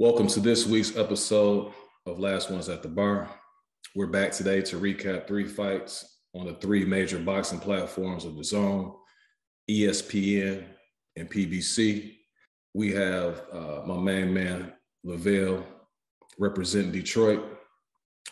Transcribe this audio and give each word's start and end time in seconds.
Welcome 0.00 0.28
to 0.28 0.40
this 0.40 0.66
week's 0.66 0.96
episode 0.96 1.74
of 2.06 2.18
Last 2.18 2.50
Ones 2.50 2.70
at 2.70 2.82
the 2.82 2.88
Bar. 2.88 3.28
We're 3.94 4.06
back 4.06 4.32
today 4.32 4.62
to 4.62 4.80
recap 4.80 5.28
three 5.28 5.46
fights 5.46 6.20
on 6.34 6.46
the 6.46 6.54
three 6.54 6.86
major 6.86 7.18
boxing 7.18 7.60
platforms 7.60 8.24
of 8.24 8.32
DAZN 8.32 8.94
ESPN, 9.70 10.64
and 11.16 11.30
PBC. 11.30 12.14
We 12.72 12.92
have 12.92 13.42
uh, 13.52 13.82
my 13.84 13.98
main 13.98 14.32
man, 14.32 14.72
Lavelle, 15.04 15.66
representing 16.38 16.92
Detroit. 16.92 17.44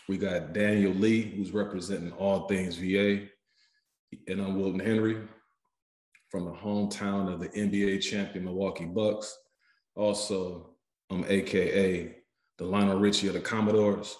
We 0.07 0.17
got 0.17 0.53
Daniel 0.53 0.93
Lee, 0.93 1.21
who's 1.21 1.51
representing 1.51 2.13
all 2.13 2.47
things 2.47 2.77
VA. 2.77 3.27
And 4.27 4.41
I'm 4.41 4.59
Wilton 4.59 4.79
Henry 4.79 5.17
from 6.31 6.45
the 6.45 6.51
hometown 6.51 7.31
of 7.31 7.39
the 7.39 7.49
NBA 7.49 8.01
champion 8.01 8.45
Milwaukee 8.45 8.85
Bucks. 8.85 9.37
Also, 9.95 10.68
I'm 11.11 11.25
AKA 11.27 12.15
the 12.59 12.65
Lionel 12.65 12.99
Richie 12.99 13.27
of 13.27 13.33
the 13.33 13.39
Commodores. 13.39 14.15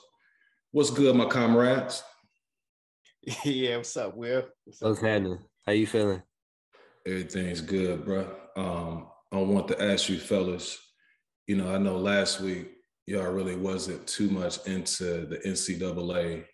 What's 0.72 0.90
good, 0.90 1.16
my 1.16 1.26
comrades? 1.26 2.02
yeah, 3.44 3.78
what's 3.78 3.96
up, 3.96 4.16
Will? 4.18 4.44
What's, 4.66 4.82
what's 4.82 5.02
happening? 5.02 5.38
How 5.68 5.74
you 5.74 5.86
feeling? 5.86 6.24
Everything's 7.06 7.62
good, 7.62 8.06
bro. 8.06 8.28
Um, 8.56 9.08
I 9.32 9.38
want 9.38 9.68
to 9.68 9.84
ask 9.84 10.10
you 10.10 10.18
fellas, 10.18 10.80
you 11.46 11.58
know, 11.58 11.74
I 11.74 11.78
know 11.78 11.98
last 11.98 12.42
week 12.42 12.72
y'all 13.06 13.32
really 13.32 13.56
wasn't 13.56 14.08
too 14.08 14.30
much 14.30 14.66
into 14.66 15.28
the 15.28 15.38
NCAA, 15.46 16.46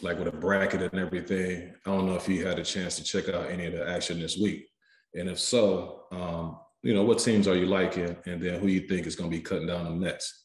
like 0.00 0.18
with 0.18 0.28
a 0.28 0.32
bracket 0.32 0.82
and 0.82 1.00
everything. 1.00 1.74
I 1.84 1.90
don't 1.90 2.06
know 2.06 2.14
if 2.14 2.28
you 2.28 2.46
had 2.46 2.60
a 2.60 2.64
chance 2.64 2.94
to 2.96 3.04
check 3.04 3.28
out 3.28 3.50
any 3.50 3.66
of 3.66 3.72
the 3.72 3.88
action 3.88 4.20
this 4.20 4.36
week. 4.36 4.68
And 5.14 5.28
if 5.28 5.40
so, 5.40 6.04
um, 6.12 6.58
you 6.82 6.94
know, 6.94 7.04
what 7.04 7.18
teams 7.18 7.48
are 7.48 7.56
you 7.56 7.66
liking, 7.66 8.16
and 8.26 8.40
then 8.42 8.60
who 8.60 8.68
you 8.68 8.80
think 8.80 9.06
is 9.06 9.16
going 9.16 9.30
to 9.30 9.36
be 9.36 9.42
cutting 9.42 9.66
down 9.66 9.84
the 9.84 9.90
nets? 9.90 10.44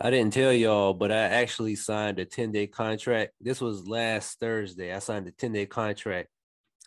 I 0.00 0.10
didn't 0.10 0.32
tell 0.32 0.52
y'all, 0.52 0.92
but 0.92 1.12
I 1.12 1.16
actually 1.16 1.76
signed 1.76 2.18
a 2.18 2.24
10 2.24 2.52
day 2.52 2.66
contract. 2.66 3.32
This 3.40 3.60
was 3.60 3.86
last 3.86 4.40
Thursday. 4.40 4.92
I 4.92 4.98
signed 4.98 5.26
a 5.28 5.30
10 5.30 5.52
day 5.52 5.66
contract 5.66 6.28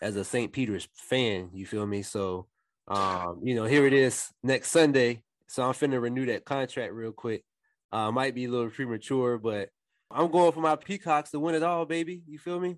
as 0.02 0.16
a 0.16 0.24
St. 0.24 0.52
Peter's 0.52 0.88
fan. 0.94 1.50
You 1.54 1.66
feel 1.66 1.88
me? 1.88 2.02
So, 2.02 2.48
um, 2.88 3.40
you 3.44 3.56
know, 3.56 3.66
here 3.66 3.88
it 3.88 3.94
is 3.94 4.30
next 4.44 4.72
Sunday. 4.72 5.24
So 5.48 5.64
I'm 5.64 5.74
finna 5.74 6.02
renew 6.02 6.26
that 6.28 6.46
contract 6.46 6.94
real 6.94 7.14
quick. 7.14 7.44
Uh, 7.92 8.12
might 8.12 8.36
be 8.36 8.46
a 8.46 8.50
little 8.50 8.70
premature, 8.70 9.38
but 9.38 9.70
I'm 10.12 10.30
going 10.30 10.52
for 10.52 10.60
my 10.60 10.76
Peacocks 10.76 11.32
to 11.32 11.40
win 11.40 11.56
it 11.56 11.64
all, 11.64 11.86
baby. 11.86 12.22
You 12.28 12.38
feel 12.38 12.60
me? 12.60 12.78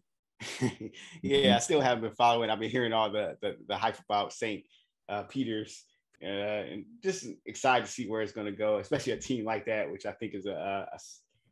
yeah, 1.22 1.56
I 1.56 1.60
still 1.60 1.82
haven't 1.82 2.04
been 2.04 2.16
following. 2.16 2.50
I've 2.50 2.60
been 2.60 2.70
hearing 2.70 2.94
all 2.94 3.12
the 3.12 3.38
the, 3.42 3.58
the 3.68 3.76
hype 3.76 4.00
about 4.00 4.32
St. 4.32 4.64
Uh, 5.10 5.24
Peter's 5.24 5.86
uh, 6.22 6.26
and 6.26 6.86
just 7.02 7.26
excited 7.46 7.86
to 7.86 7.92
see 7.92 8.08
where 8.08 8.22
it's 8.22 8.34
going 8.34 8.46
to 8.46 8.52
go, 8.52 8.78
especially 8.80 9.14
a 9.14 9.18
team 9.18 9.46
like 9.46 9.66
that, 9.66 9.90
which 9.90 10.06
I 10.06 10.12
think 10.12 10.34
is 10.34 10.46
a 10.46 10.88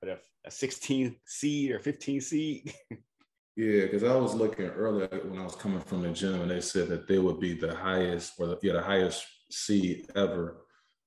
a, 0.03 0.07
a, 0.07 0.17
a 0.45 0.51
16 0.51 1.15
seed 1.25 1.71
or 1.71 1.79
15 1.79 2.21
seed. 2.21 2.73
yeah, 3.55 3.83
because 3.83 4.03
I 4.03 4.15
was 4.15 4.35
looking 4.35 4.65
earlier 4.65 5.07
when 5.23 5.39
I 5.39 5.43
was 5.43 5.55
coming 5.55 5.79
from 5.79 6.01
the 6.01 6.09
gym, 6.09 6.41
and 6.41 6.51
they 6.51 6.61
said 6.61 6.89
that 6.89 7.07
they 7.07 7.17
would 7.17 7.39
be 7.39 7.53
the 7.53 7.73
highest 7.73 8.33
or 8.39 8.47
the, 8.47 8.59
yeah 8.61 8.73
the 8.73 8.81
highest 8.81 9.25
seed 9.49 10.09
ever 10.15 10.65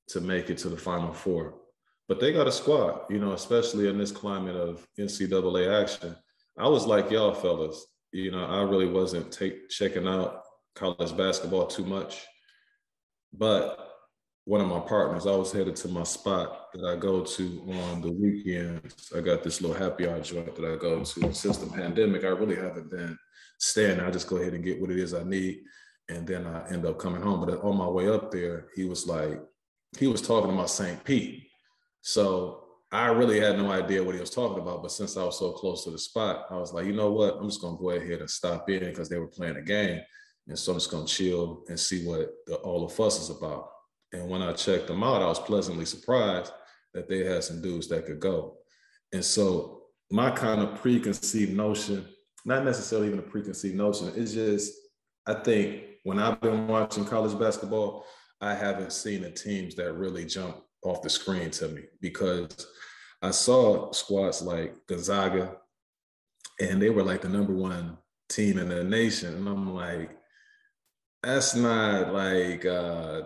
to 0.09 0.21
make 0.21 0.49
it 0.49 0.59
to 0.59 0.69
the 0.69 0.77
Final 0.77 1.13
Four. 1.13 1.57
But 2.09 2.19
they 2.19 2.33
got 2.33 2.49
a 2.49 2.53
squad, 2.53 3.03
you 3.11 3.21
know, 3.21 3.33
especially 3.33 3.89
in 3.89 3.99
this 3.99 4.11
climate 4.11 4.57
of 4.57 4.85
NCAA 4.99 5.83
action. 5.83 6.17
I 6.59 6.67
was 6.67 6.85
like 6.85 7.11
y'all 7.11 7.33
fellas, 7.33 7.87
you 8.11 8.33
know, 8.33 8.45
I 8.45 8.63
really 8.63 8.89
wasn't 8.89 9.31
take, 9.31 9.69
checking 9.69 10.09
out 10.09 10.43
college 10.75 11.17
basketball 11.17 11.67
too 11.67 11.85
much 11.85 12.27
but 13.33 13.91
one 14.45 14.61
of 14.61 14.69
my 14.69 14.81
partners, 14.81 15.27
I 15.27 15.37
was 15.37 15.53
headed 15.53 15.77
to 15.77 15.89
my 15.89 16.03
spot 16.03 16.73
that 16.73 16.85
I 16.85 16.97
go 16.97 17.23
to 17.23 17.73
on 17.73 18.01
the 18.01 18.11
weekends. 18.11 19.13
I 19.17 19.21
got 19.21 19.43
this 19.43 19.61
little 19.61 19.77
happy 19.77 20.09
hour 20.09 20.21
joint 20.21 20.55
that 20.57 20.65
I 20.65 20.77
go 20.77 21.05
to. 21.05 21.33
Since 21.33 21.59
the 21.59 21.67
pandemic, 21.67 22.25
I 22.25 22.29
really 22.29 22.57
haven't 22.57 22.91
been 22.91 23.17
staying. 23.59 24.01
I 24.01 24.11
just 24.11 24.29
go 24.29 24.37
ahead 24.37 24.55
and 24.55 24.65
get 24.65 24.81
what 24.81 24.91
it 24.91 24.99
is 24.99 25.15
I 25.15 25.23
need. 25.23 25.61
And 26.09 26.27
then 26.27 26.47
I 26.47 26.69
end 26.69 26.87
up 26.87 26.99
coming 26.99 27.23
home. 27.23 27.45
But 27.45 27.63
on 27.63 27.77
my 27.77 27.87
way 27.87 28.09
up 28.09 28.33
there, 28.33 28.69
he 28.75 28.85
was 28.85 29.07
like, 29.07 29.41
he 29.99 30.07
was 30.07 30.23
talking 30.23 30.53
about 30.53 30.71
St. 30.71 31.05
Pete. 31.05 31.45
So 32.01 32.65
I 32.91 33.07
really 33.07 33.39
had 33.39 33.57
no 33.57 33.71
idea 33.71 34.03
what 34.03 34.17
he 34.17 34.21
was 34.21 34.31
talking 34.31 34.61
about. 34.61 34.83
But 34.83 34.91
since 34.91 35.17
I 35.17 35.23
was 35.23 35.39
so 35.39 35.53
close 35.53 35.85
to 35.85 35.91
the 35.91 35.99
spot, 35.99 36.47
I 36.51 36.57
was 36.57 36.73
like, 36.73 36.87
you 36.87 36.93
know 36.93 37.13
what? 37.13 37.37
I'm 37.37 37.49
just 37.49 37.61
going 37.61 37.77
to 37.77 37.81
go 37.81 37.91
ahead 37.91 38.21
and 38.21 38.31
stop 38.31 38.69
in 38.69 38.81
because 38.81 39.09
they 39.09 39.19
were 39.19 39.29
playing 39.29 39.57
a 39.57 39.63
game. 39.63 40.01
And 40.49 40.59
so 40.59 40.73
I'm 40.73 40.79
just 40.79 40.91
gonna 40.91 41.07
chill 41.07 41.65
and 41.69 41.79
see 41.79 42.05
what 42.05 42.31
the, 42.47 42.57
all 42.57 42.87
the 42.87 42.95
fuss 42.95 43.21
is 43.21 43.31
about. 43.31 43.69
And 44.13 44.29
when 44.29 44.43
I 44.43 44.53
checked 44.53 44.89
them 44.89 45.03
out, 45.03 45.23
I 45.23 45.27
was 45.27 45.39
pleasantly 45.39 45.85
surprised 45.85 46.53
that 46.95 47.09
they 47.09 47.25
had 47.25 47.45
some 47.45 47.63
dudes 47.63 47.89
that 47.89 48.07
could 48.07 48.21
go. 48.21 48.57
And 49.13 49.25
so 49.25 49.83
my 50.11 50.31
kind 50.31 50.61
of 50.61 50.81
preconceived 50.81 51.53
notion, 51.53 52.07
not 52.45 52.65
necessarily 52.65 53.09
even 53.09 53.21
a 53.21 53.23
preconceived 53.23 53.77
notion, 53.77 54.13
it's 54.17 54.33
just 54.33 54.75
I 55.27 55.35
think 55.35 55.85
when 56.03 56.19
I've 56.19 56.41
been 56.41 56.67
watching 56.67 57.05
college 57.05 57.39
basketball, 57.39 58.07
I 58.41 58.55
haven't 58.55 58.93
seen 58.93 59.23
the 59.23 59.31
teams 59.31 59.75
that 59.77 59.93
really 59.93 60.25
jump 60.25 60.57
off 60.83 61.03
the 61.03 61.11
screen 61.11 61.51
to 61.51 61.69
me 61.69 61.83
because 62.01 62.67
I 63.23 63.31
saw 63.31 63.93
squads 63.93 64.41
like 64.41 64.75
Gonzaga, 64.87 65.57
and 66.61 66.81
they 66.81 66.91
were 66.91 67.03
like 67.03 67.21
the 67.23 67.29
number 67.29 67.53
one 67.53 67.99
team 68.29 68.59
in 68.59 68.69
the 68.69 68.83
nation. 68.83 69.35
And 69.35 69.49
I'm 69.49 69.75
like, 69.75 70.17
that's 71.23 71.55
not 71.55 72.13
like 72.13 72.65
uh, 72.65 73.23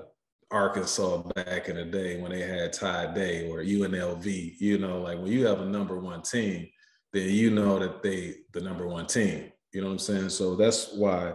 Arkansas 0.51 1.23
back 1.35 1.69
in 1.69 1.77
the 1.77 1.85
day 1.85 2.21
when 2.21 2.33
they 2.33 2.43
had 2.43 2.73
Todd 2.73 3.15
Day 3.15 3.49
or 3.49 3.59
UNLV. 3.59 4.55
You 4.59 4.79
know, 4.79 5.01
like 5.01 5.19
when 5.19 5.29
you 5.29 5.47
have 5.47 5.61
a 5.61 5.67
number 5.67 5.99
one 5.99 6.23
team, 6.23 6.69
then 7.13 7.31
you 7.31 7.51
know 7.51 7.79
that 7.79 8.03
they 8.03 8.37
the 8.53 8.61
number 8.61 8.87
one 8.87 9.07
team. 9.07 9.53
You 9.73 9.81
know 9.81 9.89
what 9.89 9.95
I'm 9.95 9.99
saying? 9.99 10.31
So 10.31 10.57
that's 10.57 10.93
why 10.93 11.35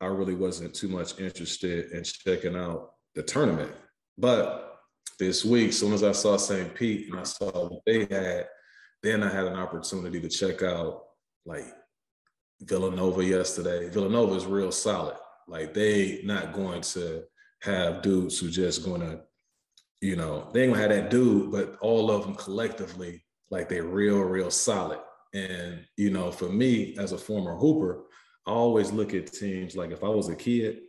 I 0.00 0.06
really 0.06 0.34
wasn't 0.34 0.74
too 0.74 0.88
much 0.88 1.18
interested 1.18 1.92
in 1.92 2.04
checking 2.04 2.56
out 2.56 2.92
the 3.14 3.22
tournament. 3.22 3.72
But 4.16 4.78
this 5.18 5.44
week, 5.44 5.70
as 5.70 5.78
soon 5.78 5.92
as 5.92 6.02
I 6.02 6.12
saw 6.12 6.36
St. 6.36 6.74
Pete 6.74 7.10
and 7.10 7.20
I 7.20 7.24
saw 7.24 7.68
what 7.68 7.82
they 7.86 8.00
had, 8.00 8.46
then 9.02 9.22
I 9.22 9.30
had 9.30 9.46
an 9.46 9.56
opportunity 9.56 10.20
to 10.20 10.28
check 10.28 10.62
out 10.62 11.02
like 11.44 11.66
Villanova 12.62 13.24
yesterday. 13.24 13.88
Villanova 13.88 14.34
is 14.34 14.46
real 14.46 14.72
solid. 14.72 15.16
Like 15.50 15.74
they 15.74 16.20
not 16.22 16.52
going 16.52 16.80
to 16.82 17.24
have 17.62 18.02
dudes 18.02 18.38
who 18.38 18.48
just 18.48 18.84
gonna, 18.84 19.22
you 20.00 20.14
know, 20.14 20.48
they 20.52 20.62
ain't 20.62 20.72
gonna 20.72 20.82
have 20.82 20.92
that 20.92 21.10
dude, 21.10 21.50
but 21.50 21.76
all 21.80 22.08
of 22.10 22.22
them 22.22 22.36
collectively, 22.36 23.24
like 23.50 23.68
they're 23.68 23.84
real, 23.84 24.20
real 24.20 24.50
solid. 24.50 25.00
And 25.34 25.84
you 25.96 26.10
know, 26.10 26.30
for 26.30 26.48
me 26.48 26.96
as 26.98 27.10
a 27.10 27.18
former 27.18 27.56
hooper, 27.56 28.04
I 28.46 28.52
always 28.52 28.92
look 28.92 29.12
at 29.12 29.32
teams 29.32 29.74
like 29.74 29.90
if 29.90 30.04
I 30.04 30.08
was 30.08 30.28
a 30.28 30.36
kid 30.36 30.82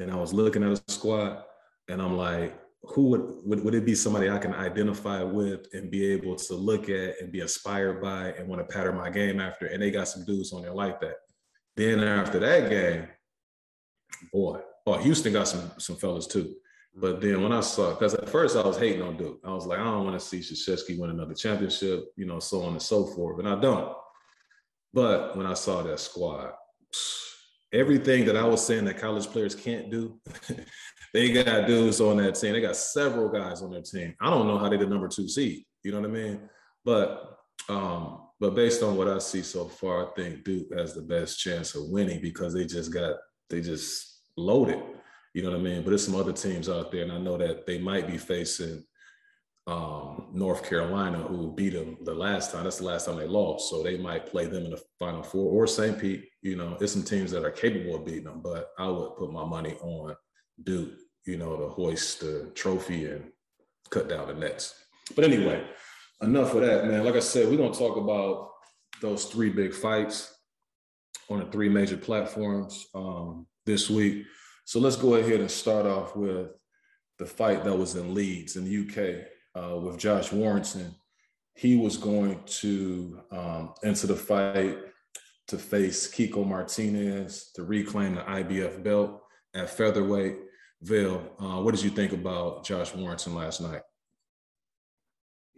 and 0.00 0.10
I 0.10 0.16
was 0.16 0.34
looking 0.34 0.64
at 0.64 0.72
a 0.72 0.92
squad 0.92 1.44
and 1.88 2.02
I'm 2.02 2.16
like, 2.16 2.58
who 2.82 3.02
would, 3.10 3.22
would 3.44 3.64
would 3.64 3.74
it 3.76 3.86
be 3.86 3.94
somebody 3.94 4.28
I 4.28 4.38
can 4.38 4.54
identify 4.54 5.22
with 5.22 5.68
and 5.74 5.92
be 5.92 6.10
able 6.12 6.34
to 6.34 6.54
look 6.54 6.88
at 6.88 7.20
and 7.20 7.30
be 7.30 7.40
inspired 7.40 8.02
by 8.02 8.32
and 8.32 8.48
want 8.48 8.66
to 8.66 8.74
pattern 8.74 8.96
my 8.96 9.10
game 9.10 9.40
after? 9.40 9.66
And 9.66 9.80
they 9.80 9.92
got 9.92 10.08
some 10.08 10.24
dudes 10.24 10.52
on 10.52 10.62
there 10.62 10.74
like 10.74 11.00
that. 11.02 11.18
Then 11.76 12.00
after 12.02 12.40
that 12.40 12.68
game, 12.68 13.06
boy, 14.32 14.60
oh, 14.86 14.98
Houston 14.98 15.32
got 15.32 15.48
some 15.48 15.70
some 15.78 15.96
fellas 15.96 16.26
too. 16.26 16.54
But 16.94 17.20
then 17.20 17.42
when 17.42 17.52
I 17.52 17.60
saw, 17.60 17.90
because 17.90 18.14
at 18.14 18.28
first 18.28 18.56
I 18.56 18.66
was 18.66 18.76
hating 18.76 19.02
on 19.02 19.16
Duke, 19.16 19.40
I 19.44 19.52
was 19.52 19.66
like, 19.66 19.78
I 19.78 19.84
don't 19.84 20.04
want 20.04 20.18
to 20.18 20.24
see 20.24 20.38
Krzyzewski 20.38 20.98
win 20.98 21.10
another 21.10 21.34
championship, 21.34 22.06
you 22.16 22.26
know, 22.26 22.40
so 22.40 22.62
on 22.62 22.72
and 22.72 22.82
so 22.82 23.06
forth, 23.06 23.38
and 23.38 23.48
I 23.48 23.60
don't. 23.60 23.94
But 24.92 25.36
when 25.36 25.46
I 25.46 25.54
saw 25.54 25.82
that 25.82 26.00
squad, 26.00 26.52
everything 27.72 28.24
that 28.24 28.36
I 28.36 28.44
was 28.44 28.66
saying 28.66 28.86
that 28.86 28.98
college 28.98 29.26
players 29.26 29.54
can't 29.54 29.90
do, 29.90 30.18
they 31.14 31.32
got 31.32 31.66
dudes 31.66 32.00
on 32.00 32.16
that 32.16 32.34
team. 32.34 32.52
They 32.52 32.60
got 32.60 32.76
several 32.76 33.28
guys 33.28 33.62
on 33.62 33.70
their 33.70 33.82
team. 33.82 34.14
I 34.20 34.30
don't 34.30 34.48
know 34.48 34.58
how 34.58 34.68
they 34.68 34.76
the 34.76 34.86
number 34.86 35.08
two 35.08 35.28
seed. 35.28 35.64
You 35.84 35.92
know 35.92 36.00
what 36.00 36.10
I 36.10 36.12
mean? 36.12 36.40
But 36.84 37.38
um, 37.68 38.22
but 38.40 38.54
based 38.54 38.82
on 38.82 38.96
what 38.96 39.08
I 39.08 39.18
see 39.18 39.42
so 39.42 39.66
far, 39.66 40.06
I 40.06 40.10
think 40.14 40.44
Duke 40.44 40.72
has 40.76 40.94
the 40.94 41.02
best 41.02 41.38
chance 41.38 41.74
of 41.74 41.88
winning 41.88 42.20
because 42.20 42.54
they 42.54 42.64
just 42.64 42.92
got 42.92 43.16
they 43.50 43.60
just 43.60 44.20
loaded. 44.36 44.82
You 45.34 45.42
know 45.42 45.50
what 45.50 45.60
I 45.60 45.62
mean? 45.62 45.82
But 45.82 45.90
there's 45.90 46.04
some 46.04 46.16
other 46.16 46.32
teams 46.32 46.68
out 46.68 46.90
there, 46.90 47.02
and 47.02 47.12
I 47.12 47.18
know 47.18 47.36
that 47.38 47.66
they 47.66 47.78
might 47.78 48.06
be 48.06 48.16
facing 48.16 48.84
um, 49.66 50.28
North 50.32 50.68
Carolina, 50.68 51.18
who 51.18 51.52
beat 51.52 51.74
them 51.74 51.98
the 52.02 52.14
last 52.14 52.52
time. 52.52 52.64
That's 52.64 52.78
the 52.78 52.84
last 52.84 53.06
time 53.06 53.16
they 53.16 53.26
lost, 53.26 53.68
so 53.68 53.82
they 53.82 53.98
might 53.98 54.26
play 54.26 54.46
them 54.46 54.64
in 54.64 54.70
the 54.70 54.82
Final 54.98 55.22
Four 55.22 55.52
or 55.52 55.66
St. 55.66 55.98
Pete. 55.98 56.24
You 56.40 56.56
know, 56.56 56.76
there's 56.78 56.92
some 56.92 57.02
teams 57.02 57.30
that 57.32 57.44
are 57.44 57.50
capable 57.50 57.96
of 57.96 58.06
beating 58.06 58.24
them, 58.24 58.40
but 58.42 58.70
I 58.78 58.88
would 58.88 59.16
put 59.16 59.30
my 59.30 59.44
money 59.44 59.74
on 59.82 60.16
Duke. 60.62 60.94
You 61.26 61.36
know, 61.36 61.58
to 61.58 61.68
hoist 61.68 62.20
the 62.20 62.50
trophy 62.54 63.04
and 63.04 63.30
cut 63.90 64.08
down 64.08 64.28
the 64.28 64.34
nets. 64.34 64.74
But 65.14 65.24
anyway, 65.24 65.62
enough 66.22 66.54
of 66.54 66.62
that, 66.62 66.86
man. 66.86 67.04
Like 67.04 67.16
I 67.16 67.20
said, 67.20 67.48
we're 67.48 67.58
gonna 67.58 67.74
talk 67.74 67.98
about 67.98 68.50
those 69.02 69.26
three 69.26 69.50
big 69.50 69.74
fights 69.74 70.37
on 71.28 71.40
the 71.40 71.46
three 71.46 71.68
major 71.68 71.96
platforms 71.96 72.86
um, 72.94 73.46
this 73.66 73.90
week. 73.90 74.24
So 74.64 74.80
let's 74.80 74.96
go 74.96 75.14
ahead 75.14 75.40
and 75.40 75.50
start 75.50 75.86
off 75.86 76.16
with 76.16 76.48
the 77.18 77.26
fight 77.26 77.64
that 77.64 77.76
was 77.76 77.94
in 77.96 78.14
Leeds 78.14 78.56
in 78.56 78.64
the 78.64 78.78
UK. 78.88 79.26
uh, 79.54 79.76
with 79.76 79.98
Josh 79.98 80.32
Warrington, 80.32 80.94
he 81.54 81.76
was 81.76 81.96
going 81.96 82.40
to 82.46 83.20
um, 83.32 83.74
enter 83.82 84.06
the 84.06 84.16
fight 84.16 84.78
to 85.48 85.58
face 85.58 86.08
Kiko 86.08 86.46
Martinez 86.46 87.50
to 87.54 87.64
reclaim 87.64 88.14
the 88.14 88.20
IBF 88.20 88.82
belt 88.82 89.22
at 89.54 89.70
featherweight. 89.70 90.36
Vail, 90.82 91.34
uh, 91.40 91.60
what 91.60 91.74
did 91.74 91.82
you 91.82 91.90
think 91.90 92.12
about 92.12 92.64
Josh 92.64 92.94
Warrington 92.94 93.34
last 93.34 93.60
night? 93.60 93.80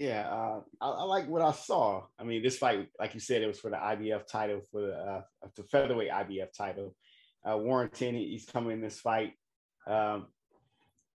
Yeah, 0.00 0.26
uh, 0.30 0.60
I, 0.80 0.88
I, 0.88 1.02
like 1.02 1.28
what 1.28 1.42
I 1.42 1.52
saw. 1.52 2.04
I 2.18 2.24
mean, 2.24 2.42
this 2.42 2.56
fight, 2.56 2.88
like 2.98 3.12
you 3.12 3.20
said, 3.20 3.42
it 3.42 3.46
was 3.46 3.60
for 3.60 3.70
the 3.70 3.76
IBF 3.76 4.26
title, 4.26 4.62
for 4.72 4.80
the, 4.80 4.94
uh, 4.94 5.22
the 5.56 5.62
featherweight 5.64 6.10
IBF 6.10 6.56
title. 6.56 6.96
Uh, 7.46 7.58
Warrington, 7.58 8.14
he's 8.14 8.46
coming 8.46 8.72
in 8.72 8.80
this 8.80 8.98
fight 8.98 9.34
um, 9.86 10.28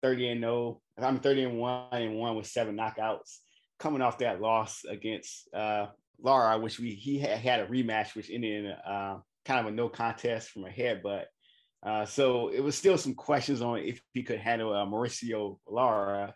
30 0.02 0.30
and 0.30 0.40
0. 0.40 0.80
I'm 0.98 1.20
30 1.20 1.44
and 1.44 1.58
1 1.60 1.86
and 1.92 2.16
1 2.16 2.36
with 2.36 2.48
seven 2.48 2.76
knockouts. 2.76 3.38
Coming 3.78 4.02
off 4.02 4.18
that 4.18 4.40
loss 4.40 4.84
against 4.84 5.48
uh, 5.54 5.86
Lara, 6.20 6.58
which 6.58 6.80
we 6.80 6.90
he 6.90 7.20
had, 7.20 7.38
had 7.38 7.60
a 7.60 7.66
rematch, 7.66 8.16
which 8.16 8.30
ended 8.30 8.64
in 8.64 8.70
a, 8.72 8.74
uh, 8.74 9.18
kind 9.44 9.60
of 9.60 9.72
a 9.72 9.76
no 9.76 9.88
contest 9.88 10.50
from 10.50 10.64
a 10.64 10.70
headbutt. 10.70 11.26
Uh, 11.84 12.04
so 12.04 12.48
it 12.48 12.60
was 12.60 12.76
still 12.76 12.98
some 12.98 13.14
questions 13.14 13.62
on 13.62 13.78
if 13.78 14.02
he 14.12 14.24
could 14.24 14.40
handle 14.40 14.74
uh, 14.74 14.84
Mauricio 14.84 15.58
Lara. 15.68 16.34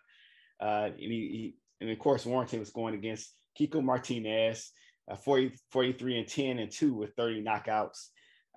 Uh, 0.61 0.91
he, 0.95 1.07
he, 1.07 1.55
and 1.81 1.89
of 1.89 1.99
course, 1.99 2.25
Warrington 2.25 2.59
was 2.59 2.69
going 2.69 2.93
against 2.93 3.33
Kiko 3.59 3.83
Martinez, 3.83 4.71
uh, 5.09 5.15
40, 5.15 5.53
43 5.71 6.19
and 6.19 6.27
10 6.27 6.59
and 6.59 6.71
2 6.71 6.93
with 6.93 7.13
30 7.15 7.43
knockouts, 7.43 8.07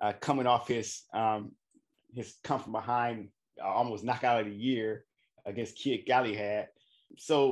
uh, 0.01 0.13
coming 0.19 0.47
off 0.47 0.67
his 0.67 1.03
um, 1.13 1.51
his 2.13 2.35
come 2.43 2.59
from 2.59 2.71
behind 2.71 3.29
uh, 3.61 3.67
almost 3.67 4.03
knockout 4.03 4.41
of 4.41 4.47
the 4.47 4.55
year 4.55 5.05
against 5.45 5.77
Kid 5.77 6.05
Galahad. 6.05 6.67
So 7.17 7.51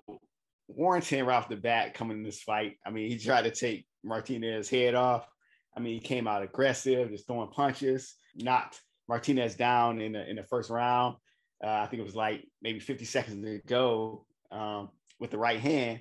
Warrington 0.68 1.26
right 1.26 1.36
off 1.36 1.50
the 1.50 1.56
bat 1.56 1.94
coming 1.94 2.18
in 2.18 2.24
this 2.24 2.42
fight. 2.42 2.78
I 2.86 2.92
mean, 2.92 3.10
he 3.10 3.18
tried 3.18 3.44
to 3.44 3.52
take 3.52 3.86
Martinez's 4.04 4.70
head 4.70 4.96
off. 4.96 5.28
I 5.76 5.80
mean, 5.80 5.94
he 5.94 6.00
came 6.00 6.28
out 6.28 6.44
aggressive, 6.44 7.10
just 7.10 7.28
throwing 7.28 7.50
punches, 7.50 8.16
knocked 8.36 8.82
Martinez 9.08 9.56
down 9.56 10.02
in 10.02 10.14
the 10.14 10.30
in 10.30 10.36
the 10.36 10.44
first 10.44 10.70
round. 10.70 11.16
Uh, 11.64 11.68
I 11.68 11.88
think 11.88 12.00
it 12.00 12.06
was 12.06 12.16
like 12.16 12.46
maybe 12.62 12.80
50 12.80 13.06
seconds 13.06 13.44
to 13.44 13.60
go 13.68 14.26
um, 14.52 14.90
with 15.20 15.32
the 15.32 15.38
right 15.38 15.60
hand. 15.60 16.00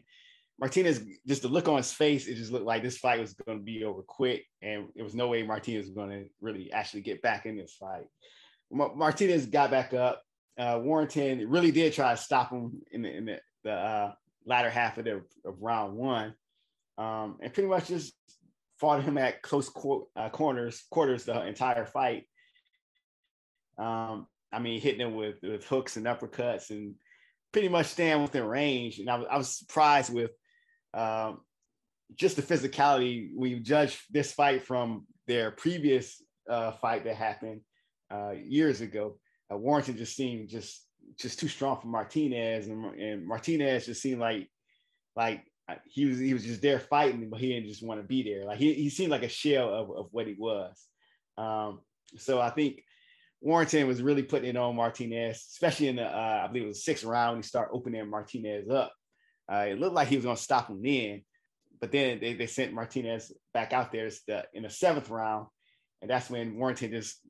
Martinez, 0.60 1.00
just 1.26 1.42
the 1.42 1.48
look 1.48 1.68
on 1.68 1.76
his 1.76 1.92
face, 1.92 2.26
it 2.26 2.34
just 2.34 2.50
looked 2.50 2.66
like 2.66 2.82
this 2.82 2.98
fight 2.98 3.20
was 3.20 3.32
going 3.34 3.58
to 3.58 3.64
be 3.64 3.84
over 3.84 4.02
quick, 4.02 4.44
and 4.60 4.88
there 4.94 5.04
was 5.04 5.14
no 5.14 5.28
way 5.28 5.42
Martinez 5.44 5.86
was 5.86 5.94
going 5.94 6.10
to 6.10 6.24
really 6.40 6.72
actually 6.72 7.02
get 7.02 7.22
back 7.22 7.46
in 7.46 7.56
this 7.56 7.76
fight. 7.78 8.06
Martinez 8.70 9.46
got 9.46 9.70
back 9.70 9.94
up. 9.94 10.22
Uh, 10.58 10.80
Warrington 10.82 11.48
really 11.48 11.70
did 11.70 11.92
try 11.92 12.10
to 12.10 12.20
stop 12.20 12.50
him 12.50 12.82
in 12.90 13.02
the, 13.02 13.16
in 13.16 13.24
the, 13.26 13.40
the 13.62 13.72
uh, 13.72 14.12
latter 14.44 14.68
half 14.68 14.98
of 14.98 15.04
the 15.04 15.22
of 15.44 15.62
round 15.62 15.96
one, 15.96 16.34
um, 16.98 17.38
and 17.40 17.54
pretty 17.54 17.68
much 17.68 17.86
just 17.86 18.12
fought 18.80 19.02
him 19.02 19.16
at 19.16 19.42
close 19.42 19.68
qu- 19.68 20.08
uh, 20.16 20.28
corners 20.30 20.84
quarters 20.90 21.24
the 21.24 21.46
entire 21.46 21.86
fight. 21.86 22.24
Um, 23.78 24.26
I 24.52 24.58
mean, 24.58 24.80
hitting 24.80 25.06
him 25.06 25.14
with 25.14 25.36
with 25.42 25.64
hooks 25.66 25.96
and 25.96 26.06
uppercuts, 26.06 26.70
and 26.70 26.96
pretty 27.52 27.68
much 27.68 27.86
staying 27.86 28.22
within 28.22 28.44
range. 28.44 28.98
And 28.98 29.08
I 29.10 29.16
was, 29.16 29.26
I 29.30 29.36
was 29.38 29.58
surprised 29.58 30.12
with 30.12 30.30
um, 30.94 31.40
just 32.14 32.36
the 32.36 32.42
physicality 32.42 33.30
We 33.36 33.60
judge 33.60 34.04
this 34.10 34.32
fight 34.32 34.64
from 34.64 35.06
their 35.26 35.50
previous 35.50 36.22
uh, 36.48 36.72
fight 36.72 37.04
that 37.04 37.16
happened 37.16 37.60
uh, 38.10 38.32
years 38.32 38.80
ago. 38.80 39.18
Uh, 39.52 39.56
Warrington 39.56 39.96
just 39.96 40.16
seemed 40.16 40.48
just 40.48 40.84
just 41.18 41.38
too 41.38 41.48
strong 41.48 41.80
for 41.80 41.86
Martinez, 41.86 42.68
and, 42.68 42.84
and 43.00 43.26
Martinez 43.26 43.86
just 43.86 44.02
seemed 44.02 44.20
like 44.20 44.48
like 45.16 45.44
uh, 45.68 45.76
he 45.86 46.06
was 46.06 46.18
he 46.18 46.34
was 46.34 46.44
just 46.44 46.62
there 46.62 46.80
fighting, 46.80 47.28
but 47.30 47.40
he 47.40 47.48
didn't 47.52 47.68
just 47.68 47.82
want 47.82 48.00
to 48.00 48.06
be 48.06 48.22
there. 48.22 48.44
Like 48.44 48.58
he, 48.58 48.74
he 48.74 48.90
seemed 48.90 49.10
like 49.10 49.22
a 49.22 49.28
shell 49.28 49.72
of, 49.74 49.90
of 49.90 50.06
what 50.10 50.26
he 50.26 50.34
was. 50.38 50.86
Um, 51.36 51.80
so 52.16 52.40
I 52.40 52.50
think 52.50 52.82
Warrington 53.40 53.86
was 53.86 54.02
really 54.02 54.22
putting 54.22 54.50
it 54.50 54.56
on 54.56 54.76
Martinez, 54.76 55.46
especially 55.52 55.88
in 55.88 55.96
the 55.96 56.04
uh, 56.04 56.42
I 56.44 56.46
believe 56.48 56.64
it 56.64 56.68
was 56.68 56.84
sixth 56.84 57.04
round. 57.04 57.36
when 57.36 57.42
He 57.42 57.46
started 57.46 57.72
opening 57.72 58.08
Martinez 58.10 58.68
up. 58.68 58.92
Uh, 59.50 59.66
it 59.68 59.78
looked 59.78 59.94
like 59.94 60.08
he 60.08 60.16
was 60.16 60.24
going 60.24 60.36
to 60.36 60.42
stop 60.42 60.68
him 60.68 60.82
then, 60.82 61.22
but 61.80 61.92
then 61.92 62.18
they, 62.20 62.34
they 62.34 62.46
sent 62.46 62.74
Martinez 62.74 63.32
back 63.54 63.72
out 63.72 63.92
there 63.92 64.10
in 64.52 64.62
the 64.64 64.70
seventh 64.70 65.08
round, 65.08 65.46
and 66.02 66.10
that's 66.10 66.28
when 66.28 66.56
Warrington 66.58 66.90
just 66.90 67.20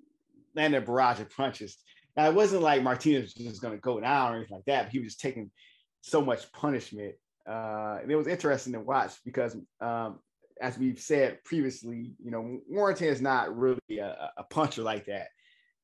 landed 0.54 0.82
a 0.82 0.86
barrage 0.86 1.20
of 1.20 1.30
punches. 1.30 1.76
Now 2.16 2.28
it 2.28 2.34
wasn't 2.34 2.62
like 2.62 2.82
Martinez 2.82 3.34
was 3.36 3.46
just 3.46 3.62
going 3.62 3.74
to 3.74 3.80
go 3.80 4.00
down 4.00 4.32
or 4.32 4.36
anything 4.36 4.56
like 4.56 4.64
that. 4.64 4.84
But 4.84 4.92
he 4.92 4.98
was 4.98 5.08
just 5.08 5.20
taking 5.20 5.50
so 6.00 6.20
much 6.22 6.50
punishment, 6.52 7.14
uh, 7.48 7.98
and 8.02 8.10
it 8.10 8.16
was 8.16 8.26
interesting 8.26 8.72
to 8.72 8.80
watch 8.80 9.12
because, 9.24 9.56
um, 9.80 10.18
as 10.60 10.76
we've 10.78 10.98
said 10.98 11.38
previously, 11.44 12.14
you 12.24 12.30
know, 12.30 12.58
Warrington 12.68 13.08
is 13.08 13.20
not 13.20 13.56
really 13.56 13.98
a, 14.00 14.30
a 14.36 14.42
puncher 14.44 14.82
like 14.82 15.06
that, 15.06 15.28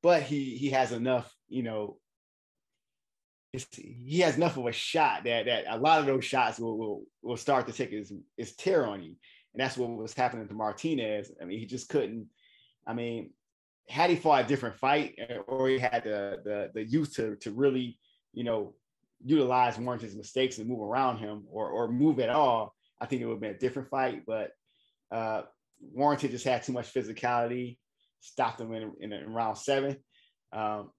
but 0.04 0.22
he 0.22 0.54
he 0.56 0.68
has 0.68 0.92
enough, 0.92 1.34
you 1.48 1.62
know. 1.62 1.96
he 3.72 4.20
has 4.20 4.36
enough 4.36 4.58
of 4.58 4.66
a 4.66 4.72
shot 4.72 5.24
that 5.24 5.46
that 5.46 5.64
a 5.66 5.78
lot 5.78 5.98
of 5.98 6.06
those 6.06 6.26
shots 6.26 6.58
will 6.58 6.76
will, 6.76 7.02
will 7.22 7.36
start 7.38 7.66
to 7.66 7.72
take 7.72 7.90
his, 7.90 8.12
his 8.36 8.54
tear 8.54 8.86
on 8.86 9.02
you, 9.02 9.16
and 9.54 9.60
that's 9.60 9.78
what 9.78 9.88
was 9.88 10.12
happening 10.12 10.46
to 10.46 10.52
Martinez. 10.54 11.32
I 11.40 11.46
mean, 11.46 11.58
he 11.58 11.64
just 11.64 11.88
couldn't. 11.88 12.26
I 12.86 12.92
mean, 12.92 13.30
had 13.88 14.10
he 14.10 14.16
fought 14.16 14.44
a 14.44 14.46
different 14.46 14.76
fight 14.76 15.14
eh, 15.16 15.38
or 15.46 15.68
he 15.68 15.78
had 15.78 16.04
the 16.04 16.36
the, 16.44 16.70
the 16.74 16.84
youth 16.84 17.14
to 17.14 17.36
to 17.36 17.50
really 17.52 17.98
you 18.34 18.44
know 18.44 18.74
utilize 19.24 19.78
Warrington's 19.78 20.16
mistakes 20.16 20.58
and 20.58 20.68
move 20.68 20.82
around 20.82 21.16
him 21.16 21.44
or 21.50 21.70
or 21.70 21.88
move 21.88 22.20
at 22.20 22.28
all, 22.28 22.74
I 23.00 23.06
think 23.06 23.22
it 23.22 23.24
would 23.24 23.36
have 23.36 23.40
been 23.40 23.54
a 23.54 23.58
different 23.58 23.88
fight. 23.88 24.24
But 24.26 24.50
uh, 25.10 25.42
Warrington 25.80 26.30
just 26.30 26.44
had 26.44 26.62
too 26.62 26.74
much 26.74 26.92
physicality, 26.92 27.78
stopped 28.24 28.58
them 28.58 28.72
in, 28.72 28.92
in, 29.00 29.12
in 29.12 29.32
round 29.32 29.58
seven. 29.58 29.96
Um, 30.52 30.90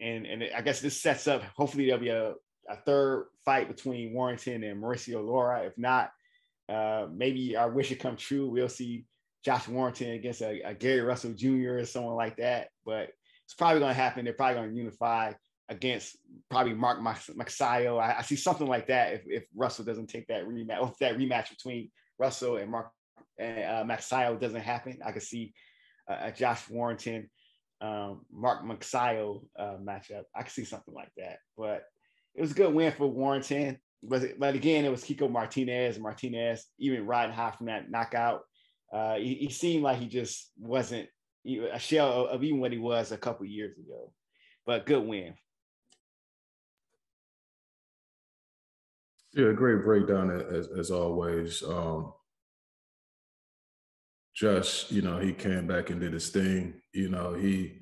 and 0.00 0.26
and 0.26 0.44
I 0.56 0.62
guess 0.62 0.80
this 0.80 1.00
sets 1.00 1.26
up. 1.28 1.42
Hopefully, 1.56 1.86
there'll 1.86 2.00
be 2.00 2.08
a, 2.08 2.34
a 2.68 2.76
third 2.86 3.26
fight 3.44 3.68
between 3.68 4.14
Warrington 4.14 4.62
and 4.64 4.82
Mauricio 4.82 5.24
Lara. 5.24 5.64
If 5.64 5.76
not, 5.76 6.10
uh, 6.68 7.06
maybe 7.12 7.56
our 7.56 7.70
wish 7.70 7.88
should 7.88 7.98
come 7.98 8.16
true. 8.16 8.48
We'll 8.48 8.68
see 8.68 9.04
Josh 9.44 9.68
Warrington 9.68 10.12
against 10.12 10.40
a, 10.40 10.62
a, 10.62 10.74
Gary 10.74 11.00
Russell 11.00 11.32
Jr. 11.32 11.78
or 11.78 11.84
someone 11.84 12.14
like 12.14 12.36
that. 12.36 12.68
But 12.84 13.10
it's 13.44 13.54
probably 13.56 13.80
going 13.80 13.94
to 13.94 14.00
happen. 14.00 14.24
They're 14.24 14.34
probably 14.34 14.56
going 14.56 14.70
to 14.70 14.76
unify 14.76 15.32
against 15.68 16.16
probably 16.50 16.74
Mark 16.74 17.00
Magsayo. 17.00 18.00
I, 18.00 18.18
I, 18.18 18.22
see 18.22 18.36
something 18.36 18.66
like 18.66 18.88
that 18.88 19.14
if, 19.14 19.22
if 19.26 19.44
Russell 19.54 19.84
doesn't 19.84 20.08
take 20.08 20.26
that 20.28 20.46
rematch, 20.46 20.90
if 20.90 20.98
that 20.98 21.16
rematch 21.16 21.50
between 21.50 21.90
Russell 22.18 22.56
and 22.56 22.70
Mark 22.70 22.90
and 23.38 23.64
uh, 23.64 23.94
Magsayo 23.94 24.38
doesn't 24.38 24.60
happen. 24.60 24.98
I 25.04 25.12
could 25.12 25.22
see 25.22 25.54
uh, 26.08 26.30
Josh 26.30 26.68
Warrington, 26.68 27.28
um, 27.80 28.22
Mark 28.32 28.64
Magsayo 28.64 29.44
uh, 29.58 29.76
matchup. 29.82 30.24
I 30.34 30.42
could 30.42 30.52
see 30.52 30.64
something 30.64 30.94
like 30.94 31.10
that. 31.16 31.38
But 31.56 31.82
it 32.34 32.40
was 32.40 32.52
a 32.52 32.54
good 32.54 32.74
win 32.74 32.92
for 32.92 33.06
Warrington. 33.06 33.78
But, 34.02 34.38
but 34.38 34.54
again, 34.54 34.84
it 34.84 34.90
was 34.90 35.04
Kiko 35.04 35.30
Martinez. 35.30 35.98
Martinez 35.98 36.66
even 36.78 37.06
riding 37.06 37.34
high 37.34 37.50
from 37.50 37.66
that 37.66 37.90
knockout 37.90 38.42
uh, 38.92 39.16
he, 39.16 39.34
he, 39.34 39.50
seemed 39.50 39.84
like 39.84 39.98
he 39.98 40.06
just 40.06 40.50
wasn't 40.58 41.08
a 41.46 41.78
shell 41.78 42.26
of 42.26 42.42
even 42.42 42.60
what 42.60 42.72
he 42.72 42.78
was 42.78 43.12
a 43.12 43.16
couple 43.16 43.46
years 43.46 43.76
ago. 43.78 44.12
But 44.66 44.86
good 44.86 45.06
win. 45.06 45.34
Yeah, 49.32 49.52
great 49.52 49.84
breakdown 49.84 50.30
as, 50.30 50.68
as 50.76 50.90
always. 50.90 51.62
Um, 51.62 52.12
just 54.40 54.90
you 54.90 55.02
know, 55.02 55.18
he 55.18 55.32
came 55.32 55.66
back 55.66 55.90
and 55.90 56.00
did 56.00 56.12
his 56.12 56.30
thing. 56.30 56.80
You 56.92 57.10
know, 57.10 57.34
he 57.34 57.80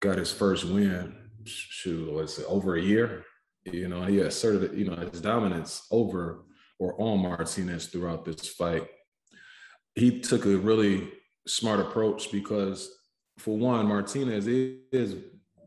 got 0.00 0.18
his 0.18 0.32
first 0.32 0.64
win. 0.64 1.14
Shoot, 1.44 2.12
was 2.12 2.42
over 2.46 2.76
a 2.76 2.82
year? 2.82 3.24
You 3.64 3.88
know, 3.88 4.04
he 4.04 4.20
asserted 4.20 4.78
you 4.78 4.84
know 4.84 4.96
his 4.96 5.20
dominance 5.20 5.86
over 5.90 6.44
or 6.78 6.94
on 7.00 7.20
Martinez 7.20 7.86
throughout 7.86 8.24
this 8.24 8.48
fight 8.48 8.86
he 9.98 10.20
took 10.20 10.46
a 10.46 10.56
really 10.56 11.08
smart 11.46 11.80
approach 11.80 12.30
because, 12.30 12.90
for 13.38 13.56
one, 13.56 13.86
Martinez 13.86 14.46
is 14.46 15.16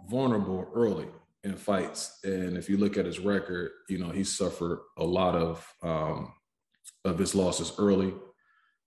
vulnerable 0.10 0.70
early 0.74 1.08
in 1.44 1.56
fights, 1.56 2.20
and 2.24 2.58
if 2.58 2.70
you 2.70 2.78
look 2.78 2.98
at 2.98 3.06
his 3.06 3.20
record, 3.20 3.72
you 3.90 3.98
know 3.98 4.10
he 4.10 4.24
suffered 4.24 4.80
a 4.98 5.04
lot 5.04 5.36
of 5.36 5.68
um, 5.84 6.34
of 7.04 7.18
his 7.18 7.36
losses 7.36 7.74
early, 7.78 8.14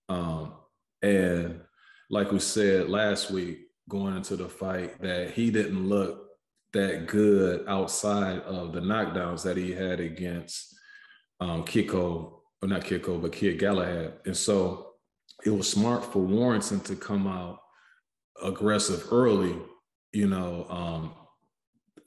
um, 0.08 0.54
and 1.04 1.60
like 2.08 2.32
we 2.32 2.38
said 2.38 2.88
last 2.88 3.30
week, 3.30 3.58
going 3.90 4.16
into 4.16 4.36
the 4.36 4.48
fight, 4.48 5.00
that 5.02 5.32
he 5.32 5.50
didn't 5.50 5.86
look 5.86 6.28
that 6.72 7.06
good 7.06 7.64
outside 7.68 8.40
of 8.40 8.72
the 8.72 8.80
knockdowns 8.80 9.42
that 9.42 9.56
he 9.56 9.72
had 9.72 10.00
against 10.00 10.74
um, 11.40 11.62
Kiko, 11.64 12.40
or 12.62 12.68
not 12.68 12.84
Kiko, 12.84 13.20
but 13.20 13.32
Kid 13.32 13.58
Galahad, 13.58 14.14
and 14.24 14.36
so 14.36 14.92
it 15.44 15.50
was 15.50 15.68
smart 15.68 16.04
for 16.04 16.20
Warrington 16.20 16.80
to 16.80 16.96
come 16.96 17.26
out 17.26 17.58
aggressive 18.42 19.06
early, 19.12 19.56
you 20.12 20.26
know, 20.26 20.66
um, 20.70 21.12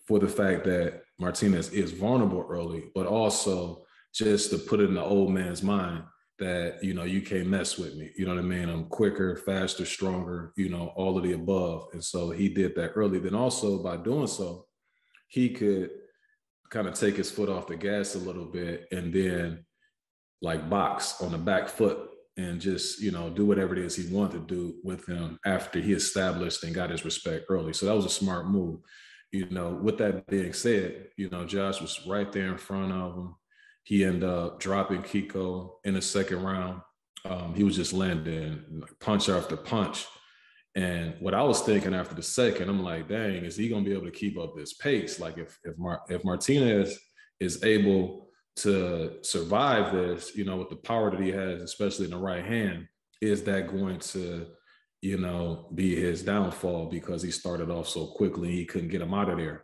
for 0.08 0.18
the 0.18 0.27
fact 0.27 0.63
that 0.63 1.04
Martinez 1.20 1.70
is 1.70 1.92
vulnerable 1.92 2.48
early, 2.50 2.86
but 2.96 3.06
also 3.06 3.84
just 4.13 4.50
to 4.50 4.58
put 4.58 4.80
it 4.80 4.89
in 4.89 4.96
the 4.96 5.04
old 5.04 5.32
man's 5.32 5.62
mind 5.62 6.04
that 6.39 6.84
you 6.84 6.94
know 6.94 7.03
you 7.03 7.22
can't 7.22 7.48
mess 7.48 7.77
with 7.77 7.96
me. 7.96 8.12
You 8.17 8.25
know 8.25 8.36
what 8.36 8.44
I 8.44 8.48
mean? 8.48 8.70
I'm 8.70 8.86
quicker, 8.86 9.36
faster, 9.38 9.86
stronger. 9.86 10.53
You 10.56 10.70
know 10.70 10.94
all 10.96 11.17
of 11.17 11.24
the 11.24 11.34
above. 11.34 11.88
And 11.94 12.03
so 12.03 12.29
he 12.29 12.50
did 12.50 12.75
that 12.75 12.91
early. 12.96 13.20
Then 13.20 13.36
also 13.36 13.82
by 13.82 13.98
doing 13.98 14.27
so, 14.27 14.65
he 15.27 15.50
could 15.50 15.89
kind 16.70 16.88
of 16.88 16.94
take 16.94 17.15
his 17.15 17.32
foot 17.32 17.50
off 17.50 17.67
the 17.67 17.75
gas 17.75 18.15
a 18.15 18.20
little 18.20 18.46
bit 18.46 18.88
and 18.91 19.13
then 19.13 19.65
like 20.41 20.70
box 20.70 21.22
on 21.22 21.32
the 21.32 21.38
back 21.38 21.67
foot 21.67 22.10
and 22.38 22.62
just 22.62 23.01
you 23.01 23.12
know 23.12 23.29
do 23.29 23.46
whatever 23.46 23.74
it 23.74 23.79
is 23.79 23.96
he 23.96 24.13
wanted 24.13 24.48
to 24.48 24.56
do 24.56 24.75
with 24.84 25.08
him 25.08 25.39
after 25.46 25.79
he 25.79 25.94
established 25.94 26.63
and 26.63 26.75
got 26.75 26.89
his 26.89 27.06
respect 27.06 27.46
early 27.50 27.74
so 27.74 27.86
that 27.86 27.96
was 27.96 28.06
a 28.06 28.10
smart 28.10 28.48
move 28.48 28.79
you 29.32 29.50
know 29.50 29.72
with 29.72 29.98
that 29.98 30.27
being 30.27 30.53
said 30.53 31.08
you 31.17 31.29
know 31.29 31.46
josh 31.46 31.82
was 31.82 32.06
right 32.06 32.32
there 32.32 32.48
in 32.48 32.58
front 32.58 32.91
of 32.91 33.15
him 33.15 33.36
he 33.88 34.03
ended 34.03 34.29
up 34.29 34.60
dropping 34.60 35.01
kiko 35.01 35.72
in 35.84 35.94
the 35.94 36.01
second 36.01 36.44
round 36.44 36.82
um, 37.25 37.53
he 37.56 37.63
was 37.63 37.75
just 37.75 37.94
landing 37.94 38.84
punch 39.00 39.29
after 39.29 39.58
punch 39.58 40.06
and 40.77 41.15
what 41.20 41.34
I 41.34 41.41
was 41.41 41.62
thinking 41.62 41.96
after 41.96 42.13
the 42.13 42.22
second, 42.22 42.70
I'm 42.70 42.84
like, 42.84 43.10
dang, 43.10 43.44
is 43.44 43.58
he 43.58 43.67
gonna 43.67 43.84
be 43.84 43.94
able 43.94 44.06
to 44.06 44.12
keep 44.12 44.38
up 44.38 44.56
this 44.56 44.74
pace? 44.74 45.20
Like 45.20 45.39
if 45.39 45.58
if 45.63 45.75
Mar- 45.75 46.03
if 46.08 46.24
Martinez 46.24 47.00
is 47.39 47.63
able 47.63 48.29
to 48.58 49.17
survive 49.24 49.91
this, 49.91 50.36
you 50.36 50.46
know, 50.46 50.58
with 50.58 50.70
the 50.70 50.75
power 50.75 51.10
that 51.10 51.20
he 51.20 51.32
has, 51.32 51.63
especially 51.63 52.06
in 52.06 52.12
the 52.12 52.17
right 52.17 52.46
hand, 52.46 52.88
is 53.22 53.41
that 53.46 53.72
going 53.72 53.98
to, 54.00 54.46
you 55.01 55.17
know, 55.17 55.72
be 55.74 55.96
his 55.96 56.22
downfall 56.22 56.89
because 56.91 57.24
he 57.24 57.32
started 57.32 57.72
off 57.72 57.89
so 57.89 58.06
quickly 58.06 58.51
he 58.51 58.63
couldn't 58.63 58.89
get 58.89 59.01
him 59.01 59.15
out 59.15 59.29
of 59.29 59.39
there. 59.39 59.63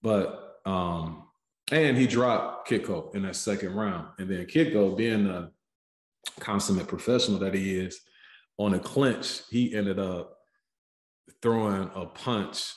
But 0.00 0.58
um, 0.64 1.24
and 1.70 1.96
he 1.96 2.06
dropped 2.06 2.68
Kiko 2.68 3.14
in 3.14 3.22
that 3.22 3.36
second 3.36 3.74
round. 3.74 4.08
And 4.18 4.28
then 4.28 4.46
Kiko, 4.46 4.96
being 4.96 5.26
a 5.26 5.50
consummate 6.40 6.88
professional 6.88 7.38
that 7.40 7.54
he 7.54 7.78
is, 7.78 8.00
on 8.58 8.74
a 8.74 8.78
clinch, 8.78 9.42
he 9.50 9.74
ended 9.74 9.98
up 9.98 10.36
throwing 11.40 11.90
a 11.94 12.06
punch 12.06 12.72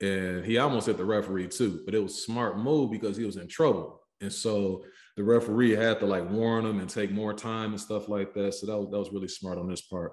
and 0.00 0.44
he 0.44 0.58
almost 0.58 0.86
hit 0.86 0.96
the 0.96 1.04
referee 1.04 1.48
too, 1.48 1.82
but 1.84 1.94
it 1.94 2.02
was 2.02 2.24
smart 2.24 2.58
move 2.58 2.90
because 2.90 3.16
he 3.16 3.24
was 3.24 3.36
in 3.36 3.48
trouble. 3.48 4.00
And 4.20 4.32
so 4.32 4.84
the 5.16 5.24
referee 5.24 5.72
had 5.72 6.00
to 6.00 6.06
like 6.06 6.28
warn 6.30 6.64
him 6.64 6.80
and 6.80 6.88
take 6.88 7.10
more 7.10 7.34
time 7.34 7.70
and 7.70 7.80
stuff 7.80 8.08
like 8.08 8.32
that. 8.34 8.54
So 8.54 8.66
that 8.66 8.78
was, 8.78 8.90
that 8.90 8.98
was 8.98 9.12
really 9.12 9.28
smart 9.28 9.58
on 9.58 9.68
this 9.68 9.82
part. 9.82 10.12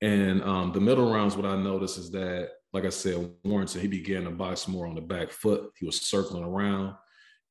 And 0.00 0.42
um, 0.42 0.72
the 0.72 0.80
middle 0.80 1.12
rounds, 1.12 1.36
what 1.36 1.46
I 1.46 1.56
noticed 1.56 1.98
is 1.98 2.10
that, 2.12 2.50
like 2.72 2.84
I 2.84 2.90
said, 2.90 3.30
Warrington, 3.44 3.80
he 3.80 3.88
began 3.88 4.24
to 4.24 4.30
box 4.30 4.66
more 4.66 4.86
on 4.86 4.94
the 4.94 5.00
back 5.00 5.30
foot. 5.30 5.70
He 5.78 5.84
was 5.84 6.00
circling 6.00 6.44
around. 6.44 6.94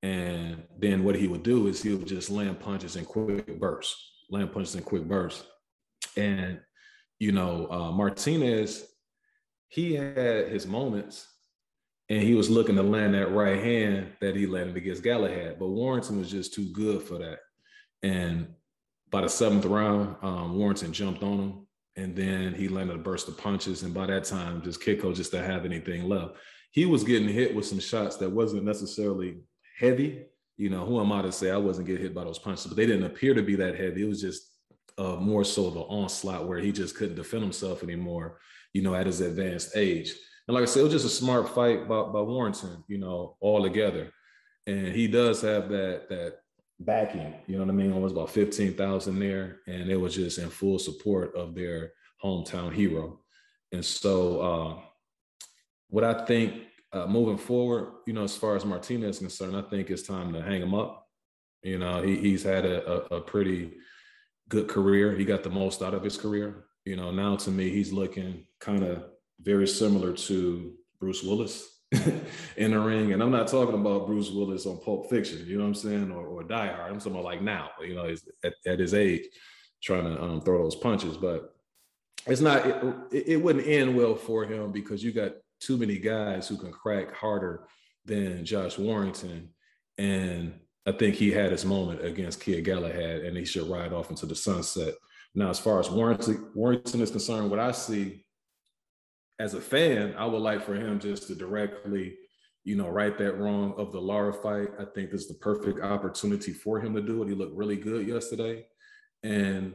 And 0.01 0.63
then 0.79 1.03
what 1.03 1.15
he 1.15 1.27
would 1.27 1.43
do 1.43 1.67
is 1.67 1.81
he 1.81 1.93
would 1.93 2.07
just 2.07 2.31
land 2.31 2.59
punches 2.59 2.95
in 2.95 3.05
quick 3.05 3.59
bursts, 3.59 4.23
land 4.31 4.51
punches 4.51 4.75
in 4.75 4.81
quick 4.81 5.03
bursts. 5.03 5.45
And, 6.17 6.59
you 7.19 7.31
know, 7.31 7.67
uh, 7.69 7.91
Martinez, 7.91 8.83
he 9.67 9.93
had 9.93 10.47
his 10.49 10.65
moments 10.65 11.27
and 12.09 12.23
he 12.23 12.33
was 12.33 12.49
looking 12.49 12.75
to 12.75 12.83
land 12.83 13.13
that 13.13 13.31
right 13.31 13.61
hand 13.63 14.07
that 14.21 14.35
he 14.35 14.47
landed 14.47 14.75
against 14.75 15.03
Galahad. 15.03 15.59
But 15.59 15.67
Warrington 15.67 16.17
was 16.17 16.31
just 16.31 16.53
too 16.53 16.65
good 16.73 17.03
for 17.03 17.19
that. 17.19 17.39
And 18.01 18.47
by 19.11 19.21
the 19.21 19.29
seventh 19.29 19.65
round, 19.65 20.15
um, 20.23 20.57
Warrington 20.57 20.93
jumped 20.93 21.21
on 21.21 21.39
him 21.39 21.67
and 21.95 22.15
then 22.15 22.53
he 22.53 22.67
landed 22.67 22.95
a 22.95 22.99
burst 22.99 23.27
of 23.27 23.37
punches. 23.37 23.83
And 23.83 23.93
by 23.93 24.05
that 24.07 24.23
time, 24.23 24.61
just 24.61 24.81
Kiko 24.81 25.13
just 25.13 25.31
didn't 25.31 25.49
have 25.49 25.65
anything 25.65 26.07
left. 26.07 26.35
He 26.71 26.85
was 26.85 27.03
getting 27.03 27.27
hit 27.27 27.53
with 27.53 27.65
some 27.65 27.79
shots 27.79 28.15
that 28.17 28.29
wasn't 28.29 28.63
necessarily 28.63 29.39
heavy. 29.77 30.23
You 30.57 30.69
know, 30.69 30.85
who 30.85 31.01
am 31.01 31.11
I 31.11 31.21
to 31.21 31.31
say 31.31 31.51
I 31.51 31.57
wasn't 31.57 31.87
getting 31.87 32.03
hit 32.03 32.13
by 32.13 32.23
those 32.23 32.39
punches? 32.39 32.67
But 32.67 32.77
they 32.77 32.85
didn't 32.85 33.05
appear 33.05 33.33
to 33.33 33.41
be 33.41 33.55
that 33.55 33.77
heavy. 33.77 34.03
It 34.03 34.09
was 34.09 34.21
just 34.21 34.43
uh, 34.97 35.15
more 35.15 35.43
so 35.43 35.69
the 35.69 35.81
onslaught 35.81 36.47
where 36.47 36.59
he 36.59 36.71
just 36.71 36.95
couldn't 36.95 37.15
defend 37.15 37.43
himself 37.43 37.83
anymore 37.83 38.39
you 38.73 38.81
know, 38.81 38.95
at 38.95 39.05
his 39.05 39.21
advanced 39.21 39.75
age. 39.75 40.13
And 40.47 40.55
like 40.55 40.63
I 40.63 40.65
said, 40.65 40.81
it 40.81 40.83
was 40.83 40.93
just 40.93 41.05
a 41.05 41.09
smart 41.09 41.49
fight 41.49 41.87
by, 41.87 42.03
by 42.03 42.21
Warrington, 42.21 42.83
you 42.87 42.97
know, 42.97 43.37
all 43.39 43.63
together. 43.63 44.11
And 44.67 44.87
he 44.87 45.07
does 45.07 45.41
have 45.41 45.69
that 45.69 46.07
that 46.09 46.37
backing, 46.85 47.33
you 47.47 47.57
know 47.57 47.63
what 47.63 47.71
I 47.71 47.75
mean? 47.75 47.91
It 47.91 47.99
was 47.99 48.11
about 48.11 48.29
15,000 48.29 49.19
there. 49.19 49.59
And 49.67 49.89
it 49.89 49.95
was 49.95 50.15
just 50.15 50.37
in 50.37 50.49
full 50.49 50.79
support 50.79 51.35
of 51.35 51.55
their 51.55 51.93
hometown 52.23 52.73
hero. 52.73 53.19
And 53.71 53.83
so 53.83 54.41
uh, 54.41 54.81
what 55.89 56.03
I 56.03 56.25
think 56.25 56.63
uh, 56.93 57.07
moving 57.07 57.37
forward, 57.37 57.93
you 58.05 58.13
know, 58.13 58.23
as 58.23 58.35
far 58.35 58.55
as 58.55 58.65
Martinez 58.65 59.15
is 59.15 59.19
concerned, 59.19 59.55
I 59.55 59.61
think 59.61 59.89
it's 59.89 60.03
time 60.03 60.33
to 60.33 60.41
hang 60.41 60.61
him 60.61 60.73
up. 60.73 61.07
You 61.63 61.79
know, 61.79 62.01
he, 62.01 62.17
he's 62.17 62.43
had 62.43 62.65
a, 62.65 63.13
a, 63.13 63.17
a 63.17 63.21
pretty 63.21 63.73
good 64.49 64.67
career. 64.67 65.15
He 65.15 65.23
got 65.23 65.43
the 65.43 65.49
most 65.49 65.81
out 65.81 65.93
of 65.93 66.03
his 66.03 66.17
career. 66.17 66.65
You 66.85 66.95
know, 66.95 67.11
now 67.11 67.35
to 67.37 67.51
me, 67.51 67.69
he's 67.69 67.93
looking 67.93 68.45
kind 68.59 68.83
of 68.83 69.05
very 69.39 69.67
similar 69.67 70.13
to 70.13 70.73
Bruce 70.99 71.23
Willis 71.23 71.80
in 72.57 72.71
the 72.71 72.79
ring. 72.79 73.11
And 73.11 73.21
I'm 73.21 73.31
not 73.31 73.47
talking 73.47 73.75
about 73.75 74.07
Bruce 74.07 74.31
Willis 74.31 74.65
on 74.65 74.79
Pulp 74.79 75.09
Fiction, 75.09 75.45
you 75.45 75.57
know 75.57 75.63
what 75.63 75.69
I'm 75.69 75.75
saying, 75.75 76.11
or, 76.11 76.25
or 76.25 76.43
Die 76.43 76.67
Hard. 76.67 76.91
I'm 76.91 76.99
talking 76.99 77.13
about 77.13 77.25
like 77.25 77.41
now, 77.41 77.69
you 77.81 77.95
know, 77.95 78.15
at, 78.43 78.53
at 78.65 78.79
his 78.79 78.93
age, 78.93 79.25
trying 79.83 80.05
to 80.05 80.21
um, 80.21 80.41
throw 80.41 80.63
those 80.63 80.75
punches. 80.75 81.17
But 81.17 81.53
it's 82.25 82.41
not, 82.41 82.65
it, 83.11 83.27
it 83.27 83.41
wouldn't 83.41 83.67
end 83.67 83.95
well 83.95 84.15
for 84.15 84.45
him 84.45 84.71
because 84.71 85.03
you 85.03 85.11
got 85.11 85.33
too 85.59 85.77
many 85.77 85.97
guys 85.97 86.47
who 86.47 86.57
can 86.57 86.71
crack 86.71 87.13
harder 87.13 87.67
than 88.05 88.45
Josh 88.45 88.77
Warrington. 88.77 89.49
And 89.97 90.53
I 90.85 90.93
think 90.93 91.15
he 91.15 91.31
had 91.31 91.51
his 91.51 91.65
moment 91.65 92.05
against 92.05 92.41
Kid 92.41 92.63
Galahad 92.63 93.21
and 93.21 93.37
he 93.37 93.45
should 93.45 93.69
ride 93.69 93.91
off 93.91 94.09
into 94.09 94.25
the 94.25 94.35
sunset. 94.35 94.95
Now, 95.35 95.49
as 95.49 95.59
far 95.59 95.79
as 95.79 95.89
Warrington, 95.89 96.51
Warrington 96.55 97.01
is 97.01 97.11
concerned, 97.11 97.49
what 97.49 97.59
I 97.59 97.71
see 97.71 98.23
as 99.41 99.55
a 99.55 99.61
fan, 99.61 100.13
I 100.17 100.25
would 100.25 100.41
like 100.41 100.63
for 100.63 100.75
him 100.75 100.99
just 100.99 101.25
to 101.27 101.35
directly, 101.35 102.15
you 102.63 102.75
know, 102.75 102.87
right 102.87 103.17
that 103.17 103.39
wrong 103.39 103.73
of 103.75 103.91
the 103.91 103.99
Lara 103.99 104.31
fight. 104.31 104.69
I 104.79 104.85
think 104.93 105.09
this 105.09 105.21
is 105.21 105.27
the 105.27 105.33
perfect 105.41 105.81
opportunity 105.81 106.53
for 106.53 106.79
him 106.79 106.93
to 106.93 107.01
do 107.01 107.23
it. 107.23 107.29
He 107.29 107.33
looked 107.33 107.57
really 107.57 107.75
good 107.75 108.07
yesterday. 108.07 108.65
And 109.23 109.73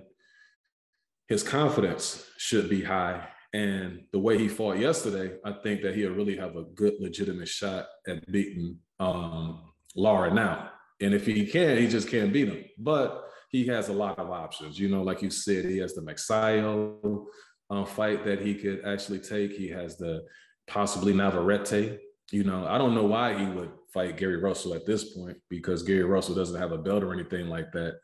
his 1.28 1.42
confidence 1.42 2.24
should 2.38 2.70
be 2.70 2.84
high. 2.84 3.26
And 3.52 4.04
the 4.12 4.20
way 4.20 4.38
he 4.38 4.46
fought 4.46 4.78
yesterday, 4.78 5.36
I 5.44 5.52
think 5.64 5.82
that 5.82 5.96
he'll 5.96 6.12
really 6.12 6.36
have 6.36 6.54
a 6.54 6.62
good, 6.62 6.94
legitimate 7.00 7.48
shot 7.48 7.86
at 8.06 8.30
beating 8.30 8.78
um, 9.00 9.72
Lara 9.96 10.32
now. 10.32 10.70
And 11.00 11.12
if 11.12 11.26
he 11.26 11.44
can, 11.44 11.76
he 11.76 11.88
just 11.88 12.08
can't 12.08 12.32
beat 12.32 12.48
him. 12.48 12.64
But 12.78 13.24
he 13.50 13.66
has 13.66 13.88
a 13.88 13.92
lot 13.92 14.20
of 14.20 14.30
options. 14.30 14.78
You 14.78 14.90
know, 14.90 15.02
like 15.02 15.22
you 15.22 15.30
said, 15.30 15.64
he 15.64 15.78
has 15.78 15.94
the 15.94 16.02
Magsayo 16.02 17.24
um, 17.70 17.86
fight 17.86 18.24
that 18.24 18.40
he 18.40 18.54
could 18.54 18.84
actually 18.84 19.18
take. 19.18 19.52
He 19.52 19.68
has 19.68 19.96
the 19.96 20.24
possibly 20.66 21.12
Navarrete. 21.12 22.00
You 22.32 22.44
know, 22.44 22.66
I 22.66 22.78
don't 22.78 22.94
know 22.94 23.06
why 23.06 23.38
he 23.38 23.46
would 23.46 23.70
fight 23.92 24.16
Gary 24.16 24.36
Russell 24.36 24.74
at 24.74 24.86
this 24.86 25.14
point 25.14 25.36
because 25.48 25.82
Gary 25.82 26.02
Russell 26.02 26.34
doesn't 26.34 26.60
have 26.60 26.72
a 26.72 26.78
belt 26.78 27.04
or 27.04 27.12
anything 27.12 27.48
like 27.48 27.72
that. 27.72 27.98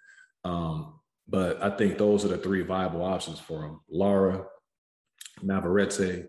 Um, 0.44 1.00
but 1.28 1.62
I 1.62 1.70
think 1.70 1.98
those 1.98 2.24
are 2.24 2.28
the 2.28 2.38
three 2.38 2.62
viable 2.62 3.02
options 3.02 3.38
for 3.38 3.64
him: 3.64 3.80
Lara, 3.88 4.44
Navarrete, 5.42 6.26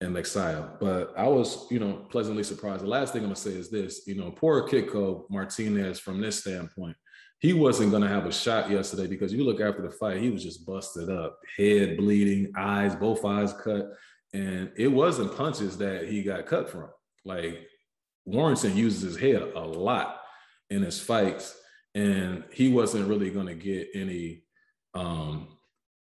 and 0.00 0.14
Magsayo. 0.14 0.78
But 0.80 1.12
I 1.16 1.28
was, 1.28 1.66
you 1.70 1.78
know, 1.78 2.06
pleasantly 2.10 2.42
surprised. 2.42 2.82
The 2.82 2.88
last 2.88 3.12
thing 3.12 3.22
I'm 3.22 3.28
gonna 3.28 3.36
say 3.36 3.50
is 3.50 3.70
this: 3.70 4.02
you 4.06 4.16
know, 4.16 4.30
poor 4.30 4.68
Kiko 4.68 5.24
Martinez 5.30 6.00
from 6.00 6.20
this 6.20 6.40
standpoint 6.40 6.96
he 7.42 7.52
wasn't 7.52 7.90
going 7.90 8.04
to 8.04 8.08
have 8.08 8.24
a 8.24 8.32
shot 8.32 8.70
yesterday 8.70 9.08
because 9.08 9.32
you 9.32 9.42
look 9.42 9.60
after 9.60 9.82
the 9.82 9.90
fight, 9.90 10.22
he 10.22 10.30
was 10.30 10.44
just 10.44 10.64
busted 10.64 11.10
up, 11.10 11.40
head 11.58 11.96
bleeding, 11.96 12.52
eyes, 12.56 12.94
both 12.94 13.24
eyes 13.24 13.52
cut. 13.52 13.90
And 14.32 14.70
it 14.76 14.86
wasn't 14.86 15.36
punches 15.36 15.76
that 15.78 16.08
he 16.08 16.22
got 16.22 16.46
cut 16.46 16.70
from. 16.70 16.88
Like 17.24 17.66
Warrington 18.24 18.76
uses 18.76 19.02
his 19.02 19.16
head 19.16 19.42
a 19.56 19.60
lot 19.60 20.20
in 20.70 20.82
his 20.82 21.00
fights, 21.00 21.56
and 21.96 22.44
he 22.52 22.68
wasn't 22.68 23.08
really 23.08 23.30
going 23.30 23.48
to 23.48 23.54
get 23.54 23.88
any 23.92 24.44
um, 24.94 25.48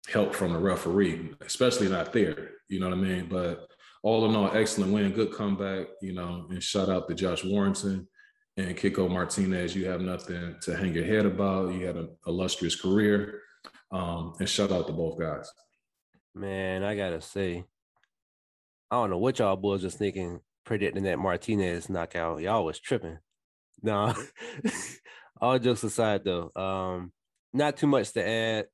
help 0.08 0.36
from 0.36 0.54
the 0.54 0.60
referee, 0.60 1.34
especially 1.42 1.90
not 1.90 2.14
there. 2.14 2.52
You 2.70 2.80
know 2.80 2.90
what 2.90 3.00
I 3.00 3.02
mean? 3.02 3.26
But 3.28 3.68
all 4.04 4.30
in 4.30 4.36
all, 4.36 4.56
excellent 4.56 4.94
win, 4.94 5.12
good 5.12 5.34
comeback, 5.34 5.88
you 6.04 6.14
know, 6.14 6.46
and 6.52 6.62
shout 6.62 6.90
out 6.90 7.08
to 7.08 7.16
Josh 7.16 7.44
Warrington 7.44 8.08
and 8.58 8.76
Kiko 8.76 9.10
Martinez, 9.10 9.76
you 9.76 9.86
have 9.86 10.02
nothing 10.02 10.56
to 10.62 10.76
hang 10.76 10.94
your 10.94 11.06
head 11.06 11.26
about. 11.26 11.74
You 11.74 11.86
had 11.86 11.96
an 11.96 12.10
illustrious 12.28 12.80
career. 12.80 13.42
Um, 13.92 14.34
and 14.40 14.48
shout 14.48 14.72
out 14.72 14.88
to 14.88 14.94
both 14.94 15.20
guys. 15.20 15.50
Man, 16.34 16.84
I 16.84 16.96
gotta 16.96 17.22
say, 17.22 17.66
I 18.90 18.96
don't 18.96 19.10
know 19.10 19.18
what 19.18 19.40
y'all 19.40 19.56
boys 19.56 19.84
was 19.84 19.96
thinking 19.96 20.42
predicting 20.64 21.04
that 21.04 21.20
Martinez 21.20 21.90
knockout. 21.90 22.42
Y'all 22.42 22.66
was 22.66 22.80
tripping. 22.80 23.20
No, 23.82 24.14
all 25.42 25.60
jokes 25.60 25.84
aside 25.84 26.24
though, 26.24 26.52
um, 26.56 27.12
not 27.54 27.78
too 27.78 27.88
much 27.88 28.12
to 28.14 28.26
add. 28.26 28.66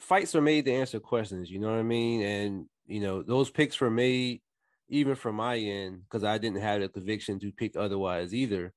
Fights 0.00 0.34
are 0.34 0.40
made 0.40 0.64
to 0.64 0.72
answer 0.72 1.00
questions, 1.00 1.50
you 1.50 1.58
know 1.58 1.70
what 1.70 1.78
I 1.78 1.82
mean? 1.82 2.22
And 2.22 2.66
you 2.86 3.00
know, 3.00 3.22
those 3.22 3.50
picks 3.50 3.80
were 3.80 3.90
made 3.90 4.40
even 4.88 5.14
from 5.14 5.36
my 5.36 5.56
end, 5.58 6.00
because 6.04 6.24
I 6.24 6.38
didn't 6.38 6.62
have 6.62 6.80
the 6.80 6.88
conviction 6.88 7.38
to 7.40 7.52
pick 7.52 7.76
otherwise 7.76 8.34
either 8.34 8.72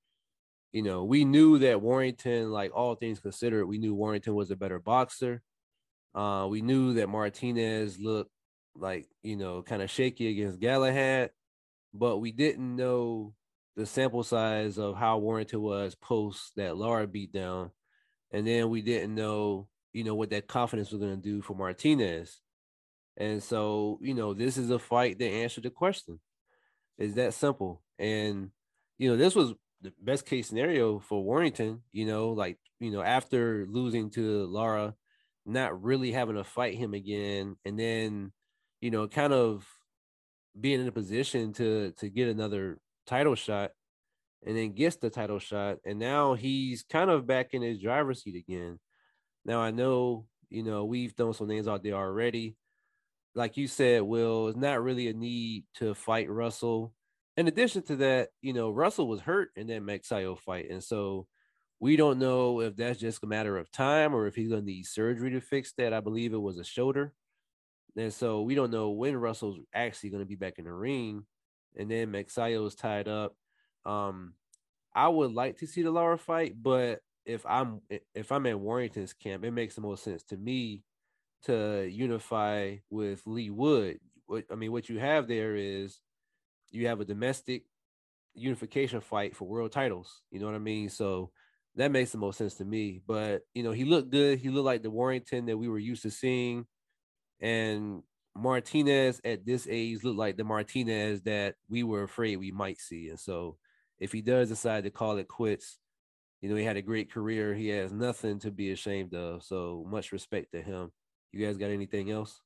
you 0.72 0.82
know, 0.82 1.04
we 1.04 1.26
knew 1.26 1.60
that 1.60 1.82
Warrington, 1.82 2.52
like 2.52 2.72
all 2.74 2.96
things 2.96 3.20
considered, 3.20 3.66
we 3.66 3.78
knew 3.78 3.94
Warrington 3.94 4.36
was 4.36 4.52
a 4.52 4.56
better 4.56 4.80
boxer. 4.80 5.42
Uh, 6.16 6.48
we 6.50 6.62
knew 6.62 6.94
that 6.94 7.10
Martinez 7.10 8.00
looked 8.00 8.32
like, 8.76 9.08
you 9.22 9.36
know, 9.36 9.62
kind 9.62 9.82
of 9.82 9.90
shaky 9.90 10.30
against 10.30 10.60
Galahad, 10.60 11.32
but 11.94 12.18
we 12.18 12.32
didn't 12.32 12.76
know 12.76 13.34
the 13.76 13.86
sample 13.86 14.24
size 14.24 14.78
of 14.78 14.96
how 14.96 15.18
Warrington 15.18 15.62
was 15.62 15.96
post 15.96 16.54
that 16.56 16.78
Lara 16.78 17.08
beatdown. 17.08 17.72
And 18.32 18.48
then 18.48 18.70
we 18.70 18.82
didn't 18.82 19.14
know, 19.14 19.68
you 19.92 20.04
know, 20.04 20.16
what 20.16 20.30
that 20.30 20.48
confidence 20.48 20.92
was 20.92 21.02
going 21.02 21.16
to 21.16 21.22
do 21.22 21.42
for 21.42 21.54
Martinez. 21.54 22.40
And 23.18 23.44
so, 23.44 24.00
you 24.02 24.14
know, 24.14 24.34
this 24.34 24.58
is 24.58 24.70
a 24.70 24.80
fight 24.80 25.20
that 25.20 25.30
answered 25.30 25.64
the 25.64 25.70
question. 25.70 26.20
Is 26.98 27.16
that 27.16 27.34
simple? 27.34 27.82
And, 28.00 28.52
you 28.98 29.10
know, 29.10 29.18
this 29.18 29.36
was 29.36 29.54
the 29.82 29.94
best 30.02 30.26
case 30.26 30.48
scenario 30.48 31.00
for 31.00 31.24
Warrington, 31.24 31.82
you 31.92 32.06
know, 32.06 32.30
like, 32.30 32.58
you 32.80 32.92
know, 32.92 33.02
after 33.02 33.66
losing 33.70 34.10
to 34.12 34.46
Lara, 34.46 34.96
not 35.46 35.82
really 35.84 36.12
having 36.12 36.36
to 36.36 36.44
fight 36.44 36.76
him 36.76 36.94
again, 36.94 37.56
and 37.66 37.80
then, 37.80 38.32
you 38.80 38.92
know, 38.92 39.08
kind 39.08 39.34
of 39.34 39.68
being 40.60 40.82
in 40.82 40.88
a 40.88 40.92
position 40.92 41.54
to 41.54 41.94
to 41.98 42.10
get 42.10 42.28
another 42.28 42.78
title 43.08 43.36
shot 43.36 43.72
and 44.46 44.58
then 44.58 44.74
gets 44.74 44.98
the 44.98 45.10
title 45.10 45.40
shot. 45.40 45.78
And 45.86 46.00
now 46.00 46.34
he's 46.34 46.84
kind 46.84 47.10
of 47.10 47.28
back 47.28 47.54
in 47.54 47.62
his 47.62 47.80
driver's 47.80 48.24
seat 48.24 48.36
again. 48.36 48.80
Now 49.46 49.62
I 49.62 49.72
know, 49.72 50.26
you 50.50 50.64
know, 50.64 50.86
we've 50.86 51.14
thrown 51.14 51.34
some 51.34 51.48
names 51.48 51.68
out 51.68 51.84
there 51.84 51.96
already. 51.96 52.56
Like 53.34 53.58
you 53.58 53.68
said, 53.68 54.02
Will, 54.02 54.50
it's 54.50 54.58
not 54.58 54.84
really 54.84 55.08
a 55.08 55.14
need 55.14 55.64
to 55.76 55.94
fight 55.94 56.30
Russell 56.30 56.94
in 57.38 57.48
addition 57.48 57.82
to 57.84 57.96
that, 57.98 58.30
you 58.42 58.54
know, 58.54 58.70
Russell 58.70 59.08
was 59.08 59.22
hurt 59.22 59.50
in 59.56 59.68
that 59.68 59.82
Magsayo 59.82 60.38
fight. 60.38 60.70
And 60.70 60.84
so 60.84 61.28
we 61.80 61.96
don't 61.96 62.20
know 62.20 62.62
if 62.62 62.76
that's 62.76 63.00
just 63.00 63.24
a 63.24 63.28
matter 63.28 63.58
of 63.58 63.72
time 63.72 64.14
or 64.14 64.28
if 64.28 64.36
he's 64.36 64.50
going 64.50 64.62
to 64.62 64.66
need 64.66 64.86
surgery 64.86 65.32
to 65.32 65.42
fix 65.42 65.74
that. 65.78 65.94
I 65.94 66.00
believe 66.00 66.34
it 66.34 66.42
was 66.42 66.58
a 66.58 66.64
shoulder. 66.64 67.14
And 67.96 68.14
so 68.14 68.42
we 68.42 68.56
don't 68.56 68.72
know 68.72 68.92
when 68.92 69.18
Russell's 69.18 69.60
actually 69.74 70.12
going 70.12 70.24
to 70.24 70.28
be 70.28 70.36
back 70.36 70.60
in 70.60 70.66
the 70.66 70.74
ring. 70.74 71.26
And 71.78 71.90
then 71.90 72.12
Magsayo 72.12 72.68
is 72.68 72.76
tied 72.76 73.08
up. 73.08 73.36
Um, 73.86 74.34
I 74.94 75.08
would 75.08 75.34
like 75.34 75.58
to 75.60 75.68
see 75.68 75.82
the 75.84 75.92
Lara 75.92 76.18
fight, 76.18 76.56
but 76.62 77.00
if 77.26 77.46
I'm 77.46 77.82
if 78.14 78.32
I'm 78.32 78.46
at 78.46 78.60
Warrington's 78.60 79.14
camp, 79.14 79.46
it 79.46 79.52
makes 79.52 79.76
the 79.76 79.82
most 79.82 80.04
sense 80.04 80.24
to 80.24 80.38
me 80.38 80.84
to 81.44 81.88
unify 81.90 82.78
with 82.90 83.22
Leigh 83.26 83.50
Wood. 83.50 84.00
I 84.52 84.56
mean, 84.56 84.72
what 84.72 84.90
you 84.90 85.00
have 85.00 85.28
there 85.28 85.56
is 85.56 86.00
you 86.72 86.88
have 86.88 87.00
a 87.00 87.06
domestic 87.06 87.64
unification 88.34 89.02
fight 89.02 89.36
for 89.36 89.46
world 89.48 89.72
titles. 89.72 90.22
You 90.32 90.40
know 90.40 90.46
what 90.46 90.56
I 90.56 90.60
mean? 90.60 90.90
So 90.90 91.32
that 91.76 91.92
makes 91.92 92.12
the 92.12 92.18
most 92.18 92.38
sense 92.38 92.56
to 92.56 92.66
me. 92.66 93.02
But 93.06 93.42
you 93.54 93.64
know, 93.64 93.72
he 93.72 93.86
looked 93.86 94.10
good. 94.10 94.40
He 94.40 94.50
looked 94.50 94.66
like 94.66 94.84
the 94.84 94.90
Warrington 94.90 95.46
that 95.46 95.58
we 95.58 95.70
were 95.70 95.80
used 95.80 96.04
to 96.04 96.12
seeing. 96.12 96.66
And 97.40 98.04
Martinez 98.36 99.20
at 99.26 99.46
this 99.46 99.68
age 99.70 100.04
looked 100.04 100.18
like 100.18 100.38
the 100.38 100.44
Martinez 100.44 101.22
that 101.24 101.56
we 101.70 101.84
were 101.84 102.04
afraid 102.04 102.38
we 102.38 102.52
might 102.52 102.80
see. 102.80 103.10
And 103.10 103.20
so 103.20 103.58
if 104.00 104.12
he 104.12 104.22
does 104.22 104.50
decide 104.50 104.84
to 104.84 104.90
call 104.90 105.18
it 105.18 105.28
quits, 105.28 105.78
you 106.42 106.50
know, 106.50 106.56
he 106.56 106.64
had 106.64 106.78
a 106.78 106.82
great 106.82 107.12
career. 107.12 107.54
He 107.54 107.68
has 107.70 107.92
nothing 107.92 108.40
to 108.40 108.52
be 108.52 108.72
ashamed 108.72 109.14
of. 109.14 109.44
So 109.44 109.86
much 109.88 110.12
respect 110.12 110.54
to 110.54 110.62
him. 110.62 110.92
You 111.32 111.46
guys 111.46 111.58
got 111.58 111.70
anything 111.70 112.10
else? 112.10 112.42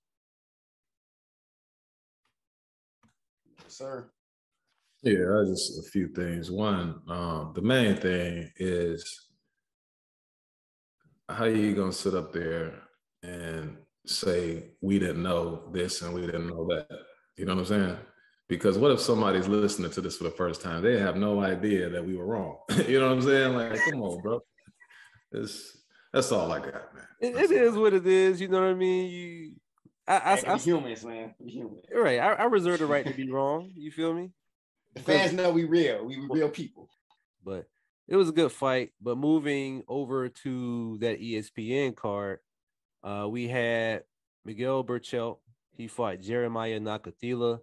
Yes, 3.63 3.77
sir. 3.77 4.09
Yeah, 5.05 5.43
just 5.45 5.77
a 5.77 5.83
few 5.83 6.07
things. 6.07 6.49
One, 6.49 6.99
um, 7.07 7.51
the 7.53 7.61
main 7.61 7.95
thing 7.95 8.51
is 8.57 9.27
how 11.29 11.43
are 11.43 11.49
you 11.49 11.75
gonna 11.75 11.91
sit 11.93 12.15
up 12.15 12.33
there 12.33 12.81
and 13.21 13.77
say 14.07 14.71
we 14.81 14.97
didn't 14.97 15.21
know 15.21 15.69
this 15.71 16.01
and 16.01 16.11
we 16.11 16.21
didn't 16.21 16.47
know 16.47 16.65
that? 16.69 16.87
You 17.37 17.45
know 17.45 17.53
what 17.53 17.61
I'm 17.61 17.65
saying? 17.67 17.97
Because 18.49 18.79
what 18.79 18.89
if 18.91 18.99
somebody's 18.99 19.47
listening 19.47 19.91
to 19.91 20.01
this 20.01 20.17
for 20.17 20.23
the 20.23 20.31
first 20.31 20.61
time? 20.61 20.81
They 20.81 20.97
have 20.97 21.17
no 21.17 21.39
idea 21.39 21.87
that 21.89 22.03
we 22.03 22.15
were 22.15 22.25
wrong. 22.25 22.57
you 22.87 22.99
know 22.99 23.09
what 23.09 23.17
I'm 23.17 23.21
saying? 23.21 23.53
Like, 23.55 23.79
come 23.87 24.01
on, 24.01 24.21
bro. 24.23 24.39
It's 25.33 25.77
that's 26.13 26.31
all 26.31 26.51
I 26.51 26.59
got, 26.59 26.95
man. 26.95 27.05
it, 27.21 27.35
it 27.35 27.51
is 27.51 27.75
what 27.75 27.93
it 27.93 28.07
is. 28.07 28.41
You 28.41 28.47
know 28.47 28.61
what 28.61 28.69
I 28.69 28.73
mean? 28.73 29.11
You 29.11 29.51
I, 30.07 30.15
I, 30.17 30.53
I, 30.53 30.57
humans, 30.57 31.05
man. 31.05 31.35
Human. 31.45 31.77
Right. 31.93 32.19
I, 32.19 32.33
I 32.33 32.43
reserve 32.45 32.79
the 32.79 32.87
right 32.87 33.05
to 33.05 33.13
be 33.13 33.29
wrong. 33.29 33.71
You 33.75 33.91
feel 33.91 34.11
me? 34.11 34.31
The 34.95 35.01
fans 35.01 35.33
know 35.33 35.51
we 35.51 35.65
real. 35.65 36.05
We 36.05 36.25
real 36.29 36.49
people. 36.49 36.89
But 37.43 37.67
it 38.07 38.15
was 38.15 38.29
a 38.29 38.33
good 38.33 38.51
fight. 38.51 38.91
But 39.01 39.17
moving 39.17 39.83
over 39.87 40.29
to 40.29 40.97
that 40.99 41.21
ESPN 41.21 41.95
card, 41.95 42.39
uh, 43.03 43.27
we 43.29 43.47
had 43.47 44.03
Miguel 44.45 44.83
Berchelt. 44.83 45.37
He 45.75 45.87
fought 45.87 46.21
Jeremiah 46.21 46.79
Nakathila. 46.79 47.59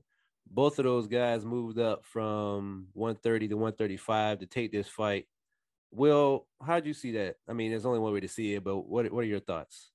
Both 0.51 0.79
of 0.79 0.85
those 0.85 1.07
guys 1.07 1.45
moved 1.45 1.79
up 1.79 2.05
from 2.05 2.88
130 2.92 3.49
to 3.49 3.55
135 3.55 4.40
to 4.40 4.47
take 4.47 4.71
this 4.71 4.88
fight. 4.88 5.27
Will, 5.90 6.47
how'd 6.64 6.87
you 6.87 6.95
see 6.95 7.12
that? 7.12 7.37
I 7.49 7.55
mean, 7.55 7.71
there's 7.71 7.87
only 7.87 7.99
one 7.99 8.12
way 8.12 8.21
to 8.21 8.29
see 8.29 8.55
it, 8.55 8.64
but 8.64 8.79
what, 8.79 9.11
what 9.11 9.25
are 9.25 9.29
your 9.29 9.40
thoughts? 9.40 9.90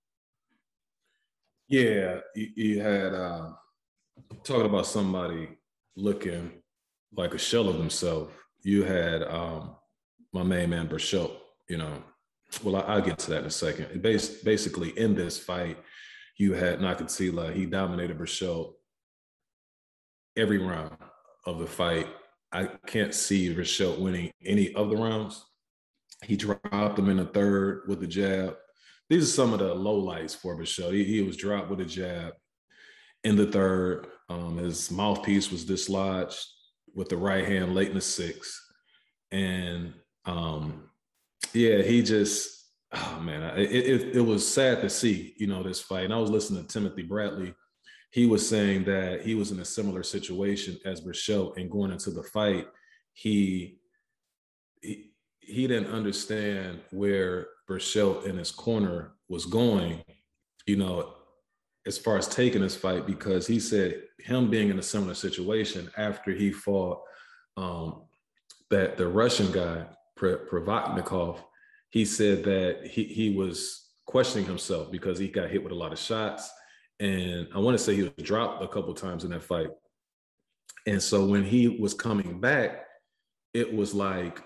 Yeah, 1.68 2.20
you, 2.34 2.50
you 2.56 2.82
had 2.82 3.14
uh, 3.14 3.50
talking 4.44 4.66
about 4.66 4.88
somebody 4.88 5.50
looking 5.96 6.52
like 7.16 7.34
a 7.34 7.38
shell 7.38 7.70
of 7.70 7.78
themselves. 7.78 8.32
You 8.64 8.84
had 8.84 9.24
um, 9.24 9.76
my 10.34 10.44
main 10.44 10.70
man 10.70 10.88
Berchelt, 10.88 11.32
you 11.70 11.78
know. 11.78 12.04
Well, 12.64 12.78
I, 12.78 12.96
will 12.96 13.06
get 13.06 13.20
to 13.20 13.32
that 13.32 13.42
in 13.42 13.46
a 13.46 13.52
second. 13.52 14.02
Bas- 14.02 14.42
basically, 14.42 14.98
in 14.98 15.16
this 15.16 15.38
fight, 15.38 15.78
you 16.38 16.54
had 16.54 16.80
Nakathila. 16.80 17.54
He 17.54 17.66
dominated 17.66 18.18
Berchelt 18.18 18.74
every 20.36 20.58
round 20.58 20.96
of 21.46 21.60
the 21.60 21.68
fight. 21.68 22.08
I 22.52 22.66
can't 22.86 23.14
see 23.14 23.54
Berchelt 23.54 24.00
winning 24.00 24.32
any 24.46 24.74
of 24.74 24.90
the 24.90 24.96
rounds. 24.96 25.46
He 26.24 26.38
dropped 26.38 26.98
him 26.98 27.10
in 27.10 27.18
the 27.18 27.26
third 27.26 27.84
with 27.88 28.00
the 28.00 28.08
jab 28.08 28.56
these 29.10 29.24
are 29.24 29.34
some 29.34 29.54
of 29.54 29.60
the 29.60 29.74
low 29.74 29.96
lights 29.96 30.36
for 30.36 30.58
Michelle. 30.58 30.92
He, 30.92 31.04
he 31.04 31.22
was 31.22 31.38
dropped 31.38 31.70
with 31.70 31.80
a 31.80 31.86
jab 31.86 32.34
in 33.24 33.36
the 33.36 33.46
third. 33.46 34.08
Um, 34.30 34.58
his 34.58 34.92
mouthpiece 34.92 35.50
was 35.50 35.64
dislodged 35.64 36.46
with 36.98 37.10
the 37.10 37.16
right 37.16 37.46
hand 37.46 37.76
late 37.76 37.90
in 37.90 37.94
the 37.96 38.02
sixth. 38.02 38.60
And 39.32 39.94
um, 40.26 40.90
yeah, 41.54 41.84
he 41.84 42.02
just, 42.02 42.66
oh 42.92 43.20
man, 43.22 43.44
it, 43.60 43.72
it, 43.72 44.18
it 44.18 44.22
was 44.22 44.46
sad 44.46 44.82
to 44.82 44.90
see, 44.90 45.36
you 45.38 45.46
know, 45.46 45.62
this 45.62 45.80
fight. 45.80 46.06
And 46.06 46.14
I 46.14 46.18
was 46.18 46.32
listening 46.32 46.66
to 46.66 46.68
Timothy 46.68 47.04
Bradley. 47.04 47.54
He 48.10 48.26
was 48.26 48.50
saying 48.50 48.86
that 48.86 49.22
he 49.22 49.36
was 49.36 49.52
in 49.52 49.60
a 49.60 49.66
similar 49.66 50.02
situation 50.02 50.80
as 50.86 51.06
Michelle 51.06 51.54
and 51.56 51.70
going 51.70 51.92
into 51.92 52.10
the 52.10 52.24
fight, 52.24 52.68
he, 53.14 53.78
he, 54.82 55.12
he 55.40 55.68
didn't 55.68 55.94
understand 55.94 56.80
where 56.90 57.48
Berchelt 57.70 58.26
in 58.26 58.38
his 58.38 58.50
corner 58.50 59.12
was 59.30 59.46
going, 59.46 60.02
you 60.66 60.78
know, 60.78 61.14
as 61.88 61.98
far 61.98 62.18
as 62.18 62.28
taking 62.28 62.62
this 62.62 62.76
fight, 62.76 63.08
because 63.08 63.48
he 63.48 63.60
said 63.60 64.04
him 64.20 64.50
being 64.50 64.70
in 64.70 64.78
a 64.78 64.84
similar 64.84 65.14
situation 65.14 65.90
after 65.98 66.32
he 66.32 66.52
fought 66.52 67.02
um, 67.56 68.04
that 68.70 68.98
the 68.98 69.08
Russian 69.08 69.52
guy, 69.52 69.86
Provodnikov, 70.20 71.40
he 71.90 72.04
said 72.04 72.44
that 72.44 72.86
he, 72.86 73.06
he 73.06 73.30
was 73.36 73.90
questioning 74.06 74.46
himself 74.46 74.92
because 74.92 75.18
he 75.18 75.28
got 75.28 75.50
hit 75.50 75.64
with 75.64 75.72
a 75.72 75.76
lot 75.76 75.94
of 75.94 76.00
shots. 76.00 76.50
And 77.00 77.48
I 77.56 77.60
want 77.60 77.78
to 77.78 77.84
say 77.84 77.96
he 77.96 78.04
was 78.04 78.12
dropped 78.22 78.64
a 78.64 78.68
couple 78.68 78.94
times 78.94 79.24
in 79.24 79.32
that 79.32 79.44
fight. 79.44 79.70
And 80.86 81.02
so 81.02 81.26
when 81.26 81.44
he 81.44 81.68
was 81.68 81.94
coming 81.94 82.40
back, 82.40 82.86
it 83.54 83.74
was 83.74 83.94
like 83.94 84.42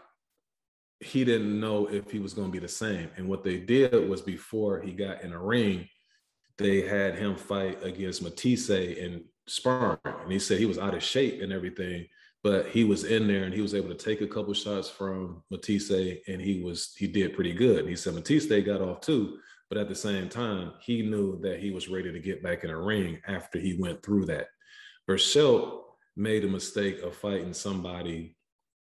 he 1.00 1.26
didn't 1.26 1.60
know 1.60 1.88
if 1.88 2.12
he 2.12 2.20
was 2.20 2.34
going 2.34 2.50
to 2.50 2.52
be 2.52 2.60
the 2.60 2.68
same. 2.68 3.10
And 3.18 3.28
what 3.28 3.44
they 3.44 3.58
did 3.58 4.08
was 4.08 4.22
before 4.22 4.82
he 4.82 4.92
got 4.92 5.24
in 5.24 5.34
a 5.34 5.40
ring, 5.40 5.88
they 6.58 6.82
had 6.82 7.16
him 7.16 7.36
fight 7.36 7.84
against 7.84 8.22
Matthysse 8.22 8.70
and 8.70 9.24
sparring. 9.48 9.98
And 10.06 10.32
he 10.32 10.40
said 10.40 10.60
he 10.60 10.66
was 10.66 10.78
out 10.78 10.94
of 10.94 11.04
shape 11.04 11.42
and 11.42 11.52
everything, 11.52 12.08
but 12.44 12.68
he 12.68 12.84
was 12.84 13.04
in 13.04 13.28
there 13.28 13.44
and 13.44 13.54
he 13.54 13.62
was 13.62 13.76
able 13.76 13.90
to 13.90 13.96
take 13.96 14.22
a 14.22 14.28
couple 14.28 14.54
shots 14.54 14.90
from 14.90 15.44
Matthysse, 15.50 16.20
and 16.28 16.42
he 16.42 16.62
was 16.62 16.94
he 16.98 17.08
did 17.08 17.34
pretty 17.34 17.54
good. 17.54 17.88
He 17.88 17.96
said 17.96 18.16
Matthysse 18.16 18.64
got 18.66 18.82
off 18.82 19.02
too, 19.02 19.40
but 19.70 19.78
at 19.78 19.90
the 19.90 19.96
same 19.96 20.30
time, 20.30 20.74
he 20.82 21.02
knew 21.02 21.40
that 21.42 21.60
he 21.60 21.72
was 21.72 21.90
ready 21.90 22.12
to 22.12 22.20
get 22.20 22.44
back 22.44 22.64
in 22.64 22.70
a 22.70 22.80
ring 22.80 23.20
after 23.28 23.60
he 23.60 23.78
went 23.80 24.04
through 24.04 24.26
that. 24.28 24.48
Berchelt 25.08 25.82
made 26.16 26.44
a 26.44 26.48
mistake 26.48 27.02
of 27.02 27.16
fighting 27.16 27.54
somebody 27.54 28.36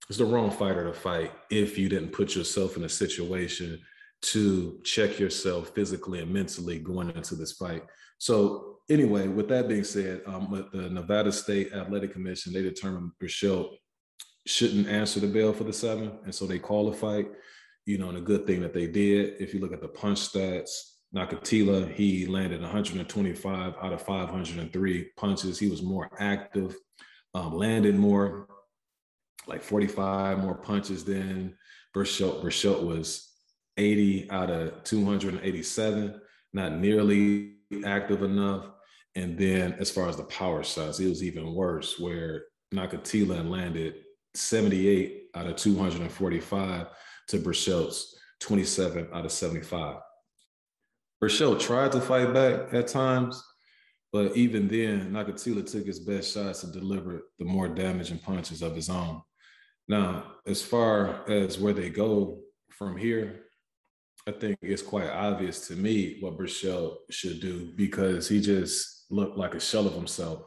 it's 0.09 0.19
the 0.19 0.25
wrong 0.25 0.51
fighter 0.51 0.85
to 0.85 0.93
fight 0.93 1.33
if 1.51 1.79
you 1.79 1.89
didn't 1.89 2.13
put 2.13 2.35
yourself 2.35 2.77
in 2.77 2.85
a 2.85 2.89
situation 2.89 3.81
to 4.23 4.81
check 4.85 5.19
yourself 5.19 5.71
physically 5.71 6.21
and 6.21 6.33
mentally 6.33 6.79
going 6.79 7.11
into 7.11 7.35
this 7.35 7.53
fight. 7.53 7.83
So 8.19 8.79
anyway, 8.89 9.27
with 9.29 9.49
that 9.49 9.69
being 9.69 9.85
said, 9.85 10.23
um, 10.27 10.69
the 10.73 10.89
Nevada 10.91 11.33
State 11.33 11.73
Athletic 11.73 12.13
Commission, 12.13 12.53
they 12.53 12.63
determined 12.63 13.11
Berchelt 13.21 13.77
shouldn't 14.47 14.89
answer 14.89 15.21
the 15.21 15.27
bell 15.27 15.53
for 15.53 15.65
the 15.65 15.73
seven, 15.73 16.13
and 16.25 16.35
so 16.35 16.47
they 16.47 16.59
call 16.59 16.89
a 16.89 16.93
fight. 16.93 17.29
You 17.85 17.99
know, 17.99 18.11
and 18.11 18.19
a 18.19 18.21
good 18.21 18.47
thing 18.47 18.61
that 18.61 18.73
they 18.73 18.87
did. 18.87 19.41
If 19.41 19.53
you 19.53 19.59
look 19.59 19.73
at 19.73 19.81
the 19.81 19.89
punch 19.89 20.21
stats, 20.21 20.71
Nakathila, 21.15 21.93
he 21.93 22.27
landed 22.27 22.61
125 22.61 23.75
out 23.83 23.93
of 23.93 24.03
503 24.03 25.11
punches. 25.17 25.59
He 25.59 25.69
was 25.69 25.83
more 25.83 26.09
active, 26.21 26.77
um, 27.35 27.57
landed 27.57 27.97
more, 27.97 28.47
like 29.49 29.63
45 29.63 30.39
more 30.39 30.55
punches 30.55 31.05
than 31.05 31.57
Berchelt. 31.93 32.41
Berchelt 32.41 32.85
was 32.85 33.32
80 33.77 34.31
out 34.31 34.51
of 34.51 34.85
287, 34.85 36.21
not 36.53 36.73
nearly 36.73 37.55
active 37.85 38.23
enough. 38.23 38.67
And 39.15 39.39
then 39.39 39.75
as 39.79 39.91
far 39.91 40.09
as 40.09 40.17
the 40.17 40.25
power 40.25 40.63
shots, 40.65 41.01
it 41.01 41.09
was 41.09 41.23
even 41.23 41.55
worse, 41.55 41.99
where 41.99 42.45
Nakathila 42.75 43.49
landed 43.49 43.97
78 44.35 45.25
out 45.35 45.47
of 45.47 45.57
245 45.57 46.87
to 47.29 47.39
Berchelt's 47.39 48.19
27 48.41 49.09
out 49.13 49.25
of 49.25 49.33
75. 49.33 49.99
Berchelt 51.23 51.61
tried 51.61 51.93
to 51.93 52.01
fight 52.01 52.33
back 52.35 52.75
at 52.75 52.89
times, 52.89 53.43
but 54.13 54.37
even 54.37 54.67
then, 54.67 55.13
Nakathila 55.13 55.71
took 55.71 55.87
his 55.87 56.01
best 56.01 56.35
shots 56.35 56.65
and 56.65 56.73
delivered 56.73 57.23
the 57.39 57.45
more 57.45 57.69
damaging 57.69 58.19
punches 58.19 58.61
of 58.61 58.75
his 58.75 58.91
own. 58.91 59.23
Now, 59.89 60.25
as 60.47 60.63
far 60.63 61.29
as 61.31 61.59
where 61.59 61.73
they 61.73 61.91
go 61.91 62.41
from 62.71 62.97
here, 62.97 63.43
I 64.27 64.33
think 64.33 64.59
it's 64.63 64.83
quite 64.83 65.09
obvious 65.09 65.67
to 65.69 65.75
me 65.75 66.19
what 66.21 66.39
Berchelt 66.39 66.99
should 67.11 67.41
do 67.41 67.73
because 67.75 68.29
he 68.29 68.41
just 68.41 69.07
looked 69.11 69.37
like 69.37 69.55
a 69.55 69.61
shell 69.61 69.87
of 69.87 69.95
himself. 69.95 70.43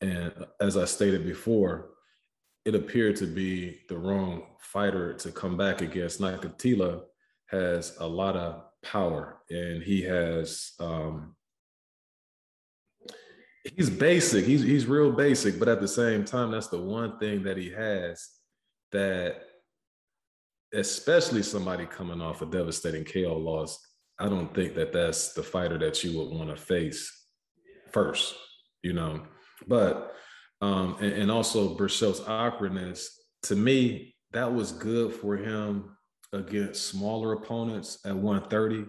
And 0.00 0.32
as 0.60 0.76
I 0.76 0.86
stated 0.86 1.24
before, 1.24 1.90
it 2.64 2.74
appeared 2.74 3.16
to 3.16 3.26
be 3.26 3.80
the 3.88 3.98
wrong 3.98 4.44
fighter 4.60 5.12
to 5.14 5.30
come 5.30 5.56
back 5.56 5.82
against. 5.82 6.20
Nakathila 6.20 7.02
has 7.50 7.96
a 8.00 8.06
lot 8.06 8.36
of 8.36 8.62
power 8.82 9.38
and 9.50 9.82
he 9.82 10.02
has 10.02 10.72
um 10.80 11.36
he's 13.76 13.88
basic 13.88 14.44
he's 14.44 14.62
he's 14.62 14.86
real 14.86 15.12
basic 15.12 15.58
but 15.58 15.68
at 15.68 15.80
the 15.80 15.86
same 15.86 16.24
time 16.24 16.50
that's 16.50 16.66
the 16.66 16.80
one 16.80 17.16
thing 17.18 17.44
that 17.44 17.56
he 17.56 17.70
has 17.70 18.28
that 18.90 19.44
especially 20.74 21.42
somebody 21.42 21.86
coming 21.86 22.20
off 22.20 22.42
a 22.42 22.46
devastating 22.46 23.04
KO 23.04 23.36
loss 23.36 23.78
I 24.18 24.28
don't 24.28 24.54
think 24.54 24.74
that 24.74 24.92
that's 24.92 25.32
the 25.32 25.42
fighter 25.42 25.78
that 25.78 26.04
you 26.04 26.18
would 26.18 26.36
want 26.36 26.50
to 26.50 26.56
face 26.56 27.10
first 27.92 28.34
you 28.82 28.92
know 28.92 29.22
but 29.66 30.14
um, 30.62 30.96
and, 31.00 31.12
and 31.12 31.30
also 31.30 31.74
Berchelt's 31.74 32.20
awkwardness, 32.20 33.20
to 33.44 33.56
me, 33.56 34.14
that 34.30 34.54
was 34.54 34.70
good 34.70 35.12
for 35.12 35.36
him 35.36 35.96
against 36.32 36.86
smaller 36.86 37.32
opponents 37.32 37.98
at 38.06 38.16
130 38.16 38.86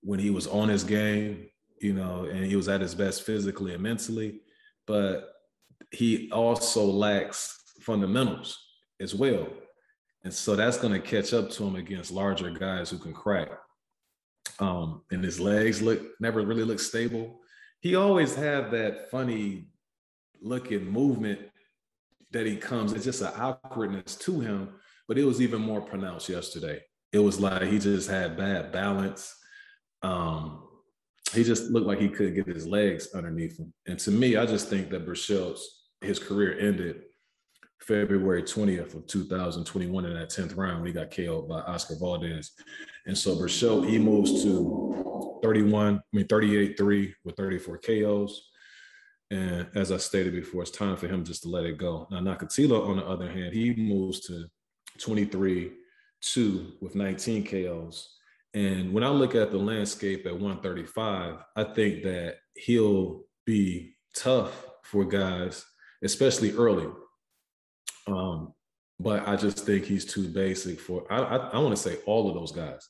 when 0.00 0.18
he 0.18 0.30
was 0.30 0.46
on 0.46 0.70
his 0.70 0.82
game, 0.82 1.46
you 1.80 1.92
know, 1.92 2.24
and 2.24 2.44
he 2.44 2.56
was 2.56 2.68
at 2.68 2.80
his 2.80 2.94
best 2.94 3.22
physically 3.22 3.74
and 3.74 3.82
mentally. 3.82 4.40
But 4.86 5.28
he 5.90 6.30
also 6.32 6.84
lacks 6.84 7.62
fundamentals 7.82 8.58
as 8.98 9.14
well. 9.14 9.46
And 10.24 10.32
so 10.32 10.54
that's 10.54 10.78
going 10.78 10.92
to 10.92 11.00
catch 11.00 11.32
up 11.32 11.50
to 11.50 11.64
him 11.64 11.76
against 11.76 12.12
larger 12.12 12.50
guys 12.50 12.90
who 12.90 12.98
can 12.98 13.12
crack. 13.12 13.50
Um, 14.58 15.02
and 15.10 15.24
his 15.24 15.40
legs 15.40 15.82
look 15.82 16.00
never 16.20 16.42
really 16.42 16.64
look 16.64 16.78
stable. 16.78 17.40
He 17.80 17.96
always 17.96 18.34
had 18.34 18.70
that 18.70 19.10
funny 19.10 19.66
looking 20.40 20.84
movement 20.84 21.40
that 22.30 22.46
he 22.46 22.56
comes. 22.56 22.92
It's 22.92 23.04
just 23.04 23.22
an 23.22 23.32
awkwardness 23.36 24.16
to 24.16 24.40
him, 24.40 24.74
but 25.08 25.18
it 25.18 25.24
was 25.24 25.40
even 25.40 25.60
more 25.60 25.80
pronounced 25.80 26.28
yesterday. 26.28 26.80
It 27.12 27.18
was 27.18 27.40
like 27.40 27.62
he 27.62 27.78
just 27.78 28.08
had 28.08 28.36
bad 28.36 28.72
balance. 28.72 29.34
Um, 30.02 30.68
he 31.32 31.44
just 31.44 31.70
looked 31.70 31.86
like 31.86 31.98
he 31.98 32.08
couldn't 32.08 32.34
get 32.34 32.46
his 32.46 32.66
legs 32.66 33.08
underneath 33.14 33.58
him. 33.58 33.72
And 33.86 33.98
to 34.00 34.10
me, 34.10 34.36
I 34.36 34.46
just 34.46 34.68
think 34.68 34.90
that 34.90 35.06
Berchelt's 35.06 35.82
his 36.00 36.18
career 36.18 36.58
ended 36.58 37.02
February 37.82 38.42
20th 38.42 38.94
of 38.94 39.06
2021 39.06 40.04
in 40.04 40.14
that 40.14 40.30
10th 40.30 40.56
round 40.56 40.78
when 40.78 40.86
he 40.86 40.92
got 40.92 41.10
KO'd 41.10 41.48
by 41.48 41.60
Oscar 41.60 41.96
Valdez. 41.98 42.52
And 43.06 43.16
so 43.16 43.34
Berchelt, 43.34 43.88
he 43.88 43.98
moves 43.98 44.42
to 44.44 45.40
31, 45.42 45.96
I 45.96 46.00
mean 46.16 46.26
38-3 46.26 47.12
with 47.24 47.36
34 47.36 47.78
KOs. 47.78 48.48
And 49.30 49.66
as 49.74 49.90
I 49.90 49.96
stated 49.96 50.34
before, 50.34 50.62
it's 50.62 50.70
time 50.70 50.96
for 50.96 51.08
him 51.08 51.24
just 51.24 51.42
to 51.42 51.48
let 51.48 51.64
it 51.64 51.78
go. 51.78 52.06
Now, 52.10 52.20
Nakathila, 52.20 52.86
on 52.86 52.98
the 52.98 53.06
other 53.06 53.30
hand, 53.30 53.54
he 53.54 53.74
moves 53.74 54.20
to 54.26 54.46
23 54.98 55.72
2 56.20 56.72
with 56.80 56.94
19 56.94 57.44
KOs. 57.44 58.16
And 58.54 58.92
when 58.92 59.02
I 59.02 59.08
look 59.08 59.34
at 59.34 59.50
the 59.50 59.58
landscape 59.58 60.26
at 60.26 60.34
135, 60.34 61.38
I 61.56 61.64
think 61.64 62.02
that 62.04 62.36
he'll 62.54 63.24
be 63.46 63.96
tough 64.14 64.66
for 64.84 65.04
guys, 65.04 65.64
especially 66.04 66.52
early. 66.52 66.86
Um, 68.06 68.52
but 68.98 69.26
I 69.26 69.36
just 69.36 69.64
think 69.66 69.84
he's 69.84 70.04
too 70.04 70.28
basic 70.28 70.80
for. 70.80 71.04
I 71.10 71.18
I, 71.18 71.36
I 71.36 71.58
want 71.58 71.76
to 71.76 71.82
say 71.82 71.98
all 72.06 72.28
of 72.28 72.34
those 72.34 72.52
guys. 72.52 72.88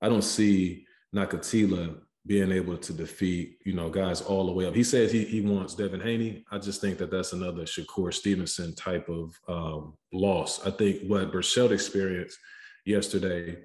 I 0.00 0.08
don't 0.08 0.22
see 0.22 0.86
Nakathila 1.14 2.00
being 2.24 2.52
able 2.52 2.76
to 2.76 2.92
defeat, 2.92 3.58
you 3.64 3.74
know, 3.74 3.90
guys 3.90 4.20
all 4.20 4.46
the 4.46 4.52
way 4.52 4.66
up. 4.66 4.74
He 4.74 4.84
says 4.84 5.10
he, 5.10 5.24
he 5.24 5.40
wants 5.40 5.74
Devin 5.74 6.00
Haney. 6.00 6.44
I 6.52 6.58
just 6.58 6.80
think 6.80 6.98
that 6.98 7.10
that's 7.10 7.32
another 7.32 7.62
Shakur 7.62 8.14
Stevenson 8.14 8.74
type 8.74 9.08
of 9.08 9.34
um, 9.48 9.94
loss. 10.12 10.64
I 10.64 10.70
think 10.70 11.02
what 11.08 11.32
Berchelt 11.32 11.72
experienced 11.72 12.38
yesterday, 12.84 13.58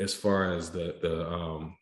as 0.00 0.14
far 0.14 0.54
as 0.54 0.70
the 0.70 0.96
the 1.02 1.30
um, 1.30 1.76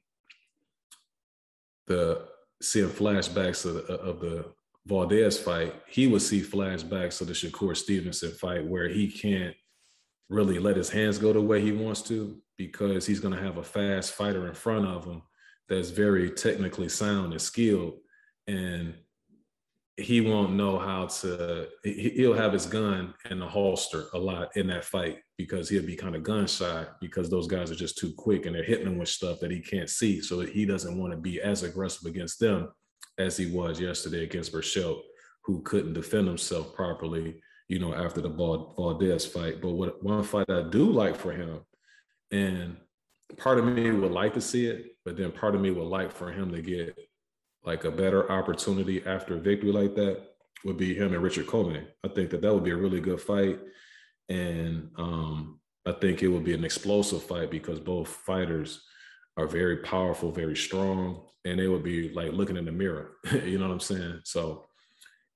the 1.86 2.26
seeing 2.60 2.88
flashbacks 2.88 3.64
of 3.64 3.76
of 3.88 4.20
the 4.20 4.52
Valdez 4.86 5.38
fight, 5.38 5.74
he 5.86 6.06
would 6.06 6.22
see 6.22 6.40
flashbacks 6.40 7.20
of 7.20 7.26
the 7.26 7.32
Shakur 7.32 7.76
Stevenson 7.76 8.32
fight 8.32 8.64
where 8.64 8.88
he 8.88 9.10
can't 9.10 9.54
really 10.28 10.58
let 10.58 10.76
his 10.76 10.88
hands 10.88 11.18
go 11.18 11.32
the 11.32 11.40
way 11.40 11.60
he 11.60 11.72
wants 11.72 12.02
to 12.02 12.40
because 12.56 13.06
he's 13.06 13.20
going 13.20 13.34
to 13.34 13.42
have 13.42 13.58
a 13.58 13.62
fast 13.62 14.14
fighter 14.14 14.48
in 14.48 14.54
front 14.54 14.86
of 14.86 15.04
him 15.04 15.22
that's 15.68 15.90
very 15.90 16.30
technically 16.30 16.88
sound 16.88 17.32
and 17.32 17.42
skilled. 17.42 17.94
And 18.46 18.94
he 19.96 20.22
won't 20.22 20.54
know 20.54 20.78
how 20.78 21.06
to 21.06 21.68
he'll 21.84 22.32
have 22.32 22.54
his 22.54 22.64
gun 22.64 23.12
in 23.30 23.38
the 23.38 23.46
holster 23.46 24.06
a 24.14 24.18
lot 24.18 24.56
in 24.56 24.66
that 24.68 24.84
fight 24.84 25.18
because 25.36 25.68
he'll 25.68 25.84
be 25.84 25.96
kind 25.96 26.16
of 26.16 26.22
gun 26.22 26.46
shy 26.46 26.86
because 27.02 27.28
those 27.28 27.46
guys 27.46 27.70
are 27.70 27.76
just 27.76 27.98
too 27.98 28.12
quick 28.16 28.46
and 28.46 28.54
they're 28.54 28.64
hitting 28.64 28.86
him 28.86 28.98
with 28.98 29.10
stuff 29.10 29.40
that 29.40 29.50
he 29.50 29.60
can't 29.60 29.90
see. 29.90 30.22
So 30.22 30.40
he 30.40 30.64
doesn't 30.64 30.98
want 30.98 31.12
to 31.12 31.18
be 31.18 31.40
as 31.40 31.64
aggressive 31.64 32.08
against 32.08 32.40
them 32.40 32.70
as 33.20 33.36
he 33.36 33.46
was 33.46 33.80
yesterday 33.80 34.24
against 34.24 34.52
Berchelt 34.52 35.02
who 35.44 35.62
couldn't 35.62 35.94
defend 35.94 36.26
himself 36.26 36.74
properly 36.74 37.40
you 37.68 37.78
know 37.78 37.94
after 37.94 38.20
the 38.20 38.28
Valdez 38.28 39.26
fight 39.26 39.60
but 39.60 39.70
what 39.70 40.02
one 40.02 40.22
fight 40.22 40.50
I 40.50 40.62
do 40.62 40.90
like 40.90 41.16
for 41.16 41.32
him 41.32 41.60
and 42.30 42.76
part 43.36 43.58
of 43.58 43.64
me 43.64 43.90
would 43.90 44.12
like 44.12 44.34
to 44.34 44.40
see 44.40 44.66
it, 44.66 44.96
but 45.04 45.16
then 45.16 45.32
part 45.32 45.54
of 45.54 45.60
me 45.60 45.70
would 45.70 45.84
like 45.84 46.12
for 46.12 46.30
him 46.32 46.52
to 46.52 46.62
get 46.62 46.96
like 47.64 47.84
a 47.84 47.90
better 47.90 48.30
opportunity 48.30 49.04
after 49.06 49.36
a 49.36 49.40
victory 49.40 49.72
like 49.72 49.94
that 49.94 50.22
would 50.64 50.76
be 50.76 50.94
him 50.94 51.12
and 51.12 51.22
Richard 51.22 51.46
Commey. 51.46 51.86
I 52.04 52.08
think 52.08 52.30
that 52.30 52.42
that 52.42 52.52
would 52.52 52.64
be 52.64 52.70
a 52.70 52.76
really 52.76 53.00
good 53.00 53.20
fight. 53.20 53.58
And 54.28 54.90
um, 54.96 55.60
I 55.86 55.92
think 55.92 56.22
it 56.22 56.28
would 56.28 56.44
be 56.44 56.54
an 56.54 56.64
explosive 56.64 57.22
fight 57.22 57.50
because 57.50 57.80
both 57.80 58.08
fighters 58.08 58.82
are 59.40 59.46
very 59.46 59.78
powerful, 59.78 60.30
very 60.30 60.56
strong, 60.56 61.22
and 61.44 61.58
they 61.58 61.68
would 61.68 61.82
be 61.82 62.10
like 62.10 62.32
looking 62.32 62.56
in 62.56 62.64
the 62.64 62.72
mirror. 62.72 63.12
you 63.44 63.58
know 63.58 63.66
what 63.66 63.74
I'm 63.74 63.80
saying? 63.80 64.20
So, 64.24 64.66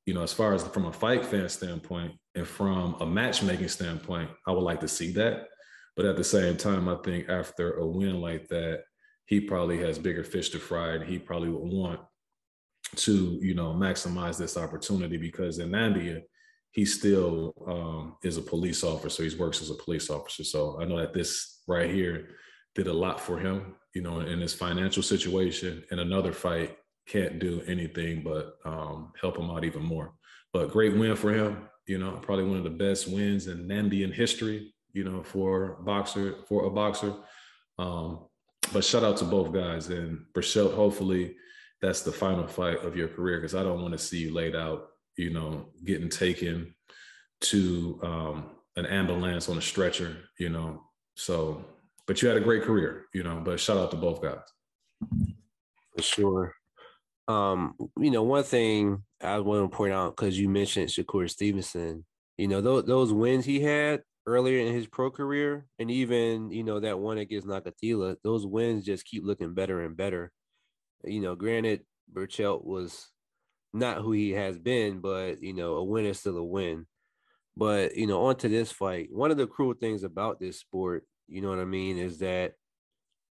you 0.07 0.15
know, 0.15 0.23
as 0.23 0.33
far 0.33 0.55
as 0.55 0.67
from 0.69 0.87
a 0.87 0.93
fight 0.93 1.25
fan 1.25 1.49
standpoint 1.49 2.13
and 2.35 2.47
from 2.47 2.97
a 3.01 3.07
matchmaking 3.07 3.69
standpoint, 3.69 4.31
I 4.47 4.53
would 4.53 4.63
like 4.63 4.81
to 4.81 4.89
see 4.89 5.13
that. 5.13 5.49
But 5.97 6.07
at 6.07 6.17
the 6.17 6.25
same 6.25 6.57
time, 6.57 6.89
I 6.89 6.97
think 6.97 7.29
after 7.29 7.75
a 7.75 7.87
win 7.87 8.21
like 8.21 8.49
that, 8.49 8.83
he 9.27 9.41
probably 9.41 9.79
has 9.79 9.99
bigger 9.99 10.25
fish 10.25 10.51
to 10.51 10.59
fry 10.59 10.95
and 10.95 11.05
he 11.05 11.19
probably 11.19 11.49
would 11.49 11.73
want 11.73 12.01
to, 12.97 13.39
you 13.41 13.55
know, 13.55 13.73
maximize 13.73 14.37
this 14.37 14.57
opportunity 14.57 15.17
because 15.17 15.59
in 15.59 15.75
India, 15.75 16.21
he 16.73 16.85
still 16.85 17.55
um, 17.67 18.17
is 18.23 18.37
a 18.37 18.43
police 18.43 18.83
officer. 18.85 19.09
So 19.09 19.23
he 19.23 19.37
works 19.37 19.63
as 19.63 19.71
a 19.71 19.75
police 19.75 20.11
officer. 20.11 20.45
So 20.45 20.79
I 20.81 20.85
know 20.85 20.99
that 20.99 21.15
this 21.15 21.63
right 21.67 21.89
here 21.89 22.29
did 22.75 22.87
a 22.87 22.93
lot 22.93 23.21
for 23.21 23.39
him, 23.39 23.75
you 23.95 24.03
know, 24.03 24.21
in 24.21 24.41
his 24.41 24.55
financial 24.55 25.03
situation. 25.03 25.85
And 25.91 26.01
another 26.01 26.33
fight 26.33 26.77
can't 27.07 27.39
do 27.39 27.63
anything 27.67 28.23
but 28.23 28.57
um, 28.65 29.13
help 29.21 29.39
him 29.39 29.51
out 29.51 29.65
even 29.65 29.83
more. 29.83 30.13
But 30.53 30.71
great 30.71 30.97
win 30.97 31.17
for 31.17 31.33
him. 31.33 31.69
You 31.87 31.99
know, 31.99 32.13
probably 32.23 32.45
one 32.45 32.57
of 32.57 32.65
the 32.65 32.71
best 32.71 33.09
wins 33.09 33.47
in 33.47 33.69
Namibian 33.69 34.13
history 34.13 34.75
you 34.95 35.05
know, 35.05 35.23
for 35.23 35.77
boxer 35.81 36.37
for 36.49 36.65
a 36.65 36.71
boxer. 36.71 37.13
Um, 37.79 38.21
but 38.73 38.85
shout 38.85 39.05
out 39.05 39.19
to 39.19 39.25
both 39.25 39.53
guys 39.53 39.89
and 39.89 40.25
Berchelt. 40.33 40.75
Hopefully, 40.75 41.37
that's 41.83 42.01
the 42.01 42.13
final 42.13 42.47
fight 42.47 42.83
of 42.83 42.97
your 42.97 43.09
career 43.09 43.39
because 43.39 43.55
I 43.55 43.63
don't 43.63 43.83
want 43.83 43.93
to 43.93 43.99
see 43.99 44.19
you 44.19 44.33
laid 44.33 44.57
out, 44.57 44.87
you 45.17 45.31
know, 45.31 45.67
getting 45.85 46.09
taken 46.09 46.75
to 47.43 48.01
um, 48.03 48.51
an 48.77 48.87
ambulance 48.87 49.49
on 49.49 49.59
a 49.59 49.63
stretcher, 49.63 50.17
you 50.39 50.49
know. 50.49 50.85
So, 51.17 51.65
but 52.07 52.21
you 52.21 52.29
had 52.29 52.37
a 52.37 52.41
great 52.41 52.63
career, 52.63 53.07
you 53.15 53.23
know. 53.23 53.41
But 53.45 53.61
shout 53.61 53.77
out 53.77 53.91
to 53.93 53.97
both 53.97 54.23
guys. 54.23 54.39
For 55.97 56.03
sure. 56.03 56.55
Um, 57.29 57.75
you 57.99 58.11
know, 58.11 58.23
one 58.23 58.45
thing 58.45 59.03
I 59.23 59.39
want 59.39 59.71
to 59.71 59.77
point 59.77 59.93
out 59.93 60.17
because 60.17 60.39
you 60.39 60.49
mentioned 60.49 60.89
Shakur 60.89 61.31
Stevenson, 61.31 62.05
you 62.37 62.49
know, 62.49 62.61
those 62.61 62.85
those 62.85 63.13
wins 63.13 63.45
he 63.45 63.61
had 63.61 64.03
earlier 64.27 64.65
in 64.65 64.73
his 64.75 64.87
pro 64.87 65.11
career, 65.11 65.67
and 65.79 65.91
even 65.91 66.51
you 66.51 66.65
know 66.65 66.81
that 66.81 66.99
one 66.99 67.19
against 67.19 67.47
Nakathila, 67.47 68.17
those 68.23 68.47
wins 68.47 68.85
just 68.85 69.07
keep 69.07 69.25
looking 69.25 69.55
better 69.55 69.83
and 69.83 69.97
better. 69.97 70.33
You 71.05 71.21
know, 71.21 71.35
granted, 71.35 71.85
Berchelt 72.13 72.65
was 72.65 73.09
not 73.73 73.99
who 73.99 74.13
he 74.13 74.31
has 74.33 74.59
been, 74.59 75.01
but 75.01 75.43
you 75.43 75.53
know, 75.53 75.75
a 75.75 75.85
win 75.85 76.07
is 76.07 76.21
still 76.21 76.37
a 76.37 76.45
win. 76.45 76.87
But 77.57 77.97
you 77.97 78.07
know, 78.07 78.27
onto 78.27 78.49
this 78.49 78.71
fight, 78.73 79.09
one 79.13 79.31
of 79.31 79.37
the 79.37 79.47
cruel 79.47 79.75
things 79.75 80.03
about 80.03 80.41
this 80.41 80.59
sport, 80.59 81.05
you 81.27 81.41
know 81.41 81.49
what 81.49 81.59
I 81.59 81.65
mean, 81.65 81.99
is 81.99 82.19
that 82.19 82.55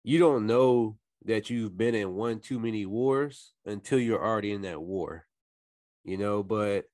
you 0.04 0.20
don't 0.20 0.48
know 0.48 0.98
that 1.26 1.50
you've 1.50 1.78
been 1.78 1.96
in 1.96 2.16
one 2.16 2.40
too 2.40 2.60
many 2.60 2.86
wars 2.86 3.54
until 3.66 4.00
you're 4.00 4.24
already 4.24 4.52
in 4.52 4.62
that 4.62 4.82
war. 4.82 5.26
You 6.04 6.18
know, 6.18 6.44
but 6.44 6.86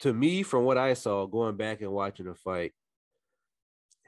to 0.00 0.12
me, 0.12 0.42
from 0.42 0.64
what 0.64 0.78
I 0.78 0.94
saw 0.94 1.26
going 1.26 1.56
back 1.56 1.80
and 1.80 1.92
watching 1.92 2.26
the 2.26 2.34
fight, 2.34 2.72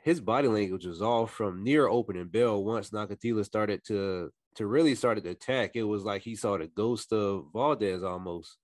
his 0.03 0.21
body 0.21 0.49
language 0.49 0.85
was 0.85 1.01
all 1.01 1.27
from 1.27 1.63
near 1.63 1.87
opening 1.87 2.27
bell 2.27 2.63
once 2.65 2.91
Nakathila 2.91 3.45
started 3.45 3.83
to 3.87 4.31
to 4.57 4.67
really 4.67 4.95
started 4.95 5.25
to 5.25 5.31
attack. 5.31 5.73
It 5.75 5.85
was 5.85 6.03
like 6.03 6.23
he 6.23 6.35
saw 6.35 6.59
the 6.59 6.67
ghost 6.67 7.13
of 7.13 7.47
Valdez 7.53 8.03
almost. 8.03 8.59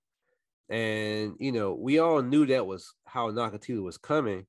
And 0.69 1.35
you 1.39 1.51
know, 1.51 1.73
we 1.73 1.99
all 1.99 2.21
knew 2.21 2.45
that 2.47 2.67
was 2.67 2.93
how 3.05 3.31
Nakathila 3.31 3.81
was 3.81 3.97
coming, 3.97 4.45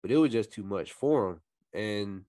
but 0.00 0.10
it 0.10 0.16
was 0.16 0.32
just 0.32 0.52
too 0.52 0.64
much 0.64 0.92
for 0.92 1.30
him. 1.30 1.40
And 1.74 2.24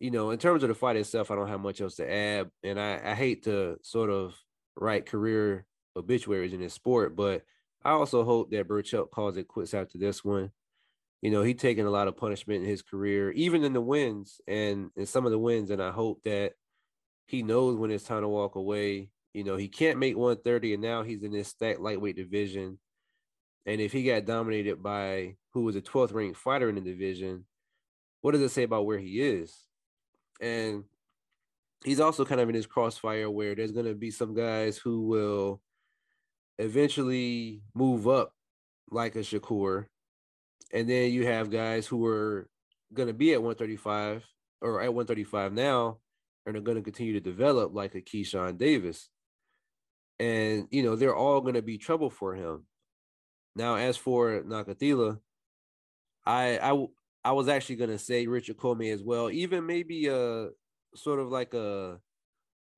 you 0.00 0.10
know, 0.10 0.30
in 0.30 0.38
terms 0.38 0.62
of 0.62 0.68
the 0.68 0.74
fight 0.74 0.96
itself, 0.96 1.30
I 1.30 1.34
don't 1.34 1.48
have 1.48 1.60
much 1.60 1.80
else 1.80 1.96
to 1.96 2.10
add. 2.10 2.50
And 2.62 2.78
I, 2.78 3.00
I 3.04 3.14
hate 3.14 3.44
to 3.44 3.76
sort 3.82 4.10
of 4.10 4.34
write 4.76 5.06
career 5.06 5.66
obituaries 5.96 6.52
in 6.52 6.60
this 6.60 6.74
sport, 6.74 7.16
but 7.16 7.42
I 7.84 7.90
also 7.90 8.24
hope 8.24 8.50
that 8.50 8.68
Berchelt 8.68 9.10
calls 9.10 9.36
it 9.36 9.48
quits 9.48 9.74
after 9.74 9.98
this 9.98 10.24
one. 10.24 10.50
You 11.20 11.32
know, 11.32 11.42
he 11.42 11.54
taken 11.54 11.86
a 11.86 11.90
lot 11.90 12.06
of 12.06 12.16
punishment 12.16 12.62
in 12.62 12.68
his 12.68 12.82
career, 12.82 13.32
even 13.32 13.64
in 13.64 13.72
the 13.72 13.80
wins 13.80 14.40
and 14.46 14.90
in 14.96 15.06
some 15.06 15.24
of 15.24 15.32
the 15.32 15.38
wins. 15.38 15.70
And 15.70 15.82
I 15.82 15.90
hope 15.90 16.22
that 16.24 16.52
he 17.26 17.42
knows 17.42 17.76
when 17.76 17.90
it's 17.90 18.04
time 18.04 18.22
to 18.22 18.28
walk 18.28 18.54
away. 18.54 19.10
You 19.34 19.42
know, 19.42 19.56
he 19.56 19.68
can't 19.68 19.98
make 19.98 20.16
130, 20.16 20.74
and 20.74 20.82
now 20.82 21.02
he's 21.02 21.22
in 21.22 21.32
this 21.32 21.48
stacked 21.48 21.80
lightweight 21.80 22.16
division. 22.16 22.78
And 23.66 23.80
if 23.80 23.92
he 23.92 24.04
got 24.04 24.24
dominated 24.24 24.82
by 24.82 25.36
who 25.52 25.62
was 25.62 25.76
a 25.76 25.82
12th 25.82 26.14
ranked 26.14 26.38
fighter 26.38 26.68
in 26.68 26.76
the 26.76 26.80
division, 26.80 27.44
what 28.20 28.32
does 28.32 28.40
it 28.40 28.50
say 28.50 28.62
about 28.62 28.86
where 28.86 28.98
he 28.98 29.20
is? 29.20 29.67
And 30.40 30.84
he's 31.84 32.00
also 32.00 32.24
kind 32.24 32.40
of 32.40 32.48
in 32.48 32.54
his 32.54 32.66
crossfire 32.66 33.30
where 33.30 33.54
there's 33.54 33.72
going 33.72 33.86
to 33.86 33.94
be 33.94 34.10
some 34.10 34.34
guys 34.34 34.76
who 34.76 35.06
will 35.06 35.60
eventually 36.58 37.62
move 37.74 38.08
up 38.08 38.32
like 38.90 39.16
a 39.16 39.20
Shakur. 39.20 39.86
And 40.72 40.88
then 40.88 41.12
you 41.12 41.26
have 41.26 41.50
guys 41.50 41.86
who 41.86 42.04
are 42.06 42.48
going 42.92 43.08
to 43.08 43.14
be 43.14 43.32
at 43.32 43.42
135 43.42 44.24
or 44.60 44.80
at 44.82 44.92
135 44.92 45.52
now 45.52 45.98
and 46.46 46.56
are 46.56 46.60
going 46.60 46.76
to 46.76 46.82
continue 46.82 47.12
to 47.12 47.20
develop 47.20 47.74
like 47.74 47.94
a 47.94 48.00
Keyshawn 48.00 48.58
Davis. 48.58 49.08
And, 50.18 50.66
you 50.70 50.82
know, 50.82 50.96
they're 50.96 51.14
all 51.14 51.40
going 51.40 51.54
to 51.54 51.62
be 51.62 51.78
trouble 51.78 52.10
for 52.10 52.34
him. 52.34 52.64
Now, 53.54 53.76
as 53.76 53.96
for 53.96 54.42
Nakathila, 54.42 55.18
I, 56.26 56.58
I, 56.58 56.86
I 57.24 57.32
was 57.32 57.48
actually 57.48 57.76
going 57.76 57.90
to 57.90 57.98
say 57.98 58.26
Richard 58.26 58.56
Commey 58.56 58.92
as 58.92 59.02
well, 59.02 59.30
even 59.30 59.66
maybe 59.66 60.06
a 60.06 60.48
sort 60.94 61.20
of 61.20 61.28
like 61.28 61.54
a, 61.54 61.98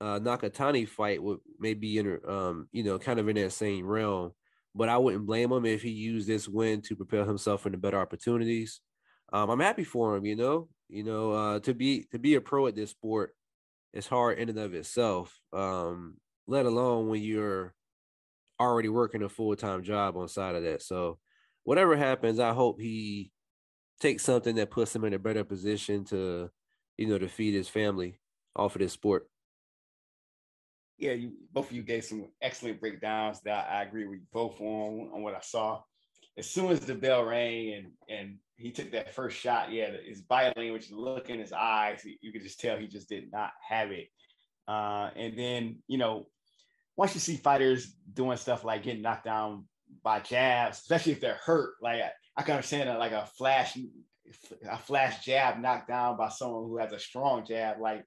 a 0.01 0.21
Nakatani 0.21 0.89
fight 0.89 1.23
would 1.23 1.39
maybe 1.59 1.99
in 1.99 2.19
um 2.27 2.69
you 2.73 2.83
know 2.83 2.99
kind 2.99 3.21
of 3.21 3.29
in 3.29 3.37
that 3.37 3.53
same 3.53 3.87
realm. 3.87 4.33
But 4.75 4.89
I 4.89 4.99
wouldn't 4.99 5.27
blame 5.27 5.51
him 5.51 5.67
if 5.67 5.83
he 5.83 5.91
used 5.91 6.29
this 6.29 6.49
win 6.49 6.81
to 6.83 6.97
prepare 6.97 7.25
himself 7.25 7.63
for 7.63 7.71
the 7.71 7.77
better 7.77 7.99
opportunities. 7.99 8.81
Um, 9.33 9.51
I'm 9.51 9.61
happy 9.61 9.85
for 9.85 10.17
him, 10.17 10.25
you 10.25 10.37
know. 10.37 10.69
You 10.89 11.05
know, 11.05 11.33
uh, 11.33 11.61
to 11.61 11.75
be 11.75 12.07
to 12.13 12.19
be 12.19 12.35
a 12.35 12.41
pro 12.41 12.67
at 12.67 12.75
this 12.75 12.91
sport 12.91 13.35
is 13.93 14.07
hard 14.07 14.39
in 14.39 14.49
and 14.49 14.59
of 14.59 14.75
itself. 14.75 15.39
Um, 15.53 16.17
let 16.47 16.67
alone 16.67 17.09
when 17.09 17.23
you're 17.23 17.75
already 18.61 18.89
working 18.89 19.23
a 19.23 19.29
full 19.29 19.55
time 19.57 19.83
job 19.83 20.17
on 20.17 20.29
side 20.29 20.55
of 20.55 20.63
that. 20.65 20.83
So, 20.83 21.19
whatever 21.65 21.97
happens, 21.97 22.39
I 22.39 22.53
hope 22.53 22.81
he 22.81 23.33
takes 24.01 24.25
something 24.25 24.57
that 24.57 24.71
puts 24.71 24.95
him 24.95 25.05
in 25.05 25.15
a 25.15 25.19
better 25.19 25.45
position 25.45 26.05
to, 26.07 26.51
you 26.97 27.07
know, 27.07 27.19
to 27.19 27.29
feed 27.29 27.55
his 27.55 27.69
family 27.69 28.19
off 28.57 28.75
of 28.75 28.81
this 28.81 28.93
sport 28.93 29.29
yeah, 31.01 31.13
you 31.13 31.33
both 31.53 31.71
of 31.71 31.77
you 31.77 31.83
gave 31.83 32.05
some 32.05 32.27
excellent 32.43 32.79
breakdowns 32.79 33.41
that 33.43 33.69
I 33.71 33.83
agree 33.83 34.07
with 34.07 34.21
both 34.33 34.61
on 34.61 35.11
on 35.15 35.23
what 35.23 35.35
I 35.35 35.41
saw. 35.41 35.81
As 36.37 36.49
soon 36.49 36.71
as 36.71 36.81
the 36.81 36.95
bell 36.95 37.25
rang 37.25 37.73
and 37.73 37.87
and 38.09 38.37
he 38.57 38.71
took 38.71 38.93
that 38.93 39.15
first 39.15 39.39
shot, 39.39 39.73
yeah, 39.73 39.91
his 40.07 40.21
body 40.21 40.53
language, 40.57 40.91
look 40.93 41.31
in 41.31 41.41
his 41.41 41.53
eyes, 41.53 42.05
you 42.21 42.31
could 42.31 42.43
just 42.43 42.61
tell 42.61 42.77
he 42.77 42.87
just 42.87 43.09
did 43.09 43.33
not 43.33 43.51
have 43.67 43.91
it. 43.91 44.09
Uh, 44.69 45.11
and 45.17 45.39
then 45.39 45.79
you 45.89 45.97
know, 45.97 46.27
once 46.97 47.15
you 47.15 47.21
see 47.21 47.37
fighters 47.37 47.95
doing 48.13 48.37
stuff 48.37 48.63
like 48.63 48.83
getting 48.83 49.03
knocked 49.03 49.25
down 49.25 49.65
by 50.05 50.21
jabs, 50.21 50.79
especially 50.79 51.13
if 51.13 51.21
they're 51.21 51.41
hurt, 51.43 51.75
like 51.81 52.03
I, 52.37 52.43
can 52.43 52.55
understand 52.55 52.89
a, 52.89 52.99
like 52.99 53.13
a 53.13 53.27
flash 53.37 53.77
a 54.69 54.79
flash 54.79 55.25
jab 55.25 55.59
knocked 55.61 55.89
down 55.89 56.17
by 56.17 56.29
someone 56.29 56.65
who 56.65 56.79
has 56.79 56.93
a 56.93 56.99
strong 56.99 57.45
jab, 57.45 57.81
like 57.81 58.05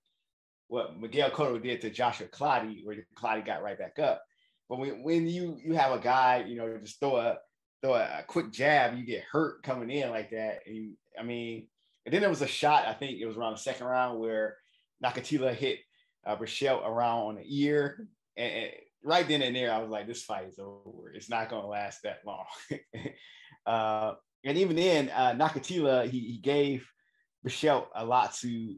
what 0.67 0.97
Miguel 0.99 1.31
Cotto 1.31 1.62
did 1.62 1.81
to 1.81 1.89
Joshua 1.89 2.27
Clottey, 2.27 2.86
where 2.86 3.05
Clottey 3.17 3.45
got 3.45 3.63
right 3.63 3.77
back 3.77 3.99
up. 3.99 4.23
But 4.69 4.79
when, 4.79 5.03
when 5.03 5.27
you 5.27 5.59
you 5.63 5.73
have 5.73 5.91
a 5.91 5.99
guy, 5.99 6.45
you 6.47 6.55
know, 6.55 6.77
just 6.77 6.99
throw 6.99 7.17
a 7.17 7.38
throw 7.81 7.95
a, 7.95 8.23
quick 8.27 8.51
jab, 8.51 8.97
you 8.97 9.05
get 9.05 9.23
hurt 9.23 9.62
coming 9.63 9.91
in 9.91 10.09
like 10.09 10.31
that. 10.31 10.59
And 10.65 10.95
I 11.19 11.23
mean, 11.23 11.67
and 12.05 12.13
then 12.13 12.21
there 12.21 12.29
was 12.29 12.41
a 12.41 12.47
shot, 12.47 12.88
I 12.88 12.93
think 12.93 13.19
it 13.19 13.25
was 13.25 13.38
around 13.38 13.53
the 13.53 13.59
second 13.59 13.88
round 13.88 14.19
where 14.19 14.57
Nakathila 15.03 15.53
hit 15.53 15.79
uh, 16.25 16.36
Berchelt 16.36 16.88
around 16.88 17.21
on 17.23 17.36
the 17.36 17.63
ear. 17.63 18.07
And, 18.38 18.53
and, 18.53 18.71
right 19.03 19.27
then 19.27 19.41
and 19.41 19.55
there, 19.55 19.71
I 19.71 19.79
was 19.79 19.89
like, 19.89 20.07
this 20.07 20.23
fight 20.23 20.47
is 20.47 20.59
over. 20.59 21.12
It's 21.13 21.29
not 21.29 21.49
going 21.49 21.62
to 21.62 21.67
last 21.67 22.03
that 22.03 22.19
long. 22.25 22.45
uh, 23.65 24.13
and 24.43 24.58
even 24.58 24.76
then, 24.76 25.10
uh, 25.10 25.34
Nakathila, 25.34 26.10
he, 26.10 26.19
he 26.19 26.38
gave 26.38 26.86
Berchelt 27.45 27.88
a 27.95 28.06
lot 28.06 28.34
to 28.36 28.76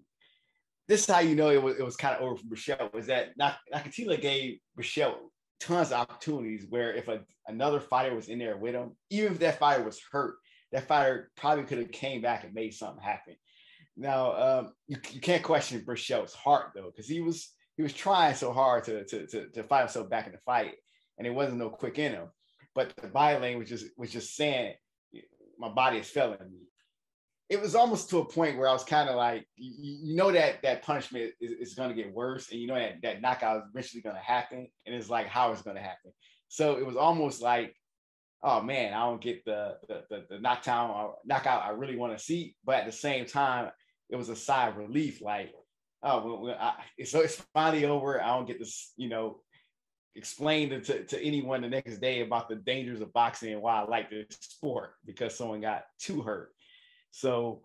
this 0.88 1.02
is 1.02 1.08
how 1.08 1.19
you 1.19 1.36
know 1.36 1.50
it 1.50 1.62
was, 1.62 1.78
it 1.78 1.84
was 1.84 1.95
kind 1.95 2.15
of 2.15 2.21
over 2.21 2.36
for 2.36 2.45
Michelle 2.48 2.89
was 2.93 3.08
that 3.08 3.38
Nakathila 3.39 4.21
gave 4.21 4.60
Michelle 4.76 5.32
tons 5.60 5.91
of 5.91 6.00
opportunities 6.00 6.65
where 6.69 6.93
if 6.93 7.08
a, 7.08 7.21
another 7.48 7.80
fighter 7.80 8.15
was 8.15 8.30
in 8.30 8.39
there 8.39 8.58
with 8.58 8.76
him, 8.76 8.91
even 9.10 9.34
if 9.34 9.39
that 9.39 9.58
fighter 9.58 9.84
was 9.84 10.00
hurt, 10.12 10.36
that 10.71 10.88
fighter 10.88 11.32
probably 11.36 11.63
could 11.63 11.80
have 11.80 11.91
came 11.91 12.21
back 12.21 12.43
and 12.43 12.54
made 12.54 12.74
something 12.74 13.02
happen. 13.02 13.36
Now 13.98 14.34
um, 14.34 14.74
you, 14.88 14.98
you 15.12 15.21
can't 15.21 15.41
question 15.41 15.84
Berchelt's 15.86 16.34
heart 16.34 16.71
though, 16.76 16.91
because 16.91 17.08
he 17.08 17.21
was 17.21 17.52
he 17.78 17.84
was 17.84 17.93
trying 17.93 18.36
so 18.36 18.54
hard 18.54 18.86
to, 18.86 19.06
to, 19.06 19.28
to, 19.28 19.50
to 19.50 19.63
fight 19.63 19.82
himself 19.82 20.10
back 20.10 20.28
in 20.28 20.34
the 20.34 20.38
fight, 20.45 20.76
and 21.17 21.28
it 21.28 21.32
wasn't 21.32 21.58
no 21.58 21.69
quick 21.69 22.00
in 22.00 22.13
him. 22.13 22.28
But 22.76 22.94
the 23.02 23.08
body 23.08 23.40
language 23.40 23.72
was 23.72 23.82
just, 23.82 23.94
was 23.98 24.12
just 24.12 24.36
saying, 24.36 24.76
my 25.58 25.70
body 25.70 26.00
is 26.00 26.10
failing 26.10 26.40
me 26.52 26.68
it 27.50 27.62
was 27.62 27.76
almost 27.76 28.10
to 28.10 28.20
a 28.20 28.26
point 28.26 28.58
where 28.58 28.68
I 28.68 28.74
was 28.74 28.84
kind 28.84 29.08
of 29.08 29.16
like, 29.16 29.48
you, 29.56 29.98
you, 30.04 30.16
know 30.16 30.32
that 30.32 30.64
that 30.64 30.82
punishment 30.82 31.32
is, 31.40 31.52
is 31.52 31.74
going 31.76 31.90
to 31.90 31.96
get 31.96 32.12
worse, 32.12 32.52
and 32.52 32.60
you 32.60 32.68
know 32.68 32.76
that 32.76 33.02
that 33.04 33.22
knockout 33.22 33.58
is 33.58 33.64
eventually 33.70 34.02
going 34.02 34.16
to 34.16 34.22
happen, 34.22 34.68
and 34.86 34.96
it's 34.96 35.10
like 35.10 35.28
how 35.28 35.52
it's 35.52 35.62
going 35.62 35.76
to 35.76 35.82
happen. 35.82 36.12
So 36.48 36.78
it 36.78 36.86
was 36.86 36.96
almost 36.96 37.42
like, 37.42 37.76
oh 38.42 38.62
man, 38.62 38.94
I 38.94 39.02
don't 39.02 39.22
get 39.22 39.46
the 39.46 39.78
the, 39.88 40.04
the, 40.10 40.26
the 40.30 40.40
knockdown 40.40 40.90
or 40.90 41.16
knockout 41.24 41.64
I 41.64 41.70
really 41.70 41.98
want 41.98 42.18
to 42.18 42.24
see, 42.24 42.56
but 42.66 42.78
at 42.78 42.86
the 42.88 42.92
same 42.92 43.26
time, 43.26 43.70
it 44.10 44.16
was 44.16 44.30
a 44.30 44.36
sigh 44.36 44.70
of 44.70 44.78
relief, 44.78 45.22
like, 45.22 45.54
oh, 46.02 46.42
well, 46.42 46.58
I, 46.60 47.04
so 47.04 47.20
it's 47.20 47.42
finally 47.54 47.86
over. 47.86 48.22
I 48.22 48.28
don't 48.28 48.48
get 48.48 48.58
this, 48.58 48.92
you 48.98 49.10
know, 49.10 49.42
explain 50.15 50.69
to, 50.69 50.82
to, 50.82 51.04
to 51.04 51.21
anyone 51.21 51.62
the 51.62 51.69
next 51.69 51.97
day 51.97 52.21
about 52.21 52.47
the 52.47 52.56
dangers 52.56 53.01
of 53.01 53.12
boxing 53.13 53.54
and 53.54 53.62
why 53.62 53.82
I 53.82 53.86
like 53.86 54.10
this 54.10 54.28
sport 54.30 54.93
because 55.06 55.36
someone 55.36 55.62
got 55.62 55.84
too 55.99 56.21
hurt 56.21 56.51
so 57.15 57.62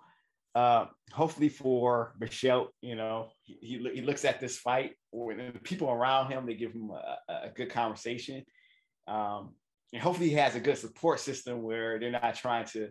uh, 0.55 0.87
hopefully 1.13 1.49
for 1.49 2.15
Michelle, 2.21 2.69
you 2.81 2.95
know, 2.95 3.31
he, 3.43 3.85
he 3.95 4.01
looks 4.01 4.25
at 4.25 4.41
this 4.41 4.59
fight 4.59 4.93
or 5.11 5.35
the 5.35 5.59
people 5.65 5.91
around 5.91 6.31
him, 6.31 6.47
they 6.47 6.55
give 6.55 6.73
him 6.73 6.91
a, 6.91 7.19
a 7.47 7.51
good 7.55 7.71
conversation. 7.71 8.45
Um, 9.09 9.55
and 9.93 10.01
hopefully 10.01 10.29
he 10.29 10.37
has 10.37 10.55
a 10.55 10.61
good 10.61 10.79
support 10.79 11.19
system 11.19 11.63
where 11.63 11.99
they're 11.99 12.13
not 12.13 12.37
trying 12.37 12.65
to, 12.67 12.91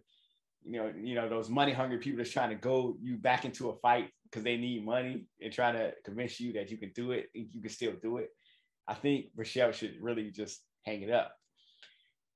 you 0.63 0.79
know, 0.79 0.93
you 1.01 1.15
know, 1.15 1.29
those 1.29 1.49
money 1.49 1.71
hungry 1.71 1.97
people 1.97 2.17
that's 2.17 2.31
trying 2.31 2.49
to 2.49 2.55
go 2.55 2.97
you 3.01 3.17
back 3.17 3.45
into 3.45 3.69
a 3.69 3.77
fight 3.77 4.09
because 4.23 4.43
they 4.43 4.57
need 4.57 4.85
money 4.85 5.27
and 5.41 5.53
trying 5.53 5.75
to 5.75 5.93
convince 6.03 6.41
you 6.41 6.51
that 6.53 6.69
you 6.69 6.77
can 6.77 6.91
do 6.93 7.11
it 7.11 7.27
and 7.33 7.47
you 7.53 7.61
can 7.61 7.69
still 7.69 7.93
do 8.01 8.17
it. 8.17 8.29
I 8.89 8.95
think 8.95 9.27
Berchelt 9.37 9.73
should 9.73 9.97
really 10.01 10.31
just 10.31 10.61
hang 10.83 11.03
it 11.03 11.11
up. 11.11 11.31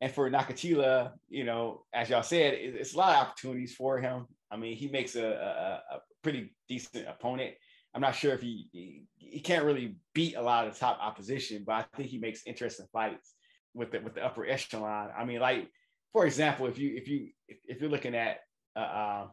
and 0.01 0.11
for 0.11 0.29
Nakathila, 0.29 1.13
you 1.29 1.45
know, 1.45 1.85
as 1.93 2.09
y'all 2.09 2.23
said, 2.23 2.53
it's 2.53 2.93
a 2.93 2.97
lot 2.97 3.15
of 3.15 3.21
opportunities 3.27 3.73
for 3.73 3.97
him. 3.99 4.27
I 4.51 4.57
mean, 4.57 4.75
he 4.77 4.87
makes 4.87 5.15
a, 5.15 5.25
a, 5.25 5.95
a 5.95 5.99
pretty 6.21 6.53
decent 6.69 7.07
opponent. 7.07 7.53
I'm 7.95 8.01
not 8.01 8.15
sure 8.15 8.33
if 8.33 8.41
he, 8.41 8.69
he, 8.71 9.03
he 9.17 9.39
can't 9.39 9.65
really 9.65 9.95
beat 10.13 10.35
a 10.35 10.41
lot 10.41 10.67
of 10.67 10.77
top 10.77 10.99
opposition, 11.01 11.63
but 11.65 11.73
I 11.73 11.85
think 11.95 12.09
he 12.09 12.19
makes 12.19 12.45
interesting 12.45 12.87
fights 12.91 13.33
with 13.73 13.91
the 13.91 13.99
with 13.99 14.13
the 14.15 14.25
upper 14.25 14.45
echelon. 14.45 15.09
I 15.17 15.25
mean, 15.25 15.39
like 15.39 15.69
for 16.11 16.25
example, 16.25 16.67
if 16.67 16.77
you 16.77 16.95
if 16.95 17.07
you 17.07 17.29
if, 17.47 17.81
you're 17.81 17.89
looking 17.89 18.15
at 18.15 18.37
uh, 18.75 18.79
uh, 18.79 19.27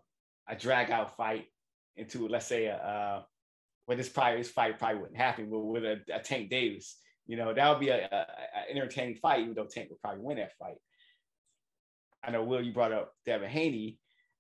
a 0.49 0.57
drag 0.57 0.91
out 0.91 1.17
fight 1.17 1.47
into 1.97 2.29
let's 2.29 2.47
say 2.47 2.67
a 2.67 2.77
uh, 2.77 3.23
well 3.87 3.97
this 3.97 4.09
probably 4.09 4.39
this 4.39 4.51
fight 4.51 4.79
probably 4.79 5.01
wouldn't 5.01 5.17
happen, 5.19 5.51
but 5.51 5.61
with 5.61 5.85
a, 5.85 6.01
a 6.15 6.21
Tank 6.21 6.51
Davis, 6.51 6.97
you 7.31 7.37
know 7.37 7.55
that 7.55 7.69
would 7.71 7.79
be 7.79 7.91
a, 7.91 8.27
entertaining 8.69 9.15
fight, 9.15 9.43
even 9.43 9.55
though 9.55 9.65
Tank 9.65 9.89
would 9.89 10.01
probably 10.01 10.21
win 10.21 10.39
that 10.39 10.57
fight. 10.59 10.79
I 12.25 12.33
know 12.33 12.43
Will, 12.43 12.61
you 12.61 12.73
brought 12.73 12.91
up 12.93 13.13
Devin 13.25 13.49
Haney. 13.49 13.99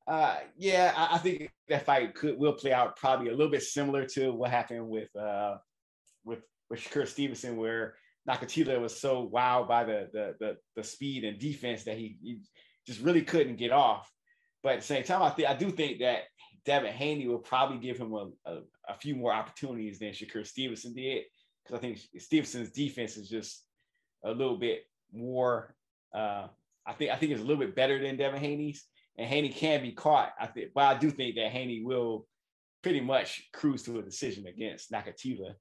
Uh, 0.09 0.38
yeah, 0.59 0.92
I, 0.96 1.14
I, 1.14 1.18
think 1.18 1.53
that 1.68 1.87
fight 1.87 2.16
could 2.16 2.37
will 2.37 2.55
play 2.55 2.72
out 2.72 2.96
probably 2.96 3.29
a 3.29 3.31
little 3.31 3.53
bit 3.53 3.62
similar 3.62 4.05
to 4.07 4.33
what 4.33 4.50
happened 4.50 4.88
with 4.88 5.14
uh, 5.14 5.59
with 6.24 6.40
with 6.68 6.81
Shakur 6.81 7.07
Stevenson, 7.07 7.57
where 7.57 7.94
Nakathila 8.29 8.81
was 8.81 9.00
so 9.00 9.31
wowed 9.33 9.68
by 9.68 9.85
the, 9.85 10.09
the 10.12 10.35
the 10.40 10.57
the, 10.74 10.83
speed 10.83 11.22
and 11.22 11.38
defense 11.38 11.85
that 11.85 11.96
he, 11.96 12.18
he, 12.20 12.40
just 12.88 13.03
really 13.03 13.22
couldn't 13.22 13.55
get 13.55 13.70
off. 13.70 14.11
But 14.64 14.72
at 14.72 14.81
the 14.81 14.87
same 14.87 15.05
time, 15.05 15.22
I 15.22 15.31
think 15.31 15.48
I 15.48 15.55
do 15.55 15.70
think 15.70 16.00
that 16.00 16.22
Devin 16.66 16.92
Haney 16.92 17.29
will 17.29 17.38
probably 17.38 17.79
give 17.79 17.98
him 17.98 18.14
a, 18.14 18.31
a, 18.46 18.59
a 18.88 18.94
few 19.00 19.14
more 19.14 19.33
opportunities 19.33 20.00
than 20.00 20.11
Shakur 20.11 20.44
Stevenson 20.44 20.92
did 20.92 21.22
because 21.62 21.79
I 21.79 21.81
think 21.81 21.99
Stevenson's 22.18 22.70
defense 22.70 23.16
is 23.16 23.29
just 23.29 23.64
a 24.25 24.31
little 24.31 24.57
bit 24.57 24.85
more. 25.12 25.75
Uh, 26.14 26.49
I 26.87 26.92
think 26.94 27.11
I 27.11 27.16
think 27.16 27.33
it's 27.33 27.40
a 27.40 27.44
little 27.44 27.64
bit 27.64 27.77
better 27.77 28.01
than 28.01 28.16
Devin 28.16 28.40
Haney's, 28.40 28.85
and 29.18 29.29
Haney 29.29 29.51
can 29.51 29.83
be 29.83 29.92
caught. 29.92 30.33
I 30.40 30.46
think, 30.46 30.70
but 30.75 30.85
I 30.85 30.99
do 30.99 31.11
think 31.11 31.37
that 31.37 31.53
Haney 31.53 31.83
will 31.85 32.27
pretty 32.83 33.01
much 33.01 33.49
cruise 33.53 33.83
to 33.85 33.99
a 33.99 34.03
decision 34.03 34.46
against 34.46 34.90
Nakathila. 34.90 35.55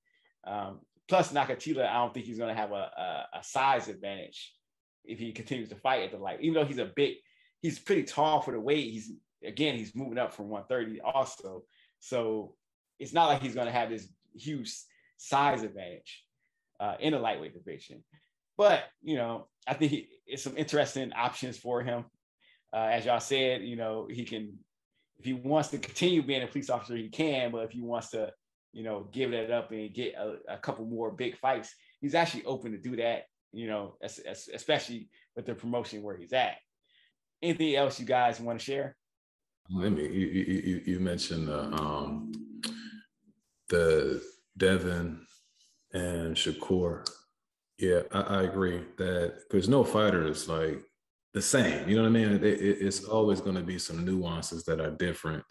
Um, 0.47 0.79
Plus, 1.09 1.33
Nakathila, 1.33 1.89
I 1.89 1.95
don't 1.95 2.13
think 2.13 2.27
he's 2.27 2.37
going 2.37 2.55
to 2.55 2.61
have 2.61 2.71
a, 2.71 2.75
a, 2.75 3.39
a, 3.39 3.43
size 3.43 3.87
advantage 3.87 4.53
if 5.03 5.17
he 5.17 5.31
continues 5.31 5.69
to 5.69 5.75
fight 5.75 6.03
at 6.03 6.11
the 6.11 6.17
light. 6.19 6.39
Even 6.39 6.53
though 6.53 6.67
he's 6.67 6.77
a 6.77 6.85
big, 6.95 7.15
he's 7.61 7.79
pretty 7.79 8.03
tall 8.03 8.41
for 8.41 8.51
the 8.51 8.59
weight. 8.59 8.91
He's 8.91 9.11
again, 9.43 9.75
he's 9.75 9.95
moving 9.95 10.19
up 10.19 10.33
from 10.33 10.49
130 10.49 11.01
also. 11.01 11.63
So 11.99 12.53
it's 12.99 13.11
not 13.11 13.25
like 13.25 13.41
he's 13.41 13.55
going 13.55 13.65
to 13.65 13.73
have 13.73 13.89
this 13.89 14.07
huge 14.35 14.71
size 15.19 15.63
advantage 15.63 16.23
uh, 16.79 16.95
in 16.99 17.13
the 17.13 17.19
lightweight 17.19 17.53
division. 17.53 18.03
But 18.57 18.83
you 19.01 19.15
know, 19.15 19.47
I 19.67 19.73
think 19.73 19.91
he, 19.91 20.09
it's 20.25 20.43
some 20.43 20.57
interesting 20.57 21.13
options 21.13 21.57
for 21.57 21.81
him. 21.81 22.05
Uh, 22.73 22.89
as 22.91 23.05
y'all 23.05 23.19
said, 23.19 23.61
you 23.61 23.75
know, 23.75 24.07
he 24.09 24.25
can 24.25 24.57
if 25.19 25.25
he 25.25 25.33
wants 25.33 25.69
to 25.69 25.77
continue 25.77 26.23
being 26.23 26.43
a 26.43 26.47
police 26.47 26.69
officer, 26.69 26.95
he 26.95 27.09
can. 27.09 27.51
But 27.51 27.65
if 27.65 27.71
he 27.71 27.81
wants 27.81 28.11
to 28.11 28.31
you 28.73 28.83
know, 28.83 29.07
give 29.11 29.31
that 29.31 29.51
up 29.51 29.71
and 29.71 29.93
get 29.93 30.13
a, 30.15 30.37
a 30.47 30.57
couple 30.57 30.85
more 30.85 31.11
big 31.11 31.37
fights, 31.37 31.73
he's 32.01 32.15
actually 32.15 32.45
open 32.45 32.71
to 32.71 32.77
do 32.77 32.95
that, 32.97 33.23
you 33.51 33.67
know, 33.67 33.95
as, 34.01 34.19
as, 34.19 34.49
especially 34.53 35.09
with 35.35 35.45
the 35.45 35.55
promotion 35.55 36.03
where 36.03 36.17
he's 36.17 36.33
at. 36.33 36.55
Anything 37.41 37.75
else 37.75 37.99
you 37.99 38.05
guys 38.05 38.39
want 38.39 38.59
to 38.59 38.65
share? 38.65 38.95
Let 39.71 39.91
me, 39.91 40.03
you, 40.03 40.27
you, 40.27 40.81
you 40.85 40.99
mentioned 40.99 41.47
the, 41.47 41.61
um, 41.73 42.31
the 43.69 44.21
Devin 44.59 45.25
and 45.93 46.35
Shakur. 46.35 47.09
Yeah, 47.79 48.01
I, 48.11 48.21
I 48.21 48.43
agree 48.43 48.83
that 48.97 49.39
because 49.49 49.67
no 49.67 49.83
fighter 49.83 50.27
is 50.27 50.47
like 50.47 50.83
the 51.33 51.41
same. 51.41 51.87
You 51.87 51.95
know 51.95 52.03
what 52.03 52.09
I 52.09 52.11
mean? 52.11 52.29
It, 52.33 52.43
it, 52.43 52.77
it's 52.81 53.05
always 53.05 53.41
going 53.41 53.55
to 53.55 53.63
be 53.63 53.79
some 53.79 54.05
nuances 54.05 54.63
that 54.65 54.79
are 54.79 54.91
different 54.91 55.45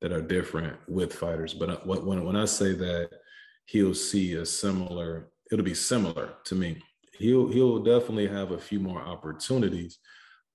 that 0.00 0.12
are 0.12 0.22
different 0.22 0.76
with 0.88 1.14
fighters. 1.14 1.54
But 1.54 1.70
uh, 1.70 1.78
when 1.84 2.24
when 2.24 2.36
I 2.36 2.44
say 2.46 2.72
that 2.74 3.10
he'll 3.66 3.94
see 3.94 4.34
a 4.34 4.46
similar, 4.46 5.30
it'll 5.50 5.64
be 5.64 5.74
similar 5.74 6.34
to 6.44 6.54
me. 6.54 6.80
He'll 7.18 7.48
he'll 7.48 7.82
definitely 7.82 8.28
have 8.28 8.52
a 8.52 8.58
few 8.58 8.80
more 8.80 9.00
opportunities. 9.00 9.98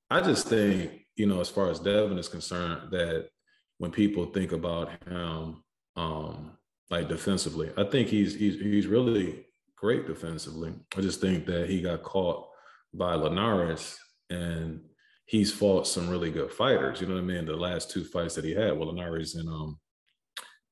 I 0.10 0.22
just 0.22 0.48
think, 0.48 0.92
you 1.16 1.28
know, 1.28 1.40
as 1.42 1.50
far 1.50 1.70
as 1.70 1.80
Devin 1.80 2.18
is 2.18 2.28
concerned, 2.30 2.92
that 2.92 3.30
when 3.78 3.92
people 3.92 4.26
think 4.26 4.52
about 4.52 4.90
him, 5.08 5.64
um, 5.96 6.59
like 6.90 7.08
defensively, 7.08 7.72
I 7.78 7.84
think 7.84 8.08
he's 8.08 8.36
he's 8.36 8.60
he's 8.60 8.88
really 8.88 9.46
great 9.76 10.08
defensively. 10.08 10.74
I 10.98 11.02
just 11.02 11.22
think 11.22 11.46
that 11.46 11.70
he 11.70 11.82
got 11.82 12.04
caught 12.04 12.48
by 12.94 13.16
Linares 13.16 13.98
and 14.30 14.82
he's 15.26 15.54
fought 15.54 15.88
some 15.88 16.10
really 16.10 16.32
good 16.32 16.52
fighters. 16.52 17.00
You 17.00 17.08
know 17.08 17.14
what 17.14 17.22
I 17.22 17.26
mean? 17.26 17.46
The 17.46 17.56
last 17.56 17.92
two 17.92 18.04
fights 18.04 18.36
that 18.36 18.44
he 18.44 18.54
had, 18.54 18.78
well, 18.78 18.90
Linares 18.90 19.36
and 19.36 19.48
um, 19.48 19.80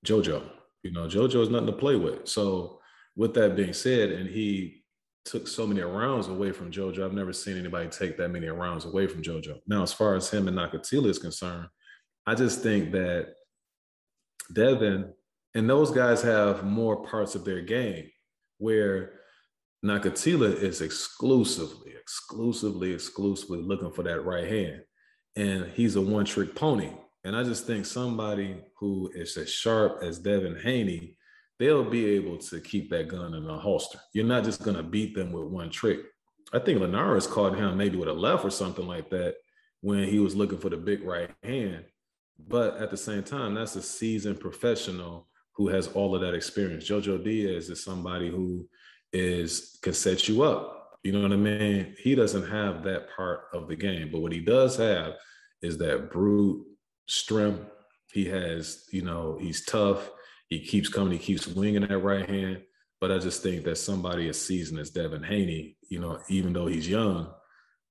JoJo. 0.06 0.44
You 0.84 0.92
know, 0.92 1.08
JoJo 1.08 1.42
is 1.42 1.50
nothing 1.50 1.68
to 1.68 1.74
play 1.74 1.96
with. 1.96 2.28
So, 2.28 2.80
with 3.16 3.34
that 3.34 3.56
being 3.56 3.74
said, 3.74 4.12
and 4.12 4.30
he 4.30 4.84
took 5.26 5.48
so 5.48 5.68
many 5.68 5.82
rounds 5.82 6.28
away 6.28 6.52
from 6.52 6.72
JoJo, 6.72 7.04
I've 7.04 7.14
never 7.14 7.34
seen 7.34 7.58
anybody 7.58 7.90
take 7.90 8.18
that 8.18 8.30
many 8.30 8.48
rounds 8.48 8.86
away 8.86 9.08
from 9.08 9.22
JoJo. 9.22 9.60
Now, 9.68 9.84
as 9.84 9.92
far 9.94 10.16
as 10.16 10.30
him 10.30 10.48
and 10.48 10.58
Nakathila 10.58 11.08
is 11.08 11.20
concerned, 11.20 11.68
I 12.26 12.36
just 12.36 12.62
think 12.62 12.92
that 12.94 13.34
Devin 14.54 15.14
and 15.58 15.68
those 15.68 15.90
guys 15.90 16.22
have 16.22 16.64
more 16.64 17.04
parts 17.04 17.34
of 17.34 17.44
their 17.44 17.62
game 17.62 18.12
where 18.60 19.14
Nakathila 19.84 20.62
is 20.62 20.82
exclusively, 20.82 21.94
exclusively, 22.00 22.94
exclusively 22.94 23.64
looking 23.64 23.92
for 23.92 24.04
that 24.04 24.22
right 24.22 24.48
hand. 24.48 24.84
And 25.36 25.66
he's 25.72 25.96
a 25.96 26.02
one 26.02 26.26
trick 26.26 26.54
pony. 26.54 26.92
And 27.24 27.36
I 27.36 27.44
just 27.44 27.66
think 27.66 27.88
somebody 27.88 28.58
who 28.78 29.10
is 29.16 29.36
as 29.36 29.52
sharp 29.52 30.04
as 30.04 30.20
Devin 30.20 30.60
Haney, 30.62 31.18
they'll 31.58 31.84
be 31.84 32.06
able 32.06 32.38
to 32.38 32.62
keep 32.62 32.92
that 32.92 33.08
gun 33.08 33.34
in 33.34 33.50
a 33.50 33.58
holster. 33.58 33.98
You're 34.14 34.26
not 34.26 34.44
just 34.44 34.62
going 34.62 34.78
to 34.78 34.84
beat 34.84 35.16
them 35.16 35.32
with 35.32 35.46
one 35.46 35.72
trick. 35.72 36.02
I 36.54 36.60
think 36.60 36.82
Linares 36.82 37.26
caught 37.26 37.58
him 37.58 37.76
maybe 37.78 37.98
with 37.98 38.10
a 38.10 38.14
left 38.14 38.46
or 38.46 38.52
something 38.52 38.86
like 38.86 39.10
that 39.10 39.38
when 39.82 40.08
he 40.08 40.20
was 40.20 40.36
looking 40.36 40.60
for 40.60 40.70
the 40.70 40.78
big 40.78 41.04
right 41.04 41.32
hand. 41.42 41.86
But 42.38 42.78
at 42.78 42.92
the 42.92 42.98
same 42.98 43.24
time, 43.24 43.56
that's 43.56 43.76
a 43.76 43.82
seasoned 43.82 44.40
professional 44.40 45.28
who 45.58 45.68
has 45.68 45.88
all 45.90 46.16
of 46.16 46.22
that 46.22 46.36
experience. 46.36 46.88
Jojo 46.88 47.22
Diaz 47.22 47.70
is 47.70 47.84
somebody 47.84 48.30
who 48.30 48.70
is 49.12 49.80
can 49.82 49.94
set 49.94 50.30
you 50.30 50.44
up. 50.44 51.00
You 51.04 51.12
know 51.12 51.22
what 51.22 51.34
I 51.34 51.38
mean? 51.38 51.96
He 51.98 52.16
doesn't 52.16 52.48
have 52.48 52.84
that 52.84 53.08
part 53.16 53.46
of 53.54 53.68
the 53.68 53.76
game, 53.76 54.10
but 54.12 54.22
what 54.22 54.32
he 54.32 54.40
does 54.40 54.78
have 54.78 55.14
is 55.62 55.78
that 55.80 56.12
brute 56.12 56.64
strength. 57.08 57.66
He 58.14 58.26
has, 58.26 58.86
you 58.92 59.02
know, 59.02 59.38
he's 59.42 59.66
tough. 59.66 60.10
He 60.50 60.60
keeps 60.60 60.90
coming. 60.90 61.14
He 61.14 61.20
keeps 61.20 61.48
winging 61.48 61.88
that 61.88 61.98
right 61.98 62.30
hand. 62.30 62.62
But 63.02 63.12
I 63.12 63.18
just 63.18 63.44
think 63.44 63.64
that 63.66 63.78
somebody 63.78 64.28
as 64.30 64.40
seasoned 64.40 64.80
as 64.80 64.90
Devin 64.90 65.24
Haney, 65.24 65.78
you 65.90 66.00
know, 66.00 66.20
even 66.30 66.54
though 66.54 66.68
he's 66.68 66.90
young, 66.90 67.32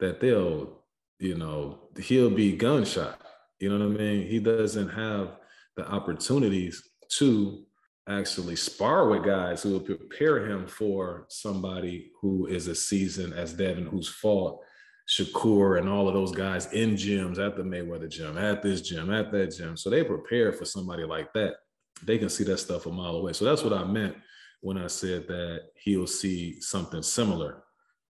that 0.00 0.20
they'll, 0.20 0.82
you 1.18 1.36
know, 1.36 1.88
he'll 1.98 2.30
be 2.30 2.56
gunshot. 2.56 3.20
You 3.58 3.70
know 3.70 3.86
what 3.86 3.94
I 3.94 3.98
mean? 3.98 4.26
He 4.26 4.38
doesn't 4.38 4.88
have 4.88 5.36
the 5.76 5.88
opportunities 5.88 6.82
to 7.10 7.64
actually 8.08 8.56
spar 8.56 9.08
with 9.08 9.24
guys 9.24 9.62
who 9.62 9.70
will 9.70 9.80
prepare 9.80 10.48
him 10.48 10.66
for 10.66 11.26
somebody 11.28 12.12
who 12.20 12.46
is 12.46 12.68
a 12.68 12.74
season 12.74 13.32
as 13.32 13.52
Devin, 13.52 13.86
who's 13.86 14.08
fought 14.08 14.60
Shakur 15.08 15.78
and 15.78 15.88
all 15.88 16.08
of 16.08 16.14
those 16.14 16.32
guys 16.32 16.72
in 16.72 16.94
gyms 16.94 17.38
at 17.38 17.56
the 17.56 17.62
Mayweather 17.62 18.08
gym, 18.08 18.38
at 18.38 18.62
this 18.62 18.80
gym, 18.80 19.12
at 19.12 19.32
that 19.32 19.56
gym. 19.56 19.76
So 19.76 19.90
they 19.90 20.04
prepare 20.04 20.52
for 20.52 20.64
somebody 20.64 21.04
like 21.04 21.32
that. 21.32 21.56
They 22.04 22.18
can 22.18 22.28
see 22.28 22.44
that 22.44 22.58
stuff 22.58 22.86
a 22.86 22.92
mile 22.92 23.16
away. 23.16 23.32
So 23.32 23.44
that's 23.44 23.62
what 23.62 23.72
I 23.72 23.84
meant 23.84 24.16
when 24.60 24.78
I 24.78 24.86
said 24.88 25.26
that 25.28 25.68
he'll 25.76 26.06
see 26.06 26.60
something 26.60 27.02
similar 27.02 27.62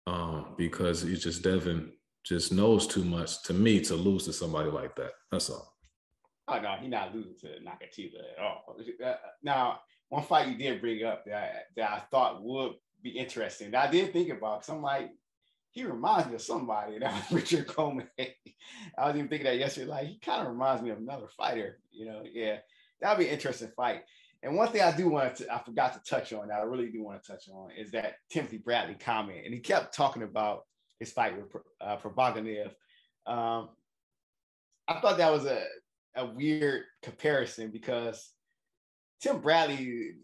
um, 0.07 0.55
because 0.57 1.03
he 1.03 1.17
just 1.17 1.43
Devin 1.43 1.93
just 2.25 2.53
knows 2.53 2.87
too 2.87 3.05
much 3.05 3.43
to 3.45 3.53
me 3.53 3.81
to 3.83 3.95
lose 3.95 4.25
to 4.25 4.33
somebody 4.33 4.71
like 4.71 4.95
that. 4.97 5.13
That's 5.31 5.51
all. 5.51 5.74
Oh 6.47 6.61
no, 6.61 6.75
he's 6.79 6.91
not 6.91 7.15
losing 7.15 7.37
to 7.41 7.47
Nakathila 7.47 8.21
at 8.37 8.43
all. 8.43 8.77
Uh, 9.05 9.15
now, 9.43 9.81
one 10.09 10.25
fight 10.25 10.49
you 10.49 10.57
did 10.57 10.81
bring 10.81 11.03
up 11.05 11.25
that 11.25 11.35
I, 11.35 11.51
that 11.77 11.91
I 11.91 12.03
thought 12.11 12.43
would 12.43 12.75
be 13.03 13.11
interesting. 13.11 13.71
That 13.71 13.89
I 13.89 13.91
did 13.91 14.13
think 14.13 14.31
about 14.31 14.61
because 14.61 14.75
I'm 14.75 14.83
like, 14.83 15.11
he 15.71 15.85
reminds 15.85 16.29
me 16.29 16.35
of 16.35 16.43
somebody. 16.43 16.99
That 16.99 17.15
was 17.15 17.33
Richard 17.33 17.67
Commey. 17.67 18.07
I 18.19 19.07
was 19.07 19.17
even 19.17 19.29
thinking 19.29 19.47
that 19.47 19.59
yesterday. 19.59 19.87
Like 19.87 20.07
he 20.07 20.19
kind 20.19 20.43
of 20.43 20.53
reminds 20.53 20.83
me 20.83 20.91
of 20.91 20.99
another 20.99 21.29
fighter. 21.37 21.81
You 21.91 22.07
know, 22.07 22.23
yeah, 22.31 22.59
that'd 23.01 23.19
be 23.19 23.27
an 23.27 23.35
interesting 23.35 23.73
fight. 23.75 24.03
And 24.43 24.57
one 24.57 24.69
thing 24.69 24.83
I 24.83 24.95
do 24.95 25.09
want 25.09 25.37
to, 25.37 25.53
I 25.53 25.63
forgot 25.63 25.95
to 25.95 26.11
touch 26.11 26.35
on 26.35 26.49
that 26.49 26.61
I 26.61 26.65
really 26.65 26.91
do 26.91 27.03
want 27.03 27.23
to 27.23 27.33
touch 27.33 27.49
on 27.49 27.71
is 27.71 27.91
that 27.93 28.17
Timothy 28.31 28.59
Bradley 28.59 28.97
comment, 28.97 29.41
and 29.47 29.55
he 29.55 29.61
kept 29.61 29.97
talking 29.97 30.23
about 30.23 30.65
his 31.01 31.13
fight 31.13 31.35
with 31.37 31.51
uh. 31.81 31.97
Um, 33.27 33.71
I 34.87 35.01
thought 35.01 35.17
that 35.17 35.33
was 35.33 35.47
a 35.47 35.65
a 36.17 36.27
weird 36.27 36.83
comparison 37.03 37.71
because 37.71 38.31
Tim 39.21 39.41
Bradley 39.41 40.15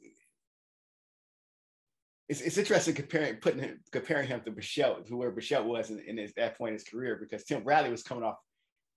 it's, 2.30 2.40
it's 2.42 2.58
interesting 2.58 2.94
comparing 2.94 3.36
putting 3.36 3.60
him 3.60 3.80
comparing 3.90 4.28
him 4.28 4.40
to 4.44 4.52
Berchelt 4.52 5.10
where 5.10 5.32
Berchelt 5.32 5.64
was 5.64 5.90
in, 5.90 5.98
in 6.06 6.16
his, 6.16 6.32
that 6.34 6.56
point 6.56 6.70
in 6.70 6.74
his 6.74 6.84
career 6.84 7.18
because 7.20 7.44
Tim 7.44 7.64
Bradley 7.64 7.90
was 7.90 8.04
coming 8.04 8.22
off 8.22 8.36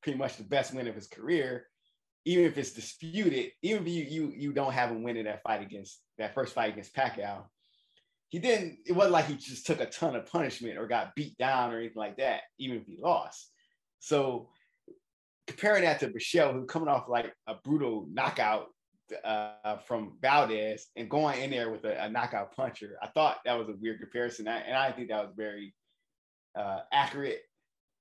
pretty 0.04 0.20
much 0.20 0.38
the 0.38 0.44
best 0.44 0.74
win 0.74 0.88
of 0.88 0.96
his 0.96 1.08
career. 1.08 1.66
Even 2.26 2.46
if 2.46 2.58
it's 2.58 2.72
disputed, 2.72 3.52
even 3.64 3.82
if 3.82 3.92
you 3.92 4.04
you 4.04 4.34
you 4.36 4.54
don't 4.54 4.72
have 4.72 4.92
him 4.92 5.04
winning 5.04 5.26
that 5.26 5.42
fight 5.42 5.62
against 5.62 6.00
that 6.20 6.36
first 6.36 6.54
fight 6.54 6.72
against 6.72 6.96
Pacquiao, 6.96 7.46
he 8.30 8.40
didn't. 8.40 8.78
It 8.86 8.94
wasn't 8.94 9.14
like 9.14 9.26
he 9.26 9.36
just 9.36 9.66
took 9.66 9.82
a 9.82 9.88
ton 9.88 10.16
of 10.16 10.28
punishment 10.28 10.78
or 10.78 10.88
got 10.88 11.16
beat 11.16 11.38
down 11.38 11.74
or 11.74 11.80
anything 11.80 11.98
like 11.98 12.18
that. 12.18 12.42
Even 12.60 12.78
if 12.78 12.86
he 12.86 12.98
lost, 13.02 13.50
so 14.00 14.50
comparing 15.48 15.84
that 15.84 16.00
to 16.00 16.08
Berchelt, 16.08 16.54
who's 16.54 16.70
coming 16.70 16.88
off 16.88 17.10
like 17.10 17.34
a 17.48 17.56
brutal 17.64 18.08
knockout 18.12 18.68
uh, 19.24 19.78
from 19.86 20.18
Valdez 20.22 20.88
and 20.96 21.10
going 21.10 21.42
in 21.42 21.52
there 21.52 21.70
with 21.70 21.84
a, 21.84 22.06
a, 22.06 22.10
knockout 22.10 22.56
puncher, 22.56 22.98
I 23.02 23.08
thought 23.08 23.40
that 23.46 23.58
was 23.58 23.70
a 23.70 23.76
weird 23.80 24.00
comparison, 24.00 24.48
and 24.48 24.76
I 24.76 24.92
think 24.92 25.10
that 25.10 25.24
was 25.24 25.34
very 25.36 25.74
uh, 26.58 26.80
accurate. 26.92 27.42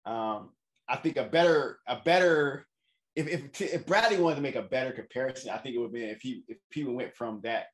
Um, 0.05 0.51
I 0.89 0.97
think 0.97 1.17
a 1.17 1.25
better 1.25 1.79
a 1.87 1.97
better 2.05 2.67
if, 3.15 3.29
if 3.29 3.61
if 3.61 3.87
Bradley 3.87 4.19
wanted 4.19 4.37
to 4.37 4.43
make 4.43 4.57
a 4.57 4.63
better 4.63 4.93
comparison, 4.93 5.51
I 5.51 5.59
think 5.59 5.75
it 5.75 5.79
would 5.79 5.93
be 5.93 6.05
if 6.05 6.21
he 6.21 6.45
if 6.49 6.59
people 6.71 6.95
went 6.95 7.15
from 7.15 7.41
that 7.45 7.67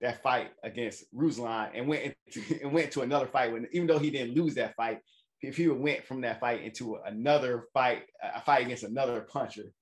that 0.00 0.22
fight 0.22 0.50
against 0.62 1.04
Ruslan 1.14 1.70
and 1.74 1.88
went 1.88 2.14
into, 2.26 2.60
and 2.62 2.72
went 2.72 2.90
to 2.92 3.02
another 3.02 3.26
fight 3.26 3.52
when 3.52 3.66
even 3.72 3.86
though 3.86 3.98
he 3.98 4.10
didn't 4.10 4.34
lose 4.34 4.54
that 4.54 4.74
fight, 4.76 4.98
if 5.46 5.56
he 5.56 5.68
went 5.68 6.04
from 6.04 6.22
that 6.22 6.40
fight 6.40 6.62
into 6.62 6.96
another 7.04 7.68
fight, 7.72 8.02
a 8.22 8.40
fight 8.40 8.64
against 8.64 8.84
another 8.84 9.20
puncher, 9.22 9.72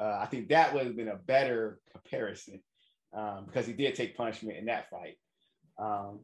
uh, 0.00 0.18
I 0.20 0.26
think 0.26 0.48
that 0.48 0.72
would 0.72 0.86
have 0.86 0.96
been 0.96 1.08
a 1.08 1.16
better 1.16 1.80
comparison 1.92 2.60
um, 3.12 3.46
because 3.46 3.66
he 3.66 3.72
did 3.72 3.94
take 3.94 4.16
punishment 4.16 4.58
in 4.58 4.66
that 4.66 4.90
fight. 4.90 5.16
Um, 5.78 6.20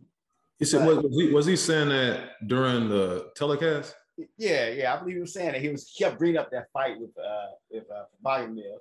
he 0.59 0.65
said, 0.65 0.87
but, 0.87 1.03
was, 1.03 1.17
he, 1.17 1.33
was 1.33 1.47
he 1.47 1.57
saying 1.57 1.89
that 1.89 2.33
during 2.47 2.89
the 2.89 3.31
telecast? 3.37 3.95
Yeah, 4.39 4.69
yeah, 4.69 4.95
I 4.95 4.99
believe 4.99 5.17
he 5.17 5.21
was 5.21 5.33
saying 5.33 5.53
that 5.53 5.61
he 5.61 5.69
was 5.69 5.93
kept 5.99 6.19
bringing 6.19 6.39
up 6.39 6.51
that 6.53 6.67
fight 6.73 7.01
with 7.01 7.11
uh 7.19 7.47
with 7.69 7.85
uh 7.91 8.05
Bogomil. 8.25 8.77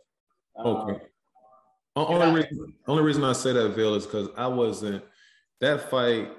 Um, 0.56 0.68
okay. 0.68 1.06
Only 1.96 2.26
I, 2.26 2.34
reason, 2.34 2.74
only 2.88 3.04
reason 3.04 3.24
I 3.24 3.34
say 3.34 3.54
that, 3.54 3.76
Bill, 3.76 3.96
is 3.96 4.06
because 4.06 4.30
I 4.38 4.48
wasn't 4.48 5.04
that 5.62 5.90
fight 5.90 6.30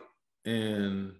and 0.45 1.15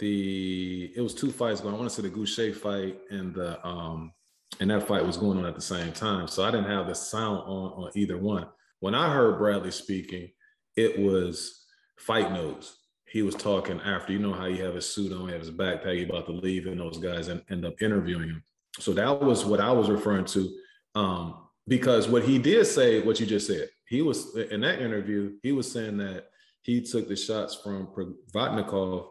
the 0.00 0.92
it 0.96 1.00
was 1.00 1.14
two 1.14 1.30
fights 1.30 1.60
going. 1.60 1.74
I 1.74 1.78
want 1.78 1.88
to 1.88 1.94
say 1.94 2.02
the 2.02 2.14
Gausha 2.14 2.54
fight 2.54 2.98
and 3.10 3.34
the 3.34 3.64
um 3.66 4.12
and 4.58 4.70
that 4.70 4.88
fight 4.88 5.06
was 5.06 5.16
going 5.16 5.38
on 5.38 5.46
at 5.46 5.54
the 5.54 5.60
same 5.60 5.92
time. 5.92 6.26
So 6.26 6.42
I 6.42 6.50
didn't 6.50 6.70
have 6.70 6.88
the 6.88 6.94
sound 6.94 7.38
on 7.40 7.84
on 7.84 7.90
either 7.94 8.18
one. 8.18 8.48
When 8.80 8.94
I 8.94 9.12
heard 9.12 9.38
Bradley 9.38 9.70
speaking, 9.70 10.30
it 10.76 10.98
was 10.98 11.66
fight 11.98 12.32
notes. 12.32 12.76
He 13.06 13.22
was 13.22 13.34
talking 13.34 13.80
after, 13.80 14.12
you 14.12 14.20
know 14.20 14.32
how 14.32 14.46
you 14.46 14.64
have 14.64 14.74
his 14.74 14.86
suit 14.86 15.12
on, 15.12 15.26
he 15.26 15.32
have 15.32 15.40
his 15.40 15.50
backpack, 15.50 16.08
about 16.08 16.26
to 16.26 16.32
leave, 16.32 16.66
and 16.66 16.80
those 16.80 16.98
guys 16.98 17.28
end, 17.28 17.42
end 17.50 17.64
up 17.64 17.74
interviewing 17.82 18.28
him. 18.28 18.44
So 18.78 18.92
that 18.92 19.20
was 19.20 19.44
what 19.44 19.60
I 19.60 19.72
was 19.72 19.90
referring 19.90 20.26
to. 20.26 20.48
Um, 20.94 21.48
because 21.66 22.08
what 22.08 22.24
he 22.24 22.38
did 22.38 22.66
say, 22.66 23.00
what 23.02 23.18
you 23.18 23.26
just 23.26 23.48
said, 23.48 23.68
he 23.88 24.00
was 24.00 24.36
in 24.36 24.60
that 24.60 24.80
interview, 24.80 25.32
he 25.42 25.52
was 25.52 25.70
saying 25.70 25.98
that 25.98 26.26
he 26.62 26.80
took 26.80 27.08
the 27.08 27.16
shots 27.16 27.56
from 27.56 27.88
Provodnikov 27.88 29.08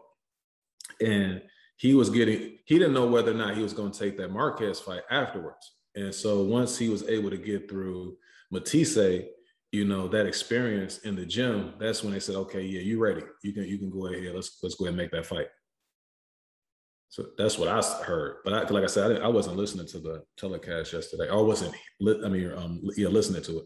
and 1.00 1.42
he 1.76 1.94
was 1.94 2.10
getting 2.10 2.58
he 2.66 2.78
didn't 2.78 2.94
know 2.94 3.06
whether 3.06 3.30
or 3.30 3.34
not 3.34 3.56
he 3.56 3.62
was 3.62 3.72
going 3.72 3.90
to 3.90 3.98
take 3.98 4.16
that 4.18 4.32
Marquez 4.32 4.80
fight 4.80 5.02
afterwards. 5.10 5.76
And 5.94 6.14
so 6.14 6.42
once 6.42 6.78
he 6.78 6.88
was 6.88 7.08
able 7.08 7.30
to 7.30 7.36
get 7.36 7.68
through 7.68 8.16
Matthysse, 8.52 9.24
you 9.72 9.84
know, 9.84 10.06
that 10.08 10.26
experience 10.26 10.98
in 10.98 11.16
the 11.16 11.24
gym, 11.24 11.74
that's 11.78 12.02
when 12.02 12.12
they 12.12 12.20
said, 12.20 12.36
okay, 12.36 12.62
yeah, 12.62 12.80
you 12.80 12.98
ready. 12.98 13.22
You 13.42 13.52
can 13.52 13.64
you 13.64 13.78
can 13.78 13.90
go 13.90 14.06
ahead. 14.06 14.34
Let's 14.34 14.58
let's 14.62 14.74
go 14.74 14.84
ahead 14.84 14.94
and 14.94 14.96
make 14.98 15.10
that 15.12 15.26
fight. 15.26 15.48
So 17.08 17.26
that's 17.36 17.58
what 17.58 17.68
I 17.68 17.80
heard. 18.04 18.36
But 18.44 18.52
I, 18.52 18.68
like 18.68 18.84
I 18.84 18.86
said, 18.86 19.20
I, 19.20 19.24
I 19.24 19.28
wasn't 19.28 19.56
listening 19.56 19.88
to 19.88 19.98
the 19.98 20.22
telecast 20.36 20.92
yesterday. 20.92 21.28
I 21.28 21.34
wasn't, 21.34 21.74
I 22.24 22.28
mean, 22.28 22.52
um, 22.56 22.80
yeah, 22.96 23.08
listening 23.08 23.42
to 23.42 23.58
it. 23.58 23.64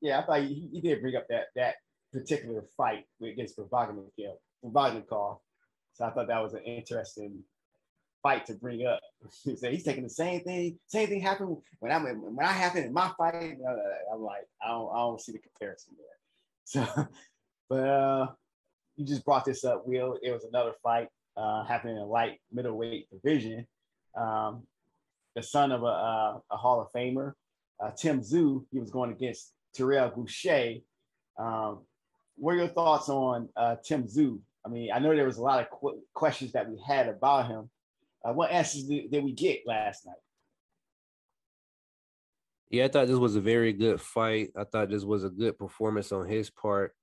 Yeah, 0.00 0.18
I 0.18 0.26
thought 0.26 0.42
he, 0.42 0.68
he 0.72 0.80
did 0.80 1.00
bring 1.00 1.14
up 1.14 1.26
that 1.28 1.46
that 1.54 1.76
particular 2.12 2.64
fight 2.76 3.04
against 3.22 3.56
Provodnikov. 3.56 4.38
Provodnikov. 4.64 5.38
So 5.98 6.04
I 6.04 6.10
thought 6.10 6.28
that 6.28 6.42
was 6.42 6.54
an 6.54 6.62
interesting 6.62 7.42
fight 8.22 8.46
to 8.46 8.54
bring 8.54 8.86
up. 8.86 9.00
so 9.30 9.68
he's 9.68 9.82
taking 9.82 10.04
the 10.04 10.10
same 10.10 10.42
thing. 10.42 10.78
Same 10.86 11.08
thing 11.08 11.20
happened 11.20 11.56
when 11.80 11.90
I 11.90 11.98
when 11.98 12.46
I 12.46 12.52
happened 12.52 12.86
in 12.86 12.92
my 12.92 13.10
fight. 13.18 13.56
I'm 14.12 14.22
like, 14.22 14.46
I 14.62 14.68
don't, 14.68 14.92
I 14.92 14.98
don't 14.98 15.20
see 15.20 15.32
the 15.32 15.38
comparison 15.38 15.94
there. 15.96 16.06
So, 16.68 16.86
but 17.70 17.88
uh, 17.88 18.26
you 18.96 19.06
just 19.06 19.24
brought 19.24 19.46
this 19.46 19.64
up, 19.64 19.86
Will. 19.86 20.18
It 20.22 20.30
was 20.30 20.44
another 20.44 20.74
fight 20.82 21.08
uh, 21.34 21.64
happening 21.64 21.96
in 21.96 22.02
light 22.02 22.40
middleweight 22.52 23.08
division. 23.10 23.66
Um, 24.14 24.64
the 25.34 25.42
son 25.42 25.72
of 25.72 25.82
a, 25.82 25.86
uh, 25.86 26.38
a 26.50 26.56
Hall 26.58 26.82
of 26.82 26.92
Famer, 26.92 27.32
uh, 27.82 27.90
Tim 27.96 28.20
Tszyu, 28.20 28.66
he 28.70 28.80
was 28.80 28.90
going 28.90 29.12
against 29.12 29.54
Terrell 29.72 30.10
Gausha. 30.10 30.82
Um, 31.38 31.86
what 32.36 32.52
are 32.52 32.58
your 32.58 32.68
thoughts 32.68 33.08
on 33.08 33.48
uh, 33.56 33.76
Tim 33.82 34.02
Tszyu 34.02 34.38
I 34.64 34.68
mean, 34.68 34.90
I 34.92 34.98
know 34.98 35.14
there 35.14 35.26
was 35.26 35.38
a 35.38 35.42
lot 35.42 35.60
of 35.60 35.70
qu- 35.70 36.02
questions 36.14 36.52
that 36.52 36.68
we 36.68 36.80
had 36.86 37.08
about 37.08 37.48
him. 37.48 37.70
Uh, 38.24 38.32
what 38.32 38.50
answers 38.50 38.84
did, 38.84 39.10
did 39.10 39.24
we 39.24 39.32
get 39.32 39.60
last 39.66 40.06
night? 40.06 40.16
Yeah, 42.70 42.84
I 42.84 42.88
thought 42.88 43.06
this 43.06 43.16
was 43.16 43.36
a 43.36 43.40
very 43.40 43.72
good 43.72 44.00
fight. 44.00 44.50
I 44.56 44.64
thought 44.64 44.90
this 44.90 45.04
was 45.04 45.24
a 45.24 45.30
good 45.30 45.58
performance 45.58 46.12
on 46.12 46.28
his 46.28 46.50
part. 46.50 46.94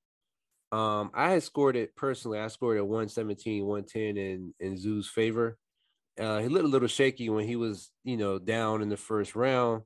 Um, 0.71 1.11
I 1.13 1.31
had 1.31 1.43
scored 1.43 1.75
it 1.75 1.95
personally. 1.95 2.39
I 2.39 2.47
scored 2.47 2.77
it 2.77 2.81
117, 2.81 3.65
110 3.65 4.17
in, 4.17 4.53
in 4.59 4.75
Tszyu's 4.75 5.07
favor. 5.07 5.57
Uh, 6.19 6.39
he 6.39 6.47
looked 6.47 6.65
a 6.65 6.69
little 6.69 6.87
shaky 6.87 7.29
when 7.29 7.47
he 7.47 7.55
was, 7.55 7.91
you 8.03 8.17
know, 8.17 8.37
down 8.37 8.81
in 8.81 8.89
the 8.89 8.97
first 8.97 9.35
round. 9.35 9.83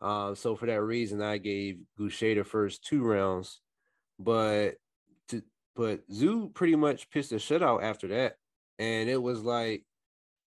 Uh, 0.00 0.34
so 0.34 0.56
for 0.56 0.66
that 0.66 0.82
reason, 0.82 1.20
I 1.20 1.38
gave 1.38 1.80
Gausha 1.98 2.36
the 2.36 2.44
first 2.44 2.84
two 2.84 3.02
rounds. 3.02 3.60
But 4.18 4.76
but 5.76 6.08
Tszyu 6.08 6.52
pretty 6.54 6.76
much 6.76 7.10
pitched 7.10 7.32
a 7.32 7.36
shutout 7.36 7.82
after 7.82 8.08
that. 8.08 8.36
And 8.78 9.08
it 9.08 9.20
was 9.20 9.42
like, 9.42 9.84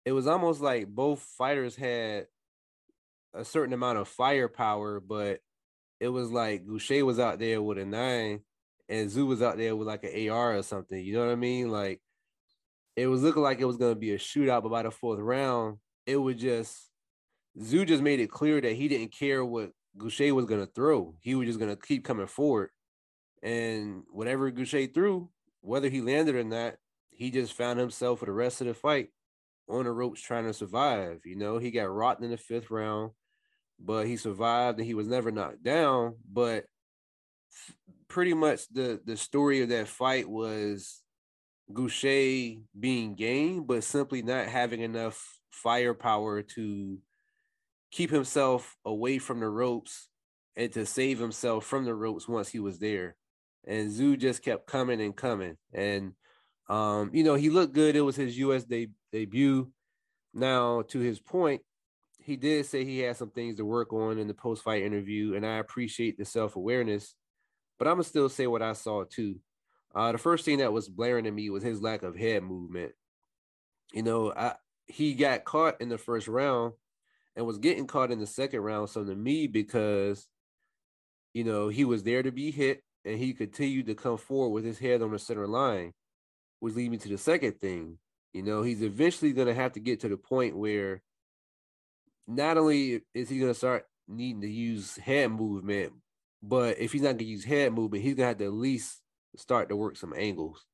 it 0.04 0.12
was 0.12 0.26
almost 0.26 0.60
like 0.60 0.88
both 0.88 1.20
fighters 1.20 1.76
had 1.76 2.26
a 3.34 3.44
certain 3.44 3.72
amount 3.72 3.98
of 3.98 4.08
firepower, 4.08 5.00
but 5.00 5.40
it 6.00 6.08
was 6.08 6.30
like 6.30 6.66
Gausha 6.66 7.04
was 7.04 7.18
out 7.18 7.38
there 7.38 7.62
with 7.62 7.78
a 7.78 7.84
nine 7.84 8.40
and 8.88 9.08
Tszyu 9.08 9.26
was 9.26 9.42
out 9.42 9.56
there 9.56 9.76
with 9.76 9.86
like 9.86 10.04
an 10.04 10.28
AR 10.28 10.56
or 10.56 10.62
something. 10.62 11.02
You 11.02 11.14
know 11.14 11.26
what 11.26 11.32
I 11.32 11.36
mean? 11.36 11.70
Like 11.70 12.00
it 12.96 13.06
was 13.06 13.22
looking 13.22 13.42
like 13.42 13.60
it 13.60 13.64
was 13.64 13.76
gonna 13.76 13.94
be 13.94 14.12
a 14.12 14.18
shootout, 14.18 14.62
but 14.62 14.70
by 14.70 14.82
the 14.82 14.90
fourth 14.90 15.20
round, 15.20 15.78
it 16.06 16.16
was 16.16 16.36
just 16.36 16.90
Tszyu 17.58 17.86
just 17.86 18.02
made 18.02 18.20
it 18.20 18.30
clear 18.30 18.60
that 18.60 18.72
he 18.72 18.88
didn't 18.88 19.12
care 19.12 19.44
what 19.44 19.70
Gausha 19.96 20.32
was 20.32 20.46
gonna 20.46 20.66
throw. 20.66 21.14
He 21.20 21.34
was 21.34 21.46
just 21.46 21.60
gonna 21.60 21.76
keep 21.76 22.04
coming 22.04 22.26
forward. 22.26 22.70
And 23.42 24.04
whatever 24.10 24.50
Gausha 24.52 24.92
threw, 24.92 25.28
whether 25.60 25.88
he 25.88 26.00
landed 26.00 26.34
or 26.34 26.44
not, 26.44 26.74
he 27.10 27.30
just 27.30 27.52
found 27.52 27.78
himself 27.78 28.20
for 28.20 28.26
the 28.26 28.32
rest 28.32 28.60
of 28.60 28.68
the 28.68 28.74
fight 28.74 29.08
on 29.68 29.84
the 29.84 29.90
ropes 29.90 30.20
trying 30.20 30.44
to 30.44 30.54
survive. 30.54 31.20
You 31.24 31.36
know, 31.36 31.58
he 31.58 31.70
got 31.70 31.90
rotten 31.90 32.24
in 32.24 32.30
the 32.30 32.36
fifth 32.36 32.70
round, 32.70 33.12
but 33.78 34.06
he 34.06 34.16
survived 34.16 34.78
and 34.78 34.86
he 34.86 34.94
was 34.94 35.08
never 35.08 35.30
knocked 35.30 35.62
down. 35.62 36.16
But 36.30 36.64
pretty 38.08 38.34
much 38.34 38.68
the 38.68 39.00
the 39.04 39.16
story 39.16 39.62
of 39.62 39.68
that 39.70 39.88
fight 39.88 40.28
was 40.28 41.02
Gausha 41.72 42.60
being 42.78 43.14
game, 43.14 43.64
but 43.64 43.84
simply 43.84 44.22
not 44.22 44.46
having 44.46 44.80
enough 44.80 45.38
firepower 45.50 46.42
to 46.42 46.98
keep 47.90 48.10
himself 48.10 48.76
away 48.84 49.18
from 49.18 49.40
the 49.40 49.48
ropes 49.48 50.08
and 50.56 50.72
to 50.72 50.86
save 50.86 51.18
himself 51.18 51.64
from 51.64 51.84
the 51.84 51.94
ropes 51.94 52.28
once 52.28 52.48
he 52.48 52.58
was 52.58 52.78
there 52.78 53.16
and 53.66 53.90
Tszyu 53.90 54.18
just 54.18 54.42
kept 54.42 54.66
coming 54.66 55.00
and 55.00 55.16
coming. 55.16 55.56
And 55.72 56.12
um, 56.68 57.10
you 57.12 57.24
know, 57.24 57.34
he 57.34 57.50
looked 57.50 57.74
good. 57.74 57.96
It 57.96 58.00
was 58.00 58.16
his 58.16 58.38
US 58.38 58.64
de- 58.64 58.92
debut. 59.12 59.70
Now, 60.34 60.82
to 60.88 60.98
his 60.98 61.20
point, 61.20 61.62
he 62.18 62.36
did 62.36 62.66
say 62.66 62.84
he 62.84 63.00
had 63.00 63.16
some 63.16 63.30
things 63.30 63.56
to 63.56 63.64
work 63.64 63.92
on 63.92 64.18
in 64.18 64.28
the 64.28 64.34
post-fight 64.34 64.82
interview, 64.82 65.34
and 65.34 65.44
I 65.44 65.58
appreciate 65.58 66.16
the 66.16 66.24
self-awareness. 66.24 67.14
But 67.78 67.88
I'm 67.88 67.94
gonna 67.94 68.04
still 68.04 68.28
say 68.28 68.46
what 68.46 68.62
I 68.62 68.72
saw 68.74 69.04
too. 69.04 69.40
Uh, 69.94 70.12
the 70.12 70.18
first 70.18 70.44
thing 70.44 70.58
that 70.58 70.72
was 70.72 70.88
blaring 70.88 71.24
to 71.24 71.30
me 71.30 71.50
was 71.50 71.62
his 71.62 71.82
lack 71.82 72.02
of 72.02 72.16
head 72.16 72.42
movement. 72.42 72.92
You 73.92 74.02
know, 74.02 74.32
I 74.32 74.54
he 74.86 75.14
got 75.14 75.44
caught 75.44 75.80
in 75.80 75.88
the 75.88 75.98
first 75.98 76.28
round 76.28 76.74
and 77.36 77.46
was 77.46 77.58
getting 77.58 77.86
caught 77.86 78.10
in 78.10 78.20
the 78.20 78.26
second 78.26 78.60
round. 78.60 78.90
So 78.90 79.04
to 79.04 79.14
me, 79.14 79.46
because 79.46 80.26
you 81.34 81.44
know 81.44 81.68
he 81.68 81.84
was 81.84 82.02
there 82.02 82.22
to 82.22 82.30
be 82.30 82.50
hit, 82.50 82.82
and 83.04 83.18
he 83.18 83.32
continued 83.32 83.86
to 83.86 83.94
come 83.94 84.16
forward 84.16 84.50
with 84.50 84.64
his 84.64 84.78
head 84.78 85.02
on 85.02 85.10
the 85.10 85.18
center 85.18 85.46
line, 85.46 85.92
which 86.60 86.74
leads 86.74 86.90
me 86.90 86.98
to 86.98 87.08
the 87.08 87.18
second 87.18 87.60
thing. 87.60 87.98
You 88.32 88.42
know, 88.42 88.62
he's 88.62 88.82
eventually 88.82 89.32
going 89.32 89.48
to 89.48 89.54
have 89.54 89.72
to 89.72 89.80
get 89.80 90.00
to 90.00 90.08
the 90.08 90.16
point 90.16 90.56
where 90.56 91.02
not 92.26 92.56
only 92.56 93.02
is 93.14 93.28
he 93.28 93.38
going 93.38 93.50
to 93.50 93.58
start 93.58 93.86
needing 94.08 94.40
to 94.42 94.48
use 94.48 94.96
head 94.96 95.30
movement, 95.30 95.92
but 96.42 96.78
if 96.78 96.92
he's 96.92 97.02
not 97.02 97.08
going 97.08 97.18
to 97.18 97.24
use 97.24 97.44
head 97.44 97.72
movement, 97.72 98.02
he's 98.02 98.14
going 98.14 98.24
to 98.24 98.28
have 98.28 98.38
to 98.38 98.44
at 98.46 98.52
least 98.52 99.00
start 99.36 99.68
to 99.68 99.76
work 99.76 99.96
some 99.96 100.14
angles. 100.16 100.64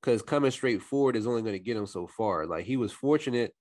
because 0.00 0.22
coming 0.22 0.50
straight 0.50 0.82
forward 0.82 1.16
is 1.16 1.26
only 1.26 1.42
going 1.42 1.54
to 1.54 1.58
get 1.58 1.76
him 1.76 1.86
so 1.86 2.06
far. 2.06 2.46
Like 2.46 2.64
he 2.64 2.76
was 2.76 2.92
fortunate 2.92 3.54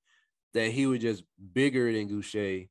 that 0.53 0.71
he 0.71 0.85
was 0.85 0.99
just 0.99 1.23
bigger 1.53 1.91
than 1.91 2.09
Gausha, 2.09 2.69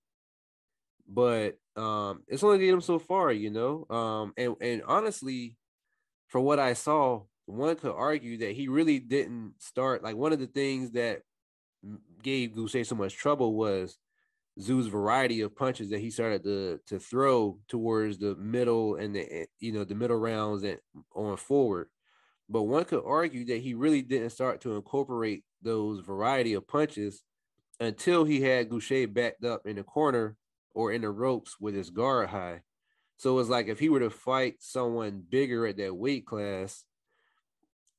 but 1.09 1.59
um, 1.77 2.23
it's 2.27 2.43
only 2.43 2.59
get 2.59 2.73
him 2.73 2.81
so 2.81 2.99
far, 2.99 3.33
you 3.33 3.51
know. 3.51 3.87
Um, 3.91 4.33
and 4.37 4.57
and 4.61 4.83
honestly, 4.87 5.57
for 6.29 6.41
what 6.41 6.59
I 6.59 6.73
saw, 6.73 7.23
one 7.47 7.77
could 7.77 7.95
argue 7.95 8.39
that 8.39 8.53
he 8.53 8.69
really 8.69 8.99
didn't 8.99 9.55
start. 9.59 10.03
Like 10.03 10.17
one 10.17 10.33
of 10.33 10.39
the 10.39 10.47
things 10.47 10.93
that 10.93 11.21
gave 12.23 12.53
Gausha 12.53 12.85
so 12.85 12.95
much 12.95 13.15
trouble 13.15 13.55
was 13.55 13.99
Tszyu's 14.59 14.87
variety 14.87 15.43
of 15.43 15.55
punches 15.55 15.91
that 15.91 16.01
he 16.01 16.11
started 16.11 16.43
to 16.45 16.81
to 16.87 16.99
throw 16.99 17.59
towards 17.69 18.19
the 18.19 18.35
middle 18.37 18.97
and 18.97 19.15
the 19.15 19.21
eh, 19.43 19.47
you 19.61 19.73
know 19.73 19.85
the 19.85 19.95
middle 19.95 20.17
rounds 20.17 20.63
and 20.63 20.79
on 21.15 21.37
forward. 21.37 21.89
But 22.49 22.63
one 22.63 22.85
could 22.85 23.03
argue 23.05 23.45
that 23.47 23.61
he 23.61 23.75
really 23.75 24.03
didn't 24.03 24.31
start 24.31 24.61
to 24.63 24.77
incorporate 24.77 25.45
those 25.63 26.01
variety 26.01 26.55
of 26.55 26.67
punches 26.67 27.23
until 27.81 28.25
he 28.25 28.41
had 28.41 28.71
Gausha 28.71 29.13
backed 29.13 29.45
up 29.45 29.67
in 29.67 29.77
the 29.77 29.83
corner 29.83 30.37
or 30.77 30.93
in 30.93 31.01
the 31.01 31.11
ropes 31.11 31.57
with 31.59 31.75
his 31.75 31.89
guard 31.89 32.29
high. 32.29 32.61
So 33.17 33.39
it's 33.39 33.49
like 33.49 33.67
if 33.67 33.79
he 33.79 33.89
were 33.89 34.01
to 34.01 34.11
fight 34.11 34.57
someone 34.59 35.25
bigger 35.27 35.67
at 35.67 35.79
that 35.79 35.97
weight 35.97 36.27
class, 36.27 36.85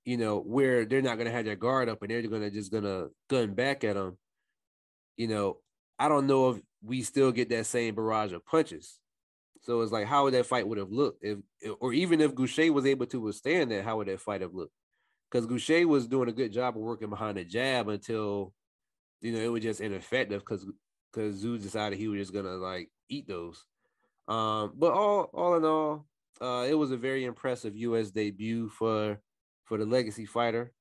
you 0.05 0.15
know, 0.15 0.39
where 0.39 0.85
they're 0.85 1.01
not 1.01 1.17
gonna 1.17 1.31
have 1.31 1.45
their 1.45 1.55
guard 1.55 1.89
up 1.89 2.03
and 2.03 2.11
they're 2.11 2.21
gonna 2.21 2.51
just 2.51 2.71
gonna 2.71 3.07
gun 3.29 3.55
back 3.55 3.83
at 3.83 3.97
him, 3.97 4.15
you 5.17 5.27
know, 5.27 5.57
I 5.97 6.07
don't 6.07 6.27
know 6.27 6.51
if 6.51 6.61
we 6.83 7.01
still 7.01 7.31
get 7.31 7.49
that 7.49 7.65
same 7.65 7.95
barrage 7.95 8.31
of 8.31 8.45
punches. 8.45 8.99
So 9.63 9.81
it's 9.81 9.91
like, 9.91 10.05
how 10.05 10.25
would 10.25 10.35
that 10.35 10.45
fight 10.45 10.67
would 10.67 10.77
have 10.77 10.91
looked 10.91 11.23
if, 11.23 11.39
or 11.79 11.93
even 11.93 12.21
if 12.21 12.35
Gausha 12.35 12.69
was 12.69 12.85
able 12.85 13.07
to 13.07 13.19
withstand 13.19 13.71
that, 13.71 13.85
how 13.85 13.97
would 13.97 14.07
that 14.07 14.21
fight 14.21 14.41
have 14.41 14.53
looked? 14.53 14.73
Because 15.31 15.47
Gausha 15.47 15.83
was 15.85 16.07
doing 16.07 16.29
a 16.29 16.33
good 16.33 16.53
job 16.53 16.77
of 16.77 16.83
working 16.83 17.09
behind 17.09 17.37
the 17.37 17.43
jab 17.43 17.89
until, 17.89 18.53
you 19.19 19.31
know, 19.31 19.39
it 19.39 19.51
was 19.51 19.63
just 19.63 19.81
ineffective 19.81 20.41
because 20.41 20.63
because 21.11 21.43
Tszyu 21.43 21.61
decided 21.61 21.97
he 21.97 22.07
was 22.07 22.19
just 22.19 22.33
gonna 22.33 22.55
like 22.55 22.89
eat 23.09 23.27
those. 23.27 23.65
Um, 24.27 24.73
but 24.75 24.91
all 24.91 25.29
all 25.33 25.55
in 25.55 25.65
all, 25.65 26.05
uh, 26.41 26.65
it 26.67 26.73
was 26.75 26.91
a 26.91 26.97
very 26.97 27.25
impressive 27.25 27.75
U.S. 27.75 28.11
debut 28.11 28.69
for 28.69 29.19
for 29.65 29.77
the 29.77 29.85
legacy 29.85 30.25
fighter. 30.25 30.71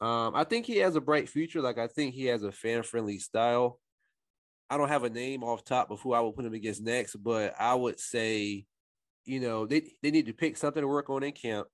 Um, 0.00 0.34
I 0.34 0.44
think 0.44 0.66
he 0.66 0.78
has 0.78 0.96
a 0.96 1.00
bright 1.00 1.28
future. 1.28 1.60
Like 1.60 1.78
I 1.78 1.86
think 1.86 2.14
he 2.14 2.26
has 2.26 2.42
a 2.42 2.52
fan 2.52 2.82
friendly 2.82 3.18
style. 3.18 3.78
I 4.70 4.76
don't 4.76 4.88
have 4.88 5.04
a 5.04 5.10
name 5.10 5.42
off 5.42 5.64
top 5.64 5.90
of 5.90 6.00
who 6.00 6.12
I 6.12 6.20
would 6.20 6.36
put 6.36 6.44
him 6.44 6.54
against 6.54 6.82
next, 6.82 7.16
but 7.16 7.54
I 7.58 7.74
would 7.74 7.98
say, 7.98 8.66
you 9.24 9.40
know, 9.40 9.66
they, 9.66 9.82
they 10.00 10.12
need 10.12 10.26
to 10.26 10.32
pick 10.32 10.56
something 10.56 10.80
to 10.80 10.86
work 10.86 11.10
on 11.10 11.24
in 11.24 11.32
camp 11.32 11.66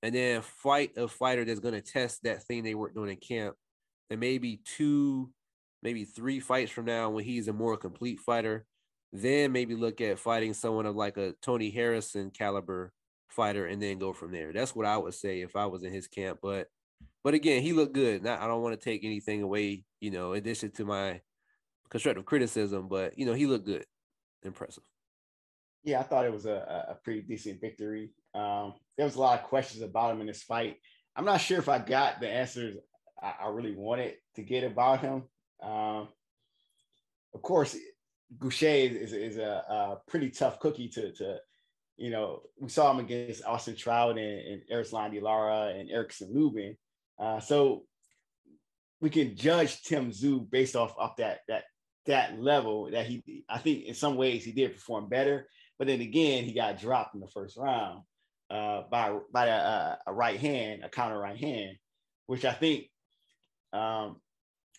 and 0.00 0.14
then 0.14 0.40
fight 0.42 0.92
a 0.96 1.08
fighter 1.08 1.44
that's 1.44 1.58
going 1.58 1.74
to 1.74 1.80
test 1.80 2.22
that 2.22 2.44
thing 2.44 2.62
they 2.62 2.76
worked 2.76 2.96
on 2.96 3.08
in 3.08 3.16
camp. 3.16 3.56
And 4.10 4.20
maybe 4.20 4.60
two, 4.64 5.30
maybe 5.84 6.04
three 6.04 6.40
fights 6.40 6.72
from 6.72 6.86
now 6.86 7.10
when 7.10 7.24
he's 7.24 7.46
a 7.46 7.52
more 7.52 7.76
complete 7.76 8.18
fighter, 8.18 8.64
then 9.12 9.52
maybe 9.52 9.76
look 9.76 10.00
at 10.00 10.18
fighting 10.18 10.54
someone 10.54 10.86
of 10.86 10.96
like 10.96 11.18
a 11.18 11.34
Tony 11.42 11.70
Harrison 11.70 12.30
caliber 12.30 12.92
fighter 13.28 13.66
and 13.66 13.80
then 13.80 13.98
go 13.98 14.12
from 14.12 14.32
there. 14.32 14.52
That's 14.52 14.74
what 14.74 14.86
I 14.86 14.96
would 14.96 15.14
say 15.14 15.42
if 15.42 15.54
I 15.54 15.66
was 15.66 15.84
in 15.84 15.92
his 15.92 16.08
camp. 16.08 16.38
But 16.42 16.68
but 17.22 17.34
again, 17.34 17.62
he 17.62 17.72
looked 17.72 17.94
good. 17.94 18.24
Not, 18.24 18.40
I 18.40 18.46
don't 18.46 18.62
want 18.62 18.78
to 18.78 18.84
take 18.84 19.04
anything 19.04 19.42
away, 19.42 19.84
you 20.00 20.10
know, 20.10 20.32
in 20.32 20.38
addition 20.38 20.70
to 20.72 20.84
my 20.84 21.20
constructive 21.90 22.24
criticism, 22.24 22.88
but 22.88 23.18
you 23.18 23.26
know, 23.26 23.34
he 23.34 23.46
looked 23.46 23.66
good, 23.66 23.84
impressive. 24.42 24.84
Yeah, 25.84 26.00
I 26.00 26.02
thought 26.02 26.24
it 26.24 26.32
was 26.32 26.46
a, 26.46 26.86
a 26.88 26.94
pretty 27.04 27.20
decent 27.20 27.60
victory. 27.60 28.10
Um, 28.34 28.74
there 28.96 29.04
was 29.04 29.16
a 29.16 29.20
lot 29.20 29.38
of 29.38 29.46
questions 29.46 29.82
about 29.82 30.14
him 30.14 30.22
in 30.22 30.26
this 30.26 30.42
fight. 30.42 30.76
I'm 31.14 31.26
not 31.26 31.42
sure 31.42 31.58
if 31.58 31.68
I 31.68 31.78
got 31.78 32.20
the 32.20 32.28
answers 32.28 32.76
I, 33.22 33.34
I 33.44 33.48
really 33.48 33.74
wanted 33.76 34.14
to 34.36 34.42
get 34.42 34.64
about 34.64 35.00
him. 35.00 35.24
Um, 35.62 36.08
of 37.34 37.42
course, 37.42 37.76
Gausha 38.38 38.90
is, 38.90 39.12
is 39.12 39.36
a, 39.38 39.64
a, 39.68 40.00
pretty 40.06 40.30
tough 40.30 40.58
cookie 40.60 40.88
to, 40.88 41.12
to, 41.12 41.38
you 41.96 42.10
know, 42.10 42.42
we 42.58 42.68
saw 42.68 42.90
him 42.90 42.98
against 42.98 43.44
Austin 43.44 43.76
Trout 43.76 44.18
and, 44.18 44.18
and 44.18 44.62
Erislandy 44.72 45.22
Lara 45.22 45.74
and 45.76 45.90
Erickson 45.90 46.32
Lubin. 46.32 46.76
Uh, 47.18 47.40
so 47.40 47.84
we 49.00 49.10
can 49.10 49.36
judge 49.36 49.82
Tim 49.82 50.10
Tszyu 50.10 50.50
based 50.50 50.76
off, 50.76 50.94
off 50.98 51.16
that, 51.16 51.40
that 51.48 51.64
that 52.06 52.38
level 52.38 52.90
that 52.90 53.06
he 53.06 53.44
I 53.48 53.58
think 53.58 53.84
in 53.84 53.94
some 53.94 54.16
ways 54.16 54.44
he 54.44 54.52
did 54.52 54.74
perform 54.74 55.08
better, 55.08 55.48
but 55.78 55.86
then 55.86 56.00
again 56.00 56.44
he 56.44 56.52
got 56.52 56.78
dropped 56.78 57.14
in 57.14 57.20
the 57.20 57.28
first 57.28 57.56
round 57.56 58.02
uh, 58.50 58.82
by 58.90 59.16
by 59.32 59.46
a, 59.46 59.96
a, 60.06 60.12
right 60.12 60.38
hand, 60.38 60.84
a 60.84 60.88
counter 60.88 61.18
right 61.18 61.38
hand, 61.38 61.76
which 62.26 62.44
I 62.44 62.52
think 62.52 62.90
um, 63.72 64.20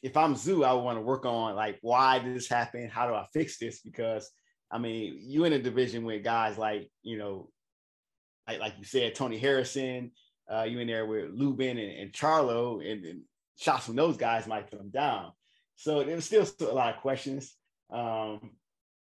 if 0.06 0.16
I'm 0.16 0.36
Tszyu, 0.36 0.64
I 0.64 0.74
want 0.74 1.00
to 1.00 1.02
work 1.02 1.26
on 1.26 1.56
like 1.56 1.80
why 1.82 2.20
did 2.20 2.36
this 2.36 2.48
happen? 2.48 2.88
How 2.90 3.08
do 3.08 3.16
I 3.16 3.26
fix 3.34 3.58
this? 3.58 3.80
Because 3.80 4.30
I 4.70 4.78
mean, 4.78 5.18
you 5.20 5.46
in 5.46 5.54
a 5.54 5.60
division 5.60 6.06
with 6.06 6.24
guys 6.24 6.60
like 6.60 6.92
you 7.02 7.18
know, 7.18 7.50
like 8.48 8.60
like 8.60 8.74
you 8.78 8.86
said, 8.86 9.16
Tony 9.16 9.40
Harrison, 9.40 10.12
uh, 10.52 10.62
you 10.62 10.78
in 10.78 10.86
there 10.86 11.08
with 11.08 11.32
Lubin 11.34 11.80
and, 11.80 11.92
and 11.92 12.12
Charlo, 12.14 12.88
and, 12.88 13.04
and 13.04 13.22
shots 13.58 13.88
from 13.88 13.96
those 13.96 14.16
guys 14.16 14.46
might 14.46 14.70
come 14.70 14.92
down. 14.92 15.32
So 15.76 16.04
there 16.04 16.16
was 16.16 16.26
still 16.26 16.46
a 16.62 16.72
lot 16.72 16.94
of 16.96 17.02
questions. 17.02 17.56
Um, 17.92 18.52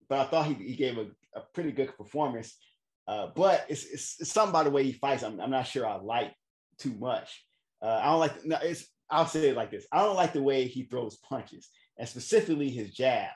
but 0.07 0.19
I 0.19 0.25
thought 0.25 0.47
he, 0.47 0.55
he 0.55 0.75
gave 0.75 0.99
a, 0.99 1.07
a 1.35 1.41
pretty 1.55 1.73
good 1.73 1.97
performance. 1.97 2.59
Uh, 3.09 3.29
but 3.35 3.65
it's, 3.71 3.85
it's, 3.87 4.17
it's, 4.21 4.33
something 4.33 4.53
by 4.53 4.65
the 4.65 4.71
way 4.71 4.85
he 4.85 4.93
fights. 4.93 5.23
I'm, 5.23 5.41
I'm 5.41 5.51
not 5.51 5.67
sure 5.67 5.87
I 5.87 5.97
like 5.97 6.35
too 6.79 6.95
much. 6.99 7.43
Uh, 7.81 8.01
I 8.03 8.07
don't 8.07 8.21
like, 8.21 8.45
no, 8.45 8.59
it's, 8.63 8.87
I'll 9.11 9.27
say 9.27 9.49
it 9.49 9.57
like 9.57 9.71
this. 9.71 9.87
I 9.93 10.03
don't 10.03 10.17
like 10.17 10.33
the 10.33 10.43
way 10.43 10.67
he 10.67 10.85
throws 10.85 11.17
punches 11.17 11.69
and 11.99 12.09
specifically 12.09 12.71
his 12.71 12.93
jab. 12.93 13.31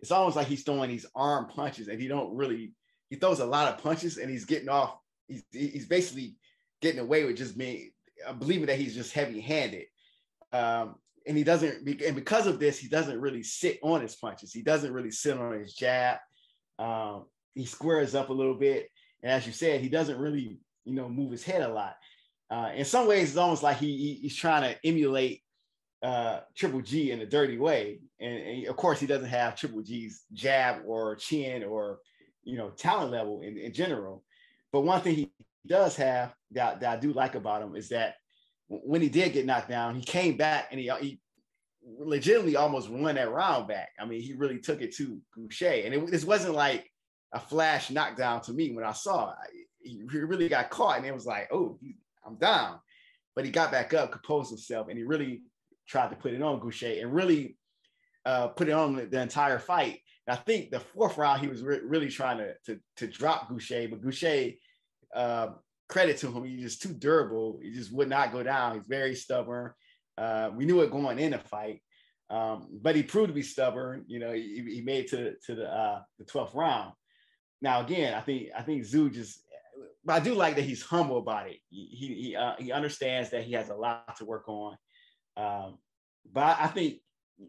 It's 0.00 0.10
almost 0.10 0.36
like 0.36 0.46
he's 0.46 0.62
throwing 0.62 0.90
these 0.90 1.06
arm 1.14 1.46
punches 1.48 1.88
and 1.88 2.00
he 2.00 2.08
don't 2.08 2.34
really, 2.34 2.72
he 3.10 3.16
throws 3.16 3.40
a 3.40 3.46
lot 3.46 3.72
of 3.72 3.82
punches 3.82 4.16
and 4.16 4.30
he's 4.30 4.46
getting 4.46 4.68
off. 4.68 4.96
He's, 5.28 5.44
he's 5.52 5.86
basically 5.86 6.36
getting 6.80 7.00
away 7.00 7.24
with 7.24 7.36
just 7.36 7.56
being, 7.56 7.90
uh, 8.26 8.32
believing 8.32 8.66
that 8.66 8.78
he's 8.78 8.94
just 8.94 9.12
heavy 9.12 9.40
handed. 9.40 9.84
Um, 10.52 10.96
and 11.26 11.36
he 11.36 11.44
doesn't 11.44 11.86
and 11.86 12.16
because 12.16 12.46
of 12.46 12.58
this 12.58 12.78
he 12.78 12.88
doesn't 12.88 13.20
really 13.20 13.42
sit 13.42 13.78
on 13.82 14.00
his 14.00 14.16
punches 14.16 14.52
he 14.52 14.62
doesn't 14.62 14.92
really 14.92 15.10
sit 15.10 15.38
on 15.38 15.52
his 15.52 15.74
jab 15.74 16.18
um, 16.78 17.26
he 17.54 17.66
squares 17.66 18.14
up 18.14 18.30
a 18.30 18.32
little 18.32 18.54
bit 18.54 18.88
and 19.22 19.32
as 19.32 19.46
you 19.46 19.52
said 19.52 19.80
he 19.80 19.88
doesn't 19.88 20.18
really 20.18 20.58
you 20.84 20.94
know 20.94 21.08
move 21.08 21.30
his 21.30 21.44
head 21.44 21.62
a 21.62 21.68
lot 21.68 21.96
uh, 22.50 22.70
in 22.74 22.84
some 22.84 23.06
ways 23.06 23.28
it's 23.28 23.36
almost 23.36 23.62
like 23.62 23.78
he, 23.78 24.18
he's 24.22 24.36
trying 24.36 24.62
to 24.62 24.76
emulate 24.86 25.42
uh, 26.02 26.40
triple 26.56 26.80
g 26.80 27.10
in 27.12 27.20
a 27.20 27.26
dirty 27.26 27.58
way 27.58 28.00
and, 28.20 28.38
and, 28.38 28.66
of 28.66 28.76
course 28.76 28.98
he 28.98 29.06
doesn't 29.06 29.28
have 29.28 29.54
triple 29.54 29.82
g's 29.82 30.24
jab 30.32 30.82
or 30.86 31.16
chin 31.16 31.62
or 31.62 31.98
you 32.44 32.56
know 32.56 32.70
talent 32.70 33.10
level 33.10 33.42
in, 33.42 33.58
in 33.58 33.72
general 33.72 34.24
but 34.72 34.80
one 34.80 35.00
thing 35.00 35.14
he 35.14 35.30
does 35.66 35.94
have 35.96 36.34
that, 36.50 36.80
that 36.80 36.98
i 36.98 37.00
do 37.00 37.12
like 37.12 37.34
about 37.34 37.62
him 37.62 37.76
is 37.76 37.90
that 37.90 38.14
when 38.70 39.02
he 39.02 39.08
did 39.08 39.32
get 39.32 39.46
knocked 39.46 39.68
down, 39.68 39.96
he 39.96 40.02
came 40.02 40.36
back 40.36 40.68
and 40.70 40.80
he, 40.80 40.90
he 41.00 41.20
legitimately 41.98 42.56
almost 42.56 42.88
won 42.88 43.16
that 43.16 43.30
round 43.30 43.66
back. 43.66 43.90
I 43.98 44.04
mean, 44.04 44.22
he 44.22 44.34
really 44.34 44.58
took 44.58 44.80
it 44.80 44.94
to 44.96 45.20
Gausha, 45.36 45.84
and 45.84 45.94
it, 45.94 46.10
this 46.10 46.24
wasn't 46.24 46.54
like 46.54 46.88
a 47.32 47.40
flash 47.40 47.90
knockdown 47.90 48.40
to 48.42 48.52
me 48.52 48.70
when 48.70 48.84
I 48.84 48.92
saw 48.92 49.30
it. 49.30 49.66
He 49.82 50.02
really 50.04 50.48
got 50.48 50.70
caught, 50.70 50.98
and 50.98 51.06
it 51.06 51.14
was 51.14 51.26
like, 51.26 51.48
oh, 51.52 51.78
I'm 52.26 52.36
down. 52.36 52.80
But 53.36 53.44
he 53.44 53.50
got 53.50 53.70
back 53.70 53.94
up, 53.94 54.12
composed 54.12 54.50
himself, 54.50 54.88
and 54.88 54.98
he 54.98 55.04
really 55.04 55.42
tried 55.88 56.10
to 56.10 56.16
put 56.16 56.34
it 56.34 56.42
on 56.42 56.60
Gausha 56.60 57.00
and 57.00 57.12
really 57.14 57.56
uh, 58.26 58.48
put 58.48 58.68
it 58.68 58.72
on 58.72 58.96
the, 58.96 59.06
the 59.06 59.20
entire 59.20 59.58
fight. 59.58 60.00
And 60.26 60.36
I 60.36 60.40
think 60.40 60.70
the 60.70 60.80
fourth 60.80 61.16
round, 61.16 61.40
he 61.40 61.48
was 61.48 61.62
re- 61.62 61.80
really 61.84 62.08
trying 62.08 62.38
to, 62.38 62.54
to, 62.66 62.80
to 62.96 63.06
drop 63.06 63.48
Gausha, 63.48 63.88
but 63.90 64.02
Gausha 64.02 64.56
uh, 65.14 65.48
credit 65.88 66.18
to 66.18 66.30
him. 66.30 66.44
He's 66.44 66.62
just 66.62 66.82
too 66.82 66.92
durable. 66.92 67.58
He 67.62 67.72
just 67.72 67.92
would 67.92 68.08
not 68.08 68.32
go 68.32 68.42
down. 68.42 68.74
He's 68.74 68.86
very 68.86 69.14
stubborn. 69.14 69.72
Uh, 70.18 70.50
we 70.54 70.66
knew 70.66 70.80
it 70.82 70.90
going 70.90 71.18
in 71.18 71.32
a 71.32 71.38
fight, 71.38 71.82
um, 72.28 72.68
but 72.82 72.94
he 72.94 73.02
proved 73.02 73.28
to 73.28 73.34
be 73.34 73.42
stubborn. 73.42 74.04
You 74.06 74.18
know, 74.18 74.32
he, 74.32 74.62
he 74.68 74.82
made 74.82 75.08
to 75.08 75.34
to 75.46 75.54
the 75.54 75.66
uh, 75.72 76.02
the 76.18 76.26
twelfth 76.26 76.54
round. 76.54 76.92
Now 77.62 77.80
again, 77.80 78.12
I 78.12 78.20
think 78.20 78.48
I 78.56 78.62
think 78.62 78.82
Tszyu 78.82 79.12
just, 79.12 79.40
but 80.10 80.20
I 80.20 80.24
do 80.24 80.34
like 80.34 80.56
that 80.56 80.64
he's 80.64 80.82
humble 80.82 81.18
about 81.18 81.48
it. 81.48 81.58
He 81.70 81.86
he 82.18 82.36
uh, 82.36 82.54
he 82.58 82.72
understands 82.72 83.30
that 83.30 83.44
he 83.44 83.52
has 83.52 83.68
a 83.68 83.76
lot 83.76 84.16
to 84.16 84.24
work 84.24 84.48
on. 84.48 84.76
Um, 85.36 85.78
but 86.32 86.56
I 86.58 86.66
think, 86.66 86.96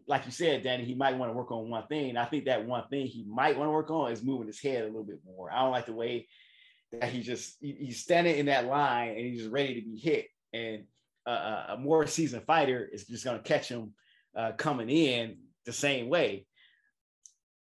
like 0.06 0.26
you 0.26 0.30
said, 0.30 0.62
Danny, 0.62 0.84
he 0.84 0.94
might 0.94 1.16
want 1.16 1.32
to 1.32 1.36
work 1.36 1.50
on 1.50 1.68
one 1.68 1.88
thing. 1.88 2.16
I 2.16 2.24
think 2.24 2.44
that 2.44 2.64
one 2.64 2.84
thing 2.86 3.08
he 3.08 3.24
might 3.28 3.58
want 3.58 3.66
to 3.66 3.72
work 3.72 3.90
on 3.90 4.12
is 4.12 4.22
moving 4.22 4.46
his 4.46 4.62
head 4.62 4.84
a 4.84 4.86
little 4.86 5.02
bit 5.02 5.18
more. 5.26 5.50
I 5.50 5.58
don't 5.58 5.72
like 5.72 5.86
the 5.86 5.92
way 5.92 6.28
that 6.92 7.10
he 7.10 7.22
just 7.22 7.56
he, 7.60 7.72
he's 7.72 8.00
standing 8.00 8.38
in 8.38 8.46
that 8.46 8.66
line 8.66 9.08
and 9.08 9.18
he's 9.18 9.48
ready 9.48 9.80
to 9.80 9.84
be 9.84 9.98
hit. 9.98 10.28
And 10.52 10.84
uh, 11.26 11.64
a 11.70 11.76
more 11.76 12.06
seasoned 12.06 12.44
fighter 12.44 12.88
is 12.92 13.08
just 13.08 13.24
going 13.24 13.38
to 13.38 13.42
catch 13.42 13.68
him 13.68 13.92
uh, 14.36 14.52
coming 14.52 14.88
in 14.88 15.38
the 15.66 15.72
same 15.72 16.08
way. 16.08 16.46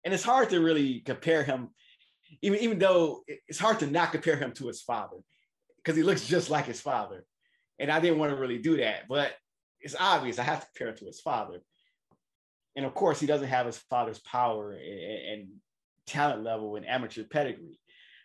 And 0.03 0.15
it's 0.15 0.23
hard 0.23 0.49
to 0.49 0.59
really 0.61 1.01
compare 1.01 1.43
him, 1.43 1.69
even 2.41 2.59
even 2.59 2.79
though 2.79 3.23
it's 3.27 3.59
hard 3.59 3.79
to 3.79 3.87
not 3.87 4.11
compare 4.11 4.35
him 4.35 4.51
to 4.53 4.67
his 4.67 4.81
father, 4.81 5.17
because 5.77 5.95
he 5.95 6.03
looks 6.03 6.27
just 6.27 6.49
like 6.49 6.65
his 6.65 6.81
father. 6.81 7.25
And 7.79 7.91
I 7.91 7.99
didn't 7.99 8.19
want 8.19 8.31
to 8.31 8.37
really 8.37 8.57
do 8.57 8.77
that, 8.77 9.07
but 9.07 9.33
it's 9.79 9.95
obvious 9.97 10.37
I 10.37 10.43
have 10.43 10.59
to 10.59 10.67
compare 10.67 10.89
him 10.89 10.97
to 10.97 11.05
his 11.05 11.21
father. 11.21 11.59
And 12.75 12.85
of 12.85 12.93
course, 12.93 13.19
he 13.19 13.27
doesn't 13.27 13.47
have 13.47 13.65
his 13.65 13.77
father's 13.77 14.19
power 14.19 14.73
and, 14.73 14.81
and 14.81 15.47
talent 16.05 16.43
level 16.43 16.75
and 16.75 16.87
amateur 16.87 17.23
pedigree. 17.23 17.79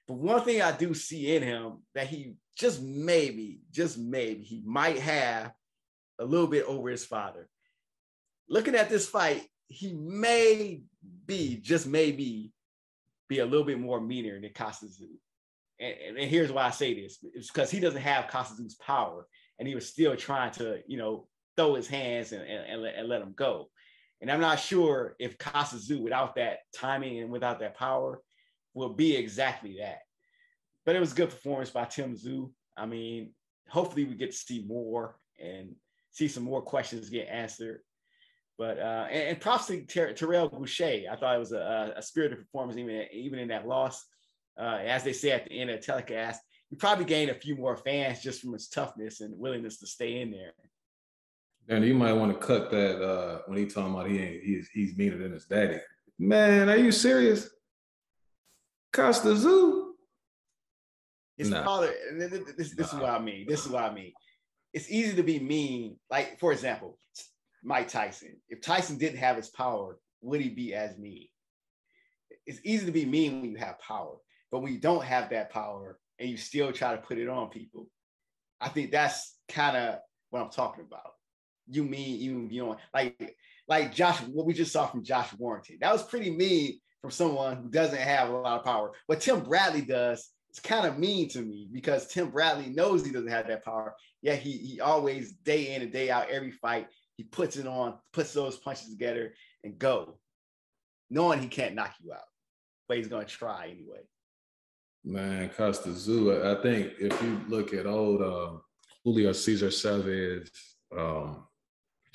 But 0.06 0.18
one 0.18 0.42
thing 0.42 0.60
I 0.60 0.72
do 0.72 0.92
see 0.92 1.34
in 1.34 1.42
him 1.42 1.82
that 1.94 2.08
he 2.08 2.34
just 2.56 2.82
maybe, 2.82 3.60
just 3.70 3.98
maybe, 3.98 4.42
he 4.42 4.62
might 4.64 4.98
have 4.98 5.52
a 6.18 6.24
little 6.24 6.46
bit 6.46 6.64
over 6.66 6.88
his 6.88 7.04
father. 7.04 7.48
Looking 8.48 8.74
at 8.74 8.88
this 8.88 9.08
fight, 9.08 9.46
he 9.66 9.94
may 9.94 10.82
be, 11.26 11.56
just 11.56 11.86
maybe, 11.86 12.52
be 13.34 13.40
a 13.40 13.46
little 13.46 13.66
bit 13.66 13.80
more 13.80 14.00
meaner 14.00 14.40
than 14.40 14.50
Kostya 14.50 14.88
Tszyu. 14.88 15.16
And, 15.80 16.18
and, 16.18 16.30
here's 16.30 16.52
why 16.52 16.64
I 16.64 16.70
say 16.70 16.94
this: 16.94 17.18
it's 17.34 17.50
because 17.50 17.70
he 17.70 17.80
doesn't 17.80 18.00
have 18.00 18.28
Kostya 18.28 18.64
power, 18.80 19.26
and 19.58 19.66
he 19.66 19.74
was 19.74 19.88
still 19.88 20.16
trying 20.16 20.52
to, 20.52 20.80
you 20.86 20.96
know, 20.96 21.26
throw 21.56 21.74
his 21.74 21.88
hands 21.88 22.32
and, 22.32 22.42
and, 22.42 22.66
and, 22.70 22.82
let, 22.82 22.94
and 22.94 23.08
let 23.08 23.22
him 23.22 23.34
go. 23.36 23.68
And 24.20 24.30
I'm 24.30 24.40
not 24.40 24.60
sure 24.60 25.16
if 25.18 25.38
Kostya 25.38 26.00
without 26.00 26.36
that 26.36 26.58
timing 26.74 27.20
and 27.20 27.30
without 27.30 27.60
that 27.60 27.76
power, 27.76 28.20
will 28.74 28.94
be 28.94 29.16
exactly 29.16 29.76
that. 29.80 29.98
But 30.84 30.96
it 30.96 31.00
was 31.00 31.12
a 31.12 31.16
good 31.16 31.30
performance 31.30 31.70
by 31.70 31.84
Tim 31.84 32.16
Tszyu. 32.16 32.50
I 32.76 32.86
mean, 32.86 33.32
hopefully 33.68 34.04
we 34.04 34.14
get 34.14 34.32
to 34.32 34.36
see 34.36 34.64
more 34.66 35.16
and 35.42 35.74
see 36.10 36.28
some 36.28 36.42
more 36.44 36.62
questions 36.62 37.10
get 37.10 37.28
answered. 37.28 37.80
But 38.56 38.78
uh, 38.78 39.06
and, 39.10 39.28
and 39.30 39.40
props 39.40 39.66
to 39.66 39.82
Ter- 39.82 40.12
Terrell 40.12 40.48
Gausha. 40.48 41.08
I 41.10 41.16
thought 41.16 41.36
it 41.36 41.40
was 41.40 41.52
a, 41.52 41.94
a 41.96 42.02
spirited 42.02 42.38
performance 42.38 42.78
even 42.78 43.06
even 43.12 43.38
in 43.38 43.48
that 43.48 43.66
loss. 43.66 44.04
Uh, 44.58 44.78
as 44.84 45.02
they 45.02 45.12
say 45.12 45.32
at 45.32 45.44
the 45.44 45.60
end 45.60 45.70
of 45.70 45.80
the 45.80 45.86
telecast, 45.86 46.40
he 46.70 46.76
probably 46.76 47.04
gained 47.04 47.30
a 47.30 47.34
few 47.34 47.56
more 47.56 47.76
fans 47.76 48.22
just 48.22 48.40
from 48.40 48.52
his 48.52 48.68
toughness 48.68 49.20
and 49.20 49.36
willingness 49.36 49.78
to 49.80 49.86
stay 49.86 50.20
in 50.20 50.30
there. 50.30 50.52
And 51.68 51.84
you 51.84 51.94
might 51.94 52.12
want 52.12 52.32
to 52.32 52.46
cut 52.46 52.70
that 52.70 53.02
uh, 53.02 53.38
when 53.46 53.58
he 53.58 53.66
talking 53.66 53.92
about 53.92 54.08
he 54.08 54.18
ain't 54.18 54.42
he's 54.42 54.68
he's 54.68 54.96
meaner 54.96 55.18
than 55.18 55.32
his 55.32 55.46
daddy. 55.46 55.78
Man, 56.18 56.68
are 56.68 56.76
you 56.76 56.92
serious? 56.92 57.50
Kostya 58.92 59.32
Tszyu? 59.32 59.90
His 61.36 61.50
nah. 61.50 61.64
father. 61.64 61.92
This, 62.16 62.74
this 62.74 62.76
nah. 62.76 62.84
is 62.84 62.92
what 62.94 63.10
I 63.10 63.18
mean. 63.18 63.46
This 63.48 63.64
is 63.64 63.72
what 63.72 63.82
I 63.82 63.92
mean. 63.92 64.12
It's 64.72 64.90
easy 64.90 65.16
to 65.16 65.22
be 65.22 65.40
mean. 65.40 65.96
Like 66.10 66.38
for 66.38 66.52
example, 66.52 66.98
Mike 67.64 67.88
Tyson. 67.88 68.36
If 68.48 68.60
Tyson 68.60 68.98
didn't 68.98 69.18
have 69.18 69.36
his 69.36 69.48
power, 69.48 69.98
would 70.20 70.40
he 70.40 70.50
be 70.50 70.74
as 70.74 70.98
mean? 70.98 71.26
It's 72.46 72.60
easy 72.64 72.86
to 72.86 72.92
be 72.92 73.04
mean 73.04 73.40
when 73.40 73.50
you 73.50 73.56
have 73.56 73.78
power, 73.78 74.16
but 74.50 74.60
when 74.60 74.72
you 74.72 74.80
don't 74.80 75.04
have 75.04 75.30
that 75.30 75.50
power 75.50 75.98
and 76.18 76.28
you 76.28 76.36
still 76.36 76.72
try 76.72 76.94
to 76.94 77.00
put 77.00 77.18
it 77.18 77.28
on 77.28 77.48
people, 77.48 77.88
I 78.60 78.68
think 78.68 78.90
that's 78.90 79.36
kind 79.48 79.76
of 79.76 79.98
what 80.30 80.42
I'm 80.42 80.50
talking 80.50 80.84
about 80.84 81.12
you 81.68 81.84
mean 81.84 82.20
even 82.20 82.48
beyond 82.48 82.78
like 82.92 83.36
like 83.66 83.94
Josh, 83.94 84.20
what 84.20 84.46
we 84.46 84.52
just 84.52 84.72
saw 84.72 84.86
from 84.86 85.02
Josh 85.02 85.32
Warrington. 85.38 85.78
That 85.80 85.92
was 85.92 86.02
pretty 86.02 86.30
mean 86.30 86.78
from 87.00 87.10
someone 87.10 87.56
who 87.56 87.70
doesn't 87.70 87.98
have 87.98 88.28
a 88.28 88.36
lot 88.36 88.58
of 88.58 88.64
power. 88.64 88.92
What 89.06 89.20
Tim 89.20 89.40
Bradley 89.40 89.82
does 89.82 90.30
it's 90.50 90.60
kind 90.60 90.86
of 90.86 90.98
mean 90.98 91.28
to 91.30 91.42
me 91.42 91.68
because 91.72 92.06
Tim 92.06 92.30
Bradley 92.30 92.68
knows 92.68 93.04
he 93.04 93.10
doesn't 93.10 93.28
have 93.28 93.48
that 93.48 93.64
power. 93.64 93.94
Yeah, 94.22 94.36
he 94.36 94.52
he 94.52 94.80
always 94.80 95.32
day 95.32 95.74
in 95.74 95.82
and 95.82 95.92
day 95.92 96.10
out, 96.10 96.30
every 96.30 96.52
fight, 96.52 96.86
he 97.16 97.24
puts 97.24 97.56
it 97.56 97.66
on, 97.66 97.94
puts 98.12 98.32
those 98.32 98.56
punches 98.56 98.90
together 98.90 99.34
and 99.62 99.78
go, 99.78 100.18
knowing 101.10 101.40
he 101.40 101.48
can't 101.48 101.74
knock 101.74 101.94
you 102.02 102.12
out. 102.12 102.20
But 102.88 102.98
he's 102.98 103.08
gonna 103.08 103.24
try 103.24 103.68
anyway. 103.70 104.00
Man, 105.04 105.50
Kostya 105.50 106.56
I 106.56 106.62
think 106.62 106.92
if 106.98 107.22
you 107.22 107.40
look 107.48 107.74
at 107.74 107.86
old 107.86 108.22
uh, 108.22 108.58
Julio 109.04 109.32
Cesar 109.32 109.70
Chavez, 109.70 110.50
um, 110.96 111.46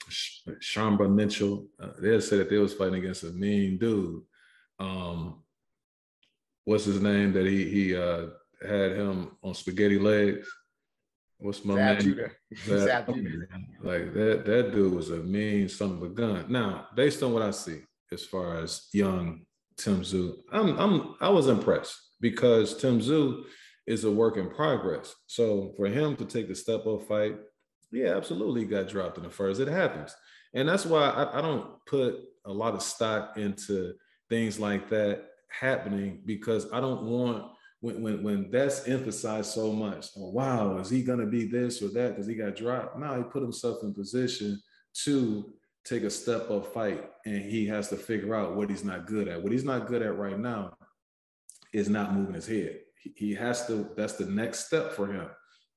Sharmba 0.10 1.12
Mitchell, 1.12 1.68
uh, 1.80 1.90
they 2.00 2.20
said 2.20 2.40
that 2.40 2.50
they 2.50 2.58
was 2.58 2.74
fighting 2.74 2.96
against 2.96 3.24
a 3.24 3.32
mean 3.32 3.78
dude. 3.78 4.24
Um, 4.80 5.44
what's 6.66 6.86
his 6.86 7.02
name 7.02 7.32
that 7.34 7.46
he 7.46 7.70
he 7.70 7.96
uh, 7.96 8.28
had 8.68 8.94
him 8.94 9.38
on 9.44 9.54
spaghetti 9.54 10.00
legs? 10.00 10.48
What's 11.40 11.64
my 11.64 11.76
Zab 11.76 12.04
man? 12.06 12.32
Zab 12.66 13.08
like 13.82 14.14
that 14.14 14.44
that 14.46 14.72
dude 14.72 14.94
was 14.94 15.10
a 15.10 15.18
mean 15.18 15.70
son 15.70 15.94
of 15.94 16.04
a 16.04 16.10
gun. 16.10 16.46
Now, 16.50 16.88
based 16.96 17.24
on 17.24 17.34
what 17.34 17.44
I 17.44 17.52
see 17.52 17.82
as 18.12 18.26
far 18.26 18.58
as 18.58 18.88
young 18.94 19.46
Tim 19.78 20.02
Tszyu, 20.02 20.36
I'm 20.52 20.78
I'm 20.78 21.16
I 21.22 21.30
was 21.30 21.48
impressed 21.48 21.96
because 22.20 22.76
Tim 22.78 23.00
Tszyu 23.00 23.44
is 23.88 24.04
a 24.04 24.12
work 24.12 24.38
in 24.38 24.50
progress. 24.50 25.16
So 25.28 25.74
for 25.78 25.88
him 25.88 26.16
to 26.18 26.26
take 26.26 26.48
the 26.48 26.56
step 26.56 26.86
up 26.86 27.08
fight 27.08 27.36
yeah, 27.92 28.16
absolutely 28.16 28.66
got 28.66 28.88
dropped 28.88 29.18
in 29.18 29.24
the 29.24 29.30
first. 29.30 29.60
It 29.60 29.68
happens. 29.68 30.16
And 30.54 30.68
that's 30.68 30.86
why 30.86 31.10
I, 31.10 31.40
I 31.40 31.42
don't 31.42 31.84
put 31.86 32.20
a 32.46 32.52
lot 32.52 32.74
of 32.74 32.82
stock 32.82 33.38
into 33.38 33.94
things 34.30 34.60
like 34.60 34.90
that 34.90 35.26
happening 35.50 36.22
because 36.26 36.72
I 36.72 36.80
don't 36.80 37.04
want 37.04 37.52
when 37.82 38.02
when 38.02 38.24
when 38.24 38.52
that's 38.52 38.88
emphasized 38.88 39.52
so 39.52 39.72
much. 39.72 40.08
Oh, 40.18 40.30
wow, 40.30 40.78
is 40.78 40.90
he 40.90 41.04
gonna 41.04 41.26
be 41.26 41.46
this 41.46 41.82
or 41.82 41.90
that 41.90 42.10
because 42.10 42.28
he 42.28 42.36
got 42.36 42.56
dropped? 42.56 42.98
No, 42.98 43.18
he 43.18 43.24
put 43.24 43.42
himself 43.42 43.84
in 43.84 43.94
position 43.94 44.62
to 45.06 45.54
take 45.86 46.04
a 46.04 46.10
step 46.10 46.50
up 46.52 46.74
fight 46.74 47.10
and 47.26 47.42
he 47.42 47.66
has 47.66 47.90
to 47.90 47.96
figure 47.96 48.36
out 48.36 48.56
what 48.56 48.70
he's 48.70 48.84
not 48.84 49.08
good 49.08 49.28
at. 49.28 49.42
What 49.42 49.52
he's 49.52 49.64
not 49.64 49.88
good 49.88 50.02
at 50.02 50.18
right 50.18 50.38
now 50.38 50.74
is 51.74 51.90
not 51.90 52.14
moving 52.14 52.36
his 52.36 52.48
head. 52.48 52.80
He 53.16 53.34
has 53.36 53.66
to, 53.68 53.90
that's 53.96 54.14
the 54.14 54.26
next 54.26 54.66
step 54.68 54.92
for 54.92 55.08
him 55.08 55.30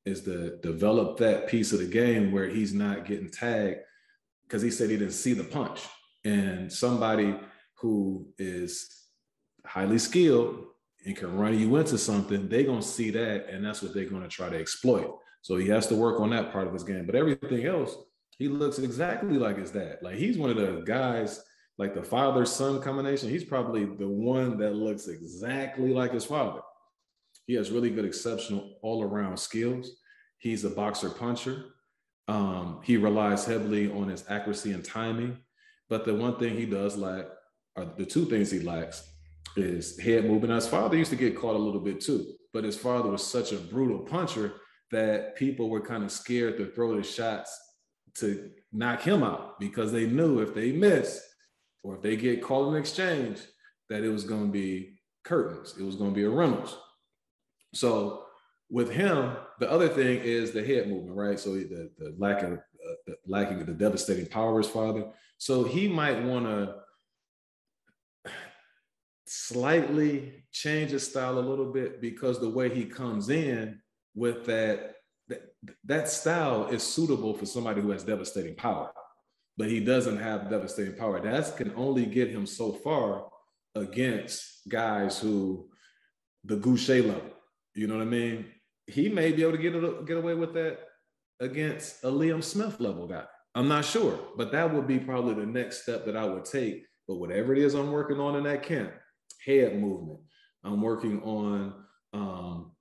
is 0.04 0.22
to 0.22 0.56
develop 0.58 1.18
that 1.18 1.46
piece 1.46 1.72
of 1.72 1.78
the 1.78 1.86
game 1.86 2.32
where 2.32 2.48
he's 2.48 2.74
not 2.74 3.06
getting 3.06 3.30
tagged 3.30 3.78
because 4.42 4.60
he 4.60 4.70
said 4.70 4.90
he 4.90 4.96
didn't 4.96 5.12
see 5.12 5.32
the 5.32 5.44
punch. 5.44 5.80
And 6.24 6.72
somebody 6.72 7.38
who 7.76 8.26
is 8.38 9.06
highly 9.64 9.98
skilled 9.98 10.66
and 11.04 11.16
can 11.16 11.36
run 11.36 11.58
you 11.58 11.74
into 11.76 11.98
something, 11.98 12.48
they're 12.48 12.62
gonna 12.64 12.82
see 12.82 13.10
that, 13.10 13.48
and 13.48 13.64
that's 13.64 13.82
what 13.82 13.94
they're 13.94 14.04
gonna 14.04 14.28
try 14.28 14.48
to 14.48 14.58
exploit. 14.58 15.18
So 15.42 15.56
he 15.56 15.68
has 15.68 15.86
to 15.88 15.96
work 15.96 16.20
on 16.20 16.30
that 16.30 16.52
part 16.52 16.66
of 16.66 16.72
his 16.72 16.84
game. 16.84 17.06
But 17.06 17.16
everything 17.16 17.66
else, 17.66 17.96
he 18.38 18.48
looks 18.48 18.78
exactly 18.78 19.38
like 19.38 19.58
his 19.58 19.70
dad. 19.70 19.98
Like 20.02 20.16
he's 20.16 20.38
one 20.38 20.50
of 20.50 20.56
the 20.56 20.82
guys, 20.86 21.42
like 21.78 21.94
the 21.94 22.02
father-son 22.02 22.80
combination. 22.80 23.28
He's 23.28 23.44
probably 23.44 23.84
the 23.84 24.08
one 24.08 24.56
that 24.58 24.74
looks 24.74 25.08
exactly 25.08 25.92
like 25.92 26.12
his 26.12 26.24
father. 26.24 26.60
He 27.46 27.54
has 27.54 27.70
really 27.70 27.90
good, 27.90 28.04
exceptional 28.04 28.78
all 28.82 29.02
around 29.02 29.36
skills. 29.38 29.90
He's 30.38 30.64
a 30.64 30.70
boxer 30.70 31.10
puncher. 31.10 31.64
Um, 32.28 32.80
he 32.84 32.96
relies 32.96 33.44
heavily 33.44 33.90
on 33.90 34.08
his 34.08 34.24
accuracy 34.28 34.72
and 34.72 34.84
timing. 34.84 35.38
But 35.88 36.04
the 36.04 36.14
one 36.14 36.36
thing 36.36 36.56
he 36.56 36.66
does 36.66 36.96
lack, 36.96 37.26
or 37.76 37.84
the 37.84 38.06
two 38.06 38.26
things 38.26 38.50
he 38.50 38.60
lacks, 38.60 39.11
is 39.56 39.98
head 39.98 40.24
movement. 40.24 40.52
His 40.52 40.68
father 40.68 40.96
used 40.96 41.10
to 41.10 41.16
get 41.16 41.36
caught 41.36 41.56
a 41.56 41.58
little 41.58 41.80
bit 41.80 42.00
too, 42.00 42.32
but 42.52 42.64
his 42.64 42.76
father 42.76 43.10
was 43.10 43.26
such 43.26 43.52
a 43.52 43.56
brutal 43.56 44.00
puncher 44.00 44.54
that 44.90 45.36
people 45.36 45.70
were 45.70 45.80
kind 45.80 46.04
of 46.04 46.12
scared 46.12 46.56
to 46.58 46.66
throw 46.66 46.96
the 46.96 47.02
shots 47.02 47.58
to 48.14 48.50
knock 48.72 49.00
him 49.02 49.22
out 49.22 49.58
because 49.58 49.90
they 49.90 50.06
knew 50.06 50.40
if 50.40 50.54
they 50.54 50.72
miss 50.72 51.22
or 51.82 51.96
if 51.96 52.02
they 52.02 52.16
get 52.16 52.42
called 52.42 52.74
in 52.74 52.80
exchange, 52.80 53.40
that 53.88 54.04
it 54.04 54.10
was 54.10 54.24
going 54.24 54.46
to 54.46 54.52
be 54.52 54.98
curtains. 55.24 55.74
It 55.78 55.82
was 55.82 55.96
going 55.96 56.10
to 56.10 56.14
be 56.14 56.24
a 56.24 56.30
Reynolds. 56.30 56.76
So 57.74 58.24
with 58.70 58.90
him, 58.90 59.36
the 59.60 59.70
other 59.70 59.88
thing 59.88 60.20
is 60.20 60.52
the 60.52 60.64
head 60.64 60.88
movement, 60.88 61.16
right? 61.16 61.40
So 61.40 61.54
the, 61.54 61.90
the 61.98 62.14
lack 62.18 62.42
of 62.42 62.52
uh, 62.52 62.94
the 63.06 63.16
lacking 63.26 63.60
of 63.60 63.66
the 63.66 63.72
devastating 63.72 64.26
power 64.26 64.52
of 64.52 64.64
his 64.64 64.72
father. 64.72 65.04
So 65.38 65.64
he 65.64 65.88
might 65.88 66.22
want 66.22 66.46
to 66.46 66.76
slightly 69.32 70.44
change 70.52 70.90
his 70.90 71.08
style 71.08 71.38
a 71.38 71.40
little 71.40 71.72
bit 71.72 72.00
because 72.00 72.38
the 72.38 72.48
way 72.48 72.68
he 72.68 72.84
comes 72.84 73.30
in 73.30 73.80
with 74.14 74.44
that, 74.46 74.96
that 75.28 75.54
that 75.84 76.08
style 76.08 76.68
is 76.68 76.82
suitable 76.82 77.34
for 77.34 77.46
somebody 77.46 77.80
who 77.80 77.90
has 77.90 78.04
devastating 78.04 78.54
power, 78.54 78.90
but 79.56 79.68
he 79.68 79.80
doesn't 79.80 80.18
have 80.18 80.50
devastating 80.50 80.94
power. 80.94 81.20
That 81.20 81.56
can 81.56 81.72
only 81.76 82.06
get 82.06 82.30
him 82.30 82.46
so 82.46 82.72
far 82.72 83.26
against 83.74 84.68
guys 84.68 85.18
who 85.18 85.68
the 86.44 86.56
Gausha 86.56 87.06
level 87.06 87.32
you 87.74 87.86
know 87.86 87.96
what 87.96 88.02
I 88.02 88.10
mean? 88.10 88.46
He 88.86 89.08
may 89.08 89.32
be 89.32 89.42
able 89.42 89.52
to 89.52 89.58
get 89.58 90.06
get 90.06 90.16
away 90.18 90.34
with 90.34 90.52
that 90.54 90.80
against 91.40 92.04
a 92.04 92.08
Liam 92.08 92.42
Smith 92.42 92.80
level 92.80 93.06
guy. 93.06 93.24
I'm 93.54 93.68
not 93.68 93.84
sure, 93.84 94.18
but 94.36 94.52
that 94.52 94.72
would 94.72 94.86
be 94.86 94.98
probably 94.98 95.34
the 95.34 95.46
next 95.46 95.82
step 95.82 96.04
that 96.06 96.16
I 96.16 96.24
would 96.24 96.44
take. 96.44 96.86
But 97.08 97.16
whatever 97.16 97.52
it 97.52 97.58
is 97.58 97.74
I'm 97.74 97.92
working 97.92 98.20
on 98.20 98.36
in 98.36 98.44
that 98.44 98.62
camp, 98.62 98.92
head 99.44 99.78
movement. 99.78 100.20
I'm 100.64 100.80
working 100.80 101.22
on, 101.22 101.74
um, 102.12 102.72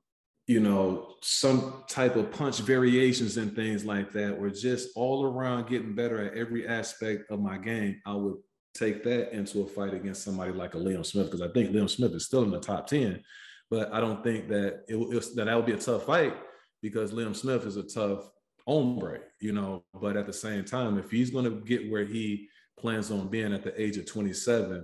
you 0.48 0.60
know, 0.60 1.16
some 1.22 1.84
type 1.88 2.16
of 2.16 2.32
punch 2.32 2.60
variations 2.60 3.38
and 3.38 3.56
things 3.56 3.86
like 3.86 4.12
that. 4.14 4.34
Or 4.34 4.50
just 4.50 4.90
all 4.96 5.26
around 5.26 5.68
getting 5.68 5.96
better 5.96 6.24
at 6.26 6.38
every 6.38 6.68
aspect 6.68 7.32
of 7.32 7.40
my 7.40 7.58
game. 7.58 8.02
I 8.06 8.14
would 8.14 8.36
take 8.74 9.04
that 9.04 9.34
into 9.34 9.62
a 9.62 9.68
fight 9.68 9.94
against 9.94 10.24
somebody 10.24 10.52
like 10.52 10.76
a 10.76 10.78
Liam 10.78 11.06
Smith 11.06 11.28
because 11.28 11.42
I 11.42 11.52
think 11.52 11.72
Liam 11.72 11.90
Smith 11.90 12.14
is 12.14 12.26
still 12.26 12.44
in 12.44 12.52
the 12.52 12.60
top 12.60 12.88
ten. 12.88 13.24
But 13.70 13.94
I 13.94 14.02
don't 14.02 14.24
think 14.24 14.50
that 14.50 14.84
it, 14.88 14.96
it 14.96 15.36
that 15.36 15.46
that 15.46 15.56
would 15.56 15.66
be 15.66 15.72
a 15.72 15.78
tough 15.78 16.06
fight 16.06 16.36
because 16.82 17.12
Liam 17.12 17.36
Smith 17.36 17.66
is 17.66 17.78
a 17.78 17.84
tough 17.84 18.30
ombre, 18.68 19.20
you 19.40 19.54
know. 19.54 19.84
But 20.00 20.18
at 20.18 20.28
the 20.28 20.34
same 20.34 20.66
time, 20.66 20.98
if 20.98 21.10
he's 21.10 21.32
going 21.32 21.46
to 21.46 21.62
get 21.62 21.90
where 21.90 22.06
he 22.06 22.50
plans 22.78 23.12
on 23.12 23.30
being 23.30 23.54
at 23.54 23.64
the 23.64 23.80
age 23.82 23.98
of 23.98 24.06
27, 24.06 24.84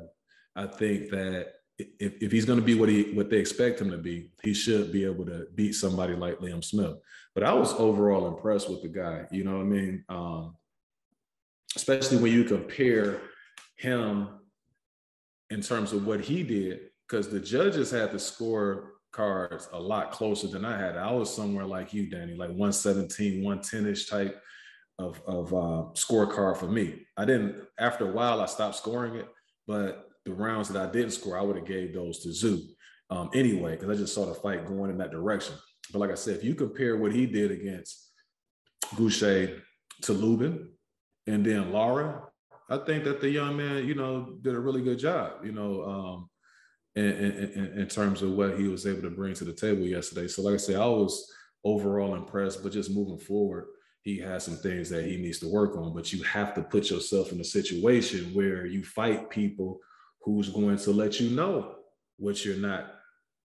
I 0.56 0.66
think 0.68 1.10
that 1.10 1.54
if, 1.78 2.14
if 2.22 2.32
he's 2.32 2.46
going 2.46 2.60
to 2.60 2.66
be 2.66 2.76
what 2.76 2.90
he 2.90 3.14
what 3.14 3.30
they 3.30 3.38
expect 3.38 3.80
him 3.80 3.92
to 3.92 3.98
be, 3.98 4.32
he 4.42 4.54
should 4.54 4.92
be 4.92 5.06
able 5.06 5.26
to 5.26 5.48
beat 5.56 5.74
somebody 5.74 6.16
like 6.16 6.40
Liam 6.40 6.64
Smith. 6.64 6.98
But 7.36 7.44
I 7.44 7.54
was 7.54 7.74
overall 7.74 8.28
impressed 8.28 8.70
with 8.70 8.82
the 8.82 8.88
guy. 8.88 9.26
You 9.32 9.44
know 9.44 9.58
what 9.58 9.62
I 9.62 9.66
mean? 9.66 10.04
Um, 10.10 10.56
especially 11.76 12.18
when 12.18 12.34
you 12.34 12.44
compare 12.44 13.22
him 13.76 14.30
in 15.50 15.62
terms 15.62 15.94
of 15.94 16.06
what 16.06 16.22
he 16.22 16.44
did, 16.44 16.80
because 17.08 17.30
the 17.30 17.40
judges 17.40 17.92
had 17.92 18.12
the 18.12 18.20
score 18.20 18.94
cards 19.12 19.70
a 19.72 19.80
lot 19.80 20.12
closer 20.12 20.48
than 20.48 20.66
I 20.66 20.78
had. 20.78 20.98
I 20.98 21.12
was 21.12 21.34
somewhere 21.34 21.66
like 21.66 21.94
you, 21.94 22.10
Danny, 22.10 22.34
like 22.34 22.50
117, 22.50 23.44
110-ish 23.44 24.08
type 24.08 24.42
of, 25.00 25.22
of 25.28 25.54
uh, 25.54 25.84
scorecard 25.94 26.58
for 26.58 26.68
me. 26.68 27.06
I 27.16 27.26
didn't, 27.26 27.56
after 27.80 28.10
a 28.10 28.12
while, 28.12 28.42
I 28.42 28.48
stopped 28.48 28.76
scoring 28.76 29.16
it, 29.16 29.28
but 29.66 30.07
the 30.28 30.34
rounds 30.34 30.70
that 30.70 30.82
I 30.82 30.92
didn't 30.92 31.12
score, 31.12 31.38
I 31.38 31.42
would 31.42 31.56
have 31.56 31.66
gave 31.66 31.94
those 31.94 32.20
to 32.20 32.30
Tszyu 32.30 32.62
um, 33.10 33.30
anyway, 33.34 33.72
because 33.72 33.90
I 33.90 34.00
just 34.00 34.14
saw 34.14 34.26
the 34.26 34.34
fight 34.34 34.68
going 34.68 34.92
in 34.92 34.98
that 34.98 35.12
direction. 35.12 35.56
But 35.92 36.00
like 36.00 36.12
I 36.12 36.16
said, 36.16 36.36
if 36.36 36.44
you 36.44 36.54
compare 36.54 36.98
what 36.98 37.14
he 37.14 37.26
did 37.26 37.52
against 37.52 38.12
Gausha 38.96 39.62
to 40.02 40.14
Lubin 40.14 40.70
and 41.26 41.46
then 41.46 41.72
Lara, 41.72 42.24
I 42.70 42.78
think 42.80 43.06
that 43.06 43.22
the 43.22 43.30
young 43.30 43.56
man, 43.56 43.88
you 43.88 43.96
know, 43.96 44.36
did 44.42 44.54
a 44.54 44.60
really 44.60 44.82
good 44.82 45.00
job, 45.00 45.46
you 45.46 45.54
know, 45.54 45.84
um, 45.84 46.30
in, 46.96 47.06
in, 47.06 47.80
in, 47.80 47.88
terms 47.88 48.22
of 48.22 48.32
what 48.32 48.60
he 48.60 48.68
was 48.68 48.86
able 48.86 49.04
to 49.04 49.10
bring 49.10 49.34
to 49.36 49.46
the 49.46 49.54
table 49.54 49.84
yesterday. 49.84 50.28
So, 50.28 50.42
like 50.42 50.56
I 50.56 50.58
said, 50.58 50.76
I 50.76 50.86
was 50.88 51.32
overall 51.64 52.16
impressed, 52.16 52.64
but 52.64 52.74
just 52.74 52.92
moving 52.92 53.20
forward, 53.20 53.68
he 54.02 54.18
has 54.18 54.44
some 54.44 54.58
things 54.58 54.90
that 54.90 55.06
he 55.06 55.18
needs 55.18 55.40
to 55.40 55.52
work 55.52 55.78
on. 55.78 55.94
But 55.94 56.12
you 56.12 56.24
have 56.24 56.54
to 56.56 56.62
put 56.62 56.90
yourself 56.90 57.32
in 57.32 57.40
a 57.40 57.46
situation 57.46 58.34
where 58.34 58.66
you 58.66 58.84
fight 58.84 59.30
people 59.30 59.80
who's 60.22 60.50
going 60.50 60.78
to 60.78 60.92
let 60.92 61.20
you 61.20 61.30
know 61.30 61.76
what 62.18 62.44
you're 62.44 62.58
not 62.58 62.94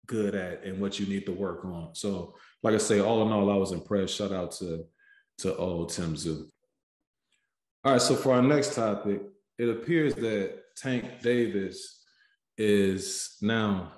good 0.07 0.35
at 0.35 0.65
and 0.65 0.81
what 0.81 0.99
you 0.99 1.07
need 1.07 1.27
to 1.27 1.33
work 1.33 1.65
on. 1.65 1.95
So, 1.95 2.35
like 2.63 2.75
I 2.75 2.79
say, 2.79 3.01
all 3.01 3.25
in 3.27 3.33
all, 3.33 3.51
I 3.51 3.57
was 3.57 3.73
impressed. 3.73 4.17
Shout 4.17 4.33
out 4.33 4.53
to 4.53 4.85
to 5.39 5.57
old 5.57 5.91
Tim 5.91 6.15
Tszyu. 6.15 6.47
All 7.85 7.93
right, 7.93 8.03
so 8.03 8.15
for 8.15 8.35
our 8.35 8.43
next 8.43 8.75
topic, 8.75 9.23
it 9.59 9.69
appears 9.71 10.15
that 10.17 10.59
Tank 10.77 11.23
Davis 11.23 12.05
is 12.59 13.37
now 13.41 13.93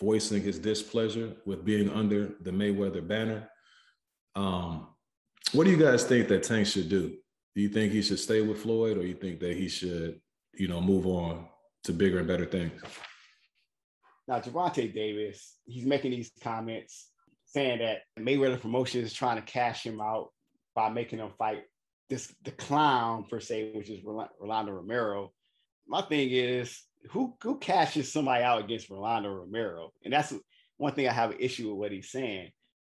voicing 0.00 0.42
his 0.42 0.58
displeasure 0.58 1.34
with 1.44 1.64
being 1.64 1.90
under 1.90 2.34
the 2.40 2.50
Mayweather 2.50 3.06
banner. 3.06 3.48
Um, 4.34 4.88
what 5.52 5.64
do 5.64 5.70
you 5.70 5.76
guys 5.76 6.04
think 6.04 6.28
that 6.28 6.42
Tank 6.42 6.66
should 6.66 6.88
do? 6.88 7.14
Do 7.54 7.60
you 7.60 7.68
think 7.68 7.92
he 7.92 8.00
should 8.00 8.18
stay 8.18 8.40
with 8.40 8.62
Floyd, 8.62 8.96
or 8.96 9.02
you 9.02 9.14
think 9.14 9.40
that 9.40 9.56
he 9.56 9.68
should, 9.68 10.20
you 10.54 10.68
know, 10.68 10.80
move 10.80 11.06
on 11.06 11.46
to 11.84 11.92
bigger 11.92 12.18
and 12.18 12.28
better 12.28 12.46
things? 12.46 12.80
Now, 14.28 14.40
Gervonta 14.40 14.92
Davis, 14.92 15.58
he's 15.64 15.84
making 15.84 16.12
these 16.12 16.30
comments 16.42 17.10
saying 17.46 17.80
that 17.80 17.98
Mayweather 18.18 18.60
Promotion 18.60 19.02
is 19.02 19.12
trying 19.12 19.36
to 19.36 19.42
cash 19.42 19.84
him 19.84 20.00
out 20.00 20.28
by 20.74 20.88
making 20.88 21.18
him 21.18 21.30
fight 21.38 21.64
this 22.08 22.32
the 22.44 22.50
clown 22.50 23.24
per 23.28 23.40
se, 23.40 23.72
which 23.74 23.90
is 23.90 24.00
Rolando 24.04 24.72
Romero. 24.72 25.32
My 25.86 26.02
thing 26.02 26.30
is 26.30 26.80
who 27.10 27.36
who 27.42 27.58
cashes 27.58 28.12
somebody 28.12 28.44
out 28.44 28.62
against 28.64 28.90
Rolando 28.90 29.30
Romero, 29.30 29.92
and 30.04 30.12
that's 30.12 30.32
one 30.76 30.94
thing 30.94 31.08
I 31.08 31.12
have 31.12 31.30
an 31.30 31.40
issue 31.40 31.68
with 31.70 31.78
what 31.78 31.92
he's 31.92 32.10
saying. 32.10 32.50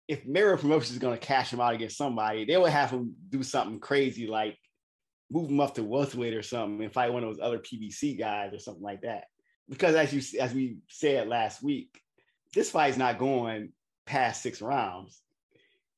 If 0.07 0.25
Mayweather 0.27 0.61
Promotions 0.61 0.93
is 0.93 0.99
going 0.99 1.19
to 1.19 1.27
cash 1.27 1.53
him 1.53 1.61
out 1.61 1.75
against 1.75 1.97
somebody, 1.97 2.45
they 2.45 2.57
would 2.57 2.71
have 2.71 2.91
him 2.91 3.15
do 3.31 3.43
something 3.43 3.81
crazy 3.81 4.27
like 4.27 4.59
move 5.31 5.51
him 5.51 5.61
up 5.61 5.75
to 5.75 5.83
welterweight 5.83 6.35
or 6.35 6.43
something 6.43 6.85
and 6.85 6.93
fight 6.93 7.13
one 7.13 7.25
of 7.25 7.31
those 7.31 7.45
other 7.45 7.59
PBC 7.59 8.19
guys 8.19 8.53
or 8.53 8.59
something 8.59 8.83
like 8.83 9.03
that. 9.03 9.25
Because 9.69 9.95
as 9.95 10.13
you 10.13 10.41
as 10.41 10.53
we 10.53 10.79
said 10.89 11.29
last 11.29 11.63
week, 11.63 12.01
this 12.55 12.71
fight's 12.71 12.99
not 12.99 13.19
going 13.19 13.73
past 14.07 14.43
six 14.43 14.61
rounds 14.61 15.23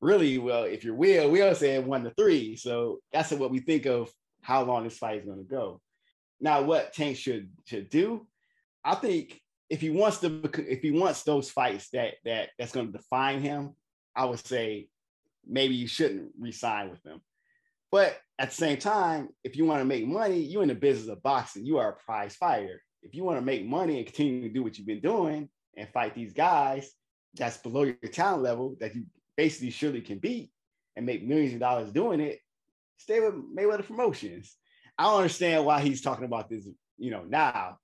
really, 0.01 0.37
well, 0.37 0.63
if 0.63 0.83
you're 0.83 0.95
Will, 0.95 1.29
Will 1.29 1.55
said 1.55 1.85
one 1.85 2.03
to 2.03 2.11
three. 2.11 2.55
So 2.55 2.99
that's 3.11 3.31
what 3.31 3.51
we 3.51 3.59
think 3.59 3.85
of 3.85 4.11
how 4.41 4.63
long 4.63 4.83
this 4.83 4.97
fight 4.97 5.19
is 5.19 5.25
going 5.25 5.39
to 5.39 5.43
go. 5.43 5.81
Now, 6.39 6.61
what 6.61 6.93
Tank 6.93 7.17
should 7.17 7.49
should 7.65 7.89
do, 7.89 8.27
I 8.83 8.95
think 8.95 9.41
if 9.69 9.81
he 9.81 9.89
wants 9.89 10.19
to, 10.19 10.39
if 10.69 10.81
he 10.81 10.91
wants 10.91 11.23
those 11.23 11.49
fights 11.49 11.89
that 11.91 12.15
that 12.25 12.49
that's 12.57 12.71
going 12.71 12.91
to 12.91 12.97
define 12.97 13.41
him, 13.41 13.73
I 14.15 14.25
would 14.25 14.45
say 14.45 14.87
maybe 15.45 15.75
you 15.75 15.87
shouldn't 15.87 16.31
resign 16.39 16.91
with 16.91 17.01
them. 17.03 17.21
But 17.97 18.15
at 18.37 18.51
the 18.51 18.55
same 18.55 18.77
time, 18.77 19.29
if 19.43 19.55
you 19.55 19.65
want 19.65 19.81
to 19.81 19.85
make 19.85 20.05
money, 20.05 20.37
you're 20.39 20.61
in 20.61 20.67
the 20.67 20.75
business 20.75 21.09
of 21.09 21.23
boxing. 21.23 21.65
You 21.65 21.79
are 21.79 21.93
a 21.93 21.95
prize 21.95 22.35
fighter. 22.35 22.79
If 23.01 23.15
you 23.15 23.23
want 23.23 23.39
to 23.39 23.43
make 23.43 23.65
money 23.65 23.97
and 23.97 24.05
continue 24.05 24.43
to 24.43 24.53
do 24.53 24.61
what 24.61 24.77
you've 24.77 24.85
been 24.85 25.01
doing 25.01 25.49
and 25.75 25.89
fight 25.89 26.13
these 26.13 26.31
guys 26.31 26.91
that's 27.33 27.57
below 27.57 27.81
your 27.81 27.95
talent 28.11 28.43
level 28.43 28.75
that 28.81 28.93
you 28.93 29.05
basically 29.35 29.71
surely 29.71 30.01
can 30.01 30.19
beat 30.19 30.51
and 30.95 31.07
make 31.07 31.25
millions 31.25 31.55
of 31.55 31.59
dollars 31.59 31.91
doing 31.91 32.19
it, 32.19 32.37
stay 32.97 33.19
with 33.19 33.33
Mayweather 33.33 33.83
Promotions. 33.83 34.55
I 34.95 35.05
don't 35.05 35.21
understand 35.21 35.65
why 35.65 35.81
he's 35.81 36.01
talking 36.01 36.25
about 36.25 36.51
this, 36.51 36.67
you 36.99 37.09
know, 37.09 37.23
now. 37.23 37.79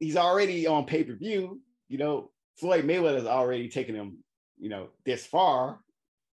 He's 0.00 0.16
already 0.16 0.66
on 0.66 0.86
pay-per-view, 0.86 1.60
you 1.90 1.98
know, 1.98 2.30
Floyd 2.56 2.86
Mayweather's 2.86 3.26
already 3.26 3.68
taken 3.68 3.94
him, 3.94 4.24
you 4.58 4.70
know, 4.70 4.88
this 5.04 5.26
far. 5.26 5.80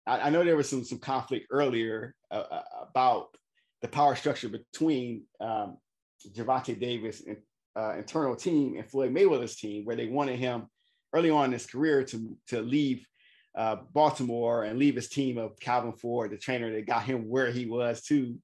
I, 0.08 0.22
I 0.22 0.30
know 0.30 0.44
there 0.44 0.58
was 0.58 0.70
some 0.70 0.84
some 0.84 1.00
conflict 1.00 1.48
earlier 1.50 2.16
uh, 2.32 2.44
uh 2.52 2.64
about 2.90 3.28
the 3.82 3.88
power 3.88 4.16
structure 4.16 4.50
between 4.50 5.24
um, 5.40 5.78
Gervonta 6.34 6.80
Davis 6.80 7.22
and 7.28 7.38
uh, 7.78 7.96
internal 7.98 8.36
team 8.36 8.78
and 8.78 8.90
Floyd 8.90 9.14
Mayweather's 9.14 9.58
team, 9.58 9.86
where 9.86 9.96
they 9.96 10.08
wanted 10.08 10.40
him 10.40 10.68
early 11.14 11.30
on 11.30 11.46
in 11.46 11.52
his 11.52 11.66
career 11.66 12.04
to 12.04 12.38
to 12.48 12.62
leave 12.62 13.06
uh, 13.56 13.78
Baltimore 13.94 14.64
and 14.64 14.80
leave 14.80 14.96
his 14.96 15.10
team 15.10 15.38
of 15.38 15.60
Calvin 15.60 15.94
Ford, 15.94 16.32
the 16.32 16.38
trainer 16.38 16.72
that 16.74 16.88
got 16.88 17.04
him 17.04 17.30
where 17.30 17.52
he 17.52 17.66
was 17.66 18.02
to, 18.04 18.38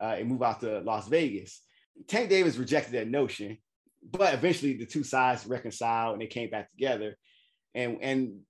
uh, 0.00 0.16
and 0.18 0.28
move 0.28 0.42
out 0.42 0.60
to 0.60 0.80
Las 0.80 1.08
Vegas. 1.08 1.62
Tank 2.06 2.30
Davis 2.30 2.56
rejected 2.56 2.92
that 2.92 3.08
notion, 3.08 3.58
but 4.02 4.34
eventually 4.34 4.74
the 4.76 4.86
two 4.86 5.02
sides 5.02 5.46
reconciled 5.46 6.14
and 6.14 6.22
they 6.22 6.26
came 6.26 6.50
back 6.50 6.70
together. 6.70 7.16
And 7.74 7.98
and 8.02 8.40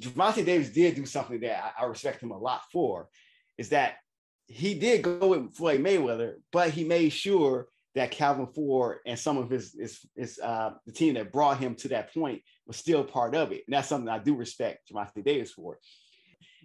Gervonta 0.00 0.44
Davis 0.44 0.70
did 0.70 0.96
do 0.96 1.06
something 1.06 1.40
that 1.40 1.74
I, 1.78 1.82
I 1.82 1.86
respect 1.86 2.22
him 2.22 2.30
a 2.30 2.38
lot 2.38 2.62
for, 2.72 3.08
is 3.58 3.70
that 3.70 3.96
he 4.46 4.74
did 4.74 5.02
go 5.02 5.28
with 5.28 5.54
Floyd 5.54 5.80
Mayweather, 5.80 6.34
but 6.50 6.70
he 6.70 6.84
made 6.84 7.10
sure 7.10 7.68
that 7.94 8.10
Calvin 8.10 8.46
Ford 8.54 8.98
and 9.06 9.18
some 9.18 9.36
of 9.36 9.50
his 9.50 9.74
his, 9.78 10.00
his 10.16 10.38
uh, 10.38 10.70
the 10.86 10.92
team 10.92 11.14
that 11.14 11.32
brought 11.32 11.58
him 11.58 11.74
to 11.76 11.88
that 11.88 12.12
point 12.12 12.42
was 12.66 12.76
still 12.76 13.04
part 13.04 13.34
of 13.34 13.52
it. 13.52 13.62
And 13.66 13.74
that's 13.74 13.88
something 13.88 14.08
I 14.08 14.18
do 14.18 14.34
respect 14.34 14.90
Gervonta 14.90 15.24
Davis 15.24 15.52
for. 15.52 15.78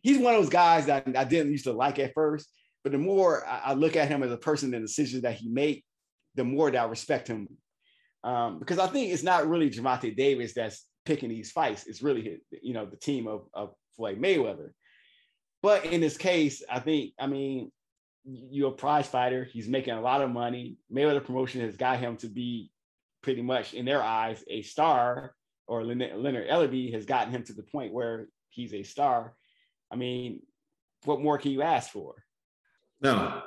He's 0.02 0.20
one 0.20 0.36
of 0.36 0.42
those 0.42 0.50
guys 0.50 0.86
that 0.86 1.08
I 1.16 1.24
didn't 1.24 1.52
used 1.52 1.66
to 1.66 1.74
like 1.74 2.00
at 2.00 2.14
first, 2.14 2.50
but 2.84 2.92
the 2.92 2.98
more 2.98 3.46
I 3.46 3.74
look 3.74 3.96
at 3.96 4.08
him 4.08 4.24
as 4.24 4.32
a 4.32 4.38
person 4.38 4.74
and 4.74 4.84
the 4.84 4.88
decisions 4.88 5.24
that 5.24 5.36
he 5.36 5.50
made, 5.50 5.84
the 6.36 6.46
more 6.46 6.72
that 6.72 6.82
I 6.82 6.86
respect 6.86 7.28
him. 7.28 7.48
Um, 8.24 8.60
because 8.60 8.80
I 8.80 8.88
think 8.88 9.12
it's 9.12 9.24
not 9.24 9.48
really 9.48 9.70
Gervonta 9.70 10.16
Davis 10.16 10.54
that's 10.54 10.86
picking 11.08 11.30
these 11.30 11.52
fights. 11.52 11.88
It's 11.88 12.04
really 12.04 12.22
his, 12.22 12.40
you 12.62 12.74
know 12.74 12.86
the 12.86 12.98
team 12.98 13.28
of, 13.28 13.48
of 13.54 13.74
Floyd 13.96 14.22
Mayweather. 14.22 14.72
But 15.64 15.86
in 15.86 16.02
this 16.02 16.18
case, 16.18 16.62
I 16.70 16.80
think 16.80 17.14
I 17.18 17.28
mean 17.28 17.72
you're 18.26 18.72
a 18.72 18.76
prize 18.76 19.08
fighter. 19.08 19.46
He's 19.46 19.70
making 19.70 19.94
a 19.94 20.02
lot 20.02 20.22
of 20.22 20.30
money. 20.30 20.78
Mayweather 20.94 21.24
Promotion 21.24 21.62
has 21.62 21.78
got 21.78 22.00
him 22.00 22.18
to 22.18 22.28
be 22.28 22.70
pretty 23.24 23.42
much 23.42 23.74
in 23.74 23.86
their 23.86 24.04
eyes 24.04 24.44
a 24.50 24.62
star 24.62 25.34
or 25.66 25.84
Leonard 25.84 26.48
Ellerbe 26.50 26.94
has 26.94 27.06
gotten 27.06 27.32
him 27.34 27.44
to 27.44 27.54
the 27.54 27.64
point 27.64 27.94
where 27.94 28.28
he's 28.50 28.74
a 28.74 28.84
star. 28.84 29.34
I 29.92 29.96
mean, 29.96 30.42
what 31.06 31.22
more 31.22 31.38
can 31.38 31.52
you 31.52 31.62
ask 31.62 31.92
for? 31.92 32.16
Now, 33.02 33.44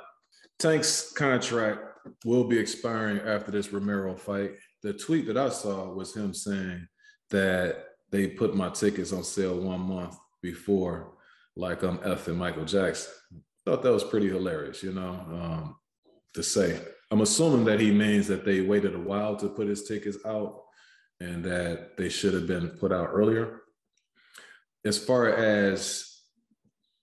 Tank's 0.59 1.11
contract 1.13 1.79
will 2.25 2.43
be 2.43 2.57
expiring 2.57 3.19
after 3.19 3.51
this 3.51 3.71
Romero 3.71 4.15
fight. 4.15 4.51
The 4.83 4.93
tweet 4.93 5.27
that 5.27 5.37
I 5.37 5.49
saw 5.49 5.91
was 5.93 6.15
him 6.15 6.33
saying 6.33 6.87
that 7.31 7.85
they 8.11 8.27
put 8.27 8.55
my 8.55 8.69
tickets 8.69 9.11
on 9.11 9.23
sale 9.23 9.57
one 9.57 9.81
month 9.81 10.17
before, 10.41 11.13
like 11.55 11.83
I'm 11.83 11.97
effing 11.99 12.37
Michael 12.37 12.65
Jackson. 12.65 13.11
Thought 13.65 13.83
that 13.83 13.93
was 13.93 14.03
pretty 14.03 14.27
hilarious, 14.27 14.83
you 14.83 14.93
know, 14.93 15.09
um, 15.09 15.75
to 16.33 16.43
say. 16.43 16.79
I'm 17.09 17.21
assuming 17.21 17.65
that 17.65 17.79
he 17.79 17.91
means 17.91 18.27
that 18.27 18.45
they 18.45 18.61
waited 18.61 18.95
a 18.95 18.99
while 18.99 19.35
to 19.37 19.49
put 19.49 19.67
his 19.67 19.83
tickets 19.83 20.17
out 20.25 20.61
and 21.19 21.43
that 21.43 21.97
they 21.97 22.09
should 22.09 22.33
have 22.33 22.47
been 22.47 22.69
put 22.69 22.91
out 22.91 23.09
earlier. 23.11 23.61
As 24.83 24.97
far 24.97 25.29
as 25.29 26.21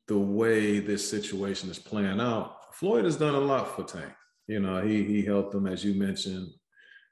the 0.09 0.18
way 0.18 0.81
this 0.81 1.09
situation 1.09 1.70
is 1.70 1.79
playing 1.79 2.20
out, 2.20 2.74
Floyd 2.74 3.05
has 3.05 3.16
done 3.16 3.35
a 3.35 3.41
lot 3.41 3.76
for 3.76 3.85
Tank. 3.85 4.12
You 4.47 4.61
know, 4.61 4.81
he 4.81 5.05
he 5.05 5.22
helped 5.22 5.53
them, 5.53 5.66
as 5.66 5.85
you 5.85 5.95
mentioned, 5.95 6.49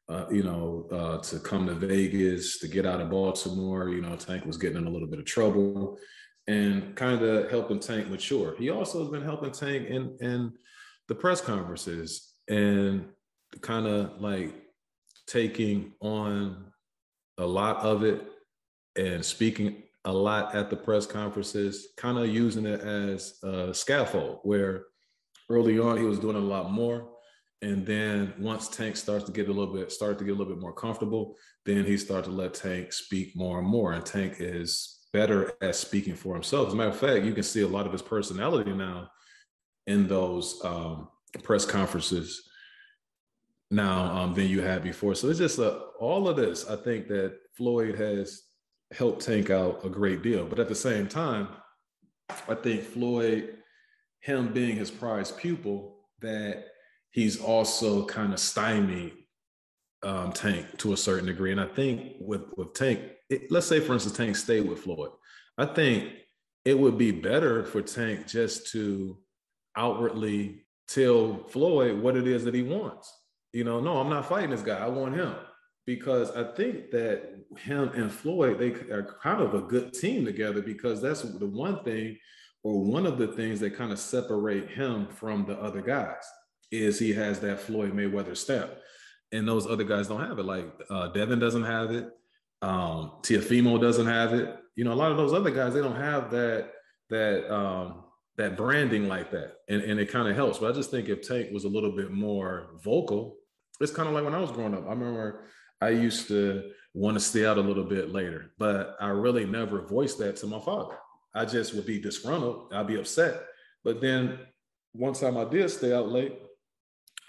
uh, 0.08 0.26
you 0.30 0.42
know, 0.42 0.86
uh, 0.92 1.18
to 1.18 1.38
come 1.40 1.66
to 1.66 1.74
Vegas, 1.74 2.58
to 2.60 2.68
get 2.68 2.86
out 2.86 3.00
of 3.00 3.10
Baltimore. 3.10 3.88
You 3.88 4.00
know, 4.02 4.16
Tank 4.16 4.44
was 4.44 4.56
getting 4.56 4.78
in 4.78 4.86
a 4.86 4.90
little 4.90 5.08
bit 5.08 5.18
of 5.18 5.24
trouble. 5.24 5.98
and 6.48 6.94
kind 6.94 7.22
of 7.22 7.50
helping 7.50 7.80
Tank 7.80 8.08
mature. 8.08 8.54
He 8.56 8.70
also 8.70 9.00
has 9.00 9.10
been 9.10 9.24
helping 9.24 9.50
Tank 9.50 9.88
in 9.88 10.16
in 10.20 10.52
the 11.08 11.14
press 11.14 11.40
conferences 11.40 12.34
and 12.48 13.06
kind 13.60 13.86
of 13.86 14.20
like 14.20 14.54
taking 15.26 15.92
on 16.00 16.66
a 17.38 17.46
lot 17.46 17.78
of 17.78 18.04
it 18.04 18.22
and 18.96 19.24
speaking 19.24 19.82
a 20.04 20.12
lot 20.12 20.54
at 20.54 20.70
the 20.70 20.76
press 20.76 21.04
conferences, 21.06 21.88
kind 21.96 22.16
of 22.18 22.28
using 22.28 22.64
it 22.64 22.80
as 22.80 23.38
a 23.42 23.74
scaffold 23.74 24.38
where 24.44 24.84
early 25.50 25.78
on 25.78 25.96
he 25.96 26.04
was 26.04 26.18
doing 26.20 26.36
a 26.36 26.40
lot 26.40 26.70
more. 26.70 27.08
And 27.62 27.86
then 27.86 28.34
once 28.38 28.68
Tank 28.68 28.96
starts 28.96 29.24
to 29.24 29.32
get 29.32 29.48
a 29.48 29.52
little 29.52 29.72
bit, 29.74 29.90
start 29.90 30.18
to 30.18 30.24
get 30.24 30.32
a 30.32 30.34
little 30.34 30.52
bit 30.52 30.60
more 30.60 30.74
comfortable, 30.74 31.36
then 31.64 31.84
he 31.84 31.96
started 31.96 32.30
to 32.30 32.36
let 32.36 32.54
Tank 32.54 32.92
speak 32.92 33.34
more 33.34 33.58
and 33.58 33.66
more. 33.66 33.92
And 33.92 34.04
Tank 34.04 34.36
is 34.38 35.00
better 35.12 35.52
at 35.62 35.74
speaking 35.74 36.14
for 36.14 36.34
himself. 36.34 36.68
As 36.68 36.74
a 36.74 36.76
matter 36.76 36.90
of 36.90 36.98
fact, 36.98 37.24
you 37.24 37.32
can 37.32 37.42
see 37.42 37.62
a 37.62 37.68
lot 37.68 37.86
of 37.86 37.92
his 37.92 38.02
personality 38.02 38.72
now 38.72 39.08
in 39.86 40.06
those 40.06 40.62
um, 40.64 41.08
press 41.42 41.64
conferences 41.64 42.48
now 43.70 44.14
um, 44.14 44.34
than 44.34 44.48
you 44.48 44.60
had 44.60 44.82
before. 44.82 45.14
So 45.14 45.28
it's 45.28 45.38
just 45.38 45.58
uh, 45.58 45.78
all 45.98 46.28
of 46.28 46.36
this. 46.36 46.68
I 46.68 46.76
think 46.76 47.08
that 47.08 47.38
Floyd 47.56 47.94
has 47.96 48.42
helped 48.92 49.24
Tank 49.24 49.50
out 49.50 49.84
a 49.84 49.88
great 49.88 50.22
deal. 50.22 50.44
But 50.44 50.60
at 50.60 50.68
the 50.68 50.74
same 50.74 51.08
time, 51.08 51.48
I 52.48 52.54
think 52.54 52.82
Floyd, 52.82 53.56
him 54.20 54.52
being 54.52 54.76
his 54.76 54.90
prized 54.90 55.38
pupil, 55.38 56.00
that 56.20 56.66
he's 57.16 57.40
also 57.40 58.04
kind 58.04 58.34
of 58.34 58.38
stymied 58.38 59.14
um, 60.02 60.32
Tank 60.32 60.66
to 60.76 60.92
a 60.92 60.96
certain 60.96 61.24
degree. 61.24 61.50
And 61.50 61.60
I 61.60 61.66
think 61.66 62.12
with 62.20 62.42
with 62.56 62.74
Tank, 62.74 63.00
it, 63.30 63.50
let's 63.50 63.66
say 63.66 63.80
for 63.80 63.94
instance, 63.94 64.16
Tank 64.16 64.36
stayed 64.36 64.68
with 64.68 64.80
Floyd. 64.80 65.10
I 65.58 65.64
think 65.64 66.12
it 66.66 66.78
would 66.78 66.98
be 66.98 67.10
better 67.10 67.64
for 67.64 67.80
Tank 67.80 68.26
just 68.26 68.70
to 68.72 69.16
outwardly 69.76 70.66
tell 70.88 71.42
Floyd 71.48 71.98
what 71.98 72.16
it 72.16 72.28
is 72.28 72.44
that 72.44 72.54
he 72.54 72.62
wants. 72.62 73.10
You 73.52 73.64
know, 73.64 73.80
no, 73.80 73.96
I'm 73.96 74.10
not 74.10 74.28
fighting 74.28 74.50
this 74.50 74.60
guy. 74.60 74.76
I 74.76 74.88
want 74.88 75.14
him 75.14 75.34
because 75.86 76.30
I 76.32 76.44
think 76.52 76.90
that 76.90 77.34
him 77.56 77.88
and 77.94 78.12
Floyd 78.12 78.58
they 78.58 78.72
are 78.92 79.16
kind 79.22 79.40
of 79.40 79.54
a 79.54 79.62
good 79.62 79.94
team 79.94 80.26
together 80.26 80.60
because 80.60 81.00
that's 81.00 81.22
the 81.22 81.46
one 81.46 81.82
thing 81.82 82.18
or 82.62 82.84
one 82.84 83.06
of 83.06 83.16
the 83.16 83.28
things 83.28 83.58
that 83.60 83.74
kind 83.74 83.90
of 83.90 83.98
separate 83.98 84.68
him 84.68 85.06
from 85.08 85.46
the 85.46 85.58
other 85.58 85.80
guys 85.80 86.24
is 86.70 86.98
he 86.98 87.12
has 87.12 87.40
that 87.40 87.60
Floyd 87.60 87.94
Mayweather 87.94 88.36
step, 88.36 88.82
and 89.32 89.46
those 89.46 89.66
other 89.66 89.84
guys 89.84 90.08
don't 90.08 90.20
have 90.20 90.38
it. 90.38 90.44
Like 90.44 90.66
uh, 90.90 91.08
Devin 91.08 91.38
doesn't 91.38 91.64
have 91.64 91.90
it. 91.90 92.08
Um, 92.62 93.12
Teofimo 93.22 93.80
doesn't 93.80 94.06
have 94.06 94.32
it. 94.32 94.56
You 94.74 94.84
know, 94.84 94.92
a 94.92 94.94
lot 94.94 95.10
of 95.10 95.16
those 95.16 95.32
other 95.32 95.50
guys 95.50 95.74
they 95.74 95.80
don't 95.80 95.96
have 95.96 96.30
that 96.30 96.72
that 97.10 97.52
um, 97.52 98.04
that 98.36 98.56
branding 98.56 99.08
like 99.08 99.30
that, 99.30 99.54
and 99.68 99.82
and 99.82 100.00
it 100.00 100.10
kind 100.10 100.28
of 100.28 100.36
helps. 100.36 100.58
But 100.58 100.70
I 100.70 100.74
just 100.74 100.90
think 100.90 101.08
if 101.08 101.26
Tank 101.26 101.52
was 101.52 101.64
a 101.64 101.68
little 101.68 101.92
bit 101.92 102.10
more 102.10 102.70
vocal, 102.82 103.36
it's 103.80 103.92
kind 103.92 104.08
of 104.08 104.14
like 104.14 104.24
when 104.24 104.34
I 104.34 104.40
was 104.40 104.52
growing 104.52 104.74
up. 104.74 104.86
I 104.86 104.90
remember 104.90 105.44
I 105.80 105.90
used 105.90 106.28
to 106.28 106.70
want 106.94 107.14
to 107.14 107.20
stay 107.20 107.44
out 107.44 107.58
a 107.58 107.62
little 107.62 107.84
bit 107.84 108.10
later, 108.10 108.52
but 108.58 108.96
I 109.00 109.08
really 109.08 109.44
never 109.44 109.82
voiced 109.82 110.18
that 110.18 110.36
to 110.36 110.46
my 110.46 110.60
father. 110.60 110.96
I 111.34 111.44
just 111.44 111.74
would 111.74 111.84
be 111.84 112.00
disgruntled. 112.00 112.72
I'd 112.72 112.86
be 112.86 112.98
upset. 112.98 113.42
But 113.84 114.00
then 114.00 114.38
one 114.92 115.12
time 115.12 115.36
I 115.36 115.44
did 115.44 115.70
stay 115.70 115.92
out 115.92 116.08
late, 116.08 116.38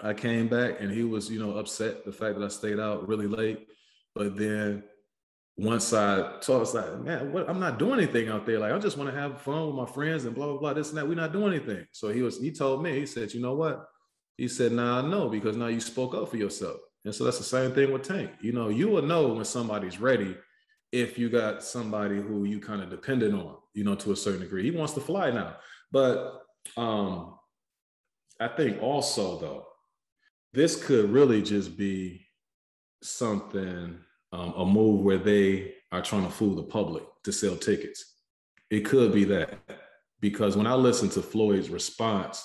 I 0.02 0.14
came 0.14 0.48
back 0.48 0.80
and 0.80 0.92
he 0.92 1.04
was, 1.04 1.30
you 1.30 1.40
know, 1.40 1.58
upset 1.58 2.06
the 2.06 2.12
fact 2.12 2.38
that 2.38 2.46
I 2.46 2.50
stayed 2.50 2.80
out 2.80 3.08
really 3.08 3.28
late. 3.28 3.68
But 4.14 4.38
then 4.38 4.84
once 5.58 5.92
I 5.92 6.40
told 6.40 6.62
us 6.62 6.74
like, 6.76 7.00
man, 7.00 7.32
what 7.32 7.50
I'm 7.50 7.60
not 7.60 7.80
doing 7.80 8.00
anything 8.00 8.30
out 8.30 8.46
there. 8.46 8.60
Like 8.60 8.74
I 8.74 8.80
just 8.80 8.98
want 8.98 9.10
to 9.10 9.20
have 9.20 9.42
fun 9.42 9.68
with 9.68 9.76
my 9.76 9.86
friends 9.86 10.26
and 10.26 10.36
blah 10.36 10.46
blah 10.46 10.58
blah. 10.58 10.74
This 10.74 10.90
and 10.90 10.98
that. 10.98 11.08
We're 11.08 11.16
not 11.16 11.34
doing 11.34 11.54
anything. 11.54 11.86
So 11.92 12.10
he 12.10 12.22
was, 12.22 12.40
he 12.40 12.52
told 12.52 12.84
me, 12.84 13.00
he 13.00 13.06
said, 13.06 13.34
you 13.34 13.42
know 13.42 13.56
what? 13.56 13.88
He 14.38 14.48
said, 14.48 14.72
nah, 14.72 15.02
no, 15.02 15.30
because 15.30 15.58
now 15.58 15.68
you 15.68 15.80
spoke 15.80 16.14
up 16.14 16.30
for 16.30 16.38
yourself. 16.38 16.78
And 17.06 17.16
so 17.16 17.24
that's 17.24 17.40
the 17.40 17.44
same 17.44 17.72
thing 17.72 17.92
with 17.92 18.04
Tank. 18.04 18.32
You 18.42 18.52
know, 18.52 18.70
you 18.70 18.90
will 18.90 19.02
know 19.02 19.34
when 19.34 19.46
somebody's 19.46 20.00
ready 20.00 20.36
if 20.92 21.18
you 21.18 21.30
got 21.30 21.64
somebody 21.64 22.18
who 22.18 22.46
you 22.46 22.60
kind 22.60 22.82
of 22.82 22.90
dependent 22.90 23.34
on, 23.34 23.56
you 23.74 23.84
know, 23.84 23.96
to 23.96 24.12
a 24.12 24.16
certain 24.16 24.42
degree. 24.42 24.64
He 24.64 24.72
wants 24.72 24.94
to 24.94 25.02
fly 25.02 25.32
now. 25.32 25.56
But 25.92 26.44
um 26.76 27.36
I 28.40 28.48
think 28.50 28.82
also 28.84 29.40
though, 29.40 29.66
this 30.58 30.84
could 30.84 31.12
really 31.12 31.44
just 31.44 31.78
be 31.78 32.26
something, 33.04 33.96
um, 34.32 34.54
a 34.58 34.66
move 34.66 35.02
where 35.02 35.20
they 35.20 35.76
are 35.92 36.02
trying 36.02 36.26
to 36.26 36.32
fool 36.32 36.56
the 36.56 36.64
public 36.64 37.04
to 37.24 37.32
sell 37.32 37.56
tickets. 37.56 38.16
It 38.72 38.82
could 38.82 39.14
be 39.14 39.24
that 39.26 39.60
because 40.20 40.58
when 40.58 40.66
I 40.66 40.74
listen 40.74 41.10
to 41.10 41.22
Floyd's 41.22 41.70
response 41.70 42.44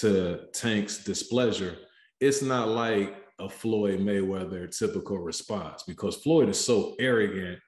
to 0.00 0.40
Tank's 0.52 1.04
displeasure, 1.04 1.76
it's 2.18 2.42
not 2.42 2.70
like 2.70 3.14
a 3.38 3.48
Floyd 3.48 4.00
Mayweather 4.00 4.76
typical 4.76 5.18
response 5.18 5.84
because 5.84 6.16
Floyd 6.16 6.48
is 6.48 6.58
so 6.58 6.96
arrogant. 6.98 7.60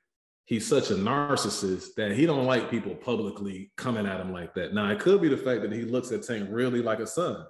He's 0.47 0.67
such 0.67 0.91
a 0.91 0.95
narcissist 0.95 1.95
that 1.97 2.11
he 2.11 2.27
don't 2.27 2.45
like 2.45 2.73
people 2.73 2.97
publicly 2.97 3.71
coming 3.77 4.07
at 4.07 4.21
him 4.21 4.33
like 4.33 4.53
that. 4.55 4.75
Now 4.75 4.91
it 4.91 4.99
could 4.99 5.23
be 5.23 5.29
the 5.29 5.37
fact 5.37 5.63
that 5.63 5.73
he 5.73 5.83
looks 5.83 6.11
at 6.11 6.25
Tank 6.25 6.49
really 6.51 6.83
like 6.83 6.99
a 6.99 7.07
son, 7.07 7.45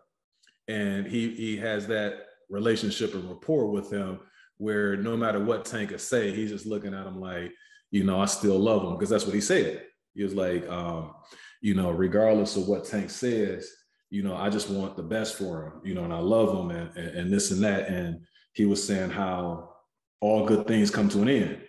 and 0.68 1.06
he 1.06 1.30
he 1.30 1.56
has 1.56 1.86
that 1.86 2.25
relationship 2.48 3.14
and 3.14 3.28
rapport 3.28 3.66
with 3.70 3.90
him 3.92 4.20
where 4.58 4.96
no 4.96 5.16
matter 5.16 5.42
what 5.42 5.64
Tank 5.64 5.92
is 5.92 6.02
say, 6.02 6.32
he's 6.32 6.50
just 6.50 6.66
looking 6.66 6.94
at 6.94 7.06
him 7.06 7.20
like, 7.20 7.52
you 7.90 8.04
know, 8.04 8.20
I 8.20 8.26
still 8.26 8.58
love 8.58 8.82
him 8.82 8.94
because 8.94 9.10
that's 9.10 9.26
what 9.26 9.34
he 9.34 9.40
said. 9.40 9.84
He 10.14 10.22
was 10.22 10.34
like, 10.34 10.66
um, 10.68 11.12
you 11.60 11.74
know, 11.74 11.90
regardless 11.90 12.56
of 12.56 12.68
what 12.68 12.84
Tank 12.84 13.10
says, 13.10 13.70
you 14.10 14.22
know, 14.22 14.36
I 14.36 14.48
just 14.48 14.70
want 14.70 14.96
the 14.96 15.02
best 15.02 15.36
for 15.36 15.66
him, 15.66 15.72
you 15.84 15.94
know, 15.94 16.04
and 16.04 16.12
I 16.12 16.18
love 16.18 16.56
him 16.56 16.70
and, 16.70 16.96
and, 16.96 17.08
and 17.16 17.32
this 17.32 17.50
and 17.50 17.62
that. 17.64 17.88
And 17.88 18.20
he 18.52 18.64
was 18.64 18.84
saying 18.84 19.10
how 19.10 19.74
all 20.20 20.46
good 20.46 20.66
things 20.66 20.90
come 20.90 21.08
to 21.10 21.22
an 21.22 21.28
end. 21.28 21.60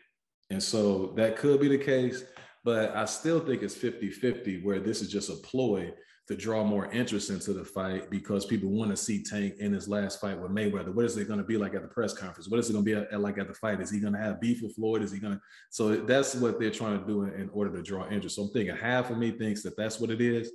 And 0.50 0.64
so 0.64 1.14
that 1.18 1.36
could 1.36 1.60
be 1.60 1.68
the 1.68 1.78
case, 1.78 2.24
but 2.64 2.96
I 2.96 3.06
still 3.06 3.40
think 3.40 3.64
it's 3.64 3.76
50 3.76 4.10
50 4.10 4.64
where 4.64 4.80
this 4.80 5.02
is 5.02 5.12
just 5.12 5.30
a 5.30 5.36
ploy 5.36 5.92
to 6.28 6.36
draw 6.36 6.64
more 6.64 6.92
interest 6.92 7.30
into 7.30 7.54
the 7.54 7.64
fight 7.64 8.10
because 8.10 8.46
people 8.46 8.70
want 8.70 8.92
to 8.92 8.98
see 8.98 9.24
Tank 9.24 9.56
in 9.60 9.72
his 9.72 9.88
last 9.88 10.20
fight 10.20 10.38
with 10.38 10.52
Mayweather. 10.52 10.94
What 10.94 11.06
is 11.06 11.16
it 11.16 11.28
going 11.28 11.40
to 11.40 11.46
be 11.46 11.58
like 11.58 11.74
at 11.74 11.82
the 11.82 11.88
press 11.88 12.14
conference? 12.14 12.50
What 12.50 12.60
is 12.60 12.70
it 12.70 12.74
going 12.74 12.84
to 12.84 12.96
be 12.96 13.14
at, 13.14 13.22
like 13.22 13.38
at 13.38 13.48
the 13.48 13.54
fight? 13.54 13.80
Is 13.80 13.90
he 13.90 14.00
going 14.00 14.14
to 14.14 14.20
have 14.20 14.42
beef 14.42 14.62
with 14.62 14.76
Floyd? 14.76 15.02
Is 15.04 15.12
he 15.12 15.20
going 15.20 15.36
to? 15.36 15.42
So 15.70 15.96
that's 15.96 16.36
what 16.36 16.60
they're 16.60 16.70
trying 16.70 17.00
to 17.00 17.08
do 17.08 17.24
in, 17.24 17.34
in 17.34 17.50
order 17.50 17.72
to 17.72 17.82
draw 17.82 18.10
interest. 18.10 18.36
So 18.36 18.44
I'm 18.44 18.50
thinking 18.50 18.76
half 18.76 19.10
of 19.10 19.18
me 19.18 19.32
thinks 19.32 19.64
that 19.64 19.78
that's 19.78 20.00
what 20.00 20.10
it 20.10 20.20
is 20.20 20.52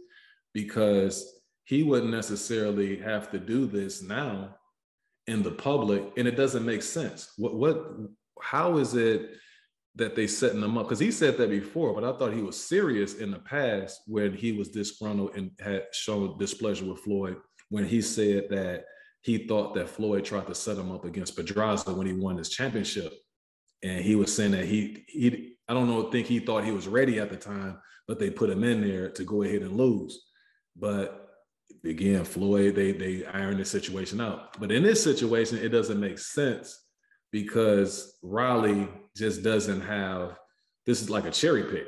because 0.52 1.40
he 1.64 1.82
wouldn't 1.82 2.10
necessarily 2.10 2.96
have 2.96 3.30
to 3.30 3.38
do 3.38 3.66
this 3.66 4.02
now 4.02 4.56
in 5.26 5.42
the 5.42 5.50
public 5.50 6.12
and 6.16 6.26
it 6.26 6.36
doesn't 6.36 6.66
make 6.66 6.82
sense 6.82 7.32
what 7.36 7.54
what 7.54 7.86
how 8.40 8.78
is 8.78 8.94
it 8.94 9.36
that 9.95 10.16
they 10.16 10.26
setting 10.26 10.61
them 10.61 10.78
up 10.78 10.84
because 10.84 10.99
he 10.99 11.11
said 11.11 11.36
that 11.36 11.51
before 11.51 11.95
but 11.95 12.05
i 12.05 12.16
thought 12.16 12.32
he 12.32 12.43
was 12.43 12.59
serious 12.59 13.14
in 13.14 13.30
the 13.30 13.38
past 13.38 14.01
when 14.07 14.32
he 14.32 14.53
was 14.53 14.68
disgruntled 14.68 15.34
and 15.36 15.51
had 15.61 15.84
shown 15.93 16.36
displeasure 16.38 16.84
with 16.84 17.01
floyd 17.01 17.36
when 17.68 17.84
he 17.84 18.01
said 18.01 18.49
that 18.51 18.84
he 19.20 19.47
thought 19.47 19.74
that 19.74 19.88
floyd 19.88 20.24
tried 20.24 20.47
to 20.47 20.55
set 20.55 20.78
him 20.78 20.90
up 20.90 21.05
against 21.05 21.36
pedraza 21.36 21.93
when 21.93 22.07
he 22.07 22.12
won 22.12 22.36
his 22.36 22.49
championship 22.49 23.12
and 23.82 24.05
he 24.05 24.14
was 24.14 24.34
saying 24.34 24.53
that 24.53 24.64
he 24.64 25.05
he 25.09 25.57
i 25.68 25.74
don't 25.74 25.88
know 25.88 26.11
think 26.11 26.26
he 26.26 26.38
thought 26.38 26.64
he 26.64 26.72
was 26.72 26.88
ready 26.88 27.18
at 27.18 27.30
the 27.30 27.36
time 27.36 27.78
but 28.09 28.18
they 28.18 28.30
put 28.30 28.51
him 28.51 28.64
in 28.64 28.80
there 28.80 29.11
to 29.11 29.24
go 29.24 29.43
ahead 29.43 29.62
and 29.62 29.76
lose 29.76 30.26
but 30.74 31.22
again, 31.84 32.24
Floyd, 32.24 32.74
they 32.74 32.93
they 32.93 33.24
iron 33.26 33.59
the 33.59 33.64
situation 33.64 34.20
out. 34.20 34.59
But 34.59 34.72
in 34.72 34.82
this 34.82 35.03
situation, 35.03 35.59
it 35.59 35.68
doesn't 35.68 36.01
make 36.01 36.18
sense 36.18 36.82
because 37.33 38.18
Riley 38.22 38.89
just 39.16 39.43
doesn't 39.43 39.80
have 39.80 40.37
this 40.87 41.01
is 41.01 41.11
like 41.11 41.24
a 41.24 41.30
cherry 41.30 41.64
pick. 41.64 41.87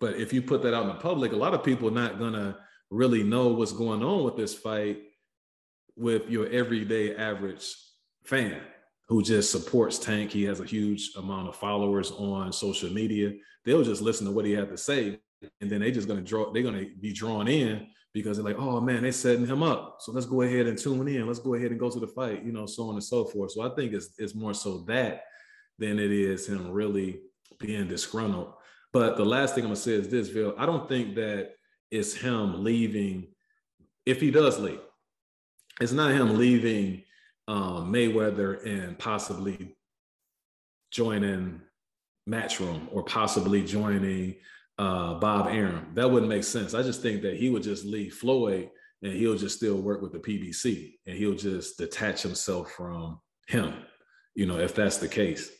But 0.00 0.16
if 0.16 0.32
you 0.32 0.42
put 0.42 0.62
that 0.62 0.74
out 0.74 0.82
in 0.82 0.88
the 0.88 0.94
public, 0.94 1.32
a 1.32 1.36
lot 1.36 1.54
of 1.54 1.64
people 1.64 1.88
are 1.88 1.92
not 1.92 2.18
gonna 2.18 2.58
really 2.90 3.22
know 3.22 3.48
what's 3.48 3.72
going 3.72 4.02
on 4.02 4.24
with 4.24 4.36
this 4.36 4.54
fight 4.54 5.02
with 5.96 6.28
your 6.30 6.46
everyday 6.48 7.14
average 7.16 7.74
fan 8.24 8.60
who 9.08 9.22
just 9.22 9.50
supports 9.50 9.98
Tank. 9.98 10.30
He 10.30 10.44
has 10.44 10.60
a 10.60 10.64
huge 10.64 11.10
amount 11.16 11.48
of 11.48 11.56
followers 11.56 12.10
on 12.12 12.52
social 12.52 12.90
media. 12.90 13.32
They'll 13.64 13.82
just 13.82 14.02
listen 14.02 14.26
to 14.26 14.32
what 14.32 14.44
he 14.44 14.52
had 14.52 14.68
to 14.68 14.76
say, 14.76 15.18
and 15.60 15.70
then 15.70 15.80
they 15.80 15.90
just 15.90 16.08
gonna 16.08 16.20
draw. 16.20 16.52
They're 16.52 16.62
gonna 16.62 16.86
be 17.00 17.12
drawn 17.12 17.48
in 17.48 17.88
because 18.22 18.36
they're 18.36 18.44
like, 18.44 18.58
oh 18.58 18.80
man, 18.80 19.02
they're 19.02 19.12
setting 19.12 19.46
him 19.46 19.62
up. 19.62 19.98
So 20.00 20.12
let's 20.12 20.26
go 20.26 20.42
ahead 20.42 20.66
and 20.66 20.78
tune 20.78 21.06
in. 21.08 21.26
Let's 21.26 21.38
go 21.38 21.54
ahead 21.54 21.70
and 21.70 21.80
go 21.80 21.90
to 21.90 22.00
the 22.00 22.06
fight, 22.06 22.44
you 22.44 22.52
know, 22.52 22.66
so 22.66 22.88
on 22.88 22.94
and 22.94 23.04
so 23.04 23.24
forth. 23.24 23.52
So 23.52 23.62
I 23.62 23.74
think 23.74 23.92
it's 23.92 24.10
it's 24.18 24.34
more 24.34 24.54
so 24.54 24.78
that 24.88 25.24
than 25.78 25.98
it 25.98 26.10
is 26.10 26.46
him 26.46 26.70
really 26.70 27.20
being 27.58 27.88
disgruntled. 27.88 28.52
But 28.92 29.16
the 29.16 29.24
last 29.24 29.54
thing 29.54 29.64
I'm 29.64 29.68
gonna 29.68 29.76
say 29.76 29.92
is 29.92 30.08
this, 30.08 30.28
Bill. 30.28 30.54
I 30.58 30.66
don't 30.66 30.88
think 30.88 31.14
that 31.16 31.54
it's 31.90 32.14
him 32.14 32.64
leaving. 32.64 33.28
If 34.06 34.20
he 34.20 34.30
does 34.30 34.58
leave, 34.58 34.80
it's 35.80 35.92
not 35.92 36.12
him 36.12 36.38
leaving 36.38 37.02
um, 37.46 37.92
Mayweather 37.92 38.64
and 38.66 38.98
possibly 38.98 39.76
joining 40.90 41.60
Matchroom 42.28 42.88
or 42.92 43.02
possibly 43.02 43.62
joining 43.62 44.36
uh, 44.78 45.14
Bob 45.14 45.48
Arum. 45.48 45.88
That 45.94 46.10
wouldn't 46.10 46.30
make 46.30 46.44
sense. 46.44 46.74
I 46.74 46.82
just 46.82 47.02
think 47.02 47.22
that 47.22 47.36
he 47.36 47.50
would 47.50 47.62
just 47.62 47.84
leave 47.84 48.14
Floyd 48.14 48.70
and 49.02 49.12
he'll 49.12 49.36
just 49.36 49.56
still 49.56 49.76
work 49.76 50.02
with 50.02 50.12
the 50.12 50.18
PBC 50.18 50.94
and 51.06 51.16
he'll 51.16 51.34
just 51.34 51.78
detach 51.78 52.22
himself 52.22 52.72
from 52.72 53.20
him, 53.46 53.74
you 54.34 54.46
know, 54.46 54.58
if 54.58 54.74
that's 54.74 54.98
the 54.98 55.08
case. 55.08 55.50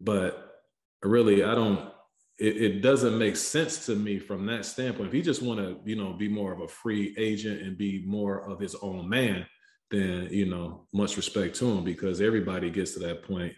But 0.00 0.62
really, 1.02 1.44
I 1.44 1.54
don't, 1.54 1.90
it, 2.38 2.56
it 2.56 2.80
doesn't 2.80 3.18
make 3.18 3.36
sense 3.36 3.86
to 3.86 3.94
me 3.94 4.18
from 4.18 4.46
that 4.46 4.64
standpoint. 4.64 5.08
If 5.08 5.12
he 5.12 5.22
just 5.22 5.42
want 5.42 5.60
to, 5.60 5.78
you 5.84 5.96
know, 5.96 6.12
be 6.12 6.28
more 6.28 6.52
of 6.52 6.60
a 6.60 6.68
free 6.68 7.14
agent 7.18 7.62
and 7.62 7.76
be 7.76 8.02
more 8.06 8.48
of 8.48 8.58
his 8.58 8.74
own 8.76 9.08
man, 9.08 9.46
then, 9.90 10.28
you 10.30 10.46
know, 10.46 10.86
much 10.92 11.16
respect 11.16 11.56
to 11.56 11.70
him 11.70 11.84
because 11.84 12.20
everybody 12.20 12.70
gets 12.70 12.94
to 12.94 13.00
that 13.00 13.24
point 13.24 13.52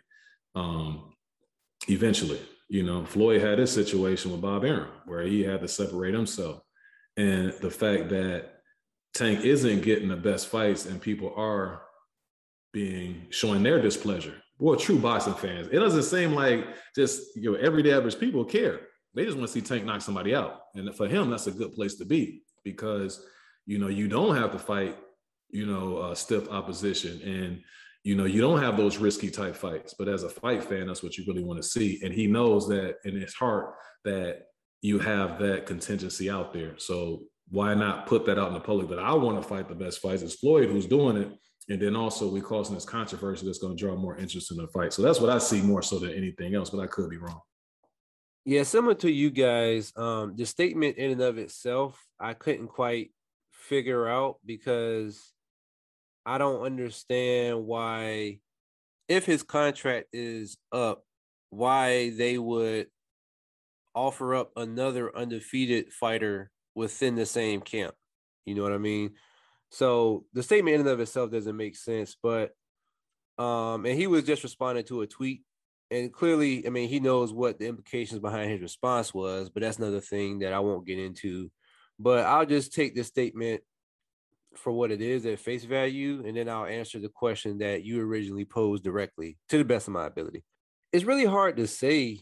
um, 0.55 1.15
eventually. 1.89 2.41
You 2.73 2.83
know, 2.83 3.05
Floyd 3.05 3.43
had 3.43 3.59
his 3.59 3.71
situation 3.71 4.33
with 4.33 4.41
Bob 4.41 4.65
Arum 4.65 4.89
where 5.05 5.21
he 5.21 5.43
had 5.43 5.61
to 5.61 5.69
separate 5.69 6.15
himself. 6.15 6.63
And 7.19 7.53
the 7.61 7.71
fact 7.71 8.09
that 8.09 8.63
Tank 9.13 9.45
isn't 9.45 9.83
getting 9.83 10.09
the 10.09 10.17
best 10.17 10.49
fights 10.49 10.87
and 10.87 10.99
people 10.99 11.35
are 11.37 11.83
being 12.73 13.27
showing 13.29 13.63
their 13.63 13.83
displeasure. 13.83 14.37
Well, 14.59 14.77
true 14.77 14.99
boxing 14.99 15.35
fans, 15.35 15.69
it 15.71 15.81
doesn't 15.81 16.05
seem 16.05 16.35
like 16.35 16.67
just 16.97 17.37
you 17.37 17.53
know 17.53 17.59
everyday 17.59 17.93
average 17.93 18.19
people 18.19 18.43
care. 18.43 18.81
They 19.13 19.27
just 19.27 19.37
want 19.37 19.49
to 19.49 19.53
see 19.53 19.61
Tank 19.61 19.85
knock 19.85 20.01
somebody 20.01 20.35
out, 20.35 20.61
and 20.75 20.95
for 20.95 21.07
him, 21.07 21.29
that's 21.29 21.49
a 21.49 21.51
good 21.51 21.75
place 21.75 21.97
to 21.97 22.07
be 22.07 22.43
because 22.65 23.23
you 23.67 23.79
know 23.79 23.89
you 23.89 24.09
don't 24.09 24.35
have 24.35 24.53
to 24.53 24.59
fight 24.59 24.97
you 25.51 25.67
know 25.67 25.99
uh, 25.99 26.15
stiff 26.15 26.49
opposition, 26.49 27.21
and 27.21 27.63
you 28.05 28.17
know 28.17 28.25
you 28.25 28.41
don't 28.41 28.61
have 28.61 28.77
those 28.77 28.99
risky 28.99 29.31
type 29.31 29.57
fights. 29.57 29.95
But 29.99 30.09
as 30.09 30.23
a 30.23 30.29
fight 30.29 30.65
fan, 30.65 30.87
that's 30.87 31.03
what 31.03 31.17
you 31.17 31.25
really 31.27 31.45
want 31.45 31.63
to 31.63 31.69
see, 31.69 32.01
and 32.03 32.13
he 32.13 32.27
knows 32.27 32.69
that 32.69 32.97
in 33.05 33.21
his 33.21 33.35
heart 33.35 33.75
that 34.05 34.47
you 34.81 34.99
have 34.99 35.39
that 35.39 35.67
contingency 35.67 36.29
out 36.29 36.53
there. 36.53 36.79
So 36.79 37.23
why 37.51 37.75
not 37.75 38.07
put 38.07 38.27
that 38.27 38.39
out 38.39 38.49
in 38.49 38.55
the 38.55 38.61
public 38.61 38.89
that 38.89 38.99
I 38.99 39.13
want 39.13 39.41
to 39.41 39.49
fight 39.49 39.69
the 39.69 39.75
best 39.75 40.01
fights? 40.01 40.23
It's 40.23 40.35
Floyd 40.35 40.69
who's 40.69 40.87
doing 40.87 41.17
it. 41.17 41.33
And 41.69 41.81
then 41.81 41.95
also 41.95 42.29
we 42.29 42.41
causing 42.41 42.75
this 42.75 42.85
controversy 42.85 43.47
that's 43.47 43.59
going 43.59 43.77
to 43.77 43.81
draw 43.81 43.95
more 43.95 44.17
interest 44.17 44.51
in 44.51 44.57
the 44.57 44.67
fight. 44.69 44.93
So 44.93 45.03
that's 45.03 45.21
what 45.21 45.31
I 45.31 45.39
see 45.39 45.63
more 45.63 45.83
so 45.83 45.99
than 45.99 46.13
anything 46.13 46.55
else, 46.55 46.71
but 46.71 46.81
I 46.81 46.87
could 46.87 47.09
be 47.09 47.19
wrong. 47.19 47.41
Yeah, 48.45 48.65
similar 48.65 48.95
to 48.95 49.11
you 49.11 49.31
guys, 49.31 49.93
um, 49.97 50.35
the 50.35 50.45
statement 50.45 50.97
in 50.97 51.13
and 51.13 51.21
of 51.21 51.39
itself, 51.39 52.05
I 52.19 52.35
couldn't 52.35 52.69
quite 52.69 53.13
figure 53.53 54.09
out 54.09 54.39
because 54.45 55.33
I 56.25 56.39
don't 56.39 56.63
understand 56.63 57.65
why, 57.67 58.39
if 59.09 59.27
his 59.27 59.43
contract 59.43 60.09
is 60.13 60.57
up, 60.71 61.05
why 61.51 62.11
they 62.11 62.39
would 62.39 62.87
offer 63.95 64.35
up 64.35 64.53
another 64.57 65.15
undefeated 65.17 65.93
fighter 65.93 66.51
within 66.75 67.15
the 67.15 67.27
same 67.27 67.61
camp. 67.61 67.95
You 68.47 68.55
know 68.55 68.63
what 68.63 68.73
I 68.73 68.79
mean? 68.79 69.13
So 69.71 70.25
the 70.33 70.43
statement 70.43 70.75
in 70.75 70.81
and 70.83 70.91
of 70.91 71.01
itself 71.01 71.31
doesn't 71.31 71.57
make 71.57 71.77
sense, 71.77 72.17
but 72.23 72.53
um, 73.39 73.87
and 73.87 73.99
he 73.99 74.07
was 74.07 74.25
just 74.25 74.43
responding 74.43 74.85
to 74.85 75.03
a 75.03 75.07
tweet. 75.07 75.43
And 75.91 76.13
clearly, 76.13 76.67
I 76.67 76.71
mean, 76.71 76.89
he 76.89 77.01
knows 77.01 77.33
what 77.33 77.59
the 77.59 77.67
implications 77.67 78.21
behind 78.21 78.51
his 78.51 78.63
response 78.63 79.13
was, 79.13 79.51
but 79.51 79.63
that's 79.63 79.79
another 79.79 80.01
thing 80.01 80.39
that 80.39 80.53
I 80.53 80.61
won't 80.61 80.87
get 80.87 80.99
into. 80.99 81.51
But 81.99 82.25
I'll 82.25 82.47
just 82.47 82.73
take 82.73 82.95
this 82.95 83.09
statement 83.09 83.63
for 84.57 84.73
what 84.73 84.91
it 84.91 85.01
is 85.01 85.27
at 85.27 85.39
face 85.39 85.65
value, 85.65 86.23
and 86.27 86.37
then 86.37 86.49
I'll 86.49 86.67
answer 86.67 86.99
the 86.99 87.09
question 87.09 87.59
that 87.59 87.85
you 87.85 88.01
originally 88.01 88.45
posed 88.45 88.85
directly 88.85 89.39
to 89.49 89.59
the 89.59 89.65
best 89.65 89.89
of 89.89 89.95
my 89.95 90.07
ability. 90.07 90.45
It's 90.93 91.05
really 91.05 91.25
hard 91.25 91.57
to 91.57 91.67
say 91.67 92.21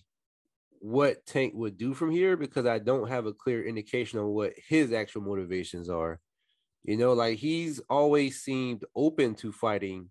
what 0.80 1.24
Tank 1.26 1.52
would 1.54 1.76
do 1.76 1.92
from 1.92 2.10
here 2.10 2.36
because 2.36 2.66
I 2.66 2.78
don't 2.78 3.08
have 3.08 3.26
a 3.26 3.32
clear 3.32 3.62
indication 3.66 4.18
on 4.18 4.28
what 4.28 4.52
his 4.68 4.92
actual 4.92 5.22
motivations 5.22 5.90
are. 5.90 6.20
You 6.84 6.96
know, 6.96 7.12
like 7.12 7.38
he's 7.38 7.80
always 7.90 8.40
seemed 8.40 8.84
open 8.96 9.34
to 9.36 9.52
fighting 9.52 10.10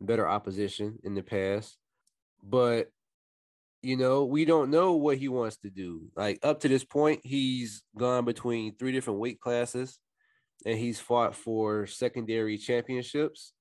better 0.00 0.28
opposition 0.28 0.98
in 1.04 1.14
the 1.14 1.22
past, 1.22 1.76
but 2.42 2.88
you 3.80 3.96
know, 3.96 4.24
we 4.24 4.44
don't 4.44 4.70
know 4.70 4.94
what 4.94 5.18
he 5.18 5.28
wants 5.28 5.58
to 5.58 5.70
do. 5.70 6.10
Like 6.16 6.40
up 6.42 6.60
to 6.60 6.68
this 6.68 6.84
point, 6.84 7.20
he's 7.22 7.84
gone 7.96 8.24
between 8.24 8.74
three 8.74 8.90
different 8.90 9.20
weight 9.20 9.40
classes 9.40 10.00
and 10.66 10.78
he's 10.78 11.00
fought 11.00 11.34
for 11.34 11.86
secondary 11.86 12.58
championships. 12.58 13.52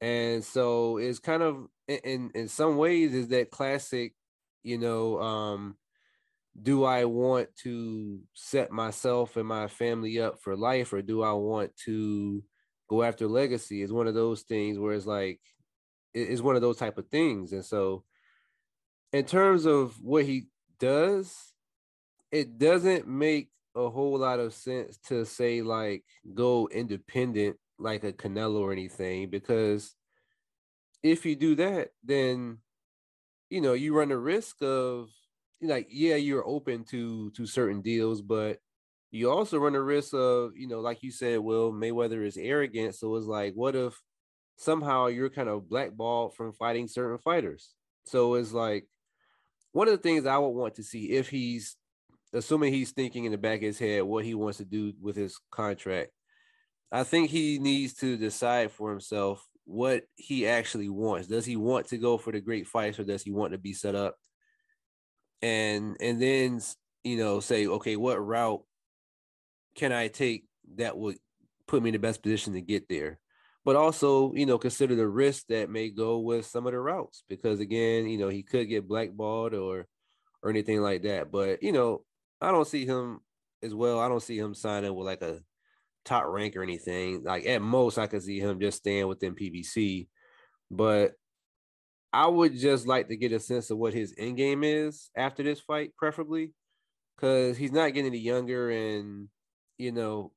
And 0.00 0.44
so 0.44 0.98
it's 0.98 1.18
kind 1.18 1.42
of 1.42 1.66
in 1.88 2.30
in 2.34 2.48
some 2.48 2.76
ways 2.76 3.14
is 3.14 3.28
that 3.28 3.50
classic 3.50 4.14
you 4.62 4.78
know 4.78 5.20
um 5.20 5.76
do 6.60 6.84
i 6.84 7.04
want 7.04 7.48
to 7.56 8.20
set 8.32 8.70
myself 8.70 9.36
and 9.36 9.46
my 9.46 9.68
family 9.68 10.20
up 10.20 10.40
for 10.40 10.56
life 10.56 10.92
or 10.92 11.02
do 11.02 11.22
i 11.22 11.32
want 11.32 11.76
to 11.76 12.42
go 12.88 13.02
after 13.02 13.26
legacy 13.26 13.82
is 13.82 13.92
one 13.92 14.06
of 14.06 14.14
those 14.14 14.42
things 14.42 14.78
where 14.78 14.94
it's 14.94 15.06
like 15.06 15.40
it's 16.14 16.40
one 16.40 16.56
of 16.56 16.62
those 16.62 16.76
type 16.76 16.96
of 16.96 17.06
things 17.08 17.52
and 17.52 17.64
so 17.64 18.04
in 19.12 19.24
terms 19.24 19.66
of 19.66 20.00
what 20.02 20.24
he 20.24 20.46
does 20.78 21.52
it 22.30 22.58
doesn't 22.58 23.06
make 23.06 23.50
a 23.76 23.90
whole 23.90 24.18
lot 24.18 24.40
of 24.40 24.54
sense 24.54 24.98
to 24.98 25.24
say 25.24 25.62
like 25.62 26.04
go 26.34 26.68
independent 26.72 27.56
like 27.78 28.04
a 28.04 28.12
Canelo 28.12 28.60
or 28.60 28.72
anything 28.72 29.30
because 29.30 29.94
if 31.02 31.26
you 31.26 31.34
do 31.34 31.56
that 31.56 31.88
then 32.04 32.58
you 33.54 33.60
know, 33.60 33.74
you 33.74 33.96
run 33.96 34.08
the 34.08 34.18
risk 34.18 34.56
of 34.62 35.10
like, 35.62 35.86
yeah, 35.88 36.16
you're 36.16 36.46
open 36.46 36.84
to 36.86 37.30
to 37.30 37.46
certain 37.46 37.82
deals, 37.82 38.20
but 38.20 38.58
you 39.12 39.30
also 39.30 39.58
run 39.58 39.74
the 39.74 39.80
risk 39.80 40.12
of, 40.12 40.56
you 40.56 40.66
know, 40.66 40.80
like 40.80 41.04
you 41.04 41.12
said, 41.12 41.38
well, 41.38 41.70
Mayweather 41.70 42.26
is 42.26 42.36
arrogant. 42.36 42.96
So 42.96 43.14
it's 43.14 43.26
like, 43.26 43.54
what 43.54 43.76
if 43.76 43.94
somehow 44.56 45.06
you're 45.06 45.30
kind 45.30 45.48
of 45.48 45.68
blackballed 45.68 46.34
from 46.34 46.52
fighting 46.52 46.88
certain 46.88 47.18
fighters? 47.18 47.70
So 48.06 48.34
it's 48.34 48.52
like 48.52 48.88
one 49.70 49.86
of 49.86 49.92
the 49.92 50.02
things 50.02 50.26
I 50.26 50.36
would 50.38 50.48
want 50.48 50.74
to 50.74 50.82
see 50.82 51.12
if 51.12 51.28
he's 51.28 51.76
assuming 52.34 52.72
he's 52.72 52.92
thinking 52.92 53.24
in 53.24 53.32
the 53.32 53.38
back 53.38 53.58
of 53.58 53.62
his 53.62 53.78
head 53.78 54.02
what 54.02 54.24
he 54.24 54.34
wants 54.34 54.58
to 54.58 54.64
do 54.64 54.92
with 55.00 55.16
his 55.16 55.38
contract. 55.50 56.10
I 56.92 57.04
think 57.04 57.30
he 57.30 57.58
needs 57.58 57.94
to 57.94 58.16
decide 58.16 58.70
for 58.70 58.90
himself 58.90 59.44
what 59.64 60.04
he 60.16 60.46
actually 60.46 60.88
wants. 60.88 61.26
Does 61.26 61.44
he 61.44 61.56
want 61.56 61.88
to 61.88 61.98
go 61.98 62.18
for 62.18 62.32
the 62.32 62.40
great 62.40 62.66
fights 62.66 62.98
or 62.98 63.04
does 63.04 63.22
he 63.22 63.30
want 63.30 63.52
to 63.52 63.58
be 63.58 63.72
set 63.72 63.94
up? 63.94 64.16
And 65.42 65.96
and 66.00 66.20
then 66.20 66.60
you 67.02 67.16
know 67.16 67.40
say, 67.40 67.66
okay, 67.66 67.96
what 67.96 68.24
route 68.24 68.62
can 69.74 69.92
I 69.92 70.08
take 70.08 70.44
that 70.76 70.96
would 70.96 71.16
put 71.66 71.82
me 71.82 71.90
in 71.90 71.94
the 71.94 71.98
best 71.98 72.22
position 72.22 72.52
to 72.54 72.60
get 72.60 72.88
there? 72.88 73.18
But 73.64 73.76
also, 73.76 74.34
you 74.34 74.44
know, 74.44 74.58
consider 74.58 74.94
the 74.94 75.08
risk 75.08 75.46
that 75.48 75.70
may 75.70 75.88
go 75.88 76.18
with 76.18 76.44
some 76.46 76.66
of 76.66 76.72
the 76.72 76.78
routes 76.78 77.24
because 77.28 77.60
again, 77.60 78.06
you 78.06 78.18
know, 78.18 78.28
he 78.28 78.42
could 78.42 78.68
get 78.68 78.88
blackballed 78.88 79.54
or 79.54 79.86
or 80.42 80.50
anything 80.50 80.80
like 80.82 81.02
that. 81.02 81.32
But 81.32 81.62
you 81.62 81.72
know, 81.72 82.02
I 82.40 82.50
don't 82.50 82.66
see 82.66 82.86
him 82.86 83.20
as 83.62 83.74
well. 83.74 83.98
I 83.98 84.08
don't 84.08 84.22
see 84.22 84.38
him 84.38 84.54
signing 84.54 84.94
with 84.94 85.06
like 85.06 85.22
a 85.22 85.40
top 86.04 86.24
rank 86.26 86.56
or 86.56 86.62
anything. 86.62 87.22
Like 87.24 87.46
at 87.46 87.62
most, 87.62 87.98
I 87.98 88.06
could 88.06 88.22
see 88.22 88.38
him 88.38 88.60
just 88.60 88.78
staying 88.78 89.08
within 89.08 89.34
PBC. 89.34 90.08
But 90.70 91.12
I 92.12 92.28
would 92.28 92.56
just 92.56 92.86
like 92.86 93.08
to 93.08 93.16
get 93.16 93.32
a 93.32 93.40
sense 93.40 93.70
of 93.70 93.78
what 93.78 93.92
his 93.92 94.14
end 94.16 94.36
game 94.36 94.62
is 94.62 95.10
after 95.16 95.42
this 95.42 95.60
fight, 95.60 95.90
preferably, 95.96 96.52
because 97.16 97.56
he's 97.56 97.72
not 97.72 97.92
getting 97.92 98.12
any 98.12 98.20
younger, 98.20 98.70
and 98.70 99.28
you 99.78 99.90
know, 99.90 100.30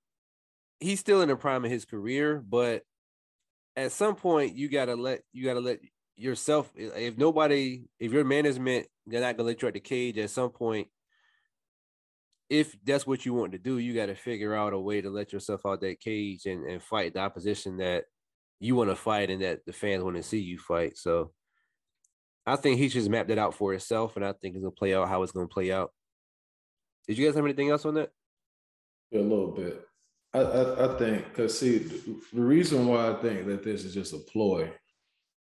he's 0.80 1.00
still 1.00 1.22
in 1.22 1.30
the 1.30 1.36
prime 1.36 1.64
of 1.64 1.72
his 1.72 1.86
career. 1.86 2.44
But 2.48 2.82
at 3.76 3.92
some 3.92 4.16
point, 4.16 4.56
you 4.56 4.70
gotta 4.70 4.96
let 4.96 5.22
you 5.34 5.46
gotta 5.46 5.60
let 5.60 5.80
yourself. 6.16 6.72
If 6.76 7.18
nobody, 7.18 7.84
if 8.00 8.12
your 8.12 8.26
management, 8.26 8.88
they're 9.06 9.22
not 9.22 9.38
gonna 9.38 9.48
let 9.48 9.62
you 9.62 9.68
at 9.68 9.76
the 9.76 9.80
cage. 9.80 10.18
At 10.18 10.32
some 10.32 10.50
point, 10.50 10.88
if 12.50 12.76
that's 12.86 13.06
what 13.06 13.26
you 13.26 13.34
want 13.34 13.52
to 13.52 13.58
do, 13.58 13.78
you 13.78 13.94
got 13.94 14.06
to 14.06 14.16
figure 14.16 14.56
out 14.56 14.74
a 14.74 14.80
way 14.80 15.02
to 15.02 15.10
let 15.10 15.34
yourself 15.34 15.66
out 15.66 15.82
that 15.82 16.00
cage 16.00 16.46
and, 16.46 16.66
and 16.66 16.82
fight 16.82 17.14
the 17.14 17.20
opposition 17.20 17.78
that 17.78 18.06
you 18.60 18.76
want 18.76 18.90
to 18.90 18.96
fight 18.96 19.30
and 19.30 19.42
that 19.42 19.66
the 19.66 19.74
fans 19.74 20.04
want 20.04 20.16
to 20.16 20.24
see 20.24 20.40
you 20.40 20.58
fight. 20.58 20.98
So 20.98 21.32
I 22.46 22.56
think 22.56 22.80
he 22.80 22.88
just 22.88 23.10
mapped 23.10 23.30
it 23.30 23.38
out 23.38 23.54
for 23.54 23.72
himself, 23.72 24.16
and 24.16 24.26
I 24.26 24.32
think 24.32 24.56
it's 24.56 24.64
gonna 24.64 24.72
play 24.72 24.96
out 24.96 25.10
how 25.10 25.22
it's 25.24 25.34
gonna 25.34 25.48
play 25.48 25.72
out. 25.72 25.92
Did 27.06 27.18
you 27.18 27.26
guys 27.26 27.36
have 27.36 27.44
anything 27.44 27.70
else 27.70 27.86
on 27.86 27.96
that? 27.96 28.12
Yeah, 29.12 29.20
a 29.20 29.22
little 29.22 29.52
bit. 29.52 29.86
I 30.34 30.40
I, 30.40 30.96
I 30.96 30.98
think 30.98 31.26
because 31.26 31.60
see 31.60 31.80
the 31.80 32.42
reason 32.42 32.88
why 32.88 33.12
I 33.12 33.16
think 33.16 33.48
that 33.48 33.64
this 33.64 33.84
is 33.84 33.94
just 33.94 34.14
a 34.14 34.20
ploy, 34.20 34.72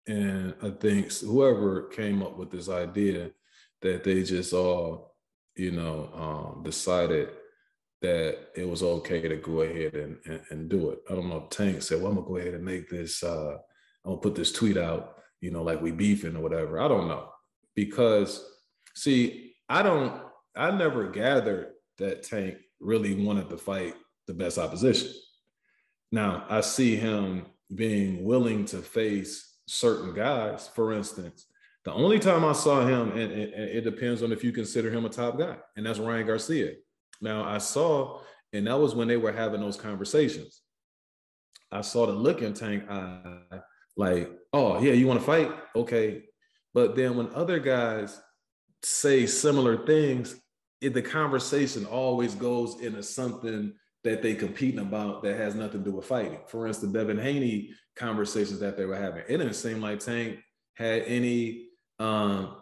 and 0.06 0.54
I 0.62 0.70
think 0.70 1.12
whoever 1.12 1.88
came 1.88 2.22
up 2.22 2.38
with 2.38 2.50
this 2.50 2.70
idea 2.70 3.32
that 3.82 4.02
they 4.02 4.22
just 4.22 4.54
all 4.54 5.14
you 5.58 5.72
know, 5.72 6.10
um, 6.14 6.62
decided 6.62 7.30
that 8.00 8.38
it 8.54 8.68
was 8.68 8.82
okay 8.82 9.20
to 9.20 9.36
go 9.36 9.62
ahead 9.62 9.94
and, 9.94 10.18
and, 10.24 10.40
and, 10.50 10.68
do 10.68 10.90
it. 10.90 11.00
I 11.10 11.14
don't 11.14 11.28
know 11.28 11.44
if 11.44 11.50
Tank 11.50 11.82
said, 11.82 12.00
well, 12.00 12.12
I'm 12.12 12.14
gonna 12.14 12.28
go 12.28 12.36
ahead 12.36 12.54
and 12.54 12.64
make 12.64 12.88
this, 12.88 13.24
uh, 13.24 13.56
I'm 14.04 14.12
gonna 14.12 14.20
put 14.20 14.36
this 14.36 14.52
tweet 14.52 14.76
out, 14.76 15.16
you 15.40 15.50
know, 15.50 15.64
like 15.64 15.82
we 15.82 15.90
beefing 15.90 16.36
or 16.36 16.40
whatever. 16.40 16.80
I 16.80 16.86
don't 16.86 17.08
know. 17.08 17.28
Because 17.74 18.44
see, 18.94 19.54
I 19.68 19.82
don't, 19.82 20.22
I 20.54 20.70
never 20.70 21.10
gathered 21.10 21.72
that 21.98 22.22
Tank 22.22 22.56
really 22.78 23.14
wanted 23.14 23.50
to 23.50 23.58
fight 23.58 23.94
the 24.28 24.34
best 24.34 24.58
opposition. 24.58 25.12
Now 26.12 26.46
I 26.48 26.60
see 26.60 26.94
him 26.94 27.46
being 27.74 28.24
willing 28.24 28.64
to 28.66 28.78
face 28.78 29.56
certain 29.66 30.14
guys. 30.14 30.68
For 30.72 30.92
instance, 30.92 31.46
the 31.88 31.94
only 31.94 32.18
time 32.18 32.44
I 32.44 32.52
saw 32.52 32.86
him, 32.86 33.12
and, 33.12 33.32
and, 33.32 33.52
and 33.54 33.70
it 33.70 33.80
depends 33.82 34.22
on 34.22 34.30
if 34.30 34.44
you 34.44 34.52
consider 34.52 34.90
him 34.90 35.06
a 35.06 35.08
top 35.08 35.38
guy, 35.38 35.56
and 35.76 35.86
that's 35.86 35.98
Ryan 35.98 36.26
Garcia. 36.26 36.74
Now 37.20 37.44
I 37.44 37.58
saw, 37.58 38.20
and 38.52 38.66
that 38.66 38.78
was 38.78 38.94
when 38.94 39.08
they 39.08 39.16
were 39.16 39.32
having 39.32 39.60
those 39.60 39.76
conversations. 39.76 40.60
I 41.72 41.80
saw 41.80 42.06
the 42.06 42.12
look 42.12 42.42
in 42.42 42.52
Tank 42.52 42.84
eye, 42.90 43.60
like, 43.96 44.30
oh 44.52 44.80
yeah, 44.80 44.92
you 44.92 45.06
want 45.06 45.20
to 45.20 45.26
fight? 45.26 45.50
Okay. 45.74 46.24
But 46.74 46.94
then 46.94 47.16
when 47.16 47.34
other 47.34 47.58
guys 47.58 48.20
say 48.82 49.26
similar 49.26 49.86
things, 49.86 50.38
it, 50.80 50.94
the 50.94 51.02
conversation 51.02 51.86
always 51.86 52.34
goes 52.34 52.80
into 52.80 53.02
something 53.02 53.72
that 54.04 54.22
they 54.22 54.34
competing 54.34 54.80
about 54.80 55.22
that 55.22 55.38
has 55.38 55.54
nothing 55.54 55.82
to 55.82 55.90
do 55.90 55.96
with 55.96 56.04
fighting. 56.04 56.38
For 56.46 56.66
instance, 56.66 56.92
Devin 56.92 57.18
Haney 57.18 57.70
conversations 57.96 58.60
that 58.60 58.76
they 58.76 58.84
were 58.84 58.96
having. 58.96 59.24
It 59.28 59.38
didn't 59.38 59.54
seem 59.54 59.80
like 59.80 60.00
Tank 60.00 60.38
had 60.74 61.02
any 61.06 61.67
um 61.98 62.56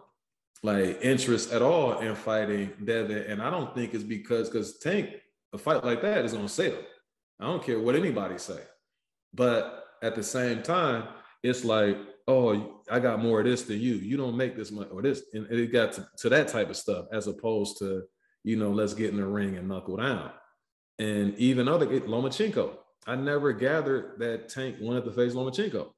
like 0.62 0.98
interest 1.02 1.52
at 1.52 1.62
all 1.62 1.98
in 2.00 2.14
fighting 2.14 2.72
Devin. 2.84 3.24
And 3.28 3.42
I 3.42 3.50
don't 3.50 3.74
think 3.74 3.94
it's 3.94 4.02
because 4.02 4.48
because 4.48 4.78
Tank, 4.78 5.10
a 5.52 5.58
fight 5.58 5.84
like 5.84 6.02
that 6.02 6.24
is 6.24 6.32
gonna 6.32 6.48
sell. 6.48 6.76
I 7.38 7.46
don't 7.46 7.62
care 7.62 7.78
what 7.78 7.94
anybody 7.94 8.38
say. 8.38 8.60
But 9.34 9.84
at 10.02 10.14
the 10.14 10.22
same 10.22 10.62
time, 10.62 11.08
it's 11.42 11.64
like, 11.64 11.98
oh, 12.26 12.80
I 12.90 12.98
got 12.98 13.22
more 13.22 13.40
of 13.40 13.46
this 13.46 13.62
than 13.62 13.80
you. 13.80 13.94
You 13.94 14.16
don't 14.16 14.36
make 14.36 14.56
this 14.56 14.70
much 14.70 14.88
or 14.90 15.02
this. 15.02 15.22
And 15.34 15.46
it 15.50 15.72
got 15.72 15.92
to, 15.94 16.08
to 16.18 16.28
that 16.30 16.48
type 16.48 16.70
of 16.70 16.76
stuff 16.76 17.06
as 17.12 17.26
opposed 17.26 17.78
to, 17.78 18.04
you 18.42 18.56
know, 18.56 18.70
let's 18.70 18.94
get 18.94 19.10
in 19.10 19.16
the 19.16 19.26
ring 19.26 19.56
and 19.56 19.68
knuckle 19.68 19.96
down. 19.96 20.30
And 20.98 21.36
even 21.36 21.68
other 21.68 21.86
Lomachenko, 21.86 22.76
I 23.06 23.16
never 23.16 23.52
gathered 23.52 24.18
that 24.18 24.48
Tank 24.48 24.76
wanted 24.80 25.04
to 25.04 25.12
face 25.12 25.34
Lomachenko. 25.34 25.90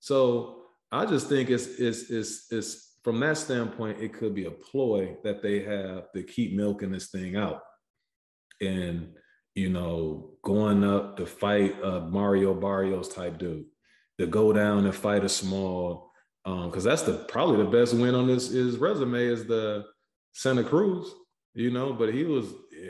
So 0.00 0.57
I 0.90 1.06
just 1.06 1.28
think 1.28 1.50
it's 1.50 1.66
it's 1.66 2.10
it's 2.10 2.50
it's 2.50 2.88
from 3.02 3.20
that 3.20 3.38
standpoint, 3.38 4.00
it 4.00 4.12
could 4.12 4.34
be 4.34 4.46
a 4.46 4.50
ploy 4.50 5.16
that 5.24 5.42
they 5.42 5.60
have 5.60 6.10
to 6.12 6.22
keep 6.22 6.54
milking 6.54 6.90
this 6.90 7.08
thing 7.08 7.36
out. 7.36 7.62
And 8.60 9.14
you 9.54 9.70
know, 9.70 10.34
going 10.42 10.84
up 10.84 11.16
to 11.16 11.26
fight 11.26 11.76
a 11.82 12.00
Mario 12.00 12.54
Barrios 12.54 13.08
type 13.08 13.38
dude, 13.38 13.66
to 14.18 14.26
go 14.26 14.52
down 14.52 14.84
and 14.84 14.94
fight 14.94 15.24
a 15.24 15.28
small, 15.28 16.10
because 16.44 16.86
um, 16.86 16.90
that's 16.90 17.02
the 17.02 17.24
probably 17.28 17.64
the 17.64 17.70
best 17.70 17.94
win 17.94 18.14
on 18.14 18.26
this 18.26 18.50
his 18.50 18.76
resume 18.76 19.24
is 19.24 19.46
the 19.46 19.84
Santa 20.32 20.64
Cruz, 20.64 21.12
you 21.54 21.70
know, 21.70 21.92
but 21.92 22.12
he 22.14 22.24
was 22.24 22.46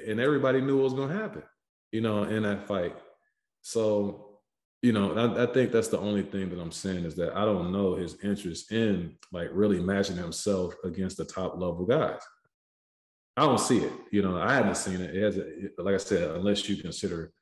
and 0.07 0.21
everybody 0.21 0.61
knew 0.61 0.77
what 0.77 0.85
was 0.85 0.95
gonna 0.95 1.15
happen, 1.15 1.43
you 1.91 2.01
know, 2.01 2.25
in 2.25 2.43
that 2.43 2.69
fight. 2.69 2.97
So, 3.63 4.28
you 4.83 4.93
know, 4.93 5.13
I, 5.15 5.45
I 5.45 5.47
think 5.47 5.73
that's 5.73 5.89
the 5.89 5.99
only 5.99 6.23
thing 6.23 6.51
that 6.51 6.61
I'm 6.61 6.73
saying 6.73 7.05
is 7.05 7.15
that 7.17 7.37
I 7.37 7.45
don't 7.45 7.73
know 7.73 7.95
his 7.95 8.17
interest 8.23 8.71
in 8.71 9.17
like 9.33 9.49
really 9.53 9.81
matching 9.81 10.17
himself 10.17 10.75
against 10.85 11.17
the 11.17 11.25
top 11.25 11.55
level 11.55 11.85
guys. 11.85 12.21
I 13.37 13.43
don't 13.43 13.61
see 13.61 13.79
it. 13.79 13.93
You 14.11 14.23
know, 14.23 14.37
I 14.37 14.55
haven't 14.55 14.77
seen 14.77 15.01
it. 15.01 15.15
It 15.15 15.23
has, 15.23 15.39
like 15.79 15.95
I 15.95 15.99
said, 15.99 16.31
unless 16.31 16.69
you 16.69 16.77
consider 16.77 17.33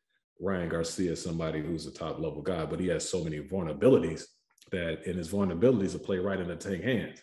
Ryan 0.41 0.69
Garcia 0.69 1.17
somebody 1.17 1.61
who's 1.61 1.87
a 1.87 1.93
top 1.93 2.19
level 2.19 2.43
guy, 2.43 2.67
but 2.67 2.81
he 2.81 2.89
has 2.89 3.09
so 3.09 3.25
many 3.25 3.41
vulnerabilities 3.41 4.25
that 4.73 5.07
in 5.07 5.17
his 5.17 5.31
vulnerabilities 5.31 5.93
will 5.93 6.01
play 6.01 6.19
right 6.19 6.41
in 6.41 6.49
the 6.49 6.57
tank 6.57 6.83
hands. 6.83 7.23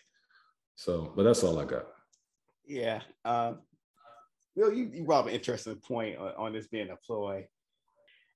So, 0.76 1.12
but 1.14 1.22
that's 1.22 1.44
all 1.44 1.58
I 1.58 1.64
got. 1.64 1.86
Yeah. 2.66 3.02
Um, 3.24 3.60
Will, 4.56 4.72
you, 4.72 4.90
you 4.92 5.04
brought 5.04 5.26
an 5.26 5.34
interesting 5.34 5.76
point 5.76 6.16
on, 6.16 6.32
on 6.36 6.52
this 6.52 6.68
being 6.68 6.90
a 6.90 6.96
ploy. 6.96 7.46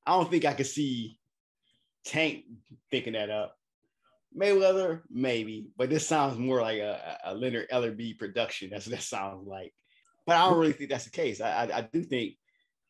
I 0.07 0.11
don't 0.13 0.31
think 0.31 0.45
I 0.45 0.55
could 0.55 0.67
see 0.67 1.19
Tank 2.09 2.45
thinking 2.91 3.13
that 3.13 3.31
up. 3.31 3.57
Mayweather, 4.37 5.03
maybe, 5.11 5.71
but 5.77 5.89
this 5.89 6.07
sounds 6.07 6.39
more 6.39 6.61
like 6.61 6.79
a, 6.79 7.19
a 7.25 7.35
Leonard 7.35 7.69
Ellerbe 7.71 8.19
production. 8.19 8.71
That's 8.71 8.87
what 8.87 8.97
that 8.97 9.03
sounds 9.03 9.47
like 9.47 9.73
but 10.29 10.37
I 10.37 10.51
don't 10.51 10.59
really 10.59 10.75
think 10.75 10.91
that's 10.91 11.07
the 11.07 11.11
case. 11.11 11.41
I, 11.41 11.65
I, 11.65 11.79
I 11.79 11.81
do 11.91 12.03
think, 12.03 12.35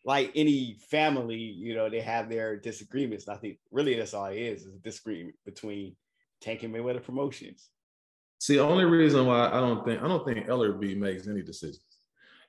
like 0.04 0.32
any 0.34 0.76
family, 0.90 1.36
you 1.36 1.76
know, 1.76 1.88
they 1.88 2.00
have 2.00 2.28
their 2.28 2.56
disagreements. 2.56 3.28
And 3.28 3.36
I 3.36 3.38
think 3.38 3.58
really 3.70 3.94
that's 3.94 4.12
all 4.12 4.26
it 4.26 4.38
is, 4.38 4.62
is 4.62 4.74
a 4.74 4.78
disagreement 4.78 5.36
between 5.44 5.94
Tank 6.40 6.64
and 6.64 6.74
Mayweather 6.74 7.02
Promotions. 7.02 7.70
See, 8.40 8.56
the 8.56 8.62
only 8.62 8.86
reason 8.86 9.24
why 9.24 9.46
I 9.46 9.60
don't 9.60 9.84
think 9.84 10.02
I 10.02 10.08
don't 10.08 10.24
think 10.24 10.48
Ellerbe 10.48 10.96
makes 10.96 11.28
any 11.28 11.42
decisions, 11.42 11.84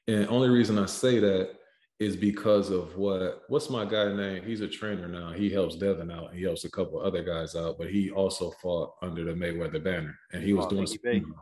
and 0.07 0.27
only 0.27 0.49
reason 0.49 0.79
I 0.79 0.87
say 0.87 1.19
that 1.19 1.51
is 1.99 2.15
because 2.15 2.69
of 2.69 2.95
what 2.95 3.43
what's 3.49 3.69
my 3.69 3.85
guy 3.85 4.13
name? 4.13 4.43
He's 4.43 4.61
a 4.61 4.67
trainer 4.67 5.07
now. 5.07 5.31
He 5.31 5.49
helps 5.49 5.75
Devin 5.75 6.11
out. 6.11 6.33
He 6.33 6.43
helps 6.43 6.63
a 6.63 6.71
couple 6.71 6.99
other 6.99 7.23
guys 7.23 7.55
out, 7.55 7.77
but 7.77 7.89
he 7.89 8.09
also 8.09 8.51
fought 8.61 8.93
under 9.01 9.25
the 9.25 9.33
Mayweather 9.33 9.83
banner, 9.83 10.17
and 10.31 10.43
he 10.43 10.53
was 10.53 10.65
oh, 10.67 10.69
doing. 10.69 10.87
Some, 10.87 11.35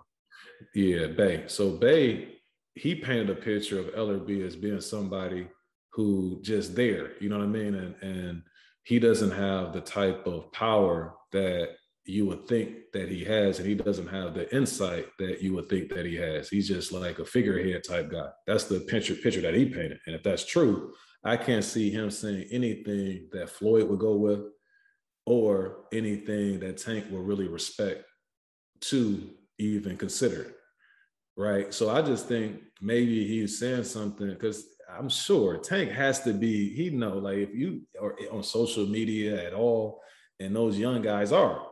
yeah, 0.73 1.07
Bay. 1.07 1.43
So 1.47 1.71
Bay 1.71 2.37
he 2.77 2.95
painted 2.95 3.29
a 3.29 3.35
picture 3.35 3.79
of 3.79 3.87
Ellerbe 3.87 4.45
as 4.45 4.55
being 4.55 4.81
somebody 4.81 5.47
who 5.91 6.39
just 6.43 6.75
there, 6.75 7.11
you 7.19 7.27
know 7.27 7.37
what 7.37 7.45
I 7.45 7.47
mean? 7.47 7.75
And 7.75 7.95
and 8.01 8.43
he 8.83 8.99
doesn't 8.99 9.31
have 9.31 9.73
the 9.73 9.81
type 9.81 10.25
of 10.25 10.51
power 10.51 11.15
that 11.31 11.76
you 12.07 12.25
would 12.25 12.47
think 12.47 12.91
that 12.93 13.09
he 13.09 13.23
has, 13.25 13.59
and 13.59 13.67
he 13.67 13.75
doesn't 13.75 14.07
have 14.07 14.33
the 14.33 14.53
insight 14.55 15.07
that 15.19 15.41
you 15.41 15.53
would 15.53 15.69
think 15.69 15.89
that 15.89 16.05
he 16.05 16.15
has. 16.15 16.49
He's 16.49 16.67
just 16.67 16.91
like 16.91 17.19
a 17.19 17.25
figurehead 17.25 17.83
type 17.83 18.11
guy. 18.11 18.29
That's 18.45 18.65
the 18.65 18.79
picture 18.81 19.15
picture 19.15 19.41
that 19.41 19.53
he 19.53 19.65
painted. 19.65 19.99
And 20.05 20.15
if 20.15 20.23
that's 20.23 20.45
true, 20.45 20.93
I 21.23 21.37
can't 21.37 21.63
see 21.63 21.89
him 21.89 22.09
saying 22.09 22.47
anything 22.51 23.29
that 23.31 23.49
Floyd 23.49 23.89
would 23.89 23.99
go 23.99 24.15
with, 24.15 24.41
or 25.25 25.85
anything 25.91 26.59
that 26.61 26.77
Tank 26.77 27.05
will 27.11 27.23
really 27.23 27.47
respect 27.47 28.05
to 28.79 29.29
even 29.59 29.97
consider 29.97 30.53
right? 31.37 31.73
So 31.73 31.89
I 31.89 32.01
just 32.01 32.27
think 32.27 32.59
maybe 32.81 33.25
he's 33.25 33.59
saying 33.59 33.83
something 33.83 34.27
because 34.29 34.65
I'm 34.89 35.07
sure 35.07 35.57
Tank 35.57 35.91
has 35.91 36.23
to 36.23 36.33
be, 36.33 36.73
he 36.73 36.89
know, 36.89 37.19
like 37.19 37.37
if 37.37 37.53
you 37.53 37.81
are 38.01 38.15
on 38.31 38.43
social 38.43 38.87
media 38.87 39.45
at 39.45 39.53
all, 39.53 40.01
and 40.39 40.55
those 40.55 40.77
young 40.77 41.01
guys 41.01 41.31
are, 41.31 41.65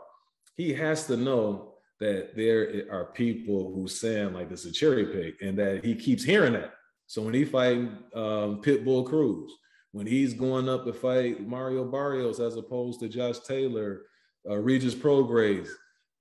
he 0.56 0.74
has 0.74 1.08
to 1.08 1.18
know 1.18 1.74
that 1.99 2.36
there 2.36 2.86
are 2.91 3.06
people 3.06 3.74
who 3.74 3.88
saying 3.88 4.34
like 4.34 4.49
this 4.49 4.66
is 4.66 4.72
a 4.72 4.74
cherry 4.74 5.06
pick 5.06 5.41
and 5.41 5.58
that 5.58 5.84
he 5.84 5.95
keeps 5.95 6.24
hearing 6.24 6.53
that. 6.53 6.74
So 7.08 7.22
when 7.22 7.34
he 7.34 7.45
fighting 7.45 7.97
um, 8.14 8.62
Pitbull 8.62 9.06
Cruz, 9.06 9.51
when 9.91 10.08
he's 10.08 10.34
going 10.34 10.68
up 10.68 10.86
to 10.86 10.93
fight 10.93 11.47
Mario 11.47 11.86
Barrios 11.86 12.39
as 12.39 12.58
opposed 12.58 12.99
to 12.99 13.08
Josh 13.08 13.39
Taylor, 13.39 14.01
uh, 14.49 14.58
Regis 14.58 14.95
Prograis, 14.95 15.70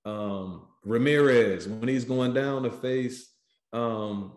um, 0.05 0.67
Ramirez, 0.83 1.67
when 1.67 1.89
he's 1.89 2.05
going 2.05 2.33
down 2.33 2.63
to 2.63 2.71
face 2.71 3.31
um, 3.73 4.33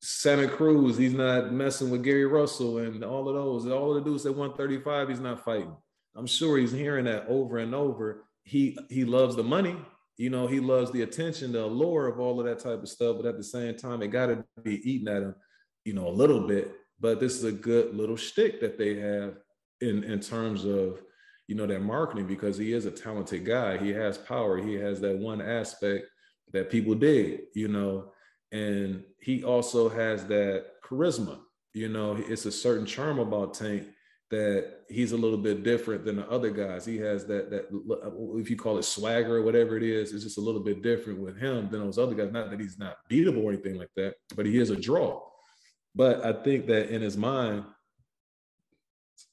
Santa 0.00 0.46
Cruz, 0.46 0.96
he's 0.96 1.14
not 1.14 1.52
messing 1.52 1.90
with 1.90 2.04
Gary 2.04 2.26
Russell 2.26 2.78
and 2.78 3.02
all 3.02 3.28
of 3.28 3.34
those. 3.34 3.66
All 3.66 3.96
of 3.96 4.04
the 4.04 4.08
dudes 4.08 4.26
at 4.26 4.34
135, 4.34 5.08
he's 5.08 5.20
not 5.20 5.44
fighting. 5.44 5.74
I'm 6.14 6.26
sure 6.26 6.58
he's 6.58 6.72
hearing 6.72 7.06
that 7.06 7.26
over 7.28 7.58
and 7.58 7.74
over. 7.74 8.25
He 8.46 8.78
he 8.88 9.04
loves 9.04 9.36
the 9.36 9.44
money, 9.44 9.76
you 10.16 10.30
know, 10.30 10.46
he 10.46 10.60
loves 10.60 10.90
the 10.90 11.02
attention, 11.02 11.52
the 11.52 11.64
allure 11.64 12.06
of 12.06 12.18
all 12.18 12.40
of 12.40 12.46
that 12.46 12.60
type 12.60 12.82
of 12.82 12.88
stuff. 12.88 13.16
But 13.16 13.26
at 13.26 13.36
the 13.36 13.44
same 13.44 13.76
time, 13.76 14.02
it 14.02 14.08
got 14.08 14.26
to 14.26 14.44
be 14.62 14.80
eating 14.90 15.08
at 15.08 15.22
him, 15.22 15.34
you 15.84 15.92
know, 15.92 16.08
a 16.08 16.10
little 16.10 16.46
bit. 16.46 16.72
But 16.98 17.20
this 17.20 17.34
is 17.36 17.44
a 17.44 17.52
good 17.52 17.94
little 17.94 18.16
shtick 18.16 18.60
that 18.60 18.78
they 18.78 18.94
have 18.96 19.34
in 19.82 20.04
in 20.04 20.20
terms 20.20 20.64
of 20.64 21.02
you 21.48 21.54
know 21.54 21.66
their 21.66 21.80
marketing 21.80 22.26
because 22.26 22.56
he 22.56 22.72
is 22.72 22.86
a 22.86 22.90
talented 22.90 23.44
guy. 23.44 23.76
He 23.76 23.90
has 23.90 24.16
power. 24.16 24.56
He 24.56 24.74
has 24.74 25.00
that 25.00 25.18
one 25.18 25.42
aspect 25.42 26.06
that 26.52 26.70
people 26.70 26.94
dig, 26.94 27.40
you 27.54 27.68
know 27.68 28.12
and 28.52 29.02
he 29.20 29.44
also 29.44 29.88
has 29.88 30.24
that 30.26 30.66
charisma. 30.84 31.38
You 31.74 31.88
know, 31.88 32.16
it's 32.16 32.46
a 32.46 32.52
certain 32.52 32.86
charm 32.86 33.18
about 33.18 33.54
Tank 33.54 33.84
that 34.30 34.80
he's 34.88 35.12
a 35.12 35.16
little 35.16 35.38
bit 35.38 35.62
different 35.62 36.04
than 36.04 36.16
the 36.16 36.28
other 36.28 36.50
guys. 36.50 36.84
He 36.84 36.96
has 36.98 37.26
that 37.26 37.50
that 37.50 37.66
uh, 37.70 38.38
if 38.38 38.50
you 38.50 38.56
call 38.56 38.78
it 38.78 38.84
swagger 38.84 39.36
or 39.36 39.42
whatever 39.42 39.76
it 39.76 39.82
is, 39.82 40.12
it's 40.12 40.24
just 40.24 40.38
a 40.38 40.42
little 40.42 40.62
bit 40.62 40.82
different 40.82 41.20
with 41.20 41.38
him 41.38 41.68
than 41.70 41.80
those 41.80 41.98
other 41.98 42.14
guys. 42.14 42.32
Not 42.32 42.50
that 42.50 42.60
he's 42.60 42.78
not 42.78 42.96
beatable 43.10 43.44
or 43.44 43.52
anything 43.52 43.76
like 43.76 43.90
that, 43.96 44.14
but 44.34 44.46
he 44.46 44.58
is 44.58 44.70
a 44.70 44.76
draw. 44.76 45.22
But 45.94 46.24
I 46.24 46.32
think 46.32 46.66
that 46.66 46.92
in 46.92 47.02
his 47.02 47.16
mind, 47.16 47.64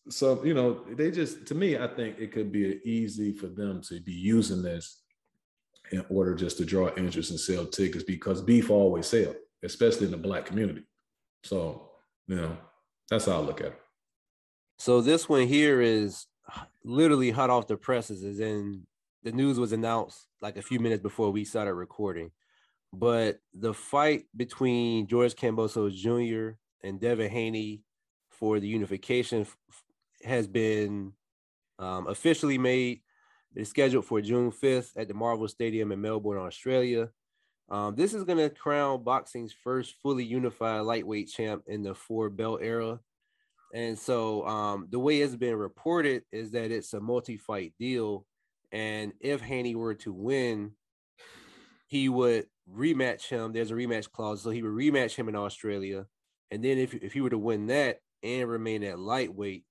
so 0.09 0.43
you 0.43 0.53
know, 0.53 0.85
they 0.93 1.09
just 1.09 1.47
to 1.47 1.55
me, 1.55 1.77
I 1.77 1.87
think 1.87 2.19
it 2.19 2.31
could 2.31 2.51
be 2.51 2.79
easy 2.85 3.33
for 3.33 3.47
them 3.47 3.81
to 3.89 3.99
be 3.99 4.13
using 4.13 4.61
this 4.61 5.01
in 5.91 6.05
order 6.09 6.35
just 6.35 6.57
to 6.57 6.65
draw 6.65 6.93
interest 6.95 7.31
and 7.31 7.39
sell 7.39 7.65
tickets 7.65 8.03
because 8.03 8.41
beef 8.41 8.69
always 8.69 9.07
sell, 9.07 9.33
especially 9.63 10.05
in 10.05 10.11
the 10.11 10.17
black 10.17 10.45
community. 10.45 10.83
So, 11.43 11.89
you 12.27 12.35
know, 12.35 12.57
that's 13.09 13.25
how 13.25 13.33
I 13.33 13.39
look 13.39 13.61
at 13.61 13.67
it. 13.67 13.82
So 14.77 15.01
this 15.01 15.29
one 15.29 15.47
here 15.47 15.81
is 15.81 16.27
literally 16.83 17.31
hot 17.31 17.49
off 17.49 17.67
the 17.67 17.77
presses, 17.77 18.23
as 18.23 18.39
in 18.39 18.85
the 19.23 19.31
news 19.31 19.57
was 19.59 19.71
announced 19.71 20.27
like 20.41 20.57
a 20.57 20.61
few 20.61 20.79
minutes 20.79 21.01
before 21.01 21.31
we 21.31 21.45
started 21.45 21.73
recording. 21.73 22.31
but 22.93 23.39
the 23.53 23.73
fight 23.73 24.25
between 24.35 25.07
George 25.07 25.35
Kambosos 25.35 25.95
Jr. 25.95 26.57
and 26.87 26.99
Devin 26.99 27.31
Haney 27.31 27.81
for 28.29 28.59
the 28.59 28.67
unification 28.67 29.47
has 30.23 30.47
been 30.47 31.13
um, 31.79 32.07
officially 32.07 32.57
made. 32.57 33.01
It's 33.55 33.69
scheduled 33.69 34.05
for 34.05 34.21
June 34.21 34.51
5th 34.51 34.91
at 34.95 35.07
the 35.07 35.13
Marvel 35.13 35.47
Stadium 35.47 35.91
in 35.91 36.01
Melbourne, 36.01 36.37
Australia. 36.39 37.09
Um, 37.69 37.95
this 37.95 38.13
is 38.13 38.23
going 38.23 38.37
to 38.37 38.49
crown 38.49 39.03
boxing's 39.03 39.53
first 39.53 39.95
fully 40.01 40.23
unified 40.23 40.81
lightweight 40.81 41.29
champ 41.29 41.63
in 41.67 41.81
the 41.83 41.95
four 41.95 42.29
belt 42.29 42.59
era. 42.61 42.99
And 43.73 43.97
so 43.97 44.45
um, 44.47 44.87
the 44.91 44.99
way 44.99 45.19
it's 45.21 45.35
been 45.35 45.55
reported 45.55 46.23
is 46.31 46.51
that 46.51 46.71
it's 46.71 46.93
a 46.93 47.01
multi 47.01 47.37
fight 47.37 47.73
deal. 47.79 48.25
And 48.71 49.13
if 49.19 49.41
Haney 49.41 49.75
were 49.75 49.95
to 49.95 50.13
win, 50.13 50.73
he 51.87 52.07
would 52.07 52.45
rematch 52.71 53.27
him. 53.27 53.51
There's 53.51 53.71
a 53.71 53.75
rematch 53.75 54.11
clause. 54.11 54.41
So 54.41 54.51
he 54.51 54.61
would 54.61 54.71
rematch 54.71 55.15
him 55.15 55.27
in 55.27 55.35
Australia. 55.35 56.05
And 56.51 56.63
then 56.63 56.77
if, 56.77 56.93
if 56.93 57.13
he 57.13 57.21
were 57.21 57.31
to 57.31 57.37
win 57.37 57.67
that 57.67 57.97
and 58.21 58.47
remain 58.47 58.83
at 58.83 58.99
lightweight, 58.99 59.65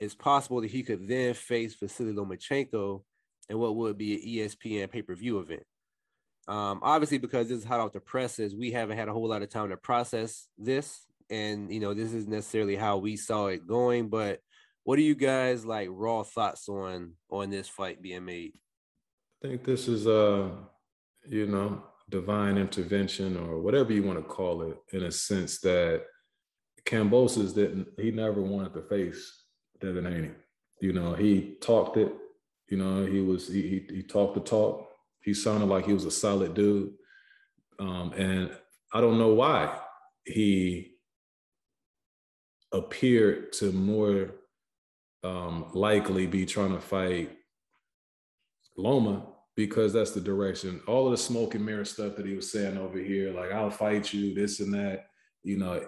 it's 0.00 0.14
possible 0.14 0.62
that 0.62 0.70
he 0.70 0.82
could 0.82 1.06
then 1.06 1.34
face 1.34 1.74
Vasily 1.74 2.12
Lomachenko 2.12 3.02
in 3.48 3.58
what 3.58 3.76
would 3.76 3.98
be 3.98 4.14
an 4.14 4.48
ESPN 4.48 4.90
pay 4.90 5.02
per 5.02 5.14
view 5.14 5.38
event. 5.38 5.62
Um, 6.46 6.80
obviously, 6.82 7.18
because 7.18 7.48
this 7.48 7.58
is 7.58 7.64
hot 7.64 7.80
off 7.80 7.92
the 7.92 8.00
presses, 8.00 8.54
we 8.54 8.70
haven't 8.70 8.98
had 8.98 9.08
a 9.08 9.12
whole 9.12 9.28
lot 9.28 9.42
of 9.42 9.48
time 9.48 9.70
to 9.70 9.76
process 9.76 10.48
this, 10.58 11.06
and 11.34 11.72
you 11.72 11.80
know, 11.80 11.94
this 11.94 12.12
is 12.12 12.26
necessarily 12.26 12.76
how 12.76 12.98
we 12.98 13.16
saw 13.16 13.46
it 13.46 13.66
going. 13.66 14.08
But 14.08 14.40
what 14.84 14.98
are 14.98 15.02
you 15.02 15.14
guys 15.14 15.64
like 15.64 15.88
raw 15.90 16.22
thoughts 16.22 16.68
on 16.68 17.14
on 17.30 17.50
this 17.50 17.68
fight 17.68 18.02
being 18.02 18.24
made? 18.24 18.52
I 19.42 19.48
think 19.48 19.64
this 19.64 19.88
is 19.88 20.06
uh, 20.06 20.50
you 21.28 21.46
know, 21.46 21.82
divine 22.10 22.58
intervention 22.58 23.36
or 23.36 23.60
whatever 23.60 23.92
you 23.92 24.02
want 24.02 24.18
to 24.18 24.24
call 24.24 24.62
it, 24.62 24.76
in 24.92 25.04
a 25.04 25.10
sense 25.10 25.60
that 25.60 26.04
Kambosos 26.84 27.54
didn't. 27.54 27.88
He 27.98 28.10
never 28.10 28.40
wanted 28.40 28.74
to 28.74 28.82
face 28.82 29.44
Devin 29.80 30.04
Haney. 30.04 30.30
You 30.80 30.92
know, 30.92 31.14
he 31.14 31.56
talked 31.60 31.96
it. 31.96 32.12
You 32.68 32.78
know, 32.78 33.04
he 33.04 33.20
was 33.20 33.48
he 33.48 33.62
he, 33.62 33.94
he 33.96 34.02
talked 34.02 34.34
the 34.34 34.40
talk 34.40 34.88
he 35.24 35.32
sounded 35.32 35.66
like 35.66 35.86
he 35.86 35.94
was 35.94 36.04
a 36.04 36.10
solid 36.10 36.54
dude. 36.54 36.92
Um, 37.78 38.12
and 38.16 38.50
I 38.92 39.00
don't 39.00 39.18
know 39.18 39.32
why 39.32 39.80
he 40.26 40.93
appeared 42.74 43.52
to 43.54 43.72
more 43.72 44.34
um, 45.22 45.70
likely 45.72 46.26
be 46.26 46.44
trying 46.44 46.74
to 46.74 46.80
fight 46.80 47.30
Loma 48.76 49.26
because 49.56 49.92
that's 49.92 50.10
the 50.10 50.20
direction. 50.20 50.80
All 50.86 51.06
of 51.06 51.12
the 51.12 51.16
smoke 51.16 51.54
and 51.54 51.64
mirror 51.64 51.84
stuff 51.84 52.16
that 52.16 52.26
he 52.26 52.34
was 52.34 52.50
saying 52.50 52.76
over 52.76 52.98
here, 52.98 53.32
like 53.32 53.52
I'll 53.52 53.70
fight 53.70 54.12
you, 54.12 54.34
this 54.34 54.60
and 54.60 54.74
that. 54.74 55.06
You 55.42 55.58
know, 55.58 55.86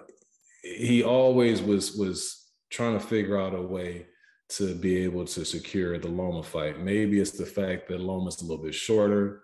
he 0.63 1.03
always 1.03 1.61
was 1.61 1.95
was 1.95 2.47
trying 2.71 2.97
to 2.97 3.05
figure 3.05 3.39
out 3.39 3.53
a 3.53 3.61
way 3.61 4.07
to 4.49 4.73
be 4.75 4.97
able 5.03 5.25
to 5.25 5.43
secure 5.43 5.97
the 5.99 6.07
Loma 6.07 6.41
fight. 6.41 6.79
Maybe 6.79 7.19
it's 7.19 7.31
the 7.31 7.45
fact 7.45 7.89
that 7.89 7.99
Loma's 7.99 8.41
a 8.41 8.45
little 8.45 8.63
bit 8.63 8.73
shorter. 8.73 9.41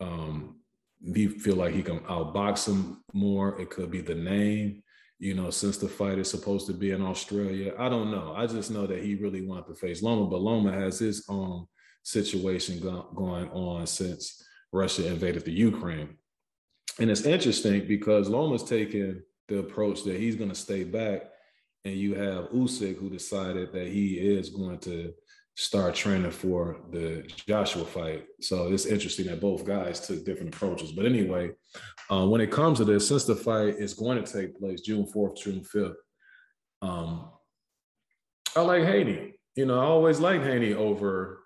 Um, 0.00 0.60
he 1.14 1.26
feel 1.26 1.56
like 1.56 1.74
he 1.74 1.82
can 1.82 2.00
outbox 2.00 2.68
him 2.68 3.02
more. 3.12 3.60
It 3.60 3.70
could 3.70 3.90
be 3.90 4.00
the 4.00 4.14
name, 4.14 4.82
you 5.18 5.34
know, 5.34 5.50
since 5.50 5.78
the 5.78 5.88
fight 5.88 6.18
is 6.18 6.30
supposed 6.30 6.66
to 6.68 6.72
be 6.72 6.92
in 6.92 7.02
Australia. 7.02 7.74
I 7.78 7.88
don't 7.88 8.10
know. 8.10 8.34
I 8.36 8.46
just 8.46 8.70
know 8.70 8.86
that 8.86 9.02
he 9.02 9.16
really 9.16 9.44
wanted 9.46 9.66
to 9.66 9.74
face 9.74 10.02
Loma, 10.02 10.26
but 10.26 10.40
Loma 10.40 10.72
has 10.72 10.98
his 10.98 11.24
own 11.28 11.66
situation 12.04 12.80
go- 12.80 13.08
going 13.14 13.48
on 13.50 13.86
since 13.86 14.44
Russia 14.72 15.06
invaded 15.08 15.44
the 15.44 15.52
Ukraine. 15.52 16.16
And 17.00 17.10
it's 17.10 17.24
interesting 17.24 17.86
because 17.86 18.28
Loma's 18.28 18.62
taking 18.62 19.20
the 19.48 19.58
approach 19.58 20.04
that 20.04 20.20
he's 20.20 20.36
going 20.36 20.50
to 20.50 20.54
stay 20.54 20.84
back 20.84 21.22
and 21.84 21.94
you 21.94 22.14
have 22.14 22.50
Usyk 22.50 22.98
who 22.98 23.08
decided 23.08 23.72
that 23.72 23.88
he 23.88 24.14
is 24.14 24.50
going 24.50 24.78
to 24.80 25.12
start 25.58 25.92
training 25.92 26.30
for 26.30 26.76
the 26.92 27.28
Joshua 27.48 27.84
fight. 27.84 28.26
So 28.40 28.72
it's 28.72 28.86
interesting 28.86 29.26
that 29.26 29.40
both 29.40 29.64
guys 29.64 29.98
took 29.98 30.24
different 30.24 30.54
approaches. 30.54 30.92
But 30.92 31.04
anyway, 31.04 31.50
uh, 32.08 32.28
when 32.28 32.40
it 32.40 32.52
comes 32.52 32.78
to 32.78 32.84
this, 32.84 33.08
since 33.08 33.24
the 33.24 33.34
fight 33.34 33.74
is 33.76 33.92
going 33.92 34.22
to 34.22 34.32
take 34.32 34.56
place 34.56 34.82
June 34.82 35.04
4th, 35.04 35.36
June 35.38 35.62
5th, 35.74 35.96
um, 36.80 37.32
I 38.54 38.60
like 38.60 38.84
Haney. 38.84 39.34
You 39.56 39.66
know, 39.66 39.80
I 39.80 39.84
always 39.84 40.20
like 40.20 40.44
Haney 40.44 40.74
over 40.74 41.40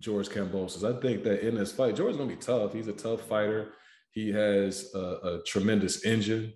George 0.00 0.30
Kambosos. 0.30 0.82
I 0.82 0.98
think 0.98 1.22
that 1.24 1.46
in 1.46 1.54
this 1.54 1.70
fight, 1.70 1.96
George's 1.96 2.16
going 2.16 2.30
to 2.30 2.36
be 2.36 2.40
tough. 2.40 2.72
He's 2.72 2.88
a 2.88 2.94
tough 2.94 3.20
fighter. 3.28 3.72
He 4.12 4.30
has 4.30 4.90
a, 4.94 4.98
a 4.98 5.42
tremendous 5.44 6.06
engine 6.06 6.54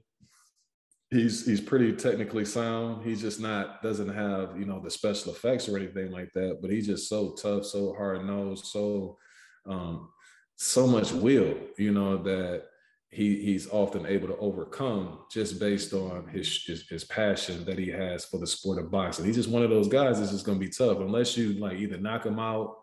he's 1.10 1.47
he's 1.47 1.60
pretty 1.60 1.93
technically 1.93 2.44
sound. 2.44 3.05
He's 3.05 3.20
just 3.20 3.40
not 3.40 3.82
doesn't 3.82 4.12
have 4.12 4.59
you 4.59 4.66
know 4.66 4.80
the 4.80 4.90
special 4.90 5.32
effects 5.32 5.68
or 5.68 5.76
anything 5.76 6.10
like 6.10 6.32
that. 6.35 6.59
But 6.60 6.70
he's 6.70 6.86
just 6.86 7.09
so 7.09 7.35
tough, 7.40 7.64
so 7.64 7.94
hard 7.94 8.24
nosed, 8.24 8.66
so 8.66 9.18
um, 9.66 10.10
so 10.56 10.86
much 10.86 11.12
will. 11.12 11.55
You 11.76 11.93
know 11.93 12.18
that 12.22 12.64
he 13.10 13.36
he's 13.43 13.68
often 13.70 14.06
able 14.06 14.28
to 14.28 14.36
overcome 14.36 15.20
just 15.30 15.59
based 15.59 15.94
on 15.94 16.28
his, 16.28 16.62
his, 16.64 16.86
his 16.89 17.05
passion 17.05 17.64
that 17.64 17.78
he 17.78 17.89
has 17.89 18.26
for 18.26 18.39
the 18.39 18.47
sport 18.47 18.78
of 18.78 18.90
boxing. 18.90 19.24
He's 19.24 19.36
just 19.36 19.48
one 19.48 19.62
of 19.62 19.70
those 19.70 19.89
guys 19.89 20.18
that's 20.18 20.32
just 20.32 20.44
going 20.44 20.60
to 20.60 20.64
be 20.64 20.70
tough 20.70 20.98
unless 20.98 21.36
you 21.36 21.55
like 21.55 21.78
either 21.78 21.97
knock 21.97 22.26
him 22.26 22.39
out, 22.39 22.76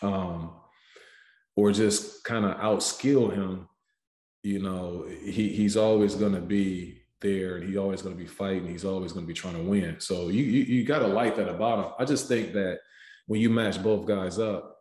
um, 0.00 0.52
or 1.56 1.72
just 1.72 2.24
kind 2.24 2.46
of 2.46 2.56
outskill 2.56 3.34
him. 3.34 3.68
You 4.42 4.60
know, 4.60 5.06
he 5.06 5.50
he's 5.50 5.76
always 5.76 6.14
going 6.14 6.32
to 6.32 6.40
be 6.40 7.02
there 7.20 7.56
and 7.56 7.66
he's 7.66 7.76
always 7.76 8.02
going 8.02 8.16
to 8.16 8.22
be 8.22 8.28
fighting. 8.28 8.68
He's 8.68 8.84
always 8.84 9.12
going 9.12 9.24
to 9.24 9.28
be 9.28 9.34
trying 9.34 9.56
to 9.56 9.62
win. 9.62 9.96
So 10.00 10.28
you 10.28 10.42
you, 10.44 10.62
you 10.64 10.84
got 10.84 11.00
to 11.00 11.06
like 11.06 11.36
that 11.36 11.48
about 11.48 11.58
bottom. 11.58 11.92
I 11.98 12.04
just 12.04 12.28
think 12.28 12.52
that 12.52 12.80
when 13.26 13.40
you 13.40 13.50
match 13.50 13.82
both 13.82 14.06
guys 14.06 14.38
up, 14.38 14.76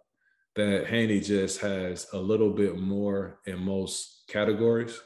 that 0.56 0.88
Haney 0.88 1.20
just 1.20 1.60
has 1.62 2.08
a 2.14 2.18
little 2.18 2.52
bit 2.52 2.80
more 2.80 3.40
in 3.46 3.60
most 3.60 4.24
categories 4.28 5.00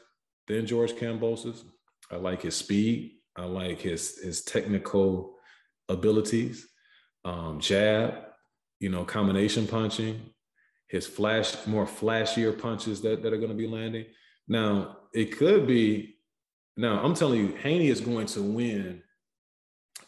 than 0.48 0.66
George 0.66 0.92
Kambosos. 0.92 1.64
I 2.10 2.16
like 2.16 2.42
his 2.42 2.56
speed. 2.56 3.18
I 3.36 3.44
like 3.44 3.80
his 3.80 4.18
his 4.18 4.42
technical 4.42 5.36
abilities, 5.88 6.68
um, 7.24 7.60
jab, 7.60 8.14
you 8.80 8.88
know, 8.88 9.04
combination 9.04 9.66
punching, 9.66 10.20
his 10.88 11.06
flash 11.06 11.66
more 11.66 11.86
flashier 11.86 12.58
punches 12.58 13.00
that, 13.02 13.22
that 13.22 13.32
are 13.32 13.38
going 13.38 13.48
to 13.48 13.54
be 13.56 13.66
landing. 13.66 14.06
Now 14.48 14.98
it 15.14 15.36
could 15.36 15.66
be 15.66 16.11
now, 16.76 17.02
I'm 17.02 17.14
telling 17.14 17.40
you, 17.40 17.54
Haney 17.56 17.88
is 17.88 18.00
going 18.00 18.26
to 18.28 18.42
win 18.42 19.02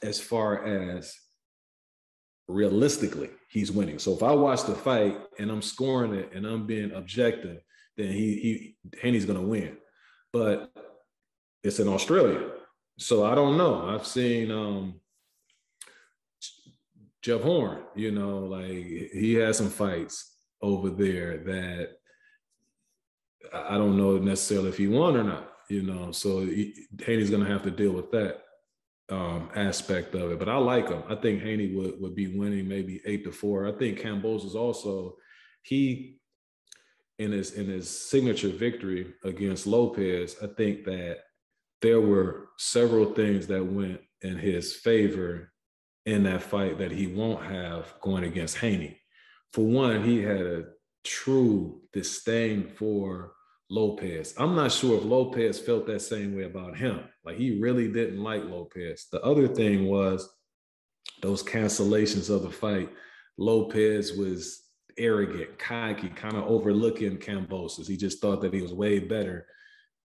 as 0.02 0.20
far 0.20 0.64
as 0.64 1.14
realistically 2.48 3.30
he's 3.50 3.70
winning. 3.72 3.98
So 3.98 4.12
if 4.12 4.22
I 4.22 4.32
watch 4.32 4.64
the 4.64 4.74
fight 4.74 5.18
and 5.38 5.50
I'm 5.50 5.62
scoring 5.62 6.14
it 6.14 6.32
and 6.34 6.46
I'm 6.46 6.66
being 6.66 6.92
objective, 6.92 7.60
then 7.96 8.08
he 8.08 8.76
he 8.92 8.98
Haney's 9.00 9.26
going 9.26 9.38
to 9.38 9.46
win. 9.46 9.76
But 10.32 10.70
it's 11.62 11.80
in 11.80 11.88
Australia. 11.88 12.50
So 12.98 13.24
I 13.24 13.34
don't 13.34 13.56
know. 13.56 13.88
I've 13.88 14.06
seen 14.06 14.50
um 14.50 15.00
Jeff 17.22 17.42
Horn, 17.42 17.82
you 17.94 18.10
know, 18.10 18.40
like 18.40 18.68
he 18.68 19.34
has 19.34 19.56
some 19.56 19.70
fights 19.70 20.34
over 20.60 20.90
there 20.90 21.38
that 21.38 21.90
I 23.52 23.76
don't 23.76 23.96
know 23.96 24.18
necessarily 24.18 24.70
if 24.70 24.78
he 24.78 24.88
won 24.88 25.16
or 25.16 25.24
not 25.24 25.53
you 25.74 25.82
know. 25.82 26.12
So 26.12 26.40
Haney's 27.04 27.30
going 27.30 27.44
to 27.44 27.50
have 27.50 27.64
to 27.64 27.70
deal 27.70 27.92
with 27.92 28.10
that 28.12 28.42
um, 29.10 29.50
aspect 29.54 30.14
of 30.14 30.30
it. 30.30 30.38
But 30.38 30.48
I 30.48 30.56
like 30.56 30.88
him. 30.88 31.02
I 31.08 31.16
think 31.16 31.42
Haney 31.42 31.74
would 31.74 32.00
would 32.00 32.14
be 32.14 32.38
winning 32.38 32.68
maybe 32.68 33.00
eight 33.04 33.24
to 33.24 33.32
four. 33.32 33.66
I 33.66 33.72
think 33.72 34.00
Kambosos 34.00 34.54
also 34.54 35.16
he 35.62 36.20
in 37.18 37.32
his 37.32 37.52
in 37.52 37.66
his 37.66 37.88
signature 37.88 38.48
victory 38.48 39.14
against 39.24 39.66
Lopez. 39.66 40.36
I 40.42 40.46
think 40.46 40.84
that 40.84 41.18
there 41.82 42.00
were 42.00 42.48
several 42.56 43.12
things 43.12 43.46
that 43.48 43.64
went 43.64 44.00
in 44.22 44.38
his 44.38 44.74
favor 44.76 45.52
in 46.06 46.22
that 46.22 46.42
fight 46.42 46.78
that 46.78 46.92
he 46.92 47.06
won't 47.06 47.44
have 47.44 47.94
going 48.00 48.24
against 48.24 48.58
Haney. 48.58 48.98
For 49.52 49.64
one, 49.64 50.02
he 50.02 50.22
had 50.22 50.40
a 50.40 50.64
true 51.04 51.82
disdain 51.92 52.70
for 52.76 53.34
Lopez. 53.74 54.34
I'm 54.38 54.54
not 54.54 54.70
sure 54.70 54.96
if 54.96 55.04
Lopez 55.04 55.58
felt 55.58 55.84
that 55.88 56.00
same 56.00 56.36
way 56.36 56.44
about 56.44 56.76
him. 56.76 57.00
Like 57.24 57.36
he 57.36 57.60
really 57.60 57.88
didn't 57.88 58.22
like 58.22 58.44
Lopez. 58.44 59.08
The 59.10 59.20
other 59.22 59.48
thing 59.48 59.86
was 59.86 60.32
those 61.22 61.42
cancellations 61.42 62.30
of 62.30 62.42
the 62.42 62.50
fight. 62.50 62.88
Lopez 63.36 64.12
was 64.12 64.62
arrogant, 64.96 65.58
cocky, 65.58 66.08
kind 66.08 66.36
of 66.36 66.44
overlooking 66.44 67.18
Kambosos. 67.18 67.88
He 67.88 67.96
just 67.96 68.20
thought 68.20 68.40
that 68.42 68.54
he 68.54 68.62
was 68.62 68.72
way 68.72 69.00
better. 69.00 69.44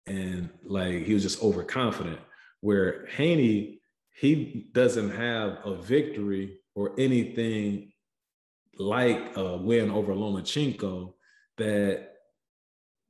And 0.07 0.51
like 0.63 1.07
he 1.07 1.15
was 1.15 1.23
just 1.23 1.43
overconfident. 1.43 2.21
Where 2.61 3.07
Haney, 3.17 3.81
he 4.13 4.69
doesn't 4.73 5.11
have 5.11 5.61
a 5.65 5.75
victory 5.77 6.59
or 6.75 6.93
anything 6.99 7.93
like 8.77 9.39
a 9.39 9.57
win 9.57 9.91
over 9.91 10.13
Lomachenko 10.13 11.15
that 11.57 12.14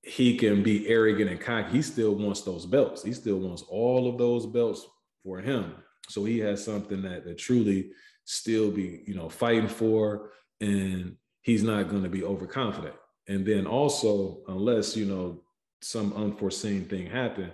he 0.04 0.36
can 0.36 0.62
be 0.62 0.86
arrogant 0.88 1.30
and 1.30 1.40
cocky. 1.40 1.72
He 1.72 1.82
still 1.82 2.14
wants 2.14 2.42
those 2.42 2.66
belts. 2.66 3.02
He 3.02 3.12
still 3.12 3.38
wants 3.38 3.62
all 3.62 4.08
of 4.08 4.18
those 4.18 4.46
belts 4.46 4.86
for 5.22 5.40
him. 5.40 5.74
So 6.08 6.24
he 6.24 6.38
has 6.40 6.62
something 6.62 7.02
that, 7.02 7.24
that 7.24 7.38
truly 7.38 7.90
still 8.24 8.70
be, 8.70 9.02
you 9.06 9.14
know, 9.14 9.28
fighting 9.28 9.68
for, 9.68 10.30
and 10.60 11.16
he's 11.42 11.62
not 11.62 11.88
going 11.88 12.02
to 12.02 12.08
be 12.08 12.22
overconfident. 12.22 12.94
And 13.28 13.46
then 13.46 13.66
also, 13.66 14.40
unless 14.48 14.96
you 14.96 15.06
know 15.06 15.42
some 15.80 16.12
unforeseen 16.12 16.84
thing 16.84 17.06
happen, 17.06 17.50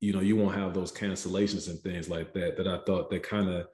you 0.00 0.12
know, 0.12 0.20
you 0.20 0.36
won't 0.36 0.56
have 0.56 0.74
those 0.74 0.92
cancellations 0.92 1.68
and 1.68 1.80
things 1.80 2.10
like 2.10 2.34
that. 2.34 2.58
That 2.58 2.68
I 2.68 2.78
thought 2.84 3.08
that 3.10 3.22
kind 3.22 3.48
of 3.48 3.66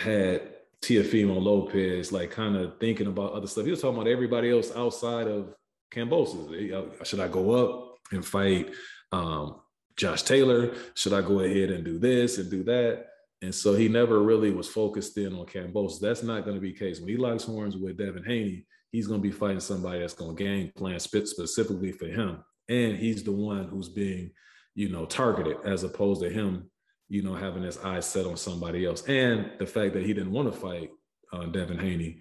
had 0.00 0.42
Teofimo 0.82 1.40
Lopez 1.40 2.12
like 2.12 2.30
kind 2.30 2.56
of 2.56 2.78
thinking 2.78 3.06
about 3.06 3.32
other 3.32 3.46
stuff. 3.46 3.64
He 3.64 3.70
was 3.70 3.80
talking 3.80 3.96
about 3.96 4.10
everybody 4.10 4.50
else 4.50 4.70
outside 4.76 5.26
of 5.26 5.54
Kambosos. 5.92 7.06
Should 7.06 7.20
I 7.20 7.28
go 7.28 7.50
up 7.52 7.98
and 8.12 8.24
fight 8.24 8.70
um, 9.12 9.60
Josh 9.96 10.22
Taylor? 10.22 10.74
Should 10.94 11.12
I 11.12 11.22
go 11.22 11.40
ahead 11.40 11.70
and 11.70 11.84
do 11.84 11.98
this 11.98 12.38
and 12.38 12.50
do 12.50 12.62
that? 12.64 13.06
And 13.40 13.54
so 13.54 13.74
he 13.74 13.88
never 13.88 14.20
really 14.20 14.50
was 14.50 14.68
focused 14.68 15.16
in 15.16 15.32
on 15.34 15.46
Kambosos. 15.46 16.00
That's 16.00 16.22
not 16.22 16.44
going 16.44 16.56
to 16.56 16.60
be 16.60 16.72
the 16.72 16.78
case. 16.78 17.00
When 17.00 17.08
he 17.08 17.16
locks 17.16 17.44
horns 17.44 17.76
with 17.76 17.96
Devin 17.96 18.24
Haney, 18.24 18.66
he's 18.90 19.06
going 19.06 19.20
to 19.20 19.28
be 19.28 19.32
fighting 19.32 19.60
somebody 19.60 20.00
that's 20.00 20.14
going 20.14 20.36
to 20.36 20.42
game 20.42 20.72
plan 20.76 20.98
spit 20.98 21.28
specifically 21.28 21.92
for 21.92 22.06
him. 22.06 22.42
And 22.68 22.96
he's 22.96 23.22
the 23.22 23.32
one 23.32 23.68
who's 23.68 23.88
being, 23.88 24.32
you 24.74 24.88
know, 24.88 25.06
targeted 25.06 25.58
as 25.64 25.84
opposed 25.84 26.20
to 26.22 26.30
him, 26.30 26.70
you 27.08 27.22
know, 27.22 27.34
having 27.34 27.62
his 27.62 27.78
eyes 27.78 28.06
set 28.06 28.26
on 28.26 28.36
somebody 28.36 28.84
else. 28.84 29.06
And 29.06 29.52
the 29.58 29.66
fact 29.66 29.94
that 29.94 30.04
he 30.04 30.12
didn't 30.12 30.32
want 30.32 30.52
to 30.52 30.58
fight 30.58 30.90
uh, 31.32 31.46
Devin 31.46 31.78
Haney, 31.78 32.20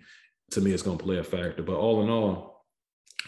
to 0.52 0.61
me, 0.61 0.72
is 0.72 0.84
going 0.84 0.98
to 0.98 1.03
play 1.03 1.18
a 1.18 1.23
factor. 1.23 1.64
But 1.64 1.77
all 1.77 2.03
in 2.03 2.10
all, 2.10 2.56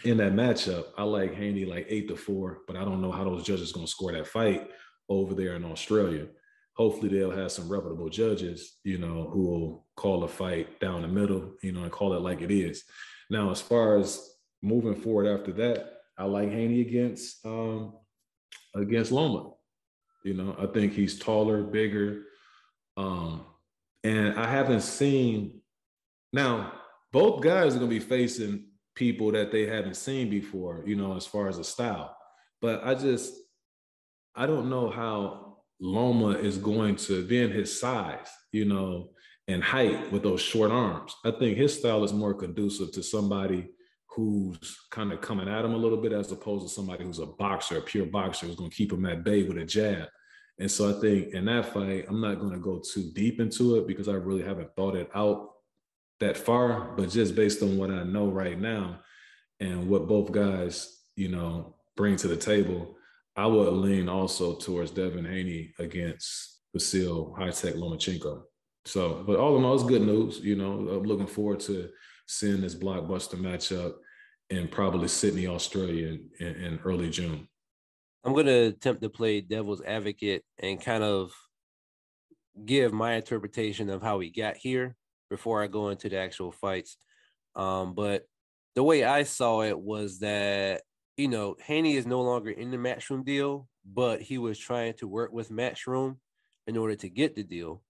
in 0.04 0.16
that 0.18 0.32
matchup, 0.32 0.86
I 0.96 1.02
like 1.02 1.34
Haney 1.34 1.64
like 1.64 1.86
eight 1.88 2.08
to 2.08 2.16
four, 2.16 2.60
but 2.66 2.76
I 2.76 2.84
don't 2.84 3.02
know 3.02 3.12
how 3.12 3.24
those 3.24 3.44
judges 3.44 3.72
going 3.72 3.86
to 3.86 3.90
score 3.90 4.12
that 4.12 4.26
fight 4.26 4.68
over 5.08 5.34
there 5.34 5.54
in 5.54 5.64
Australia. 5.64 6.26
Hopefully, 6.74 7.08
they'll 7.08 7.30
have 7.30 7.52
some 7.52 7.68
reputable 7.68 8.08
judges, 8.08 8.78
you 8.84 8.96
know, 8.96 9.28
who 9.30 9.42
will 9.42 9.86
call 9.96 10.24
a 10.24 10.28
fight 10.28 10.80
down 10.80 11.02
the 11.02 11.08
middle, 11.08 11.52
you 11.62 11.72
know, 11.72 11.82
and 11.82 11.92
call 11.92 12.14
it 12.14 12.22
like 12.22 12.40
it 12.40 12.50
is. 12.50 12.84
Now, 13.28 13.50
as 13.50 13.60
far 13.60 13.98
as 13.98 14.30
moving 14.62 14.94
forward 14.94 15.26
after 15.26 15.52
that, 15.52 15.98
I 16.16 16.24
like 16.24 16.50
Haney 16.50 16.80
against 16.80 17.44
um, 17.44 17.94
against 18.74 19.12
Loma. 19.12 19.50
You 20.24 20.34
know, 20.34 20.56
I 20.58 20.66
think 20.66 20.92
he's 20.92 21.18
taller, 21.18 21.62
bigger, 21.62 22.22
um, 22.96 23.44
and 24.04 24.38
I 24.38 24.46
haven't 24.46 24.82
seen. 24.82 25.60
Now, 26.32 26.72
both 27.12 27.42
guys 27.42 27.74
are 27.74 27.78
going 27.78 27.90
to 27.90 27.98
be 27.98 28.04
facing 28.04 28.69
people 29.00 29.32
that 29.32 29.50
they 29.50 29.66
haven't 29.66 29.96
seen 29.96 30.28
before. 30.28 30.84
You 30.86 30.94
know, 30.94 31.16
as 31.16 31.26
far 31.26 31.48
as 31.48 31.58
a 31.58 31.64
style, 31.64 32.14
but 32.60 32.84
I 32.84 32.94
just 32.94 33.34
I 34.36 34.46
don't 34.46 34.70
know 34.70 34.90
how 34.90 35.56
Loma 35.80 36.32
is 36.32 36.58
going 36.58 36.96
to 36.96 37.22
then 37.22 37.50
his 37.50 37.80
size. 37.80 38.28
You 38.52 38.66
know, 38.66 39.10
and 39.48 39.64
height 39.64 40.12
with 40.12 40.22
those 40.22 40.40
short 40.40 40.70
arms. 40.70 41.14
I 41.24 41.32
think 41.32 41.56
his 41.56 41.76
style 41.76 42.04
is 42.04 42.12
more 42.12 42.34
conducive 42.34 42.92
to 42.92 43.02
somebody 43.02 43.70
who's 44.06 44.78
kind 44.90 45.12
of 45.12 45.20
coming 45.20 45.48
at 45.48 45.64
him 45.64 45.72
a 45.72 45.76
little 45.76 45.98
bit 45.98 46.12
as 46.12 46.30
opposed 46.30 46.66
to 46.66 46.74
somebody 46.74 47.04
who's 47.04 47.20
a 47.20 47.26
boxer, 47.26 47.78
a 47.78 47.80
pure 47.80 48.06
boxer 48.06 48.46
who's 48.46 48.56
going 48.56 48.70
to 48.70 48.76
keep 48.76 48.92
him 48.92 49.06
at 49.06 49.24
bay 49.24 49.44
with 49.44 49.56
a 49.58 49.64
jab. 49.64 50.08
And 50.58 50.70
so 50.70 50.94
I 50.94 51.00
think 51.00 51.32
in 51.32 51.46
that 51.46 51.72
fight, 51.72 52.06
I'm 52.08 52.20
not 52.20 52.38
going 52.38 52.52
to 52.52 52.58
go 52.58 52.80
too 52.80 53.10
deep 53.14 53.40
into 53.40 53.76
it 53.76 53.86
because 53.86 54.08
I 54.08 54.14
really 54.14 54.42
haven't 54.42 54.74
thought 54.76 54.94
it 54.96 55.10
out 55.14 55.49
that 56.20 56.36
far. 56.36 56.92
But 56.96 57.10
just 57.10 57.34
based 57.34 57.62
on 57.62 57.76
what 57.76 57.90
I 57.90 58.04
know 58.04 58.28
right 58.28 58.58
now 58.58 59.00
and 59.58 59.88
what 59.88 60.08
both 60.08 60.30
guys, 60.32 61.02
you 61.16 61.28
know, 61.28 61.76
bring 61.96 62.16
to 62.16 62.28
the 62.28 62.36
table, 62.36 62.96
I 63.36 63.46
would 63.46 63.72
lean 63.72 64.08
also 64.08 64.54
towards 64.56 64.90
Devin 64.90 65.24
Haney 65.24 65.72
against 65.78 66.60
Vasyl 66.76 67.36
High 67.36 67.50
Tech 67.50 67.74
Lomachenko. 67.74 68.42
So, 68.84 69.24
but 69.26 69.38
all 69.38 69.56
in 69.58 69.64
all, 69.64 69.74
it's 69.74 69.84
good 69.84 70.02
news. 70.02 70.40
You 70.40 70.56
know, 70.56 70.72
I'm 70.88 71.04
looking 71.04 71.26
forward 71.26 71.60
to 71.60 71.90
seeing 72.26 72.60
this 72.60 72.74
blockbuster 72.74 73.34
matchup 73.34 73.94
in 74.48 74.68
probably 74.68 75.08
Sydney, 75.08 75.46
Australia 75.46 76.08
in, 76.08 76.30
in, 76.46 76.54
in 76.56 76.80
early 76.84 77.10
June. 77.10 77.48
I'm 78.24 78.32
going 78.32 78.46
to 78.46 78.66
attempt 78.68 79.02
to 79.02 79.08
play 79.08 79.40
devil's 79.40 79.82
advocate 79.82 80.42
and 80.58 80.80
kind 80.80 81.02
of 81.02 81.32
give 82.64 82.92
my 82.92 83.14
interpretation 83.14 83.88
of 83.88 84.02
how 84.02 84.18
we 84.18 84.30
got 84.30 84.56
here 84.56 84.96
before 85.30 85.62
I 85.62 85.68
go 85.68 85.88
into 85.88 86.08
the 86.08 86.18
actual 86.18 86.52
fights. 86.52 86.96
Um, 87.56 87.94
but 87.94 88.28
the 88.74 88.82
way 88.82 89.04
I 89.04 89.22
saw 89.22 89.62
it 89.62 89.78
was 89.78 90.18
that, 90.18 90.82
you 91.16 91.28
know, 91.28 91.56
Haney 91.64 91.96
is 91.96 92.06
no 92.06 92.20
longer 92.20 92.50
in 92.50 92.70
the 92.70 92.76
matchroom 92.76 93.24
deal, 93.24 93.68
but 93.84 94.20
he 94.20 94.38
was 94.38 94.58
trying 94.58 94.94
to 94.94 95.08
work 95.08 95.32
with 95.32 95.50
matchroom 95.50 96.16
in 96.66 96.76
order 96.76 96.96
to 96.96 97.08
get 97.08 97.34
the 97.34 97.42
deal 97.42 97.82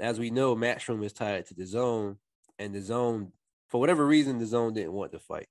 as 0.00 0.18
we 0.18 0.30
know, 0.30 0.56
Matchroom 0.56 1.04
is 1.04 1.12
tied 1.12 1.46
to 1.46 1.54
DAZN, 1.54 2.16
and 2.58 2.74
DAZN, 2.74 3.30
for 3.68 3.80
whatever 3.80 4.06
reason, 4.06 4.40
DAZN 4.40 4.74
didn't 4.74 4.92
want 4.92 5.12
to 5.12 5.18
fight, 5.18 5.48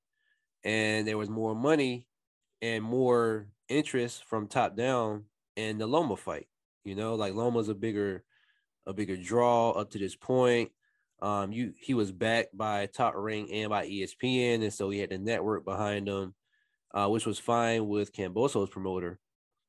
and 0.63 1.07
there 1.07 1.17
was 1.17 1.29
more 1.29 1.55
money 1.55 2.07
and 2.61 2.83
more 2.83 3.47
interest 3.69 4.25
from 4.25 4.47
top 4.47 4.75
down 4.75 5.25
in 5.55 5.77
the 5.77 5.87
Loma 5.87 6.17
fight. 6.17 6.47
You 6.83 6.95
know, 6.95 7.15
like 7.15 7.33
Loma's 7.33 7.69
a 7.69 7.75
bigger, 7.75 8.23
a 8.85 8.93
bigger 8.93 9.15
draw 9.15 9.71
up 9.71 9.91
to 9.91 9.99
this 9.99 10.15
point. 10.15 10.71
Um, 11.23 11.53
you 11.53 11.73
he 11.79 11.93
was 11.93 12.11
backed 12.11 12.55
by 12.55 12.85
Top 12.87 13.13
Rank 13.15 13.49
and 13.51 13.69
by 13.69 13.87
ESPN, 13.87 14.61
and 14.61 14.73
so 14.73 14.89
he 14.89 14.99
had 14.99 15.09
the 15.09 15.17
network 15.17 15.63
behind 15.63 16.09
him, 16.09 16.35
uh, 16.93 17.07
which 17.07 17.25
was 17.25 17.39
fine 17.39 17.87
with 17.87 18.13
Kambosos' 18.13 18.69
promoter, 18.69 19.19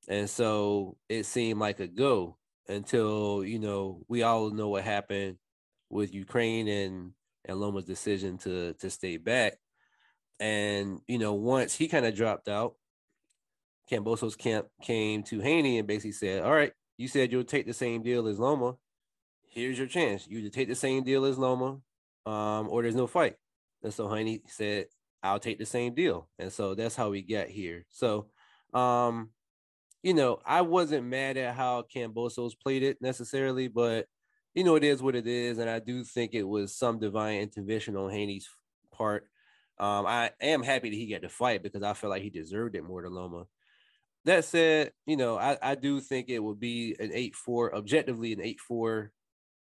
and 0.09 0.29
so 0.29 0.97
it 1.09 1.27
seemed 1.27 1.61
like 1.61 1.79
a 1.79 1.87
go 1.87 2.39
until 2.69 3.45
you 3.45 3.61
know 3.61 4.03
we 4.09 4.25
all 4.25 4.51
know 4.51 4.69
what 4.71 4.83
happened 4.83 5.39
with 5.91 6.13
Ukraine 6.13 6.67
and 6.67 7.13
and 7.45 7.61
Loma's 7.61 7.85
decision 7.85 8.37
to 8.39 8.75
to 8.75 8.91
stay 8.91 9.17
back. 9.17 9.55
And 10.41 11.01
you 11.07 11.19
know, 11.19 11.35
once 11.35 11.75
he 11.77 11.87
kind 11.87 12.05
of 12.05 12.17
dropped 12.17 12.49
out, 12.49 12.75
Kambosos 13.89 14.37
camp 14.37 14.67
came 14.83 15.23
to 15.25 15.39
Haney 15.39 15.79
and 15.79 15.87
basically 15.87 16.13
said, 16.13 16.43
"All 16.43 16.53
right, 16.53 16.73
you 16.97 17.07
said 17.07 17.31
you'll 17.31 17.45
take 17.45 17.67
the 17.67 17.73
same 17.75 18.03
deal 18.03 18.27
as 18.27 18.41
Loma. 18.41 18.77
Here's 19.55 19.79
your 19.79 19.87
chance. 19.87 20.27
You 20.29 20.43
to 20.43 20.51
take 20.51 20.69
the 20.69 20.75
same 20.75 21.05
deal 21.05 21.25
as 21.25 21.39
Loma, 21.39 21.79
um, 22.27 22.69
or 22.69 22.83
there's 22.83 22.95
no 22.95 23.07
fight." 23.07 23.37
And 23.83 23.95
so 23.95 24.09
Haney 24.09 24.43
said, 24.49 24.87
"I'll 25.23 25.39
take 25.39 25.59
the 25.59 25.67
same 25.67 25.95
deal." 25.95 26.29
And 26.39 26.53
so 26.53 26.75
that's 26.75 26.97
how 26.97 27.11
we 27.11 27.23
got 27.23 27.49
here. 27.49 27.87
So, 27.89 28.31
um, 28.75 29.31
you 30.03 30.15
know, 30.15 30.41
I 30.45 30.63
wasn't 30.63 31.07
mad 31.07 31.37
at 31.37 31.55
how 31.55 31.83
Kambosos 31.83 32.59
played 32.61 32.83
it 32.83 32.99
necessarily, 33.01 33.69
but 33.69 34.07
you 34.55 34.65
know, 34.65 34.77
it 34.77 34.85
is 34.85 35.03
what 35.03 35.17
it 35.17 35.27
is, 35.27 35.59
and 35.59 35.71
I 35.71 35.81
do 35.81 36.05
think 36.05 36.35
it 36.35 36.45
was 36.45 36.77
some 36.77 36.99
divine 36.99 37.41
intervention 37.41 37.97
on 37.97 38.11
Haney's 38.11 38.49
part. 38.93 39.29
Um, 39.79 40.07
I 40.07 40.31
am 40.41 40.63
happy 40.63 40.91
that 40.91 40.97
he 40.97 41.07
got 41.09 41.23
to 41.23 41.29
fight 41.29 41.63
because 41.63 41.83
I 41.83 41.95
feel 41.95 42.11
like 42.11 42.23
he 42.23 42.31
deserved 42.31 42.77
it 42.77 42.85
more 42.85 43.03
than 43.03 43.13
Loma. 43.15 43.47
That 44.25 44.45
said, 44.45 44.93
you 45.07 45.17
know, 45.17 45.37
I, 45.37 45.59
I 45.61 45.75
do 45.75 46.01
think 46.01 46.29
it 46.29 46.39
would 46.39 46.61
be 46.61 46.97
an 46.99 47.11
eight 47.13 47.35
four, 47.35 47.75
objectively 47.75 48.33
an 48.33 48.41
eight 48.41 48.61
four, 48.61 49.13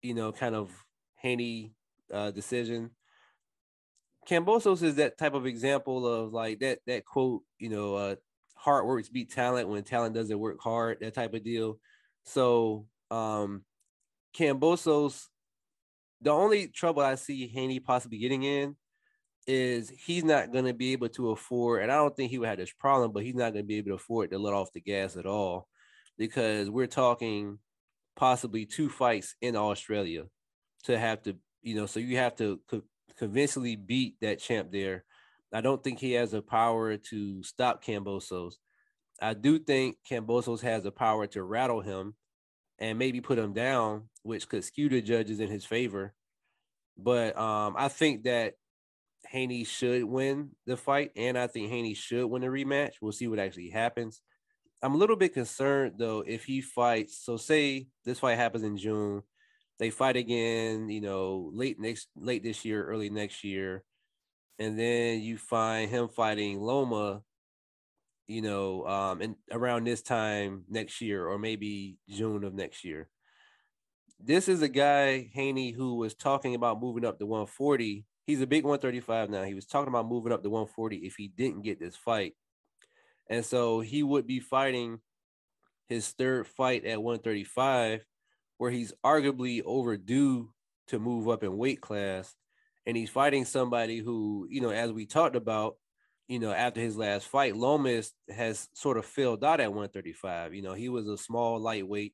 you 0.01 0.13
know, 0.13 0.31
kind 0.31 0.55
of 0.55 0.71
Haney 1.15 1.73
uh, 2.13 2.31
decision. 2.31 2.91
Kambosos 4.27 4.83
is 4.83 4.95
that 4.95 5.17
type 5.17 5.33
of 5.33 5.45
example 5.45 6.07
of 6.07 6.33
like 6.33 6.59
that 6.59 6.79
that 6.87 7.05
quote, 7.05 7.41
you 7.57 7.69
know, 7.69 7.95
uh, 7.95 8.15
hard 8.55 8.85
works 8.85 9.09
beat 9.09 9.31
talent 9.31 9.69
when 9.69 9.83
talent 9.83 10.13
doesn't 10.13 10.39
work 10.39 10.59
hard, 10.61 10.99
that 11.01 11.13
type 11.13 11.33
of 11.33 11.43
deal. 11.43 11.79
So 12.23 12.85
um 13.09 13.63
Kambosos, 14.35 15.25
the 16.21 16.31
only 16.31 16.67
trouble 16.67 17.01
I 17.01 17.15
see 17.15 17.47
Haney 17.47 17.79
possibly 17.79 18.19
getting 18.19 18.43
in 18.43 18.75
is 19.47 19.89
he's 19.89 20.23
not 20.23 20.51
going 20.51 20.65
to 20.65 20.73
be 20.73 20.91
able 20.91 21.09
to 21.09 21.31
afford, 21.31 21.81
and 21.81 21.91
I 21.91 21.95
don't 21.95 22.15
think 22.15 22.29
he 22.29 22.37
would 22.37 22.49
have 22.49 22.59
this 22.59 22.71
problem, 22.71 23.11
but 23.11 23.23
he's 23.23 23.35
not 23.35 23.53
going 23.53 23.63
to 23.63 23.67
be 23.67 23.77
able 23.77 23.89
to 23.89 23.95
afford 23.95 24.29
to 24.29 24.37
let 24.37 24.53
off 24.53 24.71
the 24.73 24.81
gas 24.81 25.17
at 25.17 25.25
all 25.25 25.67
because 26.17 26.69
we're 26.69 26.87
talking 26.87 27.57
possibly 28.19 28.65
two 28.65 28.89
fights 28.89 29.35
in 29.41 29.55
Australia 29.55 30.25
to 30.83 30.99
have 30.99 31.23
to, 31.23 31.35
you 31.61 31.75
know, 31.75 31.85
so 31.85 31.99
you 31.99 32.17
have 32.17 32.35
to 32.35 32.59
co- 32.69 32.83
convincingly 33.17 33.75
beat 33.75 34.15
that 34.21 34.39
champ 34.39 34.71
there 34.71 35.05
I 35.51 35.61
don't 35.61 35.83
think 35.83 35.99
he 35.99 36.13
has 36.13 36.31
the 36.31 36.41
power 36.41 36.97
to 36.97 37.43
stop 37.43 37.83
Kambosos. 37.83 38.53
I 39.21 39.33
do 39.33 39.59
think 39.59 39.97
Kambosos 40.09 40.61
has 40.61 40.83
the 40.83 40.91
power 40.91 41.27
to 41.27 41.43
rattle 41.43 41.81
him 41.81 42.15
and 42.77 42.99
maybe 42.99 43.19
put 43.19 43.39
him 43.39 43.53
down, 43.53 44.09
which 44.23 44.47
could 44.47 44.63
skew 44.63 44.89
the 44.89 45.01
judges 45.01 45.39
in 45.39 45.49
his 45.49 45.65
favor. 45.65 46.13
But 46.97 47.37
um, 47.37 47.75
I 47.77 47.87
think 47.87 48.23
that 48.23 48.53
Haney 49.27 49.63
should 49.63 50.03
win 50.03 50.51
the 50.65 50.77
fight, 50.77 51.11
and 51.15 51.37
I 51.37 51.47
think 51.47 51.69
Haney 51.69 51.93
should 51.93 52.27
win 52.27 52.41
the 52.41 52.47
rematch. 52.47 52.93
We'll 53.01 53.11
see 53.11 53.27
what 53.27 53.39
actually 53.39 53.69
happens. 53.69 54.21
I'm 54.81 54.95
a 54.95 54.97
little 54.97 55.15
bit 55.15 55.33
concerned 55.33 55.95
though 55.97 56.23
if 56.25 56.45
he 56.45 56.61
fights. 56.61 57.17
So 57.23 57.37
say 57.37 57.87
this 58.05 58.19
fight 58.19 58.37
happens 58.37 58.63
in 58.63 58.77
June, 58.77 59.21
they 59.77 59.89
fight 59.89 60.15
again, 60.15 60.89
you 60.89 61.01
know, 61.01 61.51
late 61.53 61.79
next 61.79 62.07
late 62.15 62.43
this 62.43 62.63
year, 62.65 62.83
early 62.85 63.09
next 63.09 63.43
year 63.43 63.83
and 64.59 64.77
then 64.77 65.21
you 65.21 65.37
find 65.37 65.89
him 65.89 66.09
fighting 66.09 66.59
Loma, 66.59 67.21
you 68.27 68.41
know, 68.41 68.85
um, 68.85 69.21
and 69.21 69.35
around 69.51 69.85
this 69.85 70.01
time 70.01 70.65
next 70.69 70.99
year, 71.01 71.25
or 71.25 71.39
maybe 71.39 71.97
June 72.09 72.43
of 72.43 72.53
next 72.53 72.83
year. 72.83 73.09
This 74.19 74.49
is 74.49 74.61
a 74.61 74.67
guy, 74.67 75.29
Haney, 75.33 75.71
who 75.71 75.95
was 75.95 76.13
talking 76.13 76.53
about 76.55 76.81
moving 76.81 77.05
up 77.05 77.17
to 77.19 77.25
140. 77.25 78.05
He's 78.27 78.41
a 78.41 78.47
big 78.47 78.65
135 78.65 79.29
now. 79.29 79.43
He 79.43 79.53
was 79.53 79.65
talking 79.65 79.87
about 79.87 80.09
moving 80.09 80.33
up 80.33 80.43
to 80.43 80.49
140 80.49 80.97
if 80.97 81.15
he 81.15 81.29
didn't 81.29 81.61
get 81.61 81.79
this 81.79 81.95
fight. 81.95 82.33
And 83.29 83.45
so 83.45 83.79
he 83.79 84.01
would 84.03 84.25
be 84.25 84.39
fighting 84.39 84.99
his 85.87 86.09
third 86.09 86.47
fight 86.47 86.85
at 86.85 87.01
135, 87.01 88.05
where 88.57 88.71
he's 88.71 88.93
arguably 89.03 89.61
overdue 89.63 90.49
to 90.87 90.99
move 90.99 91.29
up 91.29 91.43
in 91.43 91.57
weight 91.57 91.81
class. 91.81 92.35
And 92.85 92.97
he's 92.97 93.09
fighting 93.09 93.45
somebody 93.45 93.99
who, 93.99 94.47
you 94.49 94.61
know, 94.61 94.71
as 94.71 94.91
we 94.91 95.05
talked 95.05 95.35
about, 95.35 95.75
you 96.27 96.39
know, 96.39 96.51
after 96.51 96.79
his 96.79 96.97
last 96.97 97.27
fight, 97.27 97.55
Lomas 97.55 98.13
has 98.29 98.67
sort 98.73 98.97
of 98.97 99.05
filled 99.05 99.43
out 99.43 99.59
at 99.59 99.69
135. 99.69 100.53
You 100.53 100.61
know, 100.61 100.73
he 100.73 100.89
was 100.89 101.07
a 101.07 101.17
small 101.17 101.59
lightweight 101.59 102.13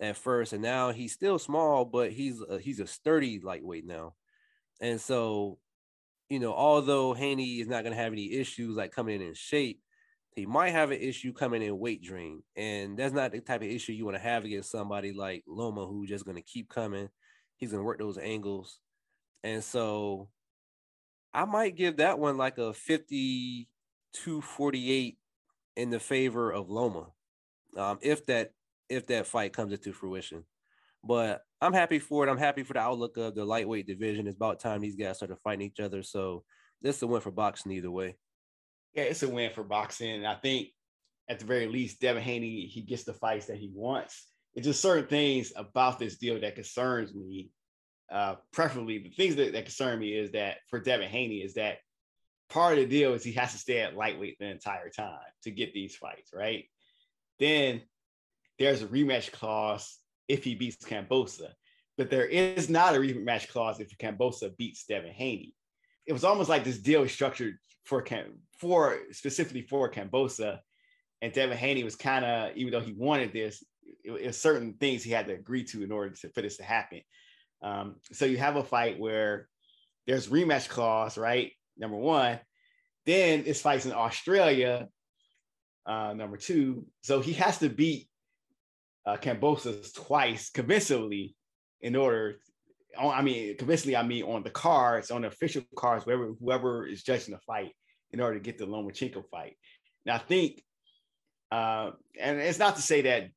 at 0.00 0.16
first, 0.16 0.52
and 0.52 0.62
now 0.62 0.90
he's 0.90 1.12
still 1.12 1.38
small, 1.38 1.84
but 1.84 2.12
he's 2.12 2.42
a, 2.42 2.58
he's 2.58 2.80
a 2.80 2.86
sturdy 2.86 3.40
lightweight 3.40 3.86
now. 3.86 4.14
And 4.80 5.00
so, 5.00 5.58
you 6.28 6.40
know, 6.40 6.52
although 6.54 7.12
Haney 7.12 7.60
is 7.60 7.68
not 7.68 7.84
going 7.84 7.94
to 7.94 8.02
have 8.02 8.12
any 8.12 8.32
issues 8.32 8.76
like 8.76 8.90
coming 8.90 9.20
in 9.20 9.28
in 9.28 9.34
shape, 9.34 9.80
he 10.34 10.46
might 10.46 10.70
have 10.70 10.90
an 10.90 11.00
issue 11.00 11.32
coming 11.32 11.62
in 11.62 11.78
weight 11.78 12.02
drain, 12.02 12.42
and 12.56 12.96
that's 12.96 13.12
not 13.12 13.32
the 13.32 13.40
type 13.40 13.60
of 13.60 13.68
issue 13.68 13.92
you 13.92 14.04
want 14.04 14.16
to 14.16 14.22
have 14.22 14.44
against 14.44 14.70
somebody 14.70 15.12
like 15.12 15.44
Loma, 15.46 15.86
who's 15.86 16.08
just 16.08 16.24
going 16.24 16.36
to 16.36 16.42
keep 16.42 16.68
coming. 16.68 17.08
He's 17.56 17.70
going 17.70 17.80
to 17.80 17.84
work 17.84 17.98
those 17.98 18.18
angles, 18.18 18.78
and 19.44 19.62
so 19.62 20.28
I 21.34 21.44
might 21.44 21.76
give 21.76 21.98
that 21.98 22.18
one 22.18 22.38
like 22.38 22.58
a 22.58 22.72
52 22.72 24.40
48 24.40 25.18
in 25.76 25.90
the 25.90 26.00
favor 26.00 26.50
of 26.50 26.70
Loma, 26.70 27.08
um, 27.76 27.98
if 28.00 28.24
that 28.26 28.52
if 28.88 29.06
that 29.08 29.26
fight 29.26 29.52
comes 29.52 29.72
into 29.72 29.92
fruition. 29.92 30.44
But 31.04 31.42
I'm 31.60 31.72
happy 31.72 31.98
for 31.98 32.26
it. 32.26 32.30
I'm 32.30 32.38
happy 32.38 32.62
for 32.62 32.74
the 32.74 32.80
outlook 32.80 33.16
of 33.16 33.34
the 33.34 33.44
lightweight 33.44 33.86
division. 33.86 34.26
It's 34.26 34.36
about 34.36 34.60
time 34.60 34.80
these 34.80 34.96
guys 34.96 35.16
started 35.16 35.38
fighting 35.42 35.66
each 35.66 35.80
other. 35.80 36.02
So 36.02 36.44
this 36.80 36.96
is 36.96 37.02
a 37.02 37.06
win 37.06 37.20
for 37.20 37.30
boxing 37.30 37.72
either 37.72 37.90
way 37.90 38.16
yeah, 38.94 39.04
it's 39.04 39.22
a 39.22 39.28
win 39.28 39.50
for 39.52 39.62
boxing. 39.62 40.10
And 40.10 40.26
I 40.26 40.34
think 40.34 40.68
at 41.28 41.38
the 41.38 41.44
very 41.44 41.66
least, 41.66 42.00
Devin 42.00 42.22
Haney, 42.22 42.66
he 42.66 42.82
gets 42.82 43.04
the 43.04 43.14
fights 43.14 43.46
that 43.46 43.56
he 43.56 43.70
wants. 43.74 44.26
It's 44.54 44.66
just 44.66 44.82
certain 44.82 45.06
things 45.06 45.52
about 45.56 45.98
this 45.98 46.18
deal 46.18 46.40
that 46.40 46.54
concerns 46.54 47.14
me. 47.14 47.50
Uh, 48.10 48.34
preferably 48.52 48.98
the 48.98 49.08
things 49.08 49.36
that, 49.36 49.52
that 49.54 49.64
concern 49.64 49.98
me 49.98 50.12
is 50.12 50.32
that 50.32 50.58
for 50.68 50.78
Devin 50.78 51.08
Haney 51.08 51.38
is 51.38 51.54
that 51.54 51.78
part 52.50 52.74
of 52.76 52.80
the 52.80 52.86
deal 52.86 53.14
is 53.14 53.24
he 53.24 53.32
has 53.32 53.52
to 53.52 53.58
stay 53.58 53.80
at 53.80 53.96
lightweight 53.96 54.36
the 54.38 54.46
entire 54.46 54.90
time 54.90 55.16
to 55.44 55.50
get 55.50 55.72
these 55.72 55.96
fights, 55.96 56.30
right? 56.34 56.66
Then 57.38 57.80
there's 58.58 58.82
a 58.82 58.86
rematch 58.86 59.32
clause 59.32 59.98
if 60.28 60.44
he 60.44 60.54
beats 60.54 60.84
Kambosos, 60.84 61.52
but 61.96 62.10
there 62.10 62.26
is 62.26 62.68
not 62.68 62.94
a 62.94 62.98
rematch 62.98 63.48
clause 63.48 63.80
if 63.80 63.96
Kambosos 63.96 64.54
beats 64.58 64.84
Devin 64.84 65.12
Haney. 65.12 65.54
It 66.06 66.12
was 66.12 66.24
almost 66.24 66.50
like 66.50 66.64
this 66.64 66.78
deal 66.78 67.04
is 67.04 67.12
structured 67.12 67.56
for 67.84 68.02
Cam 68.02 68.34
for 68.62 68.96
specifically 69.10 69.62
for 69.62 69.90
Cambosa. 69.90 70.60
And 71.20 71.32
Devin 71.32 71.58
Haney 71.58 71.82
was 71.82 71.96
kind 71.96 72.24
of, 72.24 72.56
even 72.56 72.72
though 72.72 72.80
he 72.80 72.92
wanted 72.92 73.32
this, 73.32 73.62
it, 74.04 74.26
was 74.26 74.40
certain 74.40 74.74
things 74.74 75.02
he 75.02 75.10
had 75.10 75.26
to 75.26 75.34
agree 75.34 75.64
to 75.64 75.82
in 75.82 75.90
order 75.90 76.14
to, 76.14 76.28
for 76.30 76.42
this 76.42 76.56
to 76.58 76.62
happen. 76.62 77.00
Um, 77.60 77.96
so 78.12 78.24
you 78.24 78.38
have 78.38 78.56
a 78.56 78.62
fight 78.62 79.00
where 79.00 79.48
there's 80.06 80.28
rematch 80.28 80.68
clause, 80.68 81.18
right? 81.18 81.50
Number 81.76 81.96
one. 81.96 82.38
Then 83.04 83.42
this 83.42 83.60
fight's 83.60 83.84
in 83.84 83.92
Australia, 83.92 84.88
uh, 85.84 86.14
number 86.14 86.36
two. 86.36 86.86
So 87.02 87.20
he 87.20 87.32
has 87.32 87.58
to 87.58 87.68
beat 87.68 88.08
uh, 89.04 89.16
twice 89.16 90.50
convincingly 90.50 91.34
in 91.80 91.96
order 91.96 92.36
I 92.98 93.22
mean, 93.22 93.56
convincingly, 93.56 93.96
I 93.96 94.02
mean 94.02 94.24
on 94.24 94.42
the 94.42 94.50
cards, 94.50 95.10
on 95.10 95.22
the 95.22 95.28
official 95.28 95.62
cards, 95.76 96.04
whoever 96.04 96.34
whoever 96.38 96.86
is 96.86 97.02
judging 97.02 97.34
the 97.34 97.40
fight, 97.40 97.72
in 98.12 98.20
order 98.20 98.38
to 98.38 98.42
get 98.42 98.58
the 98.58 98.66
Lomachenko 98.66 99.24
fight. 99.30 99.56
Now, 100.04 100.16
I 100.16 100.18
think, 100.18 100.62
uh, 101.50 101.92
and 102.20 102.40
it's 102.40 102.58
not 102.58 102.76
to 102.76 102.82
say 102.82 103.02
that 103.02 103.30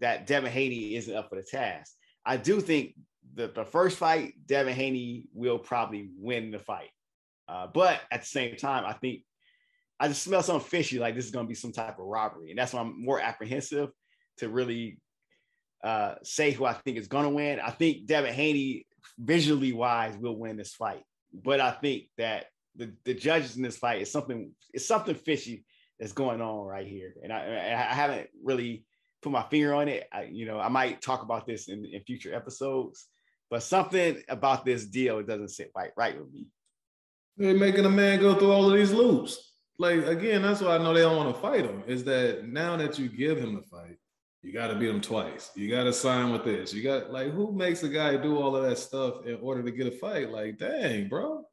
that 0.00 0.26
Devin 0.26 0.52
Haney 0.52 0.94
isn't 0.94 1.16
up 1.16 1.28
for 1.28 1.36
the 1.36 1.42
task. 1.42 1.92
I 2.24 2.36
do 2.36 2.60
think 2.60 2.94
the, 3.34 3.48
the 3.48 3.64
first 3.64 3.98
fight, 3.98 4.34
Devin 4.46 4.74
Haney 4.74 5.24
will 5.34 5.58
probably 5.58 6.10
win 6.16 6.52
the 6.52 6.60
fight. 6.60 6.90
Uh, 7.48 7.66
but 7.72 8.00
at 8.10 8.20
the 8.20 8.26
same 8.26 8.56
time, 8.56 8.84
I 8.84 8.92
think 8.92 9.22
I 9.98 10.08
just 10.08 10.22
smell 10.22 10.42
something 10.42 10.68
fishy, 10.68 10.98
like 10.98 11.14
this 11.14 11.24
is 11.24 11.30
going 11.30 11.46
to 11.46 11.48
be 11.48 11.54
some 11.54 11.72
type 11.72 11.98
of 11.98 12.04
robbery, 12.04 12.50
and 12.50 12.58
that's 12.58 12.72
why 12.72 12.80
I'm 12.80 13.02
more 13.02 13.20
apprehensive 13.20 13.90
to 14.38 14.48
really 14.48 14.98
uh, 15.82 16.16
say 16.22 16.50
who 16.50 16.64
I 16.64 16.74
think 16.74 16.98
is 16.98 17.08
going 17.08 17.24
to 17.24 17.30
win. 17.30 17.60
I 17.60 17.70
think 17.70 18.06
Devin 18.06 18.34
Haney, 18.34 18.86
visually 19.18 19.72
wise, 19.72 20.16
will 20.16 20.36
win 20.36 20.56
this 20.56 20.74
fight. 20.74 21.02
But 21.32 21.60
I 21.60 21.70
think 21.70 22.04
that 22.18 22.46
the, 22.76 22.92
the 23.04 23.14
judges 23.14 23.56
in 23.56 23.62
this 23.62 23.78
fight 23.78 24.02
is 24.02 24.10
something 24.10 24.50
it's 24.72 24.86
something 24.86 25.14
fishy 25.14 25.64
that's 25.98 26.12
going 26.12 26.40
on 26.40 26.66
right 26.66 26.86
here. 26.86 27.14
And 27.22 27.32
I, 27.32 27.38
I 27.72 27.94
haven't 27.94 28.28
really 28.42 28.84
put 29.22 29.32
my 29.32 29.42
finger 29.44 29.74
on 29.74 29.88
it. 29.88 30.06
I, 30.12 30.24
you 30.24 30.46
know, 30.46 30.60
I 30.60 30.68
might 30.68 31.00
talk 31.00 31.22
about 31.22 31.46
this 31.46 31.68
in, 31.68 31.84
in 31.86 32.02
future 32.02 32.34
episodes, 32.34 33.06
but 33.50 33.62
something 33.62 34.22
about 34.28 34.64
this 34.64 34.84
deal 34.86 35.22
doesn't 35.22 35.48
sit 35.48 35.72
right 35.74 35.90
right 35.96 36.18
with 36.18 36.32
me. 36.32 36.46
They're 37.36 37.54
making 37.54 37.84
a 37.84 37.90
man 37.90 38.20
go 38.20 38.34
through 38.34 38.52
all 38.52 38.70
of 38.70 38.76
these 38.76 38.92
loops. 38.92 39.52
Like 39.78 40.06
again, 40.06 40.42
that's 40.42 40.60
why 40.60 40.76
I 40.76 40.78
know 40.78 40.94
they 40.94 41.00
don't 41.00 41.16
want 41.16 41.34
to 41.34 41.40
fight 41.40 41.64
him. 41.64 41.82
Is 41.86 42.04
that 42.04 42.48
now 42.48 42.76
that 42.76 42.98
you 42.98 43.08
give 43.08 43.38
him 43.38 43.54
the 43.54 43.62
fight, 43.62 43.96
you 44.42 44.52
got 44.52 44.68
to 44.68 44.74
beat 44.76 44.88
him 44.88 45.00
twice. 45.00 45.50
You 45.54 45.68
got 45.68 45.84
to 45.84 45.92
sign 45.92 46.30
with 46.30 46.44
this. 46.44 46.72
You 46.72 46.82
got 46.82 47.10
like 47.10 47.32
who 47.32 47.52
makes 47.52 47.82
a 47.82 47.88
guy 47.88 48.16
do 48.16 48.38
all 48.38 48.56
of 48.56 48.62
that 48.62 48.78
stuff 48.78 49.26
in 49.26 49.38
order 49.42 49.62
to 49.62 49.70
get 49.70 49.86
a 49.86 49.90
fight? 49.90 50.30
Like, 50.30 50.58
dang, 50.58 51.08
bro, 51.08 51.45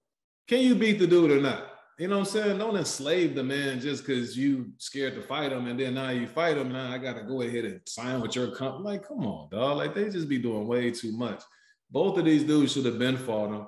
can 0.48 0.60
you 0.60 0.76
beat 0.76 0.99
the 0.99 1.07
dude 1.07 1.32
or 1.32 1.41
not? 1.41 1.70
You 1.99 2.07
know 2.07 2.20
what 2.20 2.28
I'm 2.28 2.34
saying? 2.34 2.57
Don't 2.57 2.76
enslave 2.76 3.36
the 3.36 3.44
man 3.44 3.80
just 3.80 4.06
because 4.06 4.36
you 4.36 4.72
scared 4.78 5.15
to 5.15 5.22
fight 5.22 5.52
him, 5.52 5.68
and 5.68 5.80
then 5.80 5.94
now 5.94 6.10
you 6.10 6.26
fight 6.26 6.57
him. 6.57 6.72
Now 6.72 6.91
I 6.91 6.98
got 6.98 7.15
to 7.18 7.24
go 7.24 7.41
ahead 7.44 7.65
and 7.65 7.82
sign 7.86 8.20
with 8.20 8.36
your 8.36 8.52
company. 8.56 8.84
Like, 8.84 9.07
come 9.07 9.26
on, 9.26 9.49
dog. 9.49 9.78
Like 9.78 9.94
they 9.94 10.10
just 10.10 10.28
be 10.28 10.40
doing 10.40 10.68
way 10.68 10.90
too 10.91 11.15
much. 11.15 11.41
Both 11.91 12.18
of 12.18 12.26
these 12.26 12.44
dudes 12.44 12.74
should 12.74 12.86
have 12.86 12.98
been 12.98 13.18
fought 13.18 13.53
him. 13.53 13.68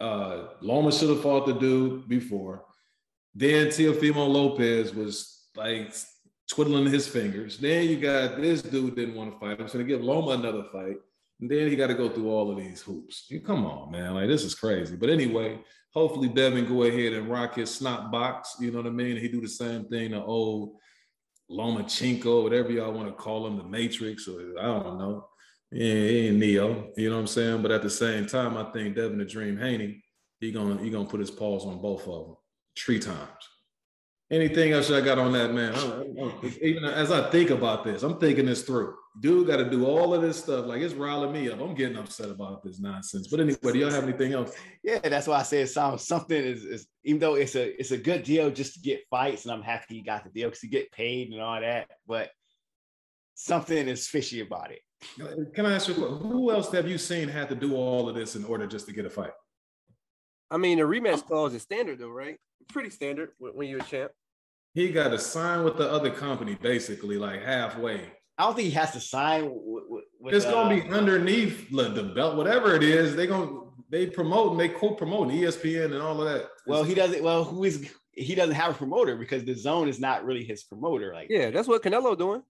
Uh, 0.00 0.48
Loma 0.60 0.90
should 0.90 1.10
have 1.10 1.22
fought 1.22 1.46
the 1.46 1.52
dude 1.52 2.08
before. 2.08 2.64
Then 3.34 3.68
Teofimo 3.68 4.28
Lopez 4.28 4.92
was 4.92 5.46
like 5.54 5.94
twiddling 6.50 6.86
his 6.86 7.06
fingers. 7.06 7.58
Then 7.58 7.88
you 7.88 7.96
got 8.00 8.36
this 8.36 8.62
dude 8.62 8.96
didn't 8.96 9.14
want 9.14 9.32
to 9.32 9.38
fight. 9.38 9.60
I'm 9.60 9.66
going 9.66 9.78
to 9.78 9.84
give 9.84 10.02
Loma 10.02 10.32
another 10.32 10.64
fight. 10.72 10.96
And 11.42 11.50
then 11.50 11.68
he 11.68 11.74
got 11.74 11.88
to 11.88 11.94
go 11.94 12.08
through 12.08 12.30
all 12.30 12.52
of 12.52 12.56
these 12.56 12.82
hoops. 12.82 13.26
You, 13.28 13.40
come 13.40 13.66
on, 13.66 13.90
man. 13.90 14.14
Like 14.14 14.28
this 14.28 14.44
is 14.44 14.54
crazy. 14.54 14.94
But 14.94 15.10
anyway, 15.10 15.58
hopefully 15.92 16.28
Devin 16.28 16.68
go 16.68 16.84
ahead 16.84 17.14
and 17.14 17.28
rock 17.28 17.56
his 17.56 17.74
snot 17.74 18.12
box. 18.12 18.54
You 18.60 18.70
know 18.70 18.78
what 18.78 18.86
I 18.86 18.90
mean? 18.90 19.16
He 19.16 19.26
do 19.26 19.40
the 19.40 19.48
same 19.48 19.86
thing 19.86 20.12
the 20.12 20.22
old 20.22 20.76
Lomachenko, 21.50 22.44
whatever 22.44 22.70
y'all 22.70 22.92
want 22.92 23.08
to 23.08 23.14
call 23.14 23.44
him, 23.48 23.58
the 23.58 23.64
Matrix, 23.64 24.28
or 24.28 24.56
I 24.56 24.62
don't 24.62 24.98
know. 24.98 25.26
Yeah, 25.72 25.92
he 25.92 26.28
ain't 26.28 26.38
Neo. 26.38 26.92
You 26.96 27.10
know 27.10 27.16
what 27.16 27.22
I'm 27.22 27.26
saying? 27.26 27.60
But 27.60 27.72
at 27.72 27.82
the 27.82 27.90
same 27.90 28.26
time, 28.26 28.56
I 28.56 28.70
think 28.70 28.94
Devin 28.94 29.18
the 29.18 29.24
Dream 29.24 29.58
Haney, 29.58 30.00
he 30.38 30.52
gonna 30.52 30.80
he 30.80 30.90
gonna 30.90 31.08
put 31.08 31.18
his 31.18 31.32
paws 31.32 31.66
on 31.66 31.82
both 31.82 32.06
of 32.06 32.26
them 32.26 32.36
three 32.78 33.00
times 33.00 33.48
anything 34.32 34.72
else 34.72 34.90
I 34.90 35.00
got 35.00 35.18
on 35.18 35.32
that, 35.32 35.52
man? 35.52 35.74
I, 35.74 36.46
I, 36.46 36.52
even 36.62 36.84
as 36.84 37.12
I 37.12 37.30
think 37.30 37.50
about 37.50 37.84
this, 37.84 38.02
I'm 38.02 38.18
thinking 38.18 38.46
this 38.46 38.62
through. 38.62 38.94
Dude 39.20 39.46
got 39.46 39.58
to 39.58 39.68
do 39.68 39.84
all 39.84 40.14
of 40.14 40.22
this 40.22 40.38
stuff. 40.38 40.66
Like 40.66 40.80
it's 40.80 40.94
riling 40.94 41.32
me 41.32 41.50
up. 41.50 41.60
I'm 41.60 41.74
getting 41.74 41.98
upset 41.98 42.30
about 42.30 42.62
this 42.62 42.80
nonsense. 42.80 43.28
But 43.28 43.40
anyway, 43.40 43.58
do 43.72 43.78
y'all 43.78 43.90
have 43.90 44.04
anything 44.04 44.32
else? 44.32 44.54
Yeah, 44.82 45.00
that's 45.00 45.26
why 45.26 45.40
I 45.40 45.42
said 45.42 45.68
sounds 45.68 46.06
something 46.06 46.36
is, 46.36 46.64
is, 46.64 46.86
even 47.04 47.20
though 47.20 47.34
it's 47.34 47.54
a 47.54 47.78
it's 47.78 47.90
a 47.90 47.98
good 47.98 48.22
deal 48.22 48.50
just 48.50 48.74
to 48.74 48.80
get 48.80 49.02
fights, 49.10 49.44
and 49.44 49.52
I'm 49.52 49.62
happy 49.62 49.96
he 49.96 50.02
got 50.02 50.24
the 50.24 50.30
deal 50.30 50.48
because 50.48 50.62
he 50.62 50.68
get 50.68 50.90
paid 50.92 51.30
and 51.30 51.40
all 51.40 51.60
that. 51.60 51.88
But 52.06 52.30
something 53.34 53.88
is 53.88 54.08
fishy 54.08 54.40
about 54.40 54.72
it. 54.72 54.80
Can 55.54 55.66
I 55.66 55.74
ask 55.74 55.88
you, 55.88 55.94
who 55.94 56.50
else 56.50 56.70
have 56.72 56.88
you 56.88 56.96
seen 56.96 57.28
had 57.28 57.48
to 57.48 57.54
do 57.54 57.74
all 57.74 58.08
of 58.08 58.14
this 58.14 58.36
in 58.36 58.44
order 58.44 58.66
just 58.66 58.86
to 58.86 58.92
get 58.92 59.04
a 59.04 59.10
fight? 59.10 59.32
I 60.50 60.58
mean, 60.58 60.78
the 60.78 60.84
rematch 60.84 61.26
clause 61.26 61.54
is 61.54 61.62
standard, 61.62 61.98
though, 61.98 62.08
right? 62.08 62.36
Pretty 62.68 62.90
standard 62.90 63.30
when 63.38 63.68
you're 63.68 63.80
a 63.80 63.84
champ 63.84 64.12
he 64.74 64.90
got 64.90 65.08
to 65.08 65.18
sign 65.18 65.64
with 65.64 65.76
the 65.76 65.90
other 65.90 66.10
company 66.10 66.54
basically 66.54 67.18
like 67.18 67.42
halfway. 67.42 68.10
I 68.38 68.44
don't 68.44 68.54
think 68.54 68.66
he 68.66 68.74
has 68.74 68.92
to 68.92 69.00
sign. 69.00 69.50
With, 69.52 70.04
with, 70.20 70.34
it's 70.34 70.44
gonna 70.44 70.74
uh, 70.74 70.80
be 70.82 70.90
underneath 70.90 71.70
the 71.70 72.12
belt, 72.14 72.36
whatever 72.36 72.74
it 72.74 72.82
is. 72.82 73.14
They 73.14 73.26
gonna 73.26 73.60
they 73.92 74.06
promote 74.06 74.52
and 74.52 74.60
they 74.60 74.70
co-promote 74.70 75.28
ESPN 75.28 75.92
and 75.92 76.02
all 76.02 76.20
of 76.20 76.32
that. 76.32 76.48
Well, 76.66 76.82
he 76.82 76.94
doesn't. 76.94 77.22
Well, 77.22 77.44
who 77.44 77.64
is 77.64 77.90
he? 78.12 78.34
Doesn't 78.34 78.54
have 78.54 78.74
a 78.74 78.74
promoter 78.74 79.16
because 79.16 79.42
DAZN 79.42 79.88
is 79.88 80.00
not 80.00 80.24
really 80.24 80.44
his 80.44 80.64
promoter. 80.64 81.12
Like, 81.12 81.28
yeah, 81.28 81.50
that's 81.50 81.68
what 81.68 81.82
Canelo 81.82 82.16
doing. 82.16 82.42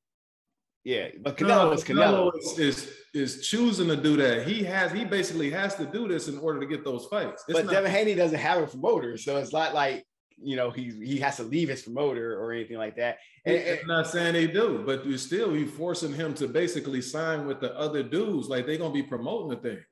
Yeah, 0.85 1.09
but 1.21 1.37
Canelo 1.37 1.47
no, 1.47 1.73
is 1.73 1.85
Canelo. 1.85 2.31
Canelo 2.31 2.39
is, 2.39 2.59
is, 2.59 2.97
is 3.13 3.49
choosing 3.49 3.89
to 3.89 3.97
do 3.97 4.17
that. 4.17 4.47
He 4.47 4.63
has 4.65 4.93
he 4.93 5.05
basically 5.05 5.51
has 5.51 5.75
to 5.77 5.85
do 5.85 6.07
this 6.07 6.29
in 6.29 6.39
order 6.39 6.61
to 6.61 6.67
get 6.67 6.85
those 6.85 7.07
fights. 7.07 7.45
It's 7.49 7.59
but 7.59 7.67
not, 7.67 7.73
Devin 7.73 7.91
Haney 7.91 8.15
doesn't 8.15 8.39
have 8.39 8.63
a 8.63 8.67
promoter, 8.67 9.17
so 9.17 9.37
it's 9.39 9.53
not 9.53 9.75
like 9.75 10.05
you 10.37 10.57
know 10.57 10.71
he's 10.71 10.95
he 10.95 11.19
has 11.19 11.37
to 11.37 11.43
leave 11.43 11.69
his 11.69 11.83
promoter 11.83 12.41
or 12.41 12.53
anything 12.53 12.79
like 12.79 12.97
that. 12.97 13.19
And, 13.45 13.57
and, 13.57 13.81
I'm 13.81 13.87
not 13.87 14.07
saying 14.07 14.35
they 14.35 14.47
do, 14.47 14.83
but 14.85 15.05
you 15.05 15.19
still 15.19 15.57
you 15.57 15.67
forcing 15.67 16.13
him 16.13 16.35
to 16.35 16.49
basically 16.49 17.03
sign 17.03 17.47
with 17.47 17.61
the 17.61 17.77
other 17.77 18.03
dudes. 18.03 18.49
Like 18.49 18.67
they're 18.67 18.79
gonna 18.79 18.95
be 18.95 19.03
promoting 19.03 19.51
the 19.51 19.57
thing. 19.57 19.85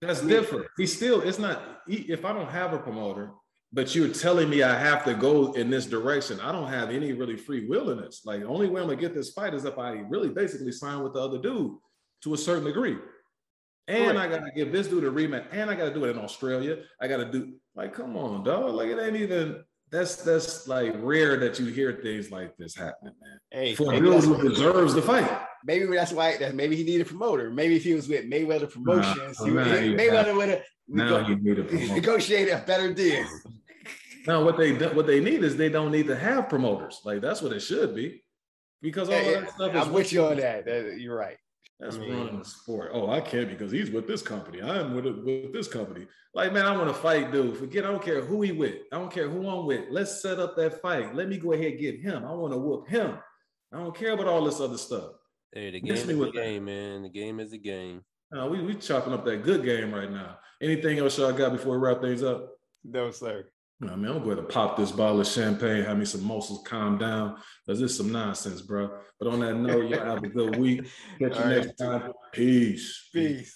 That's 0.00 0.20
different. 0.20 0.66
He 0.76 0.86
still, 0.86 1.20
it's 1.22 1.38
not. 1.38 1.82
If 1.88 2.24
I 2.24 2.32
don't 2.32 2.50
have 2.50 2.72
a 2.72 2.78
promoter, 2.78 3.32
but 3.72 3.94
you're 3.94 4.08
telling 4.08 4.48
me 4.48 4.62
I 4.62 4.78
have 4.78 5.04
to 5.04 5.14
go 5.14 5.52
in 5.52 5.70
this 5.70 5.86
direction, 5.86 6.40
I 6.40 6.52
don't 6.52 6.68
have 6.68 6.90
any 6.90 7.12
really 7.12 7.36
free 7.36 7.66
will 7.66 7.90
in 7.90 7.98
this. 7.98 8.22
Like, 8.24 8.40
the 8.40 8.46
only 8.46 8.68
way 8.68 8.80
I'm 8.80 8.88
gonna 8.88 9.00
get 9.00 9.14
this 9.14 9.32
fight 9.32 9.54
is 9.54 9.64
if 9.64 9.78
I 9.78 9.92
really 10.08 10.28
basically 10.28 10.72
sign 10.72 11.02
with 11.02 11.14
the 11.14 11.20
other 11.20 11.38
dude 11.38 11.76
to 12.22 12.34
a 12.34 12.38
certain 12.38 12.64
degree. 12.64 12.96
And 13.88 14.16
right. 14.16 14.28
I 14.28 14.28
gotta 14.28 14.52
give 14.54 14.70
this 14.70 14.86
dude 14.86 15.04
a 15.04 15.10
rematch, 15.10 15.46
and 15.50 15.70
I 15.70 15.74
gotta 15.74 15.92
do 15.92 16.04
it 16.04 16.10
in 16.10 16.18
Australia. 16.18 16.78
I 17.00 17.08
gotta 17.08 17.30
do 17.30 17.54
like, 17.74 17.92
come 17.92 18.16
on, 18.16 18.44
dog. 18.44 18.74
Like, 18.74 18.88
it 18.88 18.98
ain't 19.00 19.16
even 19.16 19.64
that's 19.90 20.16
that's 20.16 20.68
like 20.68 20.94
rare 20.98 21.36
that 21.38 21.58
you 21.58 21.66
hear 21.66 21.92
things 22.02 22.30
like 22.30 22.56
this 22.56 22.74
happening, 22.74 23.14
man. 23.20 23.38
Hey, 23.50 23.74
for 23.74 23.92
dude 23.92 24.24
who 24.24 24.48
deserves 24.48 24.94
the 24.94 25.02
fight. 25.02 25.30
Maybe 25.64 25.86
that's 25.86 26.12
why 26.12 26.36
that 26.38 26.54
maybe 26.54 26.76
he 26.76 26.84
needed 26.84 27.06
a 27.06 27.08
promoter. 27.08 27.50
Maybe 27.50 27.76
if 27.76 27.84
he 27.84 27.94
was 27.94 28.08
with 28.08 28.30
Mayweather 28.30 28.70
Promotions, 28.70 29.40
nah, 29.40 29.64
he, 29.64 29.94
Mayweather 29.94 30.36
would 30.36 30.48
have 30.48 30.62
need 30.88 31.58
a 31.58 31.94
negotiate 31.94 32.48
a 32.50 32.58
better 32.66 32.92
deal. 32.92 33.26
Now 34.26 34.44
what 34.44 34.56
they 34.56 34.72
what 34.72 35.06
they 35.06 35.20
need 35.20 35.42
is 35.42 35.56
they 35.56 35.68
don't 35.68 35.90
need 35.90 36.06
to 36.08 36.16
have 36.16 36.48
promoters. 36.48 37.00
Like 37.04 37.20
that's 37.20 37.40
what 37.40 37.52
it 37.52 37.60
should 37.60 37.94
be, 37.94 38.22
because 38.82 39.08
all 39.08 39.14
yeah, 39.14 39.40
that 39.40 39.50
stuff. 39.52 39.74
Is. 39.74 39.82
I'm 39.82 39.92
with 39.92 40.12
you 40.12 40.24
on 40.26 40.36
that. 40.36 40.66
that. 40.66 40.98
You're 40.98 41.16
right. 41.16 41.38
That's 41.80 41.96
I 41.96 42.00
mean, 42.00 42.16
running 42.16 42.38
the 42.40 42.44
sport. 42.44 42.90
Oh, 42.92 43.08
I 43.08 43.20
can't 43.20 43.48
because 43.48 43.70
he's 43.70 43.90
with 43.90 44.08
this 44.08 44.20
company. 44.20 44.60
I'm 44.60 44.94
with 44.94 45.06
with 45.06 45.52
this 45.52 45.68
company. 45.68 46.06
Like, 46.34 46.52
man, 46.52 46.66
I 46.66 46.76
want 46.76 46.88
to 46.88 46.94
fight, 46.94 47.30
dude. 47.30 47.56
Forget. 47.56 47.84
I 47.84 47.88
don't 47.88 48.02
care 48.02 48.20
who 48.20 48.42
he 48.42 48.50
with. 48.50 48.76
I 48.92 48.98
don't 48.98 49.12
care 49.12 49.28
who 49.28 49.48
I'm 49.48 49.64
with. 49.64 49.84
Let's 49.90 50.20
set 50.20 50.40
up 50.40 50.56
that 50.56 50.82
fight. 50.82 51.14
Let 51.14 51.28
me 51.28 51.38
go 51.38 51.52
ahead 51.52 51.72
and 51.72 51.80
get 51.80 52.00
him. 52.00 52.24
I 52.24 52.32
want 52.32 52.52
to 52.52 52.58
whoop 52.58 52.88
him. 52.88 53.16
I 53.72 53.78
don't 53.78 53.94
care 53.94 54.12
about 54.12 54.26
all 54.26 54.44
this 54.44 54.60
other 54.60 54.78
stuff. 54.78 55.12
Hey, 55.52 55.70
the 55.70 55.80
game 55.80 55.94
is 55.94 56.06
the 56.06 56.30
game, 56.32 56.64
man. 56.64 57.02
The 57.02 57.08
game 57.08 57.38
is 57.38 57.52
the 57.52 57.58
game. 57.58 58.02
No, 58.32 58.48
we 58.48 58.60
we 58.60 58.74
chopping 58.74 59.12
up 59.12 59.24
that 59.24 59.44
good 59.44 59.64
game 59.64 59.94
right 59.94 60.10
now. 60.10 60.38
Anything 60.60 60.98
else 60.98 61.16
y'all 61.16 61.32
got 61.32 61.52
before 61.52 61.78
we 61.78 61.86
wrap 61.86 62.02
things 62.02 62.22
up? 62.22 62.50
No, 62.84 63.10
sir. 63.10 63.46
I 63.80 63.94
mean, 63.94 64.10
I'm 64.10 64.24
going 64.24 64.36
to 64.36 64.42
pop 64.42 64.76
this 64.76 64.90
bottle 64.90 65.20
of 65.20 65.26
champagne, 65.26 65.84
have 65.84 65.98
me 65.98 66.04
some 66.04 66.24
muscles, 66.24 66.66
calm 66.66 66.98
down, 66.98 67.36
because 67.64 67.80
this 67.80 67.92
is 67.92 67.96
some 67.96 68.10
nonsense, 68.10 68.60
bro. 68.60 68.90
But 69.20 69.28
on 69.28 69.40
that 69.40 69.54
note, 69.54 69.88
y'all 69.88 70.04
have 70.04 70.24
a 70.24 70.28
good 70.28 70.56
week. 70.56 70.86
Catch 71.20 71.38
you 71.38 71.44
next 71.44 71.74
time. 71.76 72.12
Peace. 72.32 73.08
Peace. 73.12 73.54